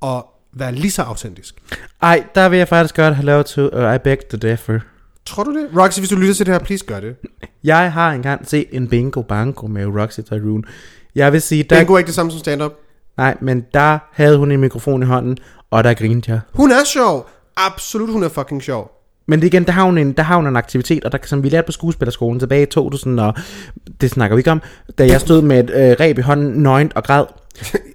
og 0.00 0.26
være 0.52 0.72
lige 0.72 0.90
så 0.90 1.02
autentisk. 1.02 1.54
Ej, 2.02 2.24
der 2.34 2.48
vil 2.48 2.58
jeg 2.58 2.68
faktisk 2.68 2.96
godt 2.96 3.14
have 3.16 3.26
lov 3.26 3.44
til 3.44 3.62
uh, 3.76 3.94
I 3.94 3.98
beg 3.98 4.18
to 4.30 4.36
differ. 4.36 4.78
Tror 5.26 5.44
du 5.44 5.54
det? 5.54 5.68
Roxy, 5.76 5.98
hvis 5.98 6.08
du 6.08 6.16
lytter 6.16 6.34
til 6.34 6.46
det 6.46 6.54
her, 6.54 6.58
please 6.58 6.84
gør 6.84 7.00
det. 7.00 7.16
Jeg 7.64 7.92
har 7.92 8.12
engang 8.12 8.48
set 8.48 8.66
en 8.72 8.88
bingo 8.88 9.22
bango 9.22 9.66
med 9.66 9.86
Roxy 9.86 10.20
Tyrone. 10.20 10.62
Jeg 11.14 11.32
vil 11.32 11.42
sige, 11.42 11.62
der, 11.62 11.78
Bingo 11.78 11.94
er 11.94 11.98
ikke 11.98 12.06
det 12.06 12.14
samme 12.14 12.32
som 12.32 12.38
stand-up. 12.38 12.72
nej, 13.16 13.36
men 13.40 13.66
der 13.74 13.98
havde 14.12 14.38
hun 14.38 14.52
en 14.52 14.60
mikrofon 14.60 15.02
i 15.02 15.06
hånden, 15.06 15.36
og 15.70 15.84
der 15.84 15.94
grinede 15.94 16.32
jeg. 16.32 16.40
Hun 16.54 16.70
er 16.72 16.84
sjov. 16.84 17.28
Absolut, 17.56 18.10
hun 18.10 18.22
er 18.22 18.28
fucking 18.28 18.62
sjov. 18.62 18.99
Men 19.30 19.40
det 19.40 19.46
igen, 19.46 19.64
der 19.64 19.72
har 19.72 19.84
hun 19.84 19.98
en, 19.98 20.12
der 20.12 20.22
har 20.22 20.36
hun 20.36 20.46
en 20.46 20.56
aktivitet, 20.56 21.04
og 21.04 21.12
der, 21.12 21.18
som 21.24 21.42
vi 21.42 21.48
lærte 21.48 21.66
på 21.66 21.72
skuespillerskolen 21.72 22.40
tilbage 22.40 22.62
i 22.62 22.66
2000, 22.66 23.20
og 23.20 23.34
det 24.00 24.10
snakker 24.10 24.36
vi 24.36 24.40
ikke 24.40 24.50
om, 24.50 24.62
da 24.98 25.06
jeg 25.06 25.20
stod 25.20 25.42
med 25.42 25.64
et 25.64 25.70
øh, 25.90 25.96
ræb 26.00 26.18
i 26.18 26.20
hånden, 26.20 26.62
nøgent 26.62 26.92
og 26.94 27.04
græd. 27.04 27.24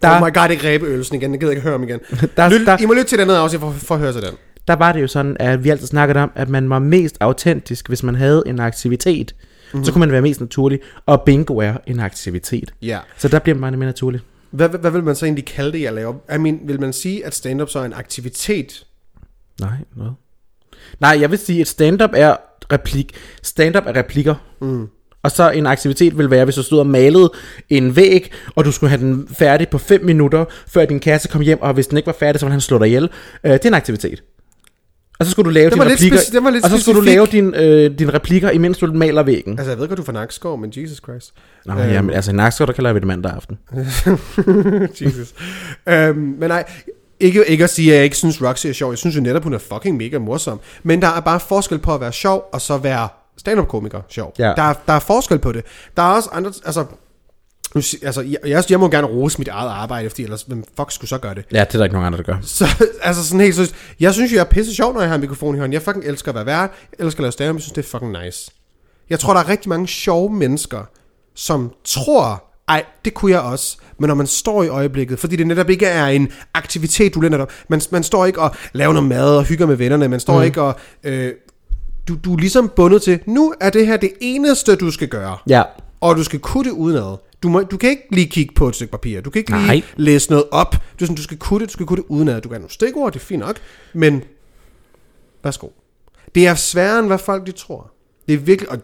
Der... 0.01 0.21
Oh 0.21 0.27
my 0.27 0.33
god, 0.33 0.49
ikke 0.49 0.67
ræbeølsen 0.67 1.15
igen. 1.15 1.31
Jeg 1.31 1.39
gider 1.39 1.51
ikke 1.51 1.61
høre 1.63 1.71
ham 1.71 1.83
igen. 1.83 1.99
Der- 2.37 2.49
Lyt, 2.49 2.67
der- 2.67 2.77
I 2.81 2.85
må 2.85 2.93
lytte 2.93 3.07
til 3.07 3.17
det 3.17 3.23
andet 3.23 3.35
afsnit 3.35 3.61
for, 3.61 3.71
for 3.71 3.95
at 3.95 4.01
høre 4.01 4.13
til 4.13 4.21
den. 4.21 4.33
Der 4.67 4.75
var 4.75 4.91
det 4.91 5.01
jo 5.01 5.07
sådan, 5.07 5.37
at 5.39 5.63
vi 5.63 5.69
altid 5.69 5.87
snakkede 5.87 6.19
om, 6.19 6.31
at 6.35 6.49
man 6.49 6.69
var 6.69 6.79
mest 6.79 7.17
autentisk, 7.19 7.87
hvis 7.87 8.03
man 8.03 8.15
havde 8.15 8.43
en 8.45 8.59
aktivitet. 8.59 9.35
Mm-hmm. 9.73 9.85
Så 9.85 9.91
kunne 9.91 9.99
man 9.99 10.11
være 10.11 10.21
mest 10.21 10.39
naturlig, 10.39 10.79
og 11.05 11.21
bingo 11.21 11.57
er 11.57 11.73
en 11.87 11.99
aktivitet. 11.99 12.73
Ja. 12.81 12.99
Så 13.17 13.27
der 13.27 13.39
bliver 13.39 13.57
man 13.57 13.79
mere 13.79 13.85
naturlig. 13.89 14.21
Hvad, 14.51 14.69
hvad, 14.69 14.79
hvad 14.79 14.91
vil 14.91 15.03
man 15.03 15.15
så 15.15 15.25
egentlig 15.25 15.45
kalde 15.45 15.71
det, 15.71 15.81
jeg 15.81 15.93
laver? 15.93 16.13
I 16.35 16.37
mean, 16.37 16.59
vil 16.65 16.81
man 16.81 16.93
sige, 16.93 17.25
at 17.25 17.35
stand-up 17.35 17.69
så 17.69 17.79
er 17.79 17.83
en 17.85 17.93
aktivitet? 17.93 18.85
Nej, 19.61 19.69
noget. 19.95 20.13
Nej, 20.99 21.17
jeg 21.21 21.31
vil 21.31 21.39
sige, 21.39 21.61
at 21.61 21.67
stand-up 21.67 22.09
er 22.13 22.35
replik. 22.71 23.11
Stand-up 23.43 23.83
er 23.87 23.95
replikker. 23.95 24.35
Mm. 24.61 24.87
Og 25.23 25.31
så 25.31 25.49
en 25.49 25.67
aktivitet 25.67 26.17
vil 26.17 26.29
være, 26.31 26.43
hvis 26.43 26.55
du 26.55 26.63
stod 26.63 26.79
og 26.79 26.87
malede 26.87 27.31
en 27.69 27.95
væg, 27.95 28.31
og 28.55 28.65
du 28.65 28.71
skulle 28.71 28.89
have 28.89 29.01
den 29.01 29.27
færdig 29.37 29.69
på 29.69 29.77
5 29.77 30.05
minutter, 30.05 30.45
før 30.67 30.85
din 30.85 30.99
kæreste 30.99 31.27
kom 31.27 31.41
hjem, 31.41 31.61
og 31.61 31.73
hvis 31.73 31.87
den 31.87 31.97
ikke 31.97 32.07
var 32.07 32.15
færdig, 32.19 32.39
så 32.39 32.45
ville 32.45 32.51
han 32.51 32.61
slå 32.61 32.79
dig 32.79 32.87
ihjel. 32.87 33.09
Øh, 33.43 33.51
det 33.51 33.65
er 33.65 33.69
en 33.69 33.73
aktivitet. 33.73 34.23
Og 35.19 35.25
så 35.25 35.31
skulle 35.31 35.45
du 35.45 35.49
lave 35.53 35.69
dine 35.69 35.81
replikker, 35.83 36.17
speci- 36.17 36.63
og 36.63 36.69
så 36.69 36.77
skulle 36.81 36.99
du 36.99 37.05
specifik. 37.05 37.05
lave 37.05 37.25
din, 37.25 37.55
øh, 37.55 37.99
dine 37.99 38.13
replikker, 38.13 38.49
imens 38.49 38.77
du 38.77 38.93
maler 38.93 39.23
væggen. 39.23 39.59
Altså, 39.59 39.71
jeg 39.71 39.79
ved 39.79 39.87
godt, 39.87 39.97
du 39.97 40.03
fra 40.03 40.11
Nakskov, 40.13 40.57
men 40.57 40.73
Jesus 40.75 40.97
Christ. 40.97 41.33
Nå, 41.65 41.73
øhm. 41.73 41.81
jamen, 41.81 42.15
altså 42.15 42.31
i 42.31 42.33
Nakskov, 42.33 42.67
der 42.67 42.73
kalder 42.73 42.93
vi 42.93 42.99
det 42.99 43.07
mandag 43.07 43.31
aften. 43.31 43.57
Jesus. 45.01 45.33
øhm, 45.89 46.17
men 46.17 46.49
nej, 46.49 46.63
ikke, 47.19 47.45
ikke 47.45 47.63
at 47.63 47.69
sige, 47.69 47.91
at 47.91 47.95
jeg 47.95 48.03
ikke 48.03 48.17
synes, 48.17 48.41
Roxy 48.41 48.67
er 48.67 48.73
sjov. 48.73 48.91
Jeg 48.91 48.97
synes 48.97 49.15
jo 49.15 49.21
netop, 49.21 49.43
hun 49.43 49.53
er 49.53 49.57
fucking 49.57 49.97
mega 49.97 50.19
morsom. 50.19 50.59
Men 50.83 51.01
der 51.01 51.07
er 51.07 51.19
bare 51.19 51.39
forskel 51.39 51.79
på 51.79 51.93
at 51.93 52.01
være 52.01 52.13
sjov, 52.13 52.49
og 52.53 52.61
så 52.61 52.77
være 52.77 53.07
stand-up-komiker 53.37 54.01
sjov. 54.09 54.33
Ja. 54.39 54.53
Der, 54.55 54.63
er, 54.63 54.73
der 54.87 54.93
er 54.93 54.99
forskel 54.99 55.39
på 55.39 55.51
det. 55.51 55.65
Der 55.97 56.03
er 56.03 56.15
også 56.15 56.29
andre, 56.31 56.53
altså... 56.65 56.85
Altså, 58.03 58.21
jeg, 58.21 58.37
jeg, 58.45 58.63
jeg 58.69 58.79
må 58.79 58.89
gerne 58.89 59.07
rose 59.07 59.37
mit 59.37 59.47
eget 59.47 59.69
arbejde, 59.69 60.09
fordi 60.09 60.23
ellers, 60.23 60.41
hvem 60.41 60.63
fuck 60.77 60.91
skulle 60.91 61.09
så 61.09 61.17
gøre 61.17 61.35
det? 61.35 61.45
Ja, 61.51 61.59
det 61.59 61.73
er 61.73 61.77
der 61.77 61.83
ikke 61.83 61.93
nogen 61.93 62.05
andre, 62.05 62.17
der 62.17 62.23
gør. 62.23 62.37
Så, 62.41 62.65
altså 63.01 63.25
sådan 63.25 63.39
helt 63.39 63.55
seriøst. 63.55 63.75
Jeg 63.99 64.13
synes 64.13 64.31
jo, 64.31 64.35
jeg 64.35 64.41
er 64.41 64.49
pisse 64.49 64.75
sjov, 64.75 64.93
når 64.93 65.01
jeg 65.01 65.09
har 65.09 65.15
en 65.15 65.21
mikrofon 65.21 65.55
i 65.55 65.59
hånden. 65.59 65.73
Jeg 65.73 65.81
fucking 65.81 66.05
elsker 66.05 66.31
at 66.31 66.35
være 66.35 66.45
vært. 66.45 66.71
Jeg 66.99 67.05
elsker 67.05 67.19
at 67.19 67.23
lave 67.23 67.31
stand 67.31 67.55
Jeg 67.55 67.61
synes, 67.61 67.73
det 67.73 67.85
er 67.85 67.89
fucking 67.89 68.23
nice. 68.23 68.51
Jeg 69.09 69.19
tror, 69.19 69.33
der 69.33 69.41
er 69.41 69.49
rigtig 69.49 69.69
mange 69.69 69.87
sjove 69.87 70.33
mennesker, 70.33 70.79
som 71.35 71.71
tror, 71.83 72.43
ej, 72.67 72.85
det 73.05 73.13
kunne 73.13 73.31
jeg 73.31 73.41
også. 73.41 73.77
Men 73.97 74.07
når 74.07 74.15
man 74.15 74.27
står 74.27 74.63
i 74.63 74.67
øjeblikket, 74.67 75.19
fordi 75.19 75.35
det 75.35 75.47
netop 75.47 75.69
ikke 75.69 75.85
er 75.85 76.07
en 76.07 76.31
aktivitet, 76.53 77.13
du 77.13 77.19
netop... 77.19 77.51
Man, 77.67 77.81
man 77.91 78.03
står 78.03 78.25
ikke 78.25 78.41
og 78.41 78.55
laver 78.73 78.93
noget 78.93 79.09
mad 79.09 79.37
og 79.37 79.43
hygger 79.43 79.65
med 79.65 79.75
vennerne. 79.75 80.07
Man 80.07 80.19
står 80.19 80.37
mm. 80.37 80.45
ikke 80.45 80.61
og... 80.61 80.75
Øh, 81.03 81.31
du, 82.07 82.15
du 82.25 82.33
er 82.33 82.37
ligesom 82.39 82.71
bundet 82.75 83.01
til, 83.01 83.19
nu 83.25 83.53
er 83.61 83.69
det 83.69 83.87
her 83.87 83.97
det 83.97 84.11
eneste, 84.21 84.75
du 84.75 84.91
skal 84.91 85.07
gøre. 85.07 85.37
Ja. 85.49 85.63
Og 86.01 86.15
du 86.15 86.23
skal 86.23 86.39
kunne 86.39 86.63
det 86.63 86.71
udenad. 86.71 87.17
Du, 87.43 87.49
må, 87.49 87.61
du 87.61 87.77
kan 87.77 87.89
ikke 87.89 88.03
lige 88.11 88.27
kigge 88.27 88.53
på 88.55 88.67
et 88.67 88.75
stykke 88.75 88.91
papir. 88.91 89.21
Du 89.21 89.29
kan 89.29 89.39
ikke 89.39 89.51
lige 89.51 89.67
Nej. 89.67 89.81
læse 89.95 90.29
noget 90.29 90.45
op. 90.51 90.75
Du, 90.99 91.05
sådan, 91.05 91.15
du 91.15 91.23
skal 91.23 91.37
kunne 91.37 91.59
det, 91.59 91.69
du 91.69 91.73
skal 91.73 91.85
kunne 91.85 91.97
det 91.97 92.05
udenad. 92.07 92.41
Du 92.41 92.49
kan 92.49 92.55
have 92.55 92.59
nogle 92.59 92.73
stikord, 92.73 93.13
det 93.13 93.19
er 93.19 93.23
fint 93.23 93.39
nok. 93.39 93.55
Men, 93.93 94.23
værsgo. 95.43 95.67
Det 96.35 96.47
er 96.47 96.55
sværere, 96.55 96.99
end 96.99 97.07
hvad 97.07 97.17
folk 97.17 97.45
de 97.45 97.51
tror. 97.51 97.91
Det 98.27 98.33
er 98.33 98.37
virkelig, 98.37 98.71
og 98.71 98.77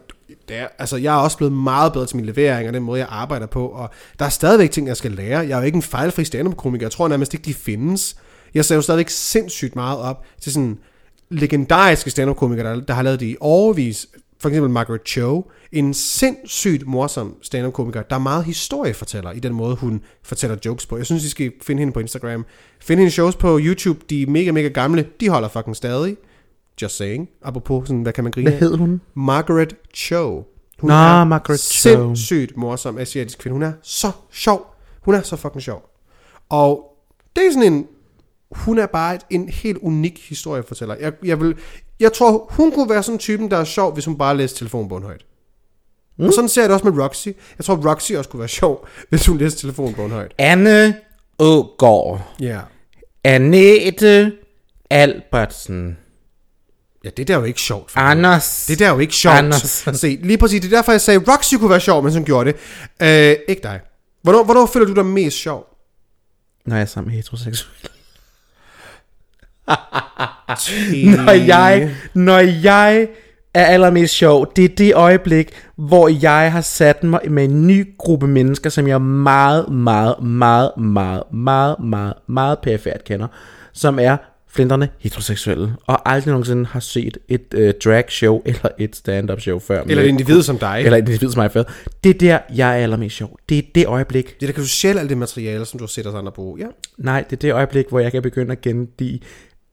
det 0.52 0.60
er, 0.60 0.68
altså, 0.78 0.96
jeg 0.96 1.14
er 1.14 1.18
også 1.18 1.36
blevet 1.36 1.52
meget 1.52 1.92
bedre 1.92 2.06
til 2.06 2.16
min 2.16 2.26
levering, 2.26 2.68
og 2.68 2.74
den 2.74 2.82
måde, 2.82 3.00
jeg 3.00 3.08
arbejder 3.10 3.46
på, 3.46 3.66
og 3.66 3.90
der 4.18 4.24
er 4.24 4.28
stadigvæk 4.28 4.70
ting, 4.70 4.86
jeg 4.86 4.96
skal 4.96 5.10
lære. 5.10 5.38
Jeg 5.38 5.50
er 5.50 5.58
jo 5.58 5.62
ikke 5.62 5.76
en 5.76 5.82
fejlfri 5.82 6.24
stand-up-komiker. 6.24 6.86
Jeg 6.86 6.92
tror 6.92 7.08
nærmest 7.08 7.34
ikke, 7.34 7.44
de 7.44 7.54
findes. 7.54 8.16
Jeg 8.54 8.64
ser 8.64 8.74
jo 8.74 8.82
stadigvæk 8.82 9.08
sindssygt 9.08 9.76
meget 9.76 9.98
op 9.98 10.24
til 10.40 10.52
sådan 10.52 10.78
legendariske 11.30 12.10
stand-up-komikere, 12.10 12.74
der, 12.74 12.80
der 12.80 12.94
har 12.94 13.02
lavet 13.02 13.20
det 13.20 13.26
i 13.26 13.36
overvis. 13.40 14.06
For 14.40 14.48
eksempel 14.48 14.70
Margaret 14.70 15.00
Cho, 15.06 15.50
en 15.72 15.94
sindssygt 15.94 16.86
morsom 16.86 17.36
stand-up-komiker, 17.42 18.02
der 18.02 18.16
er 18.16 18.20
meget 18.20 18.44
historiefortæller 18.44 19.32
i 19.32 19.38
den 19.38 19.54
måde, 19.54 19.76
hun 19.76 20.00
fortæller 20.22 20.56
jokes 20.64 20.86
på. 20.86 20.96
Jeg 20.96 21.06
synes, 21.06 21.24
I 21.24 21.28
skal 21.28 21.52
finde 21.62 21.80
hende 21.80 21.92
på 21.92 22.00
Instagram. 22.00 22.44
Find 22.80 23.00
hende 23.00 23.10
shows 23.10 23.36
på 23.36 23.58
YouTube. 23.62 24.00
De 24.10 24.22
er 24.22 24.26
mega, 24.26 24.52
mega 24.52 24.68
gamle. 24.68 25.06
De 25.20 25.28
holder 25.28 25.48
fucking 25.48 25.76
stadig. 25.76 26.16
Just 26.82 26.96
saying. 26.96 27.28
Apropos 27.42 27.88
sådan, 27.88 28.02
hvad 28.02 28.12
kan 28.12 28.24
man 28.24 28.32
grine 28.32 28.50
Hvad 28.50 28.52
af? 28.52 28.58
hed 28.58 28.76
hun? 28.76 29.00
Margaret 29.14 29.76
Cho. 29.94 30.44
Hun 30.78 30.88
Nå, 30.88 30.94
er 30.94 31.24
Margaret 31.24 31.60
Cho. 31.60 31.90
sindssygt 31.90 32.56
morsom 32.56 32.98
asiatisk 32.98 33.38
kvinde. 33.38 33.52
Hun 33.52 33.62
er 33.62 33.72
så 33.82 34.10
sjov. 34.30 34.66
Hun 35.02 35.14
er 35.14 35.22
så 35.22 35.36
fucking 35.36 35.62
sjov. 35.62 35.90
Og 36.48 36.96
det 37.36 37.46
er 37.46 37.52
sådan 37.52 37.72
en... 37.72 37.86
Hun 38.50 38.78
er 38.78 38.86
bare 38.86 39.14
et, 39.14 39.20
en 39.30 39.48
helt 39.48 39.78
unik 39.78 40.28
historiefortæller. 40.28 40.96
Jeg, 41.00 41.12
jeg, 41.24 41.40
vil, 41.40 41.56
jeg 42.00 42.12
tror, 42.12 42.46
hun 42.50 42.72
kunne 42.72 42.90
være 42.90 43.02
sådan 43.02 43.14
en 43.14 43.18
typen, 43.18 43.50
der 43.50 43.56
er 43.56 43.64
sjov, 43.64 43.92
hvis 43.94 44.04
hun 44.04 44.18
bare 44.18 44.36
læste 44.36 44.58
telefonbogen 44.58 45.04
højt. 45.04 45.26
Mm. 46.18 46.24
Og 46.24 46.32
sådan 46.32 46.48
ser 46.48 46.62
jeg 46.62 46.68
det 46.68 46.74
også 46.74 46.90
med 46.90 47.02
Roxy. 47.04 47.28
Jeg 47.58 47.64
tror, 47.64 47.90
Roxy 47.90 48.12
også 48.12 48.30
kunne 48.30 48.40
være 48.40 48.48
sjov, 48.48 48.86
hvis 49.10 49.26
hun 49.26 49.38
læste 49.38 49.60
telefonbogen 49.60 50.10
højt. 50.10 50.34
Anne 50.38 50.96
Ågaard. 51.38 52.20
Ja. 52.40 52.60
Annette 53.24 54.32
Albertsen. 54.90 55.96
Ja, 57.04 57.10
det 57.16 57.28
der 57.28 57.34
er 57.34 57.38
jo 57.38 57.44
ikke 57.44 57.60
sjovt. 57.60 57.90
For 57.90 58.00
Anders. 58.00 58.66
Det 58.66 58.78
der 58.78 58.86
er 58.86 58.92
jo 58.92 58.98
ikke 58.98 59.14
sjovt. 59.14 59.36
Anders. 59.36 59.88
Se, 60.00 60.18
lige 60.22 60.38
præcis, 60.38 60.60
det 60.60 60.72
er 60.72 60.76
derfor, 60.76 60.92
jeg 60.92 61.00
sagde, 61.00 61.20
Roxy 61.32 61.54
kunne 61.54 61.70
være 61.70 61.80
sjov, 61.80 62.02
mens 62.02 62.14
hun 62.14 62.24
gjorde 62.24 62.52
det. 62.52 62.56
Øh, 63.02 63.36
ikke 63.48 63.62
dig. 63.62 63.80
Hvornår, 64.22 64.44
hvornår 64.44 64.66
føler 64.66 64.86
du 64.86 64.92
dig 64.92 65.06
mest 65.06 65.36
sjov? 65.36 65.66
Når 66.66 66.76
jeg 66.76 66.82
er 66.82 66.86
sammen 66.86 67.10
med 67.10 67.16
heteroseksuelle. 67.16 67.88
når 71.26 71.32
jeg, 71.32 71.94
når 72.14 72.38
jeg 72.38 73.08
er 73.54 73.64
allermest 73.64 74.14
sjov, 74.14 74.52
det 74.56 74.64
er 74.64 74.68
det 74.68 74.94
øjeblik, 74.94 75.50
hvor 75.76 76.08
jeg 76.08 76.52
har 76.52 76.60
sat 76.60 77.04
mig 77.04 77.20
med 77.30 77.44
en 77.44 77.66
ny 77.66 77.96
gruppe 77.98 78.26
mennesker, 78.26 78.70
som 78.70 78.88
jeg 78.88 79.02
meget, 79.02 79.68
meget, 79.68 80.22
meget, 80.22 80.70
meget, 80.76 81.22
meget, 81.32 81.76
meget, 81.80 82.14
meget 82.26 82.58
perifært 82.58 83.04
kender, 83.04 83.26
som 83.72 83.98
er 83.98 84.16
flinterne 84.52 84.88
heteroseksuelle, 84.98 85.74
og 85.86 86.10
aldrig 86.10 86.30
nogensinde 86.30 86.66
har 86.66 86.80
set 86.80 87.18
et 87.28 87.54
øh, 87.54 87.74
drag 87.84 88.04
show 88.08 88.42
eller 88.46 88.68
et 88.78 88.96
stand-up 88.96 89.40
show 89.40 89.58
før. 89.58 89.82
Eller 89.82 90.02
et 90.02 90.08
individ 90.08 90.42
som 90.42 90.58
dig. 90.58 90.82
Eller 90.84 90.98
et 90.98 91.08
individ 91.08 91.30
som 91.30 91.40
mig 91.40 91.52
før. 91.52 91.62
Det 92.04 92.10
er 92.10 92.18
der, 92.18 92.38
jeg 92.54 92.70
er 92.78 92.82
allermest 92.82 93.16
sjov. 93.16 93.38
Det 93.48 93.58
er 93.58 93.62
det 93.74 93.86
øjeblik, 93.86 94.40
Det 94.40 94.48
der 94.48 94.52
kan 94.52 94.62
du 94.62 94.68
stjæle 94.68 95.00
alt 95.00 95.08
det 95.10 95.18
materiale, 95.18 95.64
som 95.64 95.78
du 95.78 95.84
har 95.84 95.88
set 95.88 96.06
os 96.06 96.14
andre 96.14 96.32
bruge. 96.32 96.60
Ja. 96.60 96.66
Nej, 96.98 97.24
det 97.30 97.32
er 97.32 97.40
det 97.40 97.52
øjeblik, 97.52 97.88
hvor 97.88 98.00
jeg 98.00 98.12
kan 98.12 98.22
begynde 98.22 98.52
at 98.52 98.60
gengive 98.60 99.18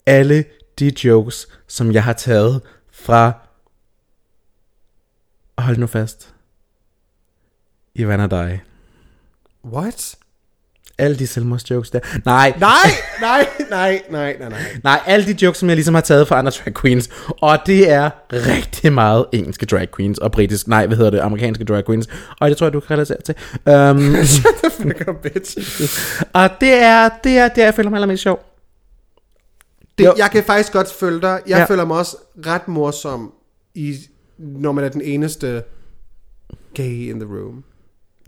alle 0.06 0.46
de 0.80 0.92
jokes, 1.04 1.48
som 1.68 1.92
jeg 1.92 2.04
har 2.04 2.14
taget 2.14 2.62
fra... 2.92 3.32
Hold 5.58 5.78
nu 5.78 5.88
fast. 5.88 6.34
Ivana 7.96 8.28
dig. 8.28 8.62
What? 9.66 10.16
Alle 11.00 11.20
de 11.20 11.28
selvmordsjokes 11.28 11.90
der. 11.90 12.00
Nej, 12.26 12.54
Nej, 12.60 12.70
nej, 13.22 13.48
nej, 13.70 14.02
nej, 14.12 14.36
nej, 14.40 14.50
nej. 14.50 14.60
nej, 14.84 15.00
alle 15.06 15.26
de 15.34 15.36
jokes, 15.46 15.60
som 15.60 15.70
jeg 15.70 15.76
ligesom 15.78 15.94
har 15.94 16.02
taget 16.02 16.28
fra 16.28 16.38
andre 16.40 16.52
drag 16.52 16.74
queens. 16.82 17.10
Og 17.42 17.58
det 17.66 17.90
er 17.92 18.10
rigtig 18.32 18.94
meget 18.94 19.26
engelske 19.32 19.66
drag 19.66 19.88
queens, 19.98 20.18
og 20.20 20.32
britisk, 20.32 20.68
nej, 20.68 20.88
hvad 20.88 20.98
hedder 20.98 21.12
det, 21.12 21.20
amerikanske 21.20 21.64
drag 21.64 21.86
queens. 21.86 22.08
Og 22.40 22.50
det 22.50 22.58
tror 22.58 22.66
jeg, 22.68 22.74
du 22.74 22.80
kan 22.80 22.92
relatere 22.92 23.22
til. 23.22 23.36
Um, 23.90 24.16
Fuck 24.72 25.08
up, 25.10 25.16
bitch. 25.24 25.58
og 26.34 26.50
det 26.62 26.74
er, 26.74 27.10
det 27.24 27.38
er, 27.38 27.48
det 27.48 27.62
er, 27.62 27.66
jeg 27.66 27.74
føler 27.74 27.90
mig 27.90 27.98
allermest 27.98 28.24
sjov. 28.24 28.46
Det, 29.98 30.06
Jo. 30.06 30.14
jeg 30.18 30.30
kan 30.32 30.44
faktisk 30.44 30.74
godt 30.74 30.92
følge 30.92 31.22
dig. 31.22 31.40
Jeg 31.48 31.58
Ja. 31.58 31.66
føler 31.66 31.86
mig 31.86 31.98
også 31.98 32.18
ret 32.46 32.68
morsom, 32.68 33.34
i, 33.76 33.96
når 34.38 34.72
man 34.72 34.84
er 34.84 34.90
den 34.90 35.02
eneste 35.02 35.64
gay 36.74 37.10
in 37.10 37.20
the 37.20 37.30
room. 37.30 37.64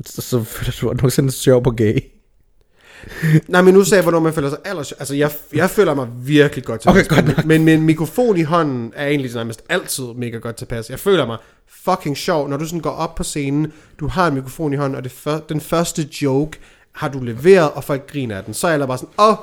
Så, 0.06 0.22
så 0.22 0.44
føler 0.44 0.72
du, 0.82 0.90
at 0.90 1.02
du 1.02 1.06
er 1.06 1.30
sjov 1.32 1.64
på 1.64 1.72
gay. 1.72 2.00
Nej, 3.48 3.62
men 3.62 3.74
nu 3.74 3.84
sagde 3.84 3.96
jeg, 4.00 4.04
hvornår 4.04 4.20
man 4.20 4.34
føler 4.34 4.50
sig 4.50 4.58
allers... 4.66 4.92
Altså, 4.92 5.16
jeg, 5.16 5.32
jeg 5.54 5.70
føler 5.70 5.94
mig 5.94 6.08
virkelig 6.16 6.64
godt 6.66 6.82
tilpas. 6.82 7.06
Okay, 7.06 7.16
godt 7.16 7.38
nok. 7.38 7.46
Men 7.46 7.70
en 7.70 7.82
mikrofon 7.82 8.38
i 8.38 8.44
hånden 8.44 8.94
er 8.96 9.08
egentlig 9.08 9.34
nærmest 9.36 9.62
altid 9.70 10.04
mega 10.16 10.38
godt 10.38 10.56
tilpas. 10.56 10.90
Jeg 10.90 11.00
føler 11.00 11.26
mig 11.26 11.38
fucking 11.84 12.18
sjov, 12.18 12.50
når 12.50 12.58
du 12.58 12.66
sådan 12.66 12.80
går 12.80 12.90
op 12.90 13.16
på 13.16 13.24
scenen, 13.24 13.72
du 14.00 14.08
har 14.08 14.28
en 14.28 14.34
mikrofon 14.36 14.74
i 14.74 14.76
hånden, 14.76 14.96
og 14.96 15.04
det 15.04 15.12
før, 15.12 15.40
den 15.40 15.62
første 15.62 16.08
joke 16.22 16.60
har 16.92 17.08
du 17.10 17.20
leveret, 17.20 17.72
og 17.72 17.84
folk 17.84 18.12
griner 18.12 18.38
af 18.38 18.44
den. 18.44 18.54
Så 18.54 18.68
er 18.68 18.72
jeg 18.78 18.88
bare 18.88 18.98
sådan, 18.98 19.14
oh, 19.18 19.36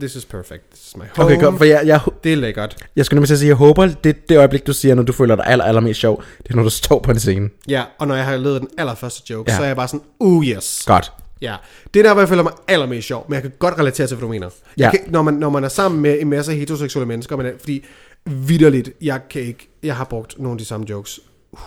this 0.00 0.14
is 0.14 0.24
perfect. 0.24 0.62
This 0.74 0.86
is 0.86 0.96
my 0.96 1.02
home. 1.16 1.26
Okay, 1.34 1.40
godt, 1.44 1.58
for 1.58 1.64
jeg, 1.64 1.82
jeg, 1.86 2.00
Det 2.24 2.32
er 2.32 2.36
lækkert. 2.36 2.76
jeg 2.96 3.04
skulle 3.06 3.16
nemlig 3.16 3.28
til 3.28 3.34
at 3.34 3.38
sige, 3.38 3.48
jeg 3.48 3.56
håber, 3.56 3.86
det, 4.04 4.28
det 4.28 4.38
øjeblik, 4.38 4.66
du 4.66 4.72
siger, 4.72 4.94
når 4.94 5.02
du 5.02 5.12
føler 5.12 5.36
dig 5.36 5.44
aller, 5.46 5.64
allermest 5.64 6.00
sjov, 6.00 6.22
det 6.42 6.50
er, 6.50 6.54
når 6.56 6.62
du 6.62 6.70
står 6.70 6.98
på 7.00 7.10
en 7.10 7.18
scene. 7.20 7.48
Ja, 7.68 7.82
og 7.98 8.06
når 8.08 8.14
jeg 8.14 8.24
har 8.24 8.36
lavet 8.36 8.60
den 8.60 8.68
allerførste 8.78 9.22
joke, 9.30 9.50
Ja. 9.50 9.52
ja. 9.52 9.58
så 9.58 9.62
er 9.62 9.66
jeg 9.66 9.76
bare 9.76 9.88
sådan, 9.88 10.04
uh 10.20 10.46
yes. 10.46 10.82
Godt. 10.86 11.12
Ja, 11.42 11.56
det 11.94 12.00
er 12.00 12.04
der, 12.04 12.12
hvor 12.12 12.20
jeg 12.22 12.28
føler 12.28 12.42
mig 12.42 12.52
allermest 12.68 13.06
sjov, 13.08 13.26
men 13.28 13.34
jeg 13.34 13.42
kan 13.42 13.52
godt 13.58 13.78
relatere 13.78 14.06
til, 14.06 14.16
hvad 14.16 14.26
du 14.26 14.32
mener. 14.32 14.50
Ja. 14.78 14.82
Jeg 14.84 14.90
kan, 14.90 15.12
når, 15.12 15.22
man, 15.22 15.34
når 15.34 15.50
man 15.50 15.64
er 15.64 15.68
sammen 15.68 16.00
med 16.00 16.20
en 16.20 16.28
masse 16.28 16.54
heteroseksuelle 16.54 17.06
mennesker, 17.08 17.36
men, 17.36 17.52
fordi 17.60 17.84
vidderligt, 18.26 18.90
jeg 19.00 19.20
kan 19.30 19.42
ikke, 19.42 19.68
jeg 19.82 19.96
har 19.96 20.04
brugt 20.04 20.38
nogle 20.38 20.52
af 20.54 20.58
de 20.58 20.64
samme 20.64 20.86
jokes 20.90 21.20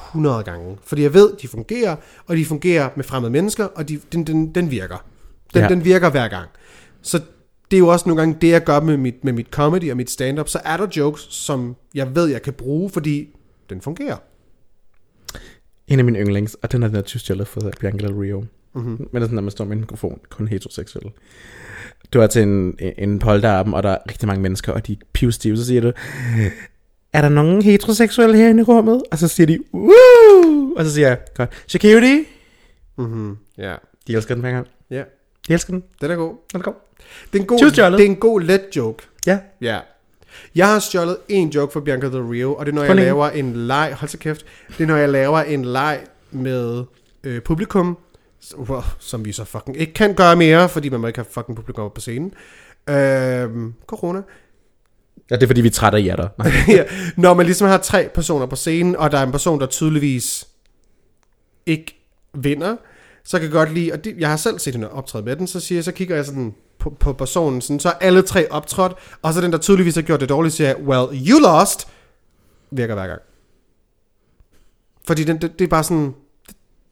100 0.10 0.44
gange, 0.44 0.78
fordi 0.84 1.02
jeg 1.02 1.14
ved, 1.14 1.30
de 1.42 1.48
fungerer, 1.48 1.96
og 2.28 2.38
de 2.38 2.46
fungerer 2.46 2.90
med 2.96 3.04
fremmede 3.04 3.32
mennesker, 3.32 3.66
og 3.66 3.90
de, 3.90 4.00
den, 4.12 4.24
den, 4.24 4.56
den 4.56 4.72
virker. 4.72 5.06
Den, 5.54 5.62
Ja. 5.62 5.68
den 5.68 5.86
virker 5.86 6.10
hver 6.10 6.28
gang. 6.28 6.50
Så 7.02 7.22
det 7.72 7.78
er 7.78 7.80
jo 7.80 7.88
også 7.88 8.10
nogle 8.10 8.22
gange 8.22 8.38
det, 8.42 8.50
jeg 8.50 8.64
gør 8.64 8.80
med 8.80 8.98
mit, 8.98 9.24
med 9.24 9.34
mit 9.34 9.48
comedy 9.52 9.92
og 9.92 9.98
mit 9.98 10.10
stand-up, 10.10 10.50
så 10.50 10.60
er 10.66 10.78
der 10.78 10.88
jokes, 10.98 11.22
som 11.30 11.76
jeg 11.94 12.16
ved, 12.16 12.26
jeg 12.28 12.42
kan 12.42 12.54
bruge, 12.54 12.90
fordi 12.90 13.30
den 13.70 13.82
fungerer. 13.82 14.18
En 15.88 16.00
af 16.00 16.06
mine 16.06 16.20
yndlings, 16.20 16.54
og 16.62 16.72
den 16.72 16.84
er 16.84 16.88
den 16.88 16.96
der 16.96 17.02
tysk, 17.02 17.30
jeg 17.30 17.38
har 17.38 17.44
fået 17.46 17.64
af 17.66 17.72
Bianca 17.80 18.08
Del 18.08 18.16
Rio. 18.16 18.46
Mm-hmm. 18.76 18.90
Men 18.90 19.08
det 19.14 19.16
er 19.16 19.20
sådan, 19.22 19.36
når 19.36 19.42
man 19.42 19.52
står 19.52 19.66
med 19.66 19.74
en 19.76 19.80
mikrofon, 19.80 20.20
kun 20.30 20.48
heteroseksuel. 20.48 21.06
Du 22.14 22.20
er 22.22 22.28
til 22.28 22.42
en, 22.42 22.78
en 22.98 23.20
polterappen, 23.20 23.74
og 23.74 23.84
der 23.84 23.90
er 23.90 23.98
rigtig 24.10 24.28
mange 24.28 24.42
mennesker, 24.42 24.72
og 24.74 24.88
de 24.88 24.94
er 24.94 24.98
pivstive, 25.14 25.58
så 25.58 25.66
siger 25.66 25.82
du, 25.82 25.92
er 27.14 27.22
der 27.22 27.30
nogen 27.30 27.62
heteroseksuelle 27.62 28.38
herinde 28.38 28.62
i 28.62 28.64
rummet? 28.64 29.04
Og 29.12 29.18
så 29.18 29.28
siger 29.28 29.48
de, 29.48 29.60
Woo! 29.74 30.74
Og 30.78 30.86
så 30.86 30.94
siger 30.94 31.08
jeg, 31.08 31.18
godt, 31.36 31.64
security? 31.68 32.24
Mm-hmm. 32.98 33.38
Ja. 33.58 33.76
De 34.08 34.14
elsker 34.16 34.34
den 34.36 34.42
hver 34.42 34.52
gang. 34.52 34.68
ja, 34.90 35.04
De 35.48 35.54
elsker 35.54 35.74
den. 35.74 35.84
den 36.02 36.12
er 36.12 36.16
god. 36.16 36.36
Den 36.52 36.60
er 36.60 36.64
god. 36.64 36.74
Det 37.34 37.40
er 37.40 37.42
en 37.42 37.48
god, 37.48 37.72
det 37.72 37.80
er 38.02 38.06
en 38.06 38.16
god 38.16 38.42
let 38.42 38.62
joke. 38.76 39.04
Ja. 39.28 39.40
Ja. 39.62 39.80
Jeg 40.56 40.68
har 40.68 40.80
stjålet 40.80 41.18
en 41.30 41.50
joke 41.50 41.74
fra 41.74 41.80
Bianca 41.80 42.08
Del 42.08 42.22
Rio, 42.22 42.56
og 42.56 42.66
det 42.66 42.72
er, 42.72 42.76
når 42.76 42.82
Kun 42.88 42.98
jeg 42.98 43.06
laver 43.06 43.30
en 43.30 43.54
leg, 43.54 43.94
hold 44.00 44.10
så 44.10 44.18
kæft, 44.18 44.46
det 44.78 44.84
er, 44.84 44.88
når 44.88 44.96
jeg 44.96 45.10
laver 45.10 45.40
en 45.40 45.66
leg 45.66 46.00
med 46.32 46.84
øh, 47.24 47.42
publikum, 47.42 47.98
wow, 48.58 48.82
som 49.00 49.26
vi 49.26 49.32
så 49.32 49.44
fucking 49.44 49.78
ikke 49.78 49.94
kan 49.94 50.16
gøre 50.16 50.36
mere, 50.36 50.70
fordi 50.70 50.90
man 50.90 51.00
må 51.00 51.08
ikke 51.08 51.20
have 51.20 51.28
fucking 51.32 51.56
publikum 51.56 51.86
op 51.86 51.94
på 51.94 52.02
scenen. 52.02 52.34
Øhm, 52.90 53.74
corona. 53.88 54.22
Ja, 55.32 55.36
det 55.36 55.44
er 55.44 55.48
fordi, 55.48 55.62
vi 55.62 55.68
er 55.68 55.72
trætte 55.72 55.98
af 55.98 56.04
jer 56.04 56.16
Nej. 56.38 56.52
ja, 56.68 56.84
når 57.18 57.34
man 57.34 57.46
ligesom 57.46 57.68
har 57.68 57.78
tre 57.78 58.10
personer 58.14 58.46
på 58.46 58.56
scenen, 58.56 58.96
og 58.96 59.12
der 59.12 59.18
er 59.18 59.24
en 59.24 59.32
person, 59.32 59.60
der 59.60 59.66
tydeligvis 59.66 60.48
ikke 61.66 62.02
vinder, 62.34 62.76
så 63.24 63.38
kan 63.38 63.44
jeg 63.44 63.52
godt 63.52 63.74
lide, 63.74 63.94
og 63.94 64.04
det, 64.04 64.16
jeg 64.18 64.30
har 64.30 64.38
selv 64.38 64.60
set 64.60 64.74
hende 64.74 64.92
optræde 64.92 65.26
med 65.26 65.36
den, 65.36 65.48
så, 65.48 65.60
siger 65.60 65.78
jeg, 65.78 65.84
så 65.84 65.92
kigger 65.92 66.16
jeg 66.16 66.26
sådan 66.26 66.56
på, 66.80 66.90
på 66.90 67.14
personen, 67.14 67.62
sådan, 67.62 67.80
så 67.80 67.90
er 67.90 67.94
alle 67.94 68.22
tre 68.22 68.52
optrådt, 68.52 68.94
og 69.22 69.34
så 69.34 69.42
den, 69.42 69.52
der 69.52 69.58
tydeligvis 69.58 69.96
har 69.96 70.02
gjort 70.02 70.20
det 70.20 70.30
dårligt, 70.30 70.56
siger 70.56 70.68
jeg, 70.68 70.78
well, 70.78 71.28
you 71.30 71.40
lost, 71.40 71.88
virker 72.72 72.94
hver 72.94 73.08
gang. 73.08 73.22
Fordi 75.08 75.24
den, 75.24 75.42
det, 75.42 75.60
det 75.60 75.66
er 75.66 75.70
bare 75.70 75.84
sådan, 75.84 76.16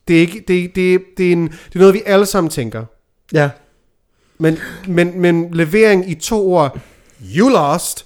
det 0.08 0.16
er, 0.16 0.20
ikke, 0.20 0.43
det, 0.47 0.76
det, 0.76 1.01
det, 1.18 1.28
er 1.28 1.32
en, 1.32 1.47
det 1.47 1.76
er 1.76 1.80
noget, 1.80 1.93
vi 1.93 2.01
alle 2.06 2.26
sammen 2.26 2.49
tænker. 2.49 2.86
Ja. 3.34 3.49
Men, 4.38 4.58
men, 4.88 5.20
men 5.22 5.51
levering 5.54 6.10
i 6.10 6.16
to 6.16 6.51
ord, 6.54 6.80
you 7.38 7.49
lost, 7.49 8.06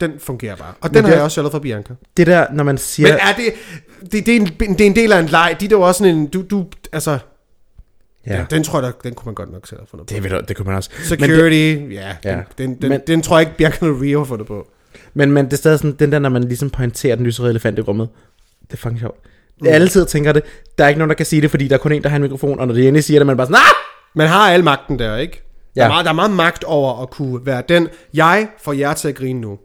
den 0.00 0.12
fungerer 0.18 0.56
bare. 0.56 0.72
Og 0.80 0.88
den 0.90 0.96
det 0.96 1.04
har 1.04 1.12
jeg 1.14 1.22
også 1.22 1.34
stjålet 1.34 1.52
fra 1.52 1.58
Bianca. 1.58 1.94
Det 2.16 2.26
der, 2.26 2.46
når 2.52 2.64
man 2.64 2.78
siger... 2.78 3.08
Men 3.08 3.18
er 3.20 3.32
det, 3.36 3.44
det, 4.12 4.26
det, 4.26 4.36
er 4.36 4.40
en, 4.40 4.46
det 4.46 4.80
er 4.80 4.86
en 4.86 4.96
del 4.96 5.12
af 5.12 5.20
en 5.20 5.26
leg. 5.26 5.56
De 5.60 5.64
er 5.64 5.68
jo 5.70 5.80
også 5.80 5.98
sådan 5.98 6.14
en, 6.16 6.26
du, 6.26 6.42
du 6.50 6.66
altså, 6.92 7.18
ja. 8.26 8.36
den, 8.36 8.46
den 8.50 8.64
tror 8.64 8.78
jeg, 8.82 8.86
der, 8.92 8.92
den 9.04 9.14
kunne 9.14 9.26
man 9.26 9.34
godt 9.34 9.52
nok 9.52 9.66
selv 9.66 9.80
have 9.80 9.86
fundet 9.86 10.06
på. 10.06 10.14
Det, 10.14 10.22
ved 10.22 10.30
du, 10.30 10.40
det 10.48 10.56
kunne 10.56 10.66
man 10.66 10.76
også. 10.76 10.90
Security, 11.02 11.80
men 11.80 11.90
det, 11.90 11.94
ja, 11.94 12.16
Ja. 12.24 12.34
den, 12.34 12.44
den, 12.58 12.82
den, 12.82 12.90
Men- 12.90 13.00
den 13.06 13.22
tror 13.22 13.38
jeg 13.38 13.46
ikke, 13.46 13.56
Bianca 13.56 13.86
Rio 13.86 14.18
har 14.18 14.24
fundet 14.24 14.46
på. 14.46 14.68
Men, 15.14 15.32
men 15.32 15.44
det 15.44 15.52
er 15.52 15.56
stadig 15.56 15.78
sådan, 15.78 15.96
den 15.98 16.12
der, 16.12 16.18
når 16.18 16.28
man 16.28 16.44
ligesom 16.44 16.70
pointerer 16.70 17.16
den 17.16 17.26
lyserøde 17.26 17.50
elefant 17.50 17.78
i 17.78 17.80
rummet. 17.82 18.08
Det 18.66 18.72
er 18.72 18.76
fucking 18.76 19.00
sjovt. 19.00 19.18
Mm. 19.60 19.66
Alle 19.66 19.88
sidder 19.88 20.04
og 20.04 20.10
tænker 20.10 20.32
det. 20.32 20.42
Der 20.78 20.84
er 20.84 20.88
ikke 20.88 20.98
nogen, 20.98 21.08
der 21.08 21.14
kan 21.16 21.26
sige 21.26 21.42
det, 21.42 21.50
fordi 21.50 21.68
der 21.68 21.74
er 21.74 21.78
kun 21.78 21.92
en, 21.92 22.02
der 22.02 22.08
har 22.08 22.16
en 22.16 22.22
mikrofon, 22.22 22.60
og 22.60 22.66
når 22.66 22.74
det 22.74 22.82
endelig 22.88 23.04
siger 23.04 23.20
det, 23.20 23.26
man 23.26 23.36
bare 23.36 23.46
sådan, 23.46 23.56
ah! 23.56 23.74
Man 24.14 24.28
har 24.28 24.50
al 24.52 24.64
magten 24.64 24.98
der, 24.98 25.16
ikke? 25.16 25.32
Der, 25.76 25.82
Ja. 25.82 25.84
er 25.84 25.88
meget, 25.88 26.04
der 26.04 26.10
er 26.10 26.14
meget 26.14 26.30
magt 26.30 26.64
over 26.64 27.02
at 27.02 27.10
kunne 27.10 27.46
være 27.46 27.62
den. 27.68 27.88
Jeg 28.14 28.48
får 28.62 28.72
jer 28.72 28.94
til 28.94 29.08
at 29.08 29.14
grine 29.14 29.40
nu. 29.40 29.58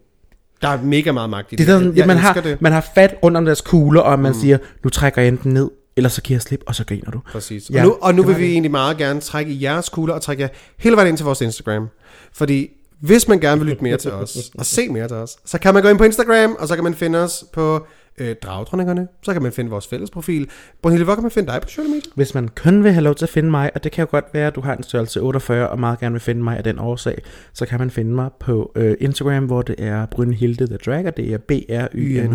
Der 0.62 0.68
er 0.68 0.82
mega 0.82 1.12
meget 1.12 1.30
magt 1.30 1.54
i 1.54 1.56
Det 1.56 1.68
det. 1.68 1.74
er 1.74 1.80
sådan, 1.80 1.96
jeg 1.96 2.08
man, 2.08 2.18
har, 2.18 2.34
det. 2.34 2.62
man 2.62 2.72
har 2.72 2.86
fat 2.96 3.16
rundt 3.24 3.38
om 3.38 3.46
deres 3.46 3.62
kugler, 3.62 4.02
og 4.02 4.20
man 4.20 4.32
mm. 4.32 4.40
siger, 4.40 4.58
nu 4.84 4.90
trækker 4.90 5.22
jeg 5.22 5.28
enten 5.28 5.54
ned, 5.54 5.70
eller 5.98 6.10
så 6.10 6.22
giver 6.22 6.36
jeg 6.36 6.42
slip, 6.42 6.64
og 6.68 6.76
så 6.76 6.86
griner 6.86 7.12
du. 7.12 7.20
Præcis. 7.32 7.70
Ja, 7.70 7.80
og 7.82 7.86
nu, 7.88 7.98
og 8.02 8.16
nu 8.16 8.24
vil 8.24 8.38
vi 8.38 8.44
det. 8.44 8.52
egentlig 8.52 8.72
meget 8.72 8.98
gerne 8.98 9.22
trække 9.22 9.52
i 9.52 9.64
jeres 9.64 9.90
kugler 9.90 10.14
og 10.14 10.22
trække 10.22 10.44
jer 10.44 10.50
hele 10.78 10.96
vejen 10.96 11.08
ind 11.08 11.18
til 11.18 11.24
vores 11.26 11.42
Instagram. 11.42 11.88
Fordi 12.34 12.70
hvis 13.02 13.28
man 13.28 13.40
gerne 13.40 13.62
vil 13.62 13.70
lytte 13.70 13.84
mere 13.84 13.98
til 13.98 14.12
os, 14.12 14.38
og 14.58 14.66
se 14.66 14.90
mere 14.90 15.08
til 15.08 15.18
os, 15.18 15.38
så 15.46 15.58
kan 15.58 15.74
man 15.74 15.84
gå 15.84 15.90
ind 15.90 15.98
på 15.98 16.04
Instagram, 16.04 16.56
og 16.60 16.68
så 16.68 16.76
kan 16.76 16.84
man 16.84 16.94
finde 16.96 17.20
os 17.20 17.44
på 17.54 17.86
øh, 18.18 18.36
Dragdronningerne. 18.44 19.08
Så 19.22 19.34
kan 19.34 19.42
man 19.42 19.52
finde 19.52 19.70
vores 19.70 19.88
fælles 19.88 20.10
profil. 20.10 20.50
Brunhilde, 20.82 21.06
hvor 21.06 21.16
kan 21.16 21.24
man 21.24 21.32
finde 21.32 21.52
dig 21.52 21.62
på 21.62 21.70
sociale 21.70 21.90
medier? 21.90 22.12
Hvis 22.16 22.36
man 22.36 22.48
kun 22.48 22.84
vil 22.84 22.92
have 22.92 23.04
lov 23.04 23.16
til 23.16 23.26
at 23.26 23.30
finde 23.30 23.52
mig, 23.52 23.72
og 23.76 23.84
det 23.84 23.92
kan 23.92 24.06
jo 24.06 24.08
godt 24.12 24.26
være, 24.34 24.48
at 24.48 24.56
du 24.56 24.62
har 24.62 24.76
en 24.76 24.84
størrelse 24.84 25.22
48, 25.22 25.70
og 25.70 25.80
meget 25.80 26.00
gerne 26.00 26.14
vil 26.14 26.22
finde 26.22 26.44
mig 26.44 26.58
af 26.58 26.64
den 26.64 26.80
årsag, 26.80 27.22
så 27.54 27.66
kan 27.66 27.80
man 27.80 27.90
finde 27.90 28.12
mig 28.12 28.30
på 28.40 28.72
øh, 28.76 28.98
Instagram, 29.00 29.46
hvor 29.46 29.62
det 29.62 29.76
er 29.78 30.06
Brynhilde 30.06 30.68
The 30.68 30.78
Drag, 30.78 31.06
og 31.06 31.18
det 31.18 31.34
er 31.34 31.38
B-R-Y-N-H-I-L-D-R. 31.38 32.30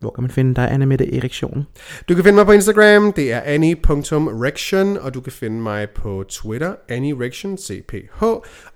Hvor 0.00 0.10
kan 0.10 0.22
man 0.22 0.30
finde 0.30 0.54
dig, 0.54 0.70
Anna 0.70 0.86
Mette 0.86 1.16
Erektion? 1.16 1.66
Du 2.08 2.14
kan 2.14 2.24
finde 2.24 2.36
mig 2.36 2.46
på 2.46 2.52
Instagram, 2.52 3.12
det 3.12 3.32
er 3.32 3.40
annie.rection, 3.40 4.96
og 4.98 5.14
du 5.14 5.20
kan 5.20 5.32
finde 5.32 5.60
mig 5.62 5.90
på 5.90 6.24
Twitter, 6.28 6.74
annierection, 6.88 7.58
CPH, 7.58 8.22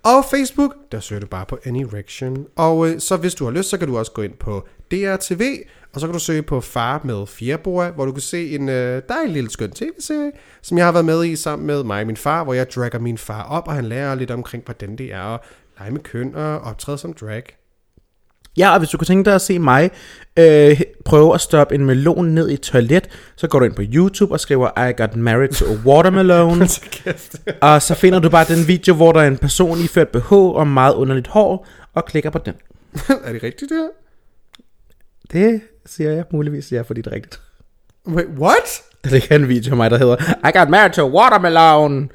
og 0.03 0.25
Facebook, 0.31 0.75
der 0.93 1.01
søger 1.01 1.21
du 1.21 1.27
bare 1.27 1.47
på 1.47 1.59
annierection. 1.65 2.47
Og 2.57 2.89
øh, 2.89 3.01
så 3.01 3.17
hvis 3.17 3.35
du 3.35 3.45
har 3.45 3.51
lyst, 3.51 3.69
så 3.69 3.79
kan 3.79 3.89
du 3.89 3.99
også 3.99 4.13
gå 4.13 4.23
ind 4.23 4.33
på 4.33 4.69
DRTV, 4.91 5.43
og 5.95 6.01
så 6.01 6.07
kan 6.07 6.15
du 6.15 6.19
søge 6.19 6.43
på 6.43 6.61
Far 6.61 7.01
med 7.05 7.27
Fjerboa, 7.27 7.91
hvor 7.91 8.05
du 8.05 8.13
kan 8.13 8.21
se 8.21 8.55
en 8.55 8.69
øh, 8.69 9.03
dejlig 9.09 9.33
lille 9.33 9.51
skøn 9.51 9.71
tv-serie, 9.71 10.33
som 10.63 10.79
jeg 10.79 10.87
har 10.87 10.93
været 10.93 11.05
med 11.05 11.25
i 11.25 11.37
sammen 11.37 11.67
med 11.67 11.85
mig 11.85 12.01
og 12.01 12.07
min 12.07 12.17
far, 12.17 12.45
hvor 12.45 12.55
jeg 12.55 12.71
dragger 12.71 12.99
min 12.99 13.19
far 13.19 13.43
op, 13.43 13.69
og 13.69 13.75
han 13.75 13.85
lærer 13.85 14.15
lidt 14.15 14.31
omkring, 14.31 14.65
hvordan 14.65 14.97
det 14.97 15.13
er 15.13 15.35
at 15.35 15.41
lege 15.79 15.91
med 15.91 16.01
køn 16.01 16.35
og 16.35 16.61
optræde 16.61 16.99
som 16.99 17.13
drag. 17.13 17.45
Ja, 18.57 18.73
og 18.73 18.79
hvis 18.79 18.89
du 18.89 18.99
kunne 18.99 19.07
tænke 19.07 19.25
dig 19.25 19.35
at 19.35 19.41
se 19.41 19.59
mig 19.59 19.91
øh, 20.37 20.81
prøve 21.05 21.35
at 21.35 21.41
stoppe 21.41 21.75
en 21.75 21.85
melon 21.85 22.27
ned 22.27 22.49
i 22.49 22.55
et 22.55 22.61
toilet, 22.61 23.09
så 23.37 23.49
går 23.49 23.59
du 23.59 23.65
ind 23.65 23.75
på 23.75 23.83
YouTube 23.85 24.33
og 24.33 24.41
skriver 24.41 24.89
I 24.89 24.93
got 24.97 25.17
married 25.17 25.49
to 25.49 25.65
a 25.65 25.77
watermelon. 25.85 26.63
og 27.73 27.83
så 27.83 27.95
finder 27.95 28.19
du 28.19 28.29
bare 28.29 28.45
den 28.57 28.69
video, 28.69 28.95
hvor 28.95 29.13
der 29.13 29.21
er 29.21 29.27
en 29.27 29.39
person 29.39 29.79
iført 29.79 30.09
BH 30.09 30.33
og 30.33 30.67
meget 30.67 30.95
underligt 30.95 31.27
hår, 31.27 31.67
og 31.95 32.05
klikker 32.05 32.31
på 32.31 32.39
den. 32.39 32.55
er 33.25 33.33
det 33.33 33.43
rigtigt 33.43 33.71
det 33.71 33.79
her? 33.79 34.04
Det 35.33 35.61
siger 35.87 36.11
jeg 36.11 36.25
muligvis, 36.33 36.73
ja, 36.73 36.83
fordi 36.83 37.01
det 37.01 37.11
er 37.11 37.15
rigtigt. 37.15 37.41
Wait, 38.09 38.27
what? 38.39 38.83
Der 39.05 39.11
ligger 39.11 39.37
en 39.37 39.49
video 39.49 39.71
af 39.71 39.77
mig, 39.77 39.91
der 39.91 39.99
hedder 39.99 40.17
I 40.49 40.59
got 40.59 40.71
married 40.71 40.93
to 40.93 41.07
a 41.07 41.11
watermelon 41.11 42.11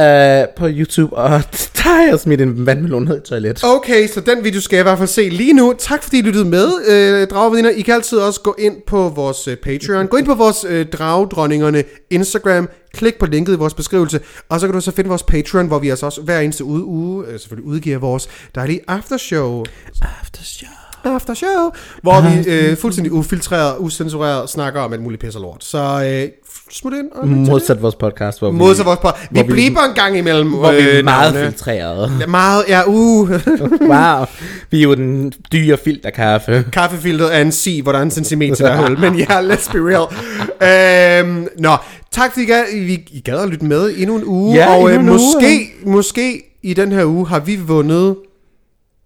øh, 0.00 0.48
på 0.56 0.66
YouTube, 0.68 1.16
og 1.16 1.30
der 1.76 1.88
har 1.88 2.02
jeg 2.02 2.20
smidt 2.20 2.40
en 2.40 2.66
vandmelon 2.66 3.04
ned 3.04 3.14
i 3.14 3.16
et 3.16 3.22
toilet. 3.22 3.64
Okay, 3.64 4.08
så 4.08 4.20
den 4.20 4.44
video 4.44 4.60
skal 4.60 4.76
jeg 4.76 4.82
i 4.82 4.88
hvert 4.88 4.98
fald 4.98 5.08
se 5.08 5.28
lige 5.28 5.52
nu. 5.52 5.74
Tak 5.78 6.02
fordi 6.02 6.18
I 6.18 6.22
lyttede 6.22 6.44
med, 6.44 6.68
øh, 6.88 7.28
dragveninder. 7.28 7.70
I 7.70 7.80
kan 7.80 7.94
altid 7.94 8.18
også 8.18 8.40
gå 8.40 8.54
ind 8.58 8.76
på 8.86 9.08
vores 9.08 9.48
øh, 9.48 9.56
Patreon. 9.56 10.06
Gå 10.06 10.16
ind 10.16 10.26
på 10.26 10.34
vores 10.34 10.64
øh, 10.68 10.86
dragdronningerne 10.86 11.84
Instagram. 12.10 12.68
Klik 12.94 13.18
på 13.18 13.26
linket 13.26 13.52
i 13.52 13.56
vores 13.56 13.74
beskrivelse. 13.74 14.20
Og 14.48 14.60
så 14.60 14.66
kan 14.66 14.74
du 14.74 14.80
så 14.80 14.92
finde 14.92 15.08
vores 15.08 15.22
Patreon, 15.22 15.66
hvor 15.66 15.78
vi 15.78 15.88
altså 15.88 16.06
også 16.06 16.22
hver 16.22 16.40
eneste 16.40 16.64
uge, 16.64 16.84
uge 16.84 17.26
øh, 17.26 17.40
selvfølgelig 17.40 17.68
udgiver 17.68 17.98
vores 17.98 18.28
dejlige 18.54 18.80
aftershow. 18.88 19.64
After 20.02 20.42
show. 20.42 20.89
After 21.04 21.34
show, 21.34 21.70
hvor 22.02 22.20
vi 22.20 22.50
øh, 22.50 22.76
fuldstændig 22.76 23.12
ufiltreret, 23.12 23.74
usensureret 23.78 24.50
snakker 24.50 24.80
om 24.80 24.92
alt 24.92 25.02
muligt 25.02 25.22
pis 25.22 25.34
og 25.34 25.42
lort. 25.42 25.64
Så 25.64 25.78
øh, 26.24 26.28
smut 26.72 26.92
ind 26.92 27.06
og. 27.12 27.28
Modsat 27.28 27.82
vores 27.82 27.94
podcast, 27.94 28.38
hvor 28.38 28.50
Modsat 28.50 28.86
vores 28.86 28.98
på. 29.02 29.08
Vi 29.30 29.42
vi- 29.42 29.52
bliver 29.52 29.80
en 29.88 29.94
gang 29.94 30.18
imellem 30.18 30.48
hvor 30.48 30.72
vi 30.72 30.78
er 30.78 30.98
øh, 30.98 31.04
meget 31.04 31.34
navne. 31.34 31.48
filtreret. 31.50 32.28
Meget, 32.28 32.64
ja, 32.68 32.82
uh. 32.86 33.30
wow. 33.92 34.24
Vi 34.70 34.78
er 34.78 34.82
jo 34.82 34.94
den 34.94 35.32
dyre 35.52 35.76
filterkaffe. 35.76 36.64
Kaffefilteret 36.72 37.36
er 37.36 37.40
en 37.40 37.52
si, 37.52 37.80
hvor 37.80 37.92
der 37.92 37.98
er 37.98 38.02
en 38.02 38.10
centimeter 38.10 38.56
hver 38.68 38.76
hul. 38.88 38.98
Men 39.00 39.14
ja, 39.14 39.42
let's 39.54 39.72
be 39.72 39.78
real. 39.90 40.06
Øhm, 41.24 41.46
nå, 41.58 41.76
tak 42.12 42.32
fordi 42.32 42.44
I 42.44 42.46
gad, 42.48 42.64
I, 42.74 42.92
I 43.12 43.20
gad 43.24 43.38
at 43.38 43.48
lytte 43.48 43.64
med 43.64 43.94
endnu 43.96 44.16
en 44.16 44.24
uge. 44.24 44.54
Ja, 44.56 44.76
og 44.76 44.88
øh, 44.90 44.94
en 44.94 45.00
uge, 45.08 45.18
måske, 45.18 45.72
måske 45.86 46.42
i 46.62 46.74
den 46.74 46.92
her 46.92 47.04
uge 47.04 47.28
har 47.28 47.38
vi 47.40 47.56
vundet 47.56 48.16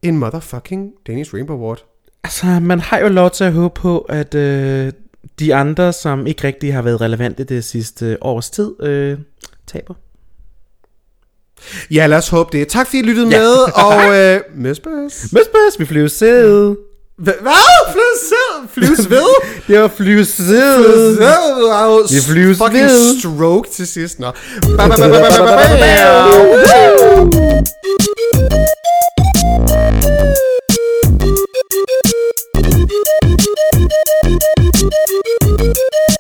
en 0.05 0.18
motherfucking 0.18 0.90
Danish 1.07 1.34
Rainbow 1.34 1.57
Award. 1.57 1.84
Altså, 2.24 2.46
man 2.46 2.80
har 2.80 2.98
jo 2.98 3.09
lov 3.09 3.30
til 3.30 3.44
at 3.44 3.52
håbe 3.52 3.80
på, 3.80 3.98
at 3.98 4.34
øh, 4.34 4.92
de 5.38 5.55
andre, 5.55 5.92
som 5.92 6.26
ikke 6.26 6.44
rigtig 6.46 6.74
har 6.74 6.82
været 6.82 7.00
relevante 7.00 7.44
det 7.44 7.64
sidste 7.64 8.16
års 8.20 8.50
tid, 8.50 8.82
øh, 8.82 9.18
taber. 9.66 9.94
Ja, 11.90 12.07
lad 12.07 12.18
os 12.18 12.28
håbe 12.28 12.59
det. 12.59 12.68
Tak 12.68 12.86
fordi 12.86 12.98
I 12.98 13.02
lyttede 13.02 13.28
Ja. 13.30 13.38
med, 13.38 13.55
og 13.74 14.16
øh, 14.18 14.40
møs 14.55 14.80
bøs. 14.80 15.32
Møs, 15.32 15.42
møs, 15.55 15.78
vi 15.78 15.84
flyver 15.84 16.09
sæde. 16.09 16.76
Hvad? 17.18 17.32
Flyves 17.92 18.30
ved? 18.30 18.68
Flyves 18.68 19.11
ved? 19.11 19.26
Det 19.66 19.80
var 19.80 19.88
flyve 19.88 20.24
sæde. 20.24 21.18
Vi 22.11 22.16
flyves 22.32 22.59
Fucking 22.59 22.84
ved. 22.84 23.20
stroke 23.20 23.70
til 23.70 23.86
sidst. 23.86 24.18
Nå. 24.20 24.30
Ba, 24.76 24.88
ba, 24.88 24.96
ba, 24.96 25.09
ba, 25.09 25.09
ba, 25.09 25.38
ba, 25.38 25.57
ba, 25.57 25.66
ba. 28.24 29.24
Thank 29.57 30.05
you. 36.09 36.14